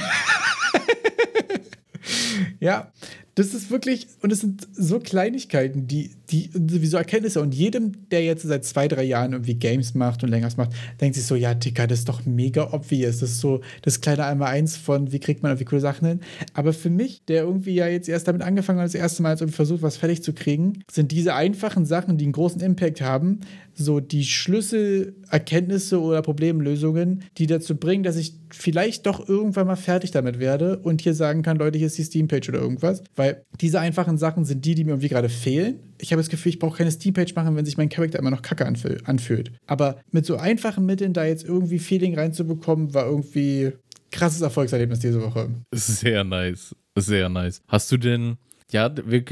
ja, 2.61 2.93
das 3.35 3.55
ist 3.55 3.71
wirklich, 3.71 4.09
und 4.21 4.31
es 4.31 4.41
sind 4.41 4.69
so 4.73 4.99
Kleinigkeiten, 4.99 5.87
die, 5.87 6.11
die, 6.31 6.51
wie 6.55 6.87
so 6.87 6.99
Erkenntnisse. 6.99 7.41
Und 7.41 7.55
jedem, 7.55 8.09
der 8.11 8.23
jetzt 8.23 8.43
seit 8.43 8.65
zwei, 8.65 8.89
drei 8.89 9.05
Jahren 9.05 9.33
irgendwie 9.33 9.55
Games 9.55 9.95
macht 9.95 10.23
und 10.23 10.29
länger 10.29 10.51
macht, 10.59 10.73
denkt 11.01 11.17
sich 11.17 11.25
so, 11.25 11.35
ja, 11.35 11.55
Dicker, 11.55 11.87
das 11.87 12.01
ist 12.01 12.09
doch 12.11 12.27
mega 12.27 12.73
obvious. 12.73 13.19
Das 13.19 13.31
ist 13.31 13.41
so 13.41 13.63
das 13.81 14.03
kleine 14.03 14.25
Einmal-Eins 14.27 14.77
von, 14.77 15.13
wie 15.13 15.19
kriegt 15.19 15.43
man 15.43 15.53
irgendwie 15.53 15.65
coole 15.65 15.81
Sachen 15.81 16.07
hin. 16.07 16.21
Aber 16.53 16.75
für 16.75 16.91
mich, 16.91 17.25
der 17.25 17.45
irgendwie 17.45 17.75
ja 17.75 17.87
jetzt 17.87 18.09
erst 18.09 18.29
damit 18.29 18.43
angefangen 18.43 18.81
hat, 18.81 18.87
das 18.87 18.95
erste 18.95 19.23
Mal 19.23 19.33
irgendwie 19.33 19.53
versucht, 19.53 19.81
was 19.81 19.97
fertig 19.97 20.23
zu 20.23 20.35
kriegen, 20.35 20.83
sind 20.91 21.11
diese 21.11 21.35
einfachen 21.35 21.87
Sachen, 21.87 22.19
die 22.19 22.25
einen 22.25 22.33
großen 22.33 22.61
Impact 22.61 23.01
haben, 23.01 23.41
so 23.83 24.01
die 24.01 24.25
Schlüsselerkenntnisse 24.25 26.01
oder 26.01 26.23
Problemlösungen, 26.23 27.25
die 27.37 27.47
dazu 27.47 27.77
bringen, 27.77 28.03
dass 28.03 28.17
ich 28.17 28.35
vielleicht 28.51 29.07
doch 29.07 29.29
irgendwann 29.29 29.67
mal 29.67 29.77
fertig 29.77 30.11
damit 30.11 30.39
werde 30.39 30.79
und 30.79 31.03
hier 31.03 31.15
sagen 31.15 31.43
kann, 31.43 31.59
Leute, 31.59 31.77
hier 31.79 31.89
ist 31.89 31.99
die 31.99 32.05
Steam-Page 32.05 32.49
oder 32.49 32.61
irgendwas. 32.61 33.03
Weil 33.15 33.45
diese 33.61 33.81
einfachen 33.81 34.17
Sachen 34.17 34.45
sind 34.45 34.65
die, 34.65 34.75
die 34.75 34.85
mir 34.85 34.93
irgendwie 34.93 35.09
gerade 35.09 35.29
fehlen. 35.29 35.81
Ich 36.01 36.13
habe 36.13 36.21
das 36.21 36.31
Gefühl, 36.31 36.51
ich 36.51 36.59
brauche 36.59 36.79
keine 36.79 36.91
Steam-Page 36.91 37.35
machen, 37.35 37.55
wenn 37.57 37.65
sich 37.65 37.77
mein 37.77 37.89
Charakter 37.89 38.19
immer 38.19 38.31
noch 38.31 38.43
kacke 38.43 38.65
anfühlt. 38.65 39.53
Aber 39.67 40.01
mit 40.11 40.25
so 40.25 40.37
einfachen 40.37 40.87
Mitteln 40.87 41.13
da 41.13 41.25
jetzt 41.25 41.45
irgendwie 41.45 41.79
Feeling 41.79 42.15
reinzubekommen, 42.15 42.95
war 42.95 43.07
irgendwie 43.07 43.73
krasses 44.11 44.41
Erfolgserlebnis 44.41 45.01
diese 45.01 45.23
Woche. 45.23 45.51
Sehr 45.73 46.25
nice. 46.25 46.75
Sehr 46.97 47.29
nice. 47.29 47.63
Hast 47.69 47.91
du 47.91 47.97
denn 47.97 48.37
Ja, 48.73 48.91
wir, 49.05 49.23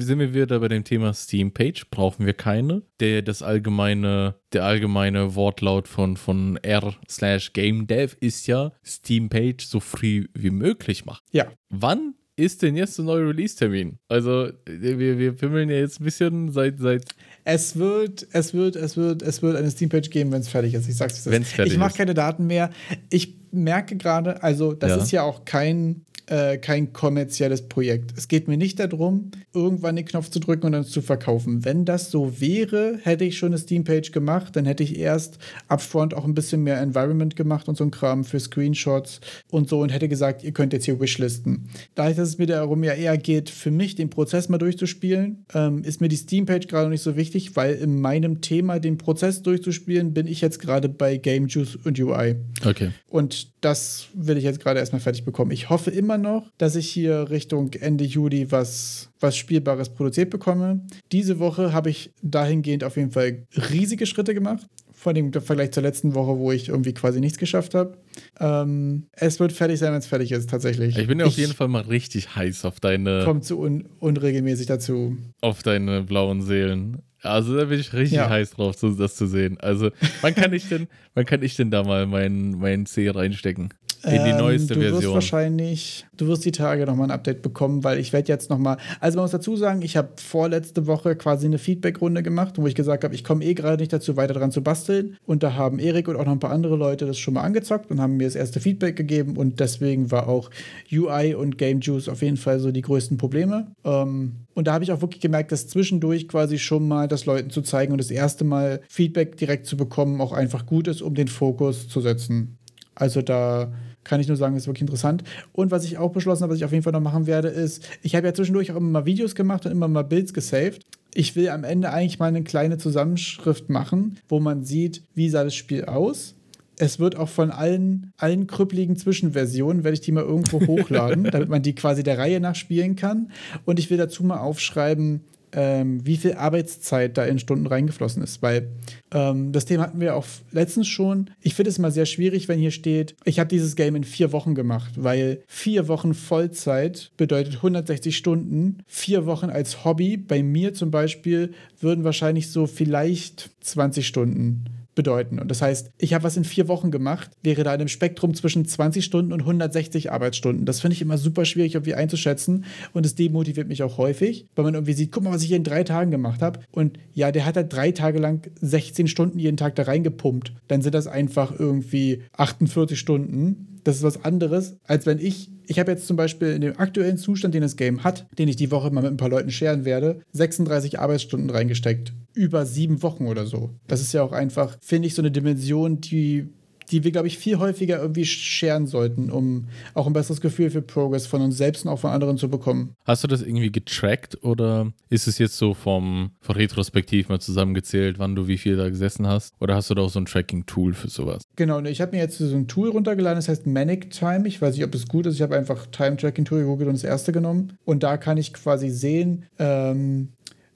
sind 0.00 0.18
wir 0.18 0.34
wieder 0.34 0.60
bei 0.60 0.68
dem 0.68 0.84
Thema 0.84 1.14
Steam-Page. 1.14 1.86
Brauchen 1.90 2.26
wir 2.26 2.34
keine. 2.34 2.82
Der, 3.00 3.22
das 3.22 3.42
allgemeine, 3.42 4.34
der 4.52 4.64
allgemeine 4.64 5.34
Wortlaut 5.34 5.88
von, 5.88 6.18
von 6.18 6.58
R 6.58 6.94
slash 7.08 7.54
Game 7.54 7.86
Dev 7.86 8.14
ist 8.20 8.46
ja 8.46 8.72
Steam-Page 8.84 9.64
so 9.64 9.80
früh 9.80 10.26
wie 10.34 10.50
möglich 10.50 11.06
machen. 11.06 11.22
Ja. 11.32 11.46
Wann 11.70 12.14
ist 12.36 12.60
denn 12.60 12.76
jetzt 12.76 12.98
der 12.98 13.06
neue 13.06 13.28
Release-Termin? 13.28 13.98
Also, 14.08 14.50
wir, 14.66 15.18
wir 15.18 15.32
pimmeln 15.32 15.70
ja 15.70 15.76
jetzt 15.76 16.00
ein 16.00 16.04
bisschen 16.04 16.52
seit, 16.52 16.78
seit. 16.78 17.06
Es 17.44 17.76
wird, 17.76 18.26
es 18.32 18.52
wird, 18.52 18.76
es 18.76 18.98
wird, 18.98 19.22
es 19.22 19.40
wird 19.40 19.56
eine 19.56 19.70
Steam-Page 19.70 20.10
geben, 20.10 20.32
wenn 20.32 20.42
es 20.42 20.48
fertig 20.48 20.74
ist. 20.74 20.86
Ich 20.86 20.96
sag's 20.96 21.24
dir. 21.24 21.30
Wenn's 21.30 21.50
fertig 21.50 21.72
ich 21.72 21.78
mache 21.78 21.96
keine 21.96 22.12
Daten 22.12 22.46
mehr. 22.46 22.68
Ich 23.08 23.38
merke 23.52 23.96
gerade, 23.96 24.42
also, 24.42 24.74
das 24.74 24.90
ja. 24.90 24.96
ist 24.96 25.10
ja 25.12 25.22
auch 25.22 25.46
kein 25.46 26.04
äh, 26.26 26.58
kein 26.58 26.92
kommerzielles 26.92 27.68
Projekt. 27.68 28.12
Es 28.16 28.28
geht 28.28 28.48
mir 28.48 28.56
nicht 28.56 28.78
darum, 28.78 29.30
irgendwann 29.54 29.96
den 29.96 30.04
Knopf 30.04 30.30
zu 30.30 30.40
drücken 30.40 30.66
und 30.66 30.72
dann 30.72 30.84
zu 30.84 31.02
verkaufen. 31.02 31.64
Wenn 31.64 31.84
das 31.84 32.10
so 32.10 32.40
wäre, 32.40 32.98
hätte 33.02 33.24
ich 33.24 33.38
schon 33.38 33.48
eine 33.48 33.58
Steam-Page 33.58 34.12
gemacht, 34.12 34.56
dann 34.56 34.64
hätte 34.64 34.82
ich 34.82 34.98
erst 34.98 35.38
upfront 35.68 36.14
auch 36.14 36.24
ein 36.24 36.34
bisschen 36.34 36.62
mehr 36.62 36.80
Environment 36.80 37.36
gemacht 37.36 37.68
und 37.68 37.76
so 37.76 37.84
ein 37.84 37.90
Kram 37.90 38.24
für 38.24 38.40
Screenshots 38.40 39.20
und 39.50 39.68
so 39.68 39.80
und 39.80 39.90
hätte 39.90 40.08
gesagt, 40.08 40.44
ihr 40.44 40.52
könnt 40.52 40.72
jetzt 40.72 40.84
hier 40.84 41.00
wishlisten. 41.00 41.68
Dadurch, 41.94 42.16
dass 42.16 42.28
es 42.28 42.38
mir 42.38 42.46
darum 42.46 42.84
ja 42.84 42.92
eher 42.92 43.18
geht, 43.18 43.50
für 43.50 43.70
mich 43.70 43.94
den 43.94 44.10
Prozess 44.10 44.48
mal 44.48 44.58
durchzuspielen, 44.58 45.44
ähm, 45.54 45.84
ist 45.84 46.00
mir 46.00 46.08
die 46.08 46.16
Steam-Page 46.16 46.66
gerade 46.68 46.88
nicht 46.88 47.02
so 47.02 47.16
wichtig, 47.16 47.56
weil 47.56 47.74
in 47.74 48.00
meinem 48.00 48.40
Thema 48.40 48.78
den 48.78 48.98
Prozess 48.98 49.42
durchzuspielen, 49.42 50.14
bin 50.14 50.26
ich 50.26 50.40
jetzt 50.40 50.58
gerade 50.58 50.88
bei 50.88 51.16
Game 51.16 51.48
Juice 51.48 51.76
und 51.76 51.98
UI. 51.98 52.36
Okay. 52.64 52.90
Und 53.08 53.52
das 53.64 54.08
will 54.14 54.36
ich 54.36 54.44
jetzt 54.44 54.60
gerade 54.60 54.80
erstmal 54.80 55.00
fertig 55.00 55.24
bekommen. 55.24 55.50
Ich 55.50 55.70
hoffe 55.70 55.90
immer 55.90 56.11
noch, 56.18 56.50
dass 56.58 56.76
ich 56.76 56.88
hier 56.88 57.30
Richtung 57.30 57.72
Ende 57.74 58.04
Juli 58.04 58.50
was, 58.50 59.10
was 59.20 59.36
Spielbares 59.36 59.90
produziert 59.90 60.30
bekomme. 60.30 60.86
Diese 61.10 61.38
Woche 61.38 61.72
habe 61.72 61.90
ich 61.90 62.12
dahingehend 62.22 62.84
auf 62.84 62.96
jeden 62.96 63.10
Fall 63.10 63.46
riesige 63.70 64.06
Schritte 64.06 64.34
gemacht. 64.34 64.66
Vor 64.92 65.14
dem 65.14 65.32
Vergleich 65.32 65.72
zur 65.72 65.82
letzten 65.82 66.14
Woche, 66.14 66.38
wo 66.38 66.52
ich 66.52 66.68
irgendwie 66.68 66.94
quasi 66.94 67.20
nichts 67.20 67.36
geschafft 67.36 67.74
habe. 67.74 67.98
Ähm, 68.38 69.08
es 69.12 69.40
wird 69.40 69.52
fertig 69.52 69.80
sein, 69.80 69.90
wenn 69.90 69.98
es 69.98 70.06
fertig 70.06 70.30
ist, 70.30 70.48
tatsächlich. 70.48 70.96
Ich 70.96 71.08
bin 71.08 71.18
ja 71.18 71.26
auf 71.26 71.36
jeden 71.36 71.54
Fall 71.54 71.66
mal 71.66 71.82
richtig 71.82 72.36
heiß 72.36 72.64
auf 72.64 72.78
deine. 72.78 73.24
Kommt 73.24 73.44
zu 73.44 73.58
un 73.58 73.88
unregelmäßig 73.98 74.66
dazu. 74.66 75.16
Auf 75.40 75.64
deine 75.64 76.02
blauen 76.02 76.42
Seelen. 76.42 77.02
Also 77.22 77.56
da 77.56 77.66
bin 77.66 77.78
ich 77.78 77.92
richtig 77.92 78.16
ja. 78.16 78.28
heiß 78.28 78.52
drauf, 78.52 78.76
das 78.80 79.14
zu 79.14 79.26
sehen. 79.26 79.58
Also, 79.60 79.90
wann 80.20 80.34
kann 80.34 80.52
ich 80.52 80.68
denn, 80.68 80.88
wann 81.14 81.24
kann 81.24 81.42
ich 81.42 81.54
denn 81.56 81.70
da 81.70 81.84
mal 81.84 82.06
meinen 82.06 82.58
mein 82.58 82.84
C 82.86 83.08
reinstecken? 83.08 83.72
In 84.04 84.24
die 84.24 84.30
ähm, 84.30 84.38
neueste 84.38 84.74
ähm, 84.74 84.80
du 84.80 84.86
Version. 84.86 84.90
Du 84.90 85.06
wirst 85.06 85.14
wahrscheinlich, 85.14 86.06
du 86.16 86.26
wirst 86.26 86.44
die 86.44 86.52
Tage 86.52 86.86
nochmal 86.86 87.08
ein 87.08 87.10
Update 87.12 87.42
bekommen, 87.42 87.84
weil 87.84 87.98
ich 87.98 88.12
werde 88.12 88.28
jetzt 88.28 88.50
nochmal, 88.50 88.76
also 89.00 89.16
man 89.16 89.24
muss 89.24 89.30
dazu 89.30 89.56
sagen, 89.56 89.82
ich 89.82 89.96
habe 89.96 90.08
vorletzte 90.16 90.86
Woche 90.86 91.14
quasi 91.14 91.46
eine 91.46 91.58
Feedback-Runde 91.58 92.22
gemacht, 92.22 92.54
wo 92.56 92.66
ich 92.66 92.74
gesagt 92.74 93.04
habe, 93.04 93.14
ich 93.14 93.22
komme 93.22 93.44
eh 93.44 93.54
gerade 93.54 93.80
nicht 93.80 93.92
dazu, 93.92 94.16
weiter 94.16 94.34
dran 94.34 94.50
zu 94.50 94.62
basteln. 94.62 95.16
Und 95.24 95.42
da 95.42 95.54
haben 95.54 95.78
Erik 95.78 96.08
und 96.08 96.16
auch 96.16 96.24
noch 96.24 96.32
ein 96.32 96.40
paar 96.40 96.50
andere 96.50 96.76
Leute 96.76 97.06
das 97.06 97.18
schon 97.18 97.34
mal 97.34 97.42
angezockt 97.42 97.90
und 97.90 98.00
haben 98.00 98.16
mir 98.16 98.24
das 98.24 98.34
erste 98.34 98.60
Feedback 98.60 98.96
gegeben. 98.96 99.36
Und 99.36 99.60
deswegen 99.60 100.10
war 100.10 100.28
auch 100.28 100.50
UI 100.90 101.34
und 101.34 101.58
Game 101.58 101.80
Juice 101.80 102.08
auf 102.08 102.22
jeden 102.22 102.36
Fall 102.36 102.58
so 102.58 102.72
die 102.72 102.82
größten 102.82 103.18
Probleme. 103.18 103.68
Ähm, 103.84 104.36
und 104.54 104.66
da 104.66 104.72
habe 104.74 104.84
ich 104.84 104.92
auch 104.92 105.00
wirklich 105.00 105.20
gemerkt, 105.20 105.52
dass 105.52 105.68
zwischendurch 105.68 106.28
quasi 106.28 106.58
schon 106.58 106.88
mal 106.88 107.08
das 107.08 107.26
Leuten 107.26 107.50
zu 107.50 107.62
zeigen 107.62 107.92
und 107.92 107.98
das 107.98 108.10
erste 108.10 108.44
Mal 108.44 108.80
Feedback 108.88 109.36
direkt 109.36 109.66
zu 109.66 109.76
bekommen 109.76 110.20
auch 110.20 110.32
einfach 110.32 110.66
gut 110.66 110.88
ist, 110.88 111.02
um 111.02 111.14
den 111.14 111.28
Fokus 111.28 111.88
zu 111.88 112.00
setzen. 112.00 112.58
Also 112.94 113.22
da 113.22 113.72
kann 114.04 114.20
ich 114.20 114.28
nur 114.28 114.36
sagen, 114.36 114.56
ist 114.56 114.66
wirklich 114.66 114.82
interessant. 114.82 115.24
Und 115.52 115.70
was 115.70 115.84
ich 115.84 115.98
auch 115.98 116.12
beschlossen 116.12 116.42
habe, 116.42 116.52
was 116.52 116.58
ich 116.58 116.64
auf 116.64 116.72
jeden 116.72 116.82
Fall 116.82 116.92
noch 116.92 117.00
machen 117.00 117.26
werde, 117.26 117.48
ist, 117.48 117.88
ich 118.02 118.14
habe 118.14 118.26
ja 118.26 118.34
zwischendurch 118.34 118.72
auch 118.72 118.76
immer 118.76 118.90
mal 118.90 119.06
Videos 119.06 119.34
gemacht 119.34 119.66
und 119.66 119.72
immer 119.72 119.88
mal 119.88 120.02
Builds 120.02 120.32
gesaved. 120.32 120.82
Ich 121.14 121.36
will 121.36 121.48
am 121.50 121.64
Ende 121.64 121.90
eigentlich 121.90 122.18
mal 122.18 122.26
eine 122.26 122.42
kleine 122.42 122.78
Zusammenschrift 122.78 123.68
machen, 123.68 124.18
wo 124.28 124.40
man 124.40 124.64
sieht, 124.64 125.02
wie 125.14 125.28
sah 125.28 125.44
das 125.44 125.54
Spiel 125.54 125.84
aus. 125.84 126.34
Es 126.78 126.98
wird 126.98 127.16
auch 127.16 127.28
von 127.28 127.50
allen, 127.50 128.12
allen 128.16 128.46
krüppeligen 128.46 128.96
Zwischenversionen, 128.96 129.84
werde 129.84 129.94
ich 129.94 130.00
die 130.00 130.12
mal 130.12 130.24
irgendwo 130.24 130.60
hochladen, 130.66 131.24
damit 131.24 131.48
man 131.48 131.62
die 131.62 131.74
quasi 131.74 132.02
der 132.02 132.18
Reihe 132.18 132.40
nach 132.40 132.54
spielen 132.54 132.96
kann. 132.96 133.30
Und 133.64 133.78
ich 133.78 133.90
will 133.90 133.98
dazu 133.98 134.24
mal 134.24 134.38
aufschreiben, 134.38 135.20
ähm, 135.52 136.04
wie 136.04 136.16
viel 136.16 136.34
Arbeitszeit 136.34 137.16
da 137.16 137.24
in 137.24 137.38
Stunden 137.38 137.66
reingeflossen 137.66 138.22
ist. 138.22 138.42
Weil 138.42 138.68
ähm, 139.12 139.52
das 139.52 139.64
Thema 139.64 139.84
hatten 139.84 140.00
wir 140.00 140.16
auch 140.16 140.26
letztens 140.50 140.88
schon. 140.88 141.30
Ich 141.40 141.54
finde 141.54 141.70
es 141.70 141.78
immer 141.78 141.90
sehr 141.90 142.06
schwierig, 142.06 142.48
wenn 142.48 142.58
hier 142.58 142.70
steht, 142.70 143.14
ich 143.24 143.38
habe 143.38 143.48
dieses 143.48 143.76
Game 143.76 143.96
in 143.96 144.04
vier 144.04 144.32
Wochen 144.32 144.54
gemacht, 144.54 144.92
weil 144.96 145.42
vier 145.46 145.88
Wochen 145.88 146.14
Vollzeit 146.14 147.10
bedeutet 147.16 147.56
160 147.56 148.16
Stunden. 148.16 148.78
Vier 148.86 149.26
Wochen 149.26 149.50
als 149.50 149.84
Hobby, 149.84 150.16
bei 150.16 150.42
mir 150.42 150.74
zum 150.74 150.90
Beispiel, 150.90 151.52
würden 151.80 152.04
wahrscheinlich 152.04 152.50
so 152.50 152.66
vielleicht 152.66 153.50
20 153.60 154.06
Stunden 154.06 154.64
bedeuten. 154.94 155.38
Und 155.38 155.50
das 155.50 155.62
heißt, 155.62 155.90
ich 155.98 156.14
habe 156.14 156.24
was 156.24 156.36
in 156.36 156.44
vier 156.44 156.68
Wochen 156.68 156.90
gemacht, 156.90 157.30
wäre 157.42 157.64
da 157.64 157.74
in 157.74 157.80
einem 157.80 157.88
Spektrum 157.88 158.34
zwischen 158.34 158.64
20 158.64 159.04
Stunden 159.04 159.32
und 159.32 159.40
160 159.40 160.12
Arbeitsstunden. 160.12 160.66
Das 160.66 160.80
finde 160.80 160.94
ich 160.94 161.02
immer 161.02 161.18
super 161.18 161.44
schwierig 161.44 161.74
irgendwie 161.74 161.94
einzuschätzen 161.94 162.64
und 162.92 163.06
es 163.06 163.14
demotiviert 163.14 163.68
mich 163.68 163.82
auch 163.82 163.98
häufig, 163.98 164.46
weil 164.54 164.64
man 164.64 164.74
irgendwie 164.74 164.92
sieht, 164.92 165.12
guck 165.12 165.24
mal, 165.24 165.32
was 165.32 165.42
ich 165.42 165.48
hier 165.48 165.56
in 165.56 165.64
drei 165.64 165.84
Tagen 165.84 166.10
gemacht 166.10 166.42
habe. 166.42 166.60
Und 166.70 166.98
ja, 167.12 167.32
der 167.32 167.46
hat 167.46 167.56
halt 167.56 167.72
drei 167.72 167.92
Tage 167.92 168.18
lang 168.18 168.50
16 168.60 169.08
Stunden 169.08 169.38
jeden 169.38 169.56
Tag 169.56 169.74
da 169.76 169.84
reingepumpt. 169.84 170.52
Dann 170.68 170.82
sind 170.82 170.94
das 170.94 171.06
einfach 171.06 171.58
irgendwie 171.58 172.22
48 172.36 172.98
Stunden 172.98 173.71
das 173.84 173.96
ist 173.96 174.02
was 174.02 174.24
anderes, 174.24 174.76
als 174.84 175.06
wenn 175.06 175.18
ich, 175.18 175.50
ich 175.66 175.78
habe 175.78 175.90
jetzt 175.90 176.06
zum 176.06 176.16
Beispiel 176.16 176.48
in 176.48 176.60
dem 176.60 176.78
aktuellen 176.78 177.16
Zustand, 177.16 177.54
den 177.54 177.62
das 177.62 177.76
Game 177.76 178.04
hat, 178.04 178.26
den 178.38 178.48
ich 178.48 178.56
die 178.56 178.70
Woche 178.70 178.90
mal 178.90 179.02
mit 179.02 179.10
ein 179.10 179.16
paar 179.16 179.28
Leuten 179.28 179.50
scheren 179.50 179.84
werde, 179.84 180.20
36 180.32 180.98
Arbeitsstunden 180.98 181.50
reingesteckt. 181.50 182.12
Über 182.34 182.64
sieben 182.64 183.02
Wochen 183.02 183.26
oder 183.26 183.46
so. 183.46 183.70
Das 183.86 184.00
ist 184.00 184.12
ja 184.12 184.22
auch 184.22 184.32
einfach, 184.32 184.76
finde 184.80 185.08
ich, 185.08 185.14
so 185.14 185.22
eine 185.22 185.30
Dimension, 185.30 186.00
die 186.00 186.48
die 186.90 187.04
wir, 187.04 187.12
glaube 187.12 187.28
ich, 187.28 187.38
viel 187.38 187.58
häufiger 187.58 188.00
irgendwie 188.00 188.24
scheren 188.24 188.86
sollten, 188.86 189.30
um 189.30 189.68
auch 189.94 190.06
ein 190.06 190.12
besseres 190.12 190.40
Gefühl 190.40 190.70
für 190.70 190.82
Progress 190.82 191.26
von 191.26 191.42
uns 191.42 191.56
selbst 191.56 191.84
und 191.84 191.90
auch 191.90 191.98
von 191.98 192.10
anderen 192.10 192.38
zu 192.38 192.48
bekommen. 192.48 192.94
Hast 193.04 193.24
du 193.24 193.28
das 193.28 193.42
irgendwie 193.42 193.72
getrackt 193.72 194.42
oder 194.42 194.92
ist 195.08 195.26
es 195.26 195.38
jetzt 195.38 195.56
so 195.56 195.74
vom, 195.74 196.30
vom 196.40 196.56
Retrospektiv 196.56 197.28
mal 197.28 197.40
zusammengezählt, 197.40 198.18
wann 198.18 198.34
du 198.34 198.46
wie 198.48 198.58
viel 198.58 198.76
da 198.76 198.88
gesessen 198.88 199.26
hast? 199.26 199.54
Oder 199.60 199.74
hast 199.74 199.90
du 199.90 199.94
da 199.94 200.02
auch 200.02 200.10
so 200.10 200.18
ein 200.18 200.26
Tracking-Tool 200.26 200.94
für 200.94 201.08
sowas? 201.08 201.42
Genau, 201.56 201.80
ich 201.80 202.00
habe 202.00 202.12
mir 202.12 202.22
jetzt 202.22 202.38
so 202.38 202.44
ein 202.44 202.68
Tool 202.68 202.90
runtergeladen, 202.90 203.36
das 203.36 203.48
heißt 203.48 203.66
Manic 203.66 204.10
Time. 204.10 204.46
Ich 204.46 204.60
weiß 204.60 204.74
nicht, 204.74 204.84
ob 204.84 204.94
es 204.94 205.06
gut 205.06 205.26
ist. 205.26 205.34
Ich 205.36 205.42
habe 205.42 205.56
einfach 205.56 205.86
Time-Tracking-Tool 205.86 206.60
gegoogelt 206.60 206.88
und 206.88 206.94
das 206.94 207.04
erste 207.04 207.32
genommen. 207.32 207.78
Und 207.84 208.02
da 208.02 208.16
kann 208.16 208.36
ich 208.36 208.52
quasi 208.52 208.90
sehen, 208.90 209.44
ähm, 209.58 210.28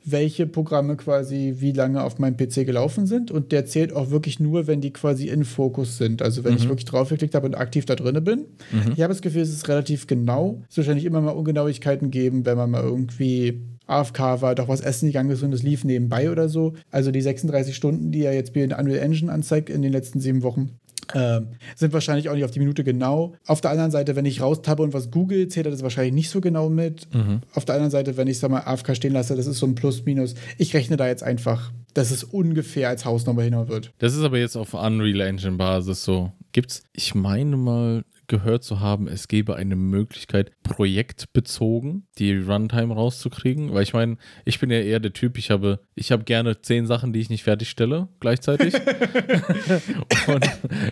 welche 0.09 0.47
Programme 0.47 0.97
quasi 0.97 1.57
wie 1.59 1.73
lange 1.73 2.03
auf 2.03 2.19
meinem 2.19 2.37
PC 2.37 2.65
gelaufen 2.65 3.07
sind. 3.07 3.33
Und 3.33 3.51
der 3.51 3.67
zählt 3.67 3.93
auch 3.93 4.11
wirklich 4.11 4.39
nur, 4.39 4.69
wenn 4.69 4.81
die 4.81 4.93
quasi 4.93 5.29
in 5.29 5.45
Fokus 5.45 5.99
sind. 5.99 6.23
Also 6.23 6.45
wenn 6.45 6.53
mhm. 6.53 6.59
ich 6.59 6.69
wirklich 6.69 6.85
draufgeklickt 6.85 7.35
habe 7.35 7.47
und 7.47 7.57
aktiv 7.57 7.85
da 7.85 7.97
drin 7.97 8.23
bin. 8.23 8.47
Mhm. 8.71 8.93
Ich 8.95 9.03
habe 9.03 9.13
das 9.13 9.21
Gefühl, 9.21 9.43
es 9.43 9.51
ist 9.51 9.69
relativ 9.69 10.07
genau. 10.07 10.63
Es 10.71 10.77
wird 10.77 10.87
wahrscheinlich 10.87 11.07
immer 11.07 11.21
mal 11.21 11.33
Ungenauigkeiten 11.33 12.13
geben, 12.13 12.47
wenn 12.47 12.57
man 12.57 12.71
mal 12.71 12.85
irgendwie 12.85 13.61
AFK 13.89 14.41
war, 14.43 14.55
doch 14.55 14.69
was 14.69 14.81
essen 14.81 15.07
gegangen 15.07 15.31
ist 15.31 15.43
und 15.43 15.53
es 15.53 15.63
lief 15.63 15.85
nebenbei 15.85 16.31
oder 16.31 16.49
so. 16.49 16.75
Also 16.91 17.11
die 17.11 17.21
36 17.21 17.75
Stunden, 17.75 18.13
die 18.13 18.23
er 18.23 18.35
jetzt 18.35 18.55
in 18.57 18.73
Unreal 18.73 18.99
Engine 18.99 19.33
anzeigt 19.33 19.71
in 19.71 19.83
den 19.83 19.93
letzten 19.93 20.21
sieben 20.21 20.43
Wochen, 20.43 20.79
ähm, 21.15 21.49
sind 21.75 21.93
wahrscheinlich 21.93 22.29
auch 22.29 22.35
nicht 22.35 22.45
auf 22.45 22.51
die 22.51 22.59
Minute 22.59 22.85
genau. 22.85 23.35
Auf 23.47 23.61
der 23.61 23.71
anderen 23.71 23.91
Seite, 23.91 24.17
wenn 24.17 24.25
ich 24.25 24.41
raustappe 24.41 24.83
und 24.83 24.93
was 24.93 25.11
google, 25.11 25.49
zählt 25.49 25.67
das 25.67 25.83
wahrscheinlich 25.83 26.15
nicht 26.15 26.31
so 26.31 26.41
genau 26.41 26.69
mit. 26.69 27.13
Mhm. 27.15 27.41
Auf 27.55 27.65
der 27.65 27.75
anderen 27.75 27.91
Seite, 27.91 28.17
wenn 28.17 28.29
ich 28.29 28.39
sag 28.39 28.51
mal 28.51 28.61
AFK 28.61 28.97
stehen 28.97 29.13
lasse, 29.13 29.37
das 29.37 29.47
ist 29.47 29.59
so 29.59 29.67
ein 29.67 29.75
Plus-Minus. 29.75 30.35
Ich 30.59 30.75
rechne 30.75 30.97
da 30.97 31.07
jetzt 31.07 31.23
einfach, 31.23 31.73
dass 31.95 32.11
es 32.11 32.25
ungefähr 32.25 32.89
als 32.89 33.05
Hausnummer 33.05 33.43
hinhauen 33.43 33.69
wird. 33.69 33.93
Das 33.99 34.15
ist 34.15 34.23
aber 34.23 34.39
jetzt 34.39 34.57
auf 34.57 34.75
Unreal 34.75 35.21
Engine 35.21 35.57
Basis 35.57 36.05
so. 36.05 36.33
Gibt's, 36.53 36.83
ich 36.93 37.15
meine 37.15 37.57
mal, 37.57 38.05
gehört 38.29 38.65
zu 38.65 38.81
haben, 38.81 39.09
es 39.09 39.29
gäbe 39.29 39.57
eine 39.57 39.77
Möglichkeit, 39.77 40.51
projektbezogen 40.63 42.07
die 42.19 42.37
Runtime 42.37 42.95
rauszukriegen. 42.95 43.73
Weil 43.73 43.83
ich 43.83 43.93
meine, 43.93 44.17
ich 44.45 44.59
bin 44.61 44.71
ja 44.71 44.81
eher 44.81 45.01
der 45.01 45.13
Typ, 45.13 45.39
ich 45.39 45.51
habe, 45.51 45.81
ich 45.95 46.13
habe 46.13 46.25
gerne 46.25 46.61
zehn 46.61 46.87
Sachen, 46.87 47.13
die 47.13 47.21
ich 47.21 47.31
nicht 47.31 47.45
fertigstelle 47.45 48.09
gleichzeitig. 48.21 48.75
und 50.27 50.47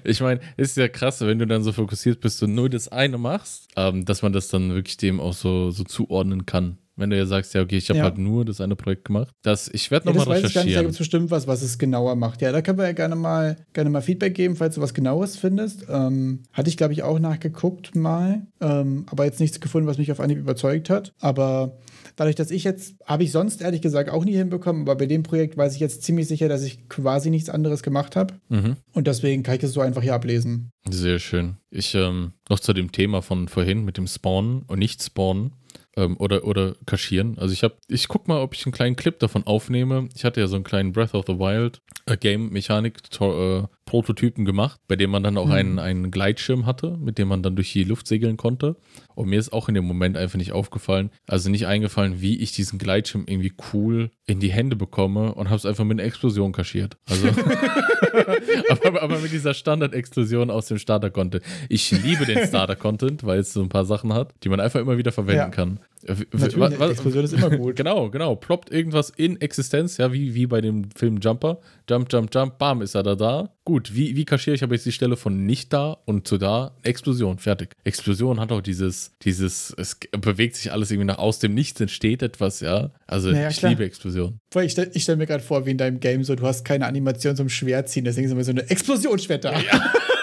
ich 0.05 0.20
meine, 0.20 0.41
ist 0.57 0.76
ja 0.76 0.89
krass, 0.89 1.20
wenn 1.20 1.39
du 1.39 1.47
dann 1.47 1.62
so 1.62 1.72
fokussiert 1.72 2.20
bist 2.20 2.43
und 2.43 2.55
nur 2.55 2.68
das 2.70 2.89
eine 2.89 3.18
machst, 3.18 3.68
ähm, 3.76 4.05
dass 4.05 4.22
man 4.22 4.32
das 4.32 4.49
dann 4.49 4.74
wirklich 4.74 4.97
dem 4.97 5.20
auch 5.20 5.35
so, 5.35 5.70
so 5.70 5.85
zuordnen 5.85 6.47
kann. 6.47 6.78
Wenn 6.97 7.11
du 7.11 7.17
ja 7.17 7.27
sagst, 7.27 7.55
ja, 7.55 7.63
okay, 7.63 7.77
ich 7.77 7.89
habe 7.89 7.99
ja. 7.99 8.05
halt 8.05 8.19
nur 8.19 8.45
das 8.45 8.61
eine 8.61 8.77
Projekt 8.77 9.07
gemacht. 9.07 9.29
Das, 9.43 9.69
ich 9.73 9.91
werde 9.91 10.07
nochmal 10.07 10.27
ja, 10.27 10.33
recherchieren. 10.35 10.49
Ich 10.49 10.55
gar 10.55 10.65
nicht, 10.65 10.77
da 10.77 10.83
gibt 10.83 10.99
bestimmt 10.99 11.31
was, 11.31 11.47
was 11.47 11.63
es 11.63 11.79
genauer 11.79 12.15
macht. 12.15 12.41
Ja, 12.41 12.53
da 12.53 12.63
können 12.63 12.79
wir 12.79 12.85
ja 12.85 12.93
gerne 12.93 13.17
mal, 13.17 13.57
gerne 13.73 13.91
mal 13.91 14.01
Feedback 14.01 14.35
geben, 14.35 14.55
falls 14.55 14.77
du 14.77 14.81
was 14.81 14.95
Genaues 14.95 15.37
findest. 15.37 15.87
Ähm, 15.89 16.45
hatte 16.53 16.69
ich, 16.69 16.77
glaube 16.77 16.93
ich, 16.93 17.03
auch 17.03 17.19
nachgeguckt 17.19 17.97
mal, 17.97 18.47
ähm, 18.61 19.07
aber 19.11 19.25
jetzt 19.25 19.41
nichts 19.41 19.61
gefunden, 19.61 19.89
was 19.89 19.99
mich 19.99 20.13
auf 20.13 20.21
Anhieb 20.21 20.39
überzeugt 20.39 20.89
hat. 20.89 21.13
Aber 21.19 21.79
dadurch, 22.17 22.37
dass 22.37 22.51
ich 22.51 22.63
jetzt, 22.63 22.95
habe 23.05 23.25
ich 23.25 23.33
sonst 23.33 23.61
ehrlich 23.61 23.83
gesagt 23.83 24.11
auch 24.11 24.25
nie 24.25 24.37
hinbekommen, 24.37 24.83
aber 24.83 24.95
bei 24.95 25.07
dem 25.07 25.25
Projekt 25.25 25.57
weiß 25.57 25.75
ich 25.75 25.81
jetzt 25.81 26.03
ziemlich 26.03 26.29
sicher, 26.29 26.49
dass 26.49 26.63
ich 26.63 26.89
quasi 26.89 27.31
nichts 27.31 27.51
anderes 27.51 27.83
gemacht 27.83 28.15
habe. 28.15 28.35
Mhm. 28.49 28.77
Und 28.93 29.07
deswegen 29.07 29.43
kann 29.43 29.57
ich 29.57 29.63
es 29.65 29.73
so 29.73 29.81
einfach 29.81 30.03
hier 30.03 30.15
ablesen. 30.15 30.71
Sehr 30.89 31.19
schön. 31.19 31.57
Ich, 31.71 31.95
ähm, 31.95 32.33
noch 32.49 32.61
zu 32.61 32.73
dem 32.73 32.93
Thema 32.93 33.23
von 33.23 33.49
vorhin 33.49 33.85
mit 33.85 33.97
dem 33.97 34.07
Spawnen 34.07 34.63
und 34.63 34.79
nicht 34.79 35.03
Spawnen 35.03 35.53
ähm, 35.97 36.17
oder, 36.19 36.45
oder 36.45 36.75
kaschieren. 36.87 37.39
Also 37.39 37.53
ich 37.53 37.63
habe, 37.63 37.77
ich 37.89 38.09
guck 38.09 38.29
mal, 38.29 38.41
ob 38.41 38.55
ich 38.55 38.65
einen 38.67 38.73
kleinen 38.73 38.97
Clip 38.97 39.19
davon 39.19 39.45
aufnehme. 39.47 40.09
Ich 40.15 40.25
hatte 40.25 40.41
ja 40.41 40.47
so 40.47 40.57
einen 40.57 40.65
kleinen 40.65 40.93
Breath 40.93 41.15
of 41.15 41.25
the 41.27 41.39
Wild 41.39 41.81
äh, 42.07 42.16
Game 42.16 42.51
Mechanik 42.51 42.99
äh, 43.21 43.62
Prototypen 43.85 44.44
gemacht, 44.44 44.81
bei 44.89 44.97
dem 44.97 45.11
man 45.11 45.23
dann 45.23 45.36
auch 45.36 45.47
hm. 45.47 45.52
einen, 45.52 45.78
einen 45.78 46.11
Gleitschirm 46.11 46.66
hatte, 46.66 46.97
mit 46.98 47.19
dem 47.19 47.28
man 47.28 47.43
dann 47.43 47.55
durch 47.56 47.73
die 47.73 47.85
Luft 47.85 48.06
segeln 48.06 48.36
konnte. 48.36 48.77
Und 49.15 49.28
mir 49.28 49.39
ist 49.39 49.52
auch 49.52 49.69
in 49.69 49.74
dem 49.74 49.85
Moment 49.85 50.16
einfach 50.16 50.39
nicht 50.39 50.52
aufgefallen, 50.52 51.11
also 51.27 51.51
nicht 51.51 51.66
eingefallen, 51.66 52.20
wie 52.20 52.39
ich 52.39 52.52
diesen 52.52 52.78
Gleitschirm 52.78 53.24
irgendwie 53.27 53.52
cool 53.73 54.11
in 54.27 54.40
die 54.40 54.51
Hände 54.51 54.77
bekomme 54.77 55.35
und 55.35 55.47
habe 55.47 55.56
es 55.56 55.66
einfach 55.66 55.85
mit 55.85 55.98
einer 55.98 56.06
Explosion 56.06 56.52
kaschiert. 56.52 56.97
Also, 57.09 57.28
aber, 58.70 59.02
aber, 59.02 59.19
mit 59.19 59.32
dieser 59.32 59.55
Standard-Explosion 59.55 60.51
aus 60.51 60.66
dem 60.66 60.78
Starter-Content. 60.78 61.44
Ich 61.69 61.90
liebe 61.90 62.24
den 62.24 62.47
Starter-Content, 62.47 63.24
weil 63.24 63.40
es 63.40 63.52
so 63.52 63.62
ein 63.62 63.69
paar 63.69 63.85
Sachen 63.85 64.12
hat, 64.12 64.35
die 64.43 64.48
man 64.48 64.61
einfach 64.61 64.81
immer 64.81 64.97
wieder 64.97 65.12
verwenden 65.12 65.39
ja. 65.39 65.48
kann. 65.48 65.81
Natürlich, 66.06 66.59
was, 66.59 66.78
was, 66.78 66.90
Explosion 66.93 67.24
ist 67.24 67.32
immer 67.32 67.51
gut. 67.56 67.76
Genau, 67.76 68.10
genau. 68.10 68.36
Ploppt 68.36 68.70
irgendwas 68.70 69.10
in 69.10 69.40
Existenz, 69.40 69.97
ja, 69.97 70.12
wie, 70.12 70.35
wie 70.35 70.47
bei 70.47 70.60
dem 70.60 70.90
Film 70.94 71.18
Jumper. 71.18 71.60
Jump, 71.89 72.12
jump, 72.12 72.35
jump, 72.35 72.59
bam, 72.59 72.82
ist 72.82 72.94
er 72.94 73.02
da 73.02 73.14
da. 73.14 73.55
Gut, 73.64 73.94
wie, 73.94 74.14
wie 74.14 74.24
kaschiere 74.24 74.55
ich 74.55 74.62
aber 74.62 74.74
jetzt 74.74 74.85
die 74.85 74.93
Stelle 74.93 75.16
von 75.16 75.47
nicht 75.47 75.72
da 75.72 75.97
und 76.05 76.28
zu 76.28 76.36
da? 76.36 76.76
Explosion, 76.82 77.39
fertig. 77.39 77.70
Explosion 77.85 78.39
hat 78.39 78.52
auch 78.52 78.60
dieses, 78.60 79.12
dieses, 79.22 79.74
es 79.78 79.98
bewegt 80.12 80.56
sich 80.56 80.72
alles 80.72 80.90
irgendwie 80.90 81.06
nach 81.06 81.18
aus 81.18 81.39
dem 81.39 81.55
Nichts 81.55 81.81
entsteht 81.81 82.22
etwas, 82.22 82.60
ja. 82.60 82.90
Also 83.06 83.31
naja, 83.31 83.48
ich 83.48 83.59
klar. 83.59 83.70
liebe 83.70 83.85
Explosion. 83.85 84.39
Ich 84.62 84.72
stelle 84.72 84.90
stell 84.97 85.16
mir 85.16 85.26
gerade 85.26 85.43
vor, 85.43 85.64
wie 85.66 85.70
in 85.70 85.78
deinem 85.78 86.01
Game 86.01 86.24
so, 86.24 86.35
du 86.35 86.47
hast 86.47 86.64
keine 86.64 86.86
Animation 86.86 87.36
zum 87.36 87.48
Schwert 87.48 87.89
ziehen, 87.89 88.05
deswegen 88.05 88.26
ist 88.26 88.32
immer 88.32 88.44
so 88.44 88.51
eine 88.51 88.68
Explosionsschwert 88.68 89.44
da. 89.44 89.52
Ja. 89.52 89.93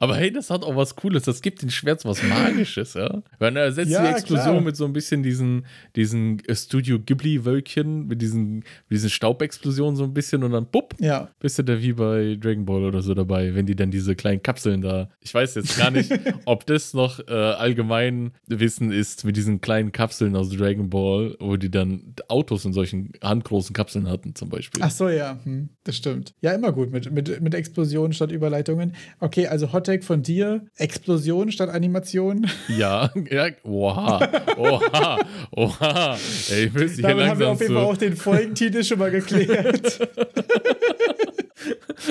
Aber 0.00 0.16
hey, 0.16 0.30
das 0.30 0.50
hat 0.50 0.62
auch 0.62 0.76
was 0.76 0.96
Cooles. 0.96 1.24
Das 1.24 1.42
gibt 1.42 1.62
den 1.62 1.70
Schwert 1.70 2.04
was 2.04 2.22
Magisches, 2.22 2.94
ja. 2.94 3.22
Weil 3.38 3.56
er 3.56 3.64
ersetzt 3.64 3.90
ja, 3.90 4.02
die 4.02 4.08
Explosion 4.08 4.54
klar. 4.54 4.60
mit 4.60 4.76
so 4.76 4.84
ein 4.84 4.92
bisschen 4.92 5.22
diesen, 5.22 5.66
diesen 5.96 6.42
Studio 6.50 6.98
Ghibli-Wölkchen, 6.98 8.06
mit 8.06 8.22
diesen, 8.22 8.56
mit 8.56 8.64
diesen 8.90 9.10
Staubexplosionen 9.10 9.96
so 9.96 10.04
ein 10.04 10.14
bisschen 10.14 10.44
und 10.44 10.52
dann 10.52 10.66
bupp, 10.66 10.94
ja. 10.98 11.28
bist 11.40 11.58
du 11.58 11.64
da 11.64 11.80
wie 11.80 11.92
bei 11.92 12.36
Dragon 12.40 12.64
Ball 12.64 12.84
oder 12.84 13.02
so 13.02 13.14
dabei, 13.14 13.54
wenn 13.54 13.66
die 13.66 13.76
dann 13.76 13.90
diese 13.90 14.14
kleinen 14.14 14.42
Kapseln 14.42 14.82
da. 14.82 15.08
Ich 15.20 15.34
weiß 15.34 15.54
jetzt 15.56 15.78
gar 15.78 15.90
nicht, 15.90 16.12
ob 16.44 16.66
das 16.66 16.94
noch 16.94 17.20
äh, 17.26 17.32
allgemein 17.32 18.32
Wissen 18.46 18.92
ist 18.92 19.24
mit 19.24 19.36
diesen 19.36 19.60
kleinen 19.60 19.92
Kapseln 19.92 20.36
aus 20.36 20.50
Dragon 20.50 20.90
Ball, 20.90 21.36
wo 21.40 21.56
die 21.56 21.70
dann 21.70 22.14
Autos 22.28 22.64
in 22.64 22.72
solchen 22.72 23.12
handgroßen 23.22 23.74
Kapseln 23.74 24.08
hatten, 24.08 24.34
zum 24.34 24.48
Beispiel. 24.48 24.82
Ach 24.84 24.90
so, 24.90 25.08
ja, 25.08 25.38
hm, 25.42 25.70
das 25.84 25.96
stimmt. 25.96 26.34
Ja, 26.40 26.52
immer 26.52 26.72
gut 26.72 26.90
mit, 26.92 27.10
mit, 27.10 27.40
mit 27.40 27.54
Explosionen 27.54 28.12
statt 28.12 28.32
Überleitungen. 28.32 28.94
Okay, 29.20 29.46
also 29.46 29.72
Hottake 29.88 30.04
von 30.04 30.22
dir: 30.22 30.66
Explosion 30.76 31.50
statt 31.50 31.70
Animation. 31.70 32.46
Ja, 32.68 33.10
ja, 33.30 33.48
oha, 33.64 34.30
oha, 34.56 35.18
oha. 35.52 36.18
Ey, 36.50 36.66
ich 36.66 36.74
will 36.74 36.90
Damit 37.00 37.26
haben 37.26 37.40
wir 37.40 37.48
auf 37.48 37.60
jeden 37.60 37.74
Fall 37.74 37.84
auch 37.84 37.96
den 37.96 38.14
Folgentitel 38.14 38.84
schon 38.84 38.98
mal 38.98 39.10
geklärt. 39.10 39.98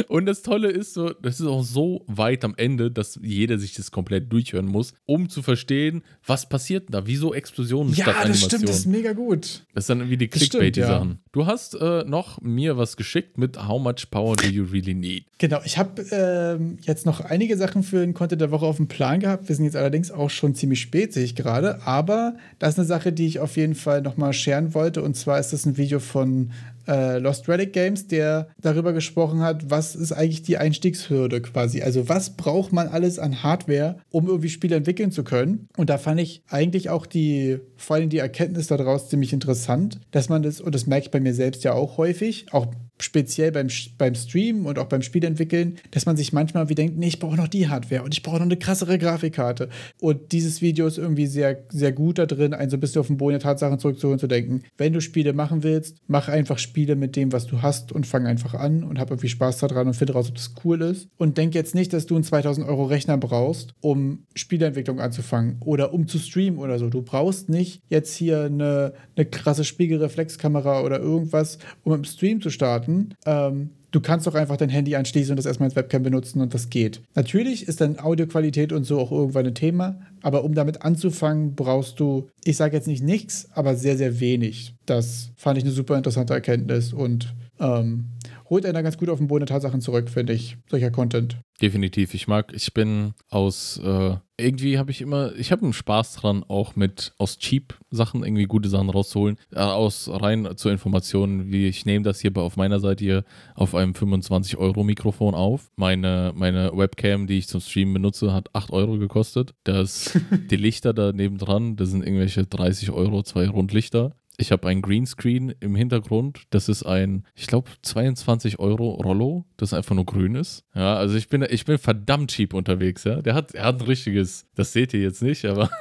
Und 0.07 0.25
das 0.25 0.41
Tolle 0.41 0.69
ist 0.69 0.93
so, 0.93 1.09
das 1.09 1.39
ist 1.39 1.45
auch 1.45 1.63
so 1.63 2.03
weit 2.07 2.43
am 2.43 2.53
Ende, 2.57 2.91
dass 2.91 3.19
jeder 3.21 3.57
sich 3.57 3.73
das 3.73 3.91
komplett 3.91 4.31
durchhören 4.31 4.65
muss, 4.65 4.93
um 5.05 5.29
zu 5.29 5.41
verstehen, 5.41 6.03
was 6.25 6.49
passiert 6.49 6.87
da, 6.89 7.07
wieso 7.07 7.33
Explosionen 7.33 7.93
ja, 7.93 8.03
statt 8.03 8.15
Animation. 8.17 8.33
Ja, 8.33 8.39
das 8.39 8.45
stimmt, 8.45 8.69
das 8.69 8.77
ist 8.79 8.85
mega 8.85 9.13
gut. 9.13 9.65
Das 9.73 9.83
ist 9.83 9.89
dann 9.89 10.09
wie 10.09 10.17
die 10.17 10.27
Clickbait, 10.27 10.75
die 10.75 10.81
ja. 10.81 11.05
Du 11.31 11.45
hast 11.45 11.75
äh, 11.75 12.03
noch 12.05 12.41
mir 12.41 12.77
was 12.77 12.97
geschickt 12.97 13.37
mit 13.37 13.67
How 13.67 13.81
much 13.81 14.09
power 14.09 14.35
do 14.35 14.47
you 14.47 14.63
really 14.63 14.93
need? 14.93 15.25
Genau, 15.37 15.59
ich 15.63 15.77
habe 15.77 16.01
ähm, 16.11 16.79
jetzt 16.81 17.05
noch 17.05 17.21
einige 17.21 17.57
Sachen 17.57 17.83
für 17.83 17.99
den 17.99 18.15
Content 18.15 18.41
der 18.41 18.49
Woche 18.49 18.65
auf 18.65 18.77
dem 18.77 18.87
Plan 18.87 19.19
gehabt. 19.19 19.47
Wir 19.47 19.55
sind 19.55 19.65
jetzt 19.65 19.75
allerdings 19.75 20.09
auch 20.09 20.29
schon 20.29 20.55
ziemlich 20.55 20.81
spät, 20.81 21.13
sehe 21.13 21.23
ich 21.23 21.35
gerade. 21.35 21.85
Aber 21.85 22.37
das 22.57 22.71
ist 22.73 22.79
eine 22.79 22.87
Sache, 22.87 23.13
die 23.13 23.27
ich 23.27 23.39
auf 23.39 23.55
jeden 23.55 23.75
Fall 23.75 24.01
nochmal 24.01 24.33
scheren 24.33 24.73
wollte. 24.73 25.03
Und 25.03 25.15
zwar 25.15 25.39
ist 25.39 25.53
das 25.53 25.65
ein 25.65 25.77
Video 25.77 25.99
von 25.99 26.51
äh, 26.87 27.19
Lost 27.19 27.47
Relic 27.47 27.73
Games, 27.73 28.07
der 28.07 28.47
darüber 28.61 28.93
gesprochen 28.93 29.41
hat, 29.41 29.69
was 29.69 29.95
ist 29.95 30.11
eigentlich 30.11 30.43
die 30.43 30.57
Einstiegshürde 30.57 31.41
quasi. 31.41 31.81
Also 31.81 32.09
was 32.09 32.35
braucht 32.35 32.73
man 32.73 32.87
alles 32.87 33.19
an 33.19 33.43
Hardware, 33.43 33.97
um 34.09 34.27
irgendwie 34.27 34.49
Spiele 34.49 34.75
entwickeln 34.75 35.11
zu 35.11 35.23
können. 35.23 35.67
Und 35.77 35.89
da 35.89 35.97
fand 35.97 36.19
ich 36.19 36.41
eigentlich 36.49 36.89
auch 36.89 37.05
die, 37.05 37.59
vor 37.75 37.97
allem 37.97 38.09
die 38.09 38.19
Erkenntnis 38.19 38.67
daraus 38.67 39.09
ziemlich 39.09 39.33
interessant, 39.33 39.99
dass 40.11 40.29
man 40.29 40.43
das, 40.43 40.61
und 40.61 40.73
das 40.73 40.87
merke 40.87 41.05
ich 41.05 41.11
bei 41.11 41.19
mir 41.19 41.33
selbst 41.33 41.63
ja 41.63 41.73
auch 41.73 41.97
häufig, 41.97 42.47
auch 42.51 42.67
speziell 42.99 43.51
beim, 43.51 43.67
beim 43.97 44.15
Streamen 44.15 44.65
und 44.65 44.79
auch 44.79 44.87
beim 44.87 45.01
Spielentwickeln, 45.01 45.77
dass 45.91 46.05
man 46.05 46.17
sich 46.17 46.33
manchmal 46.33 46.69
wie 46.69 46.75
denkt, 46.75 46.97
nee, 46.97 47.07
ich 47.07 47.19
brauche 47.19 47.35
noch 47.35 47.47
die 47.47 47.67
Hardware 47.67 48.03
und 48.03 48.13
ich 48.13 48.23
brauche 48.23 48.37
noch 48.37 48.45
eine 48.45 48.57
krassere 48.57 48.97
Grafikkarte. 48.97 49.69
Und 49.99 50.31
dieses 50.31 50.61
Video 50.61 50.87
ist 50.87 50.97
irgendwie 50.97 51.27
sehr, 51.27 51.63
sehr 51.69 51.91
gut 51.91 52.17
da 52.17 52.25
drin, 52.25 52.53
einen 52.53 52.69
so 52.69 52.77
ein 52.77 52.79
bisschen 52.79 53.01
auf 53.01 53.07
den 53.07 53.17
Boden 53.17 53.33
der 53.33 53.39
Tatsachen 53.39 53.79
zurückzuholen 53.79 54.19
zu 54.19 54.27
denken, 54.27 54.61
wenn 54.77 54.93
du 54.93 55.01
Spiele 55.01 55.33
machen 55.33 55.63
willst, 55.63 55.97
mach 56.07 56.27
einfach 56.27 56.57
Spiele 56.57 56.95
mit 56.95 57.15
dem, 57.15 57.31
was 57.31 57.45
du 57.45 57.61
hast 57.61 57.91
und 57.91 58.07
fang 58.07 58.25
einfach 58.25 58.53
an 58.53 58.83
und 58.83 58.99
hab 58.99 59.09
irgendwie 59.09 59.29
Spaß 59.29 59.59
daran 59.59 59.87
und 59.87 59.93
finde 59.93 60.13
raus, 60.13 60.29
ob 60.29 60.35
das 60.35 60.53
cool 60.63 60.81
ist. 60.81 61.07
Und 61.17 61.37
denk 61.37 61.55
jetzt 61.55 61.75
nicht, 61.75 61.93
dass 61.93 62.05
du 62.05 62.15
einen 62.15 62.23
2000 62.23 62.67
Euro 62.67 62.85
Rechner 62.85 63.17
brauchst, 63.17 63.73
um 63.81 64.25
Spieleentwicklung 64.35 64.99
anzufangen 64.99 65.57
oder 65.59 65.93
um 65.93 66.07
zu 66.07 66.19
streamen 66.19 66.59
oder 66.59 66.79
so. 66.79 66.89
Du 66.89 67.01
brauchst 67.01 67.49
nicht 67.49 67.81
jetzt 67.89 68.15
hier 68.15 68.43
eine, 68.43 68.93
eine 69.17 69.25
krasse 69.25 69.63
Spiegelreflexkamera 69.63 70.81
oder 70.81 70.99
irgendwas, 70.99 71.57
um 71.83 71.93
im 71.93 72.03
Stream 72.03 72.41
zu 72.41 72.49
starten. 72.49 73.15
Ähm, 73.25 73.71
du 73.91 73.99
kannst 73.99 74.27
doch 74.27 74.35
einfach 74.35 74.57
dein 74.57 74.69
Handy 74.69 74.95
anschließen 74.95 75.31
und 75.31 75.37
das 75.37 75.45
erstmal 75.45 75.67
als 75.67 75.75
Webcam 75.75 76.03
benutzen 76.03 76.41
und 76.41 76.53
das 76.53 76.69
geht. 76.69 77.01
Natürlich 77.15 77.67
ist 77.67 77.81
dann 77.81 77.99
Audioqualität 77.99 78.71
und 78.71 78.83
so 78.83 78.99
auch 78.99 79.11
irgendwann 79.11 79.47
ein 79.47 79.55
Thema, 79.55 79.99
aber 80.21 80.43
um 80.43 80.53
damit 80.53 80.83
anzufangen, 80.83 81.55
brauchst 81.55 81.99
du, 81.99 82.29
ich 82.43 82.57
sage 82.57 82.75
jetzt 82.75 82.87
nicht 82.87 83.03
nichts, 83.03 83.49
aber 83.53 83.75
sehr, 83.75 83.97
sehr 83.97 84.19
wenig. 84.19 84.75
Das 84.85 85.31
fand 85.35 85.57
ich 85.57 85.63
eine 85.63 85.73
super 85.73 85.97
interessante 85.97 86.33
Erkenntnis 86.33 86.93
und 86.93 87.33
ähm, 87.59 88.05
holt 88.49 88.65
einer 88.65 88.83
ganz 88.83 88.97
gut 88.97 89.09
auf 89.09 89.17
den 89.17 89.27
Boden 89.27 89.45
der 89.45 89.55
Tatsachen 89.55 89.81
zurück, 89.81 90.09
finde 90.09 90.33
ich, 90.33 90.57
solcher 90.69 90.91
Content. 90.91 91.37
Definitiv. 91.61 92.13
Ich 92.13 92.27
mag, 92.27 92.53
ich 92.53 92.73
bin 92.73 93.13
aus, 93.29 93.79
äh, 93.83 94.15
irgendwie 94.37 94.77
habe 94.77 94.91
ich 94.91 95.01
immer, 95.01 95.33
ich 95.35 95.51
habe 95.51 95.63
einen 95.63 95.73
Spaß 95.73 96.13
dran, 96.13 96.43
auch 96.47 96.75
mit 96.75 97.13
aus 97.17 97.39
Cheap-Sachen 97.39 98.23
irgendwie 98.23 98.45
gute 98.45 98.69
Sachen 98.69 98.89
rauszuholen. 98.89 99.37
Äh, 99.51 99.59
aus 99.59 100.07
rein 100.11 100.47
zur 100.55 100.71
Information, 100.71 101.51
wie 101.51 101.67
ich 101.67 101.85
nehme 101.85 102.03
das 102.03 102.19
hier 102.19 102.31
bei, 102.31 102.41
auf 102.41 102.57
meiner 102.57 102.79
Seite 102.79 103.03
hier 103.03 103.23
auf 103.55 103.73
einem 103.73 103.93
25-Euro-Mikrofon 103.93 105.33
auf. 105.33 105.71
Meine, 105.75 106.31
meine 106.35 106.71
Webcam, 106.75 107.25
die 107.25 107.39
ich 107.39 107.47
zum 107.47 107.61
Streamen 107.61 107.95
benutze, 107.95 108.33
hat 108.33 108.49
8 108.53 108.71
Euro 108.71 108.99
gekostet. 108.99 109.55
Das, 109.63 110.17
die 110.51 110.57
Lichter 110.57 110.93
da 110.93 111.11
nebendran, 111.11 111.75
das 111.75 111.89
sind 111.89 112.03
irgendwelche 112.03 112.45
30 112.45 112.91
Euro, 112.91 113.23
zwei 113.23 113.47
Rundlichter. 113.47 114.13
Ich 114.39 114.51
habe 114.51 114.67
ein 114.67 114.83
Greenscreen 114.83 115.55
im 115.59 115.75
Hintergrund. 115.75 116.43
Das 116.51 116.69
ist 116.69 116.83
ein, 116.83 117.25
ich 117.33 117.47
glaube, 117.47 117.71
22 117.81 118.59
Euro 118.59 118.91
Rollo, 118.91 119.45
das 119.57 119.73
einfach 119.73 119.95
nur 119.95 120.05
grün 120.05 120.35
ist. 120.35 120.63
Ja, 120.75 120.95
also 120.95 121.17
ich 121.17 121.27
bin, 121.27 121.45
ich 121.49 121.65
bin 121.65 121.79
verdammt 121.79 122.29
cheap 122.29 122.53
unterwegs, 122.53 123.03
ja. 123.03 123.21
Der 123.23 123.33
hat, 123.33 123.55
er 123.55 123.65
hat 123.65 123.81
ein 123.81 123.87
richtiges, 123.87 124.45
das 124.53 124.73
seht 124.73 124.93
ihr 124.93 125.01
jetzt 125.01 125.23
nicht, 125.23 125.43
aber. 125.45 125.71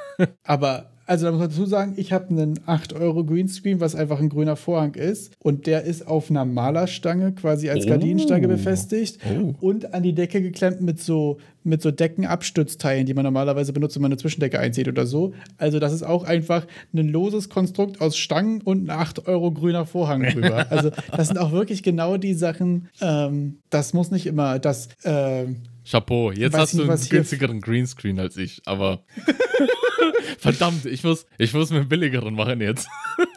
aber 0.43 0.96
also 1.07 1.25
da 1.25 1.31
muss 1.31 1.39
man 1.39 1.49
dazu 1.49 1.65
sagen, 1.65 1.93
ich 1.95 2.11
habe 2.11 2.29
einen 2.29 2.59
8 2.65 2.93
Euro 2.93 3.23
Greenscreen, 3.23 3.79
was 3.79 3.95
einfach 3.95 4.19
ein 4.19 4.27
grüner 4.27 4.57
Vorhang 4.57 4.93
ist. 4.93 5.33
Und 5.39 5.65
der 5.65 5.83
ist 5.83 6.05
auf 6.05 6.29
einer 6.29 6.43
Malerstange 6.43 7.31
quasi 7.31 7.69
als 7.69 7.85
oh. 7.85 7.89
Gardinenstange 7.89 8.47
befestigt 8.49 9.19
oh. 9.25 9.55
und 9.61 9.93
an 9.93 10.03
die 10.03 10.13
Decke 10.13 10.41
geklemmt 10.41 10.81
mit 10.81 10.99
so, 10.99 11.37
mit 11.63 11.81
so 11.81 11.91
Deckenabstützteilen, 11.91 13.05
die 13.05 13.13
man 13.13 13.23
normalerweise 13.23 13.71
benutzt, 13.71 13.95
wenn 13.95 14.01
man 14.01 14.11
eine 14.11 14.19
Zwischendecke 14.19 14.59
einzieht 14.59 14.89
oder 14.89 15.05
so. 15.05 15.33
Also 15.57 15.79
das 15.79 15.93
ist 15.93 16.03
auch 16.03 16.25
einfach 16.25 16.67
ein 16.93 17.07
loses 17.07 17.47
Konstrukt 17.47 18.01
aus 18.01 18.17
Stangen 18.17 18.61
und 18.61 18.85
ein 18.85 18.89
8 18.89 19.27
Euro 19.27 19.51
grüner 19.51 19.85
Vorhang 19.85 20.23
drüber. 20.23 20.67
also 20.69 20.91
das 21.15 21.27
sind 21.27 21.37
auch 21.37 21.53
wirklich 21.53 21.83
genau 21.83 22.17
die 22.17 22.33
Sachen, 22.33 22.89
ähm, 22.99 23.59
das 23.69 23.93
muss 23.93 24.11
nicht 24.11 24.27
immer 24.27 24.59
das... 24.59 24.89
Äh, 25.03 25.45
Chapeau, 25.89 26.31
jetzt 26.31 26.57
hast 26.57 26.73
nicht, 26.73 26.87
du 26.87 26.91
einen 26.91 27.09
günstigeren 27.09 27.61
Greenscreen 27.61 28.19
als 28.19 28.35
ich, 28.37 28.61
aber 28.65 29.03
verdammt, 30.37 30.85
ich 30.85 31.03
muss, 31.03 31.25
ich 31.37 31.53
muss 31.53 31.69
mir 31.69 31.77
einen 31.79 31.89
billigeren 31.89 32.33
machen 32.33 32.61
jetzt. 32.61 32.87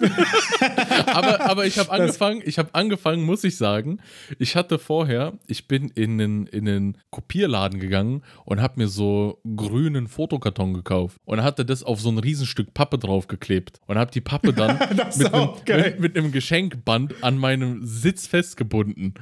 aber, 1.07 1.49
aber 1.49 1.67
ich 1.67 1.79
habe 1.79 1.91
angefangen, 1.91 2.43
ich 2.45 2.59
habe 2.59 2.75
angefangen, 2.75 3.23
muss 3.23 3.45
ich 3.45 3.57
sagen, 3.57 4.01
ich 4.39 4.57
hatte 4.57 4.79
vorher, 4.79 5.39
ich 5.47 5.69
bin 5.69 5.89
in 5.95 6.21
einen, 6.21 6.47
in 6.47 6.69
einen 6.69 6.99
Kopierladen 7.11 7.81
gegangen 7.81 8.23
und 8.45 8.61
habe 8.61 8.81
mir 8.81 8.89
so 8.89 9.41
grünen 9.57 10.09
Fotokarton 10.09 10.75
gekauft 10.75 11.19
und 11.25 11.43
hatte 11.43 11.65
das 11.65 11.83
auf 11.83 12.01
so 12.01 12.11
ein 12.11 12.19
Riesenstück 12.19 12.75
Pappe 12.75 12.99
draufgeklebt 12.99 13.81
und 13.87 13.97
habe 13.97 14.11
die 14.11 14.21
Pappe 14.21 14.53
dann 14.53 14.79
mit, 15.17 15.33
einem, 15.33 15.51
mit, 15.67 16.01
mit, 16.01 16.17
einem 16.17 16.33
Geschenkband 16.33 17.23
an 17.23 17.39
meinem 17.39 17.87
Sitz 17.87 18.27
festgebunden. 18.27 19.15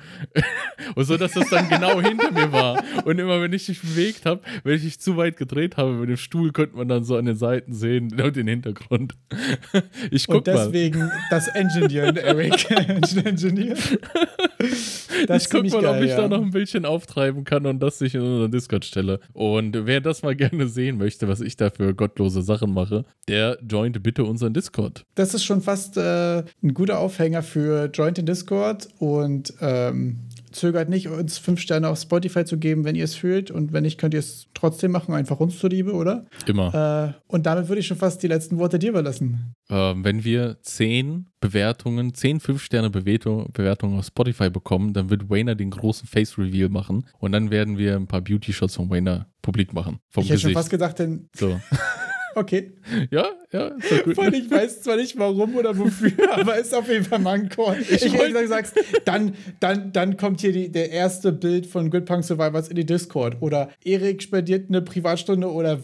und 0.95 1.05
so, 1.05 1.17
dass 1.17 1.33
das 1.33 1.51
dann 1.51 1.69
genau 1.69 2.01
hinter 2.01 2.31
mir 2.31 2.53
war. 2.53 2.83
Und 3.05 3.18
Und 3.19 3.25
immer, 3.25 3.43
wenn 3.43 3.53
ich 3.53 3.69
mich 3.69 3.81
bewegt 3.81 4.27
habe, 4.27 4.43
wenn 4.63 4.77
ich 4.77 4.85
mich 4.85 5.01
zu 5.01 5.17
weit 5.17 5.37
gedreht 5.37 5.77
habe 5.77 5.93
mit 5.95 6.09
dem 6.09 6.17
Stuhl, 6.17 6.53
konnte 6.53 6.77
man 6.77 6.87
dann 6.87 7.03
so 7.03 7.17
an 7.17 7.25
den 7.25 7.35
Seiten 7.35 7.73
sehen 7.73 8.21
und 8.21 8.37
den 8.37 8.47
Hintergrund. 8.47 9.15
Ich 10.11 10.27
guck 10.27 10.37
Und 10.37 10.47
deswegen 10.47 11.01
mal. 11.01 11.13
das 11.31 11.49
Engineeren, 11.49 12.17
Eric. 12.17 12.71
Engineeren. 13.25 13.77
Das 15.27 15.45
ich 15.45 15.51
guck 15.51 15.65
mal, 15.65 15.77
ob 15.77 15.83
geil, 15.83 16.05
ich 16.05 16.11
ja. 16.11 16.17
da 16.17 16.29
noch 16.29 16.43
ein 16.43 16.51
Bildchen 16.51 16.85
auftreiben 16.85 17.45
kann 17.45 17.67
und 17.67 17.81
das 17.81 17.99
sich 17.99 18.15
in 18.15 18.23
unseren 18.23 18.51
Discord 18.51 18.85
stelle. 18.85 19.21
Und 19.33 19.87
wer 19.87 20.01
das 20.01 20.23
mal 20.23 20.37
gerne 20.37 20.69
sehen 20.69 20.99
möchte, 20.99 21.29
was 21.29 21.41
ich 21.41 21.57
da 21.57 21.71
für 21.71 21.95
gottlose 21.95 22.43
Sachen 22.43 22.73
mache, 22.73 23.05
der 23.29 23.59
joint 23.69 24.03
bitte 24.03 24.25
unseren 24.25 24.55
Discord. 24.55 25.05
Das 25.15 25.35
ist 25.35 25.45
schon 25.45 25.61
fast 25.61 25.97
äh, 25.97 26.39
ein 26.63 26.75
guter 26.75 26.99
Aufhänger 26.99 27.43
für 27.43 27.87
Joint 27.87 28.19
in 28.19 28.27
Discord 28.27 28.89
und 28.99 29.53
ähm, 29.61 30.28
zögert 30.51 30.89
nicht, 30.89 31.09
uns 31.09 31.39
fünf 31.39 31.61
Sterne 31.61 31.89
auf 31.89 31.99
Spotify 31.99 32.45
zu 32.45 32.59
geben, 32.59 32.85
wenn 32.85 32.95
ihr 32.95 33.05
es 33.05 33.15
fühlt. 33.15 33.51
Und 33.51 33.73
wenn 33.73 33.83
nicht, 33.83 33.99
könnt 33.99 34.15
ihr 34.15 34.21
es 34.21 34.47
trotzdem 34.55 34.91
machen, 34.91 35.15
einfach 35.15 35.41
uns 35.41 35.59
zuliebe, 35.59 35.93
oder? 35.93 36.27
Immer. 36.47 37.15
Äh, 37.19 37.21
und 37.27 37.47
damit 37.47 37.69
würde 37.69 37.81
ich 37.81 37.87
schon 37.87 37.97
fast 37.97 38.23
die 38.23 38.29
letzten 38.29 38.59
Worte 38.59 38.79
dir 38.79 38.91
überlassen. 38.91 39.55
Ähm, 39.71 40.05
wenn 40.05 40.25
wir 40.25 40.59
zehn 40.63 41.27
Bewertungen, 41.41 42.15
zehn 42.15 42.41
5-Sterne-Bewertungen 42.41 43.53
Bewertungen 43.53 43.99
auf 43.99 44.07
Spotify 44.07 44.51
bekommen, 44.51 44.93
dann 44.93 45.11
wird 45.11 45.31
Wayner 45.31 45.55
den 45.55 45.71
großen 45.71 46.09
Face-Reveal 46.09 46.69
machen 46.69 47.07
und 47.19 47.33
dann 47.33 47.51
werden 47.51 47.79
wir 47.79 47.97
ein 47.97 48.07
paar 48.07 48.21
Beauty-Shots 48.21 48.77
von 48.77 48.91
Wayner 48.91 49.29
publik 49.43 49.73
machen. 49.73 49.99
Vom 50.11 50.25
ich 50.25 50.31
hätte 50.31 50.41
schon 50.41 50.53
fast 50.53 50.71
gedacht, 50.71 50.99
denn, 50.99 51.29
so. 51.35 51.61
okay. 52.39 52.73
Ja, 53.11 53.27
ja, 53.53 53.69
ist 53.69 54.05
gut. 54.05 54.15
Voll, 54.15 54.35
ich 54.35 54.51
weiß 54.51 54.83
zwar 54.83 54.97
nicht 54.97 55.19
warum 55.19 55.57
oder 55.57 55.77
wofür, 55.79 56.13
aber 56.33 56.57
ist 56.57 56.75
auf 56.75 56.89
jeden 56.89 57.05
Fall 57.05 57.19
Manko. 57.19 57.73
Ich, 57.81 57.91
Ich 58.05 58.13
hätte 58.13 58.33
gesagt, 58.33 58.45
du 58.45 58.49
sagst, 58.49 58.75
dann, 59.05 59.35
dann, 59.61 59.93
dann 59.93 60.17
kommt 60.17 60.41
hier 60.41 60.53
die, 60.53 60.71
der 60.71 60.91
erste 60.91 61.33
Bild 61.33 61.67
von 61.67 61.91
Good 61.91 62.05
Punk 62.05 62.25
Survivors 62.25 62.69
in 62.69 62.77
die 62.77 62.87
Discord. 62.87 63.37
Oder 63.41 63.71
Erik 63.85 64.23
spendiert 64.23 64.69
eine 64.69 64.83
Privatstunde 64.83 65.51
oder 65.51 65.79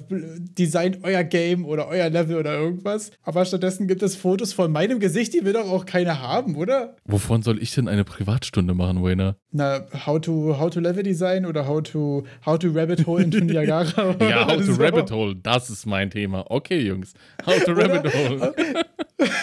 designt 0.58 0.98
euer 1.02 1.24
Game 1.24 1.64
oder 1.64 1.88
euer 1.88 2.10
Level 2.10 2.36
oder 2.36 2.58
irgendwas. 2.58 3.10
Aber 3.22 3.44
stattdessen 3.44 3.88
gibt 3.88 4.02
es 4.02 4.16
Fotos 4.16 4.52
von 4.52 4.70
meinem 4.70 5.00
Gesicht, 5.00 5.34
die 5.34 5.44
will 5.44 5.52
doch 5.52 5.70
auch 5.70 5.86
keiner 5.86 6.20
haben, 6.20 6.56
oder? 6.56 6.96
Wovon 7.04 7.42
soll 7.42 7.62
ich 7.62 7.74
denn 7.74 7.88
eine 7.88 8.04
Privatstunde 8.04 8.74
machen, 8.74 9.02
Wayner? 9.02 9.36
Na, 9.52 9.84
how 10.06 10.20
to, 10.20 10.56
how 10.58 10.70
to 10.70 10.80
Level 10.80 11.02
Design 11.02 11.46
oder 11.46 11.66
how 11.66 11.82
to, 11.82 12.24
how 12.44 12.58
to 12.58 12.68
Rabbit 12.68 13.06
Hole 13.06 13.22
into 13.22 13.40
Niagara. 13.44 14.16
Ja, 14.20 14.46
How 14.46 14.56
to 14.56 14.62
So. 14.74 14.82
Rabbit 14.82 15.10
Hole, 15.10 15.36
das 15.36 15.70
ist 15.70 15.86
mein 15.86 16.10
Thema. 16.10 16.43
Okay, 16.48 16.80
Jungs. 16.80 17.14
How 17.46 17.62
to 17.64 17.72
Rabbit 17.72 18.12
Hole. 18.14 18.54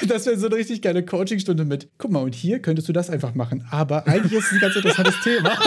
Das 0.07 0.25
wäre 0.25 0.37
so 0.37 0.47
eine 0.47 0.55
richtig 0.55 0.81
geile 0.81 1.03
Coachingstunde 1.03 1.65
mit. 1.65 1.89
Guck 1.97 2.11
mal, 2.11 2.19
und 2.19 2.35
hier 2.35 2.59
könntest 2.59 2.89
du 2.89 2.93
das 2.93 3.09
einfach 3.09 3.35
machen. 3.35 3.65
Aber 3.71 4.05
eigentlich 4.07 4.33
ist 4.33 4.47
es 4.47 4.51
ein 4.53 4.59
ganz 4.59 4.75
interessantes 4.75 5.15
Thema. 5.23 5.57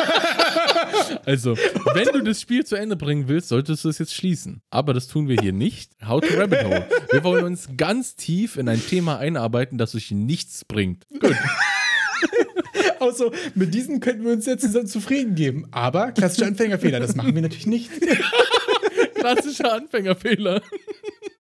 Also, 1.25 1.57
wenn 1.95 2.09
du 2.13 2.23
das 2.23 2.41
Spiel 2.41 2.65
zu 2.65 2.77
Ende 2.77 2.97
bringen 2.97 3.29
willst, 3.29 3.49
solltest 3.49 3.85
du 3.85 3.89
es 3.89 3.99
jetzt 3.99 4.15
schließen. 4.15 4.61
Aber 4.71 4.93
das 4.95 5.09
tun 5.09 5.29
wir 5.29 5.37
hier 5.41 5.53
nicht. 5.53 5.93
How 6.07 6.21
to 6.21 6.35
Rabbit 6.37 6.65
Hole. 6.65 6.87
Wir 7.11 7.25
wollen 7.25 7.45
uns 7.45 7.69
ganz 7.77 8.15
tief 8.15 8.57
in 8.57 8.69
ein 8.69 8.85
Thema 8.85 9.19
einarbeiten, 9.19 9.79
das 9.79 9.95
euch 9.95 10.11
nichts 10.11 10.65
bringt. 10.65 11.07
Gut. 11.21 11.35
Also, 13.01 13.33
mit 13.55 13.75
diesen 13.75 14.01
könnten 14.01 14.25
wir 14.25 14.33
uns 14.33 14.47
jetzt 14.47 14.67
zufrieden 14.91 15.35
geben. 15.35 15.67
Aber 15.73 16.13
klassische 16.13 16.47
Anfängerfehler, 16.47 17.01
das 17.01 17.15
machen 17.15 17.35
wir 17.35 17.43
natürlich 17.43 17.67
nicht. 17.67 17.91
Klassischer 19.15 19.75
Anfängerfehler. 19.75 20.63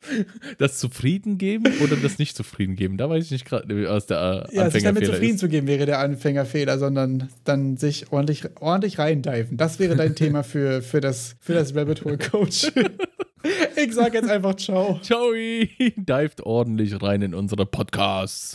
Das 0.59 0.79
zufrieden 0.79 1.39
geben 1.39 1.65
oder 1.83 1.97
das 1.97 2.19
nicht 2.19 2.37
zufrieden 2.37 2.77
geben? 2.77 2.97
Da 2.97 3.09
weiß 3.09 3.25
ich 3.25 3.31
nicht 3.31 3.45
gerade, 3.45 3.89
was 3.89 4.07
der 4.07 4.47
äh, 4.51 4.57
Ja, 4.57 4.71
sich 4.71 4.83
damit 4.83 5.03
Anfängerfehler 5.03 5.13
zufrieden 5.13 5.35
ist. 5.35 5.41
zu 5.41 5.49
geben, 5.49 5.67
wäre 5.67 5.87
der 5.87 5.99
Anfängerfehler, 5.99 6.79
sondern 6.79 7.29
dann 7.45 7.77
sich 7.77 8.13
ordentlich, 8.13 8.45
ordentlich 8.61 8.99
reindiven. 8.99 9.57
Das 9.57 9.79
wäre 9.79 9.97
dein 9.97 10.15
Thema 10.15 10.43
für, 10.45 10.83
für, 10.83 11.01
das, 11.01 11.37
für 11.41 11.55
das 11.55 11.75
Rabbit 11.75 12.05
Hole 12.05 12.19
Coach. 12.19 12.71
Ich 13.77 13.93
sag 13.93 14.15
jetzt 14.15 14.31
einfach 14.31 14.55
Ciao. 14.57 14.99
Ciao, 15.03 15.33
dived 15.97 16.41
ordentlich 16.41 17.03
rein 17.03 17.21
in 17.21 17.35
unsere 17.35 17.67
Podcasts. 17.67 18.53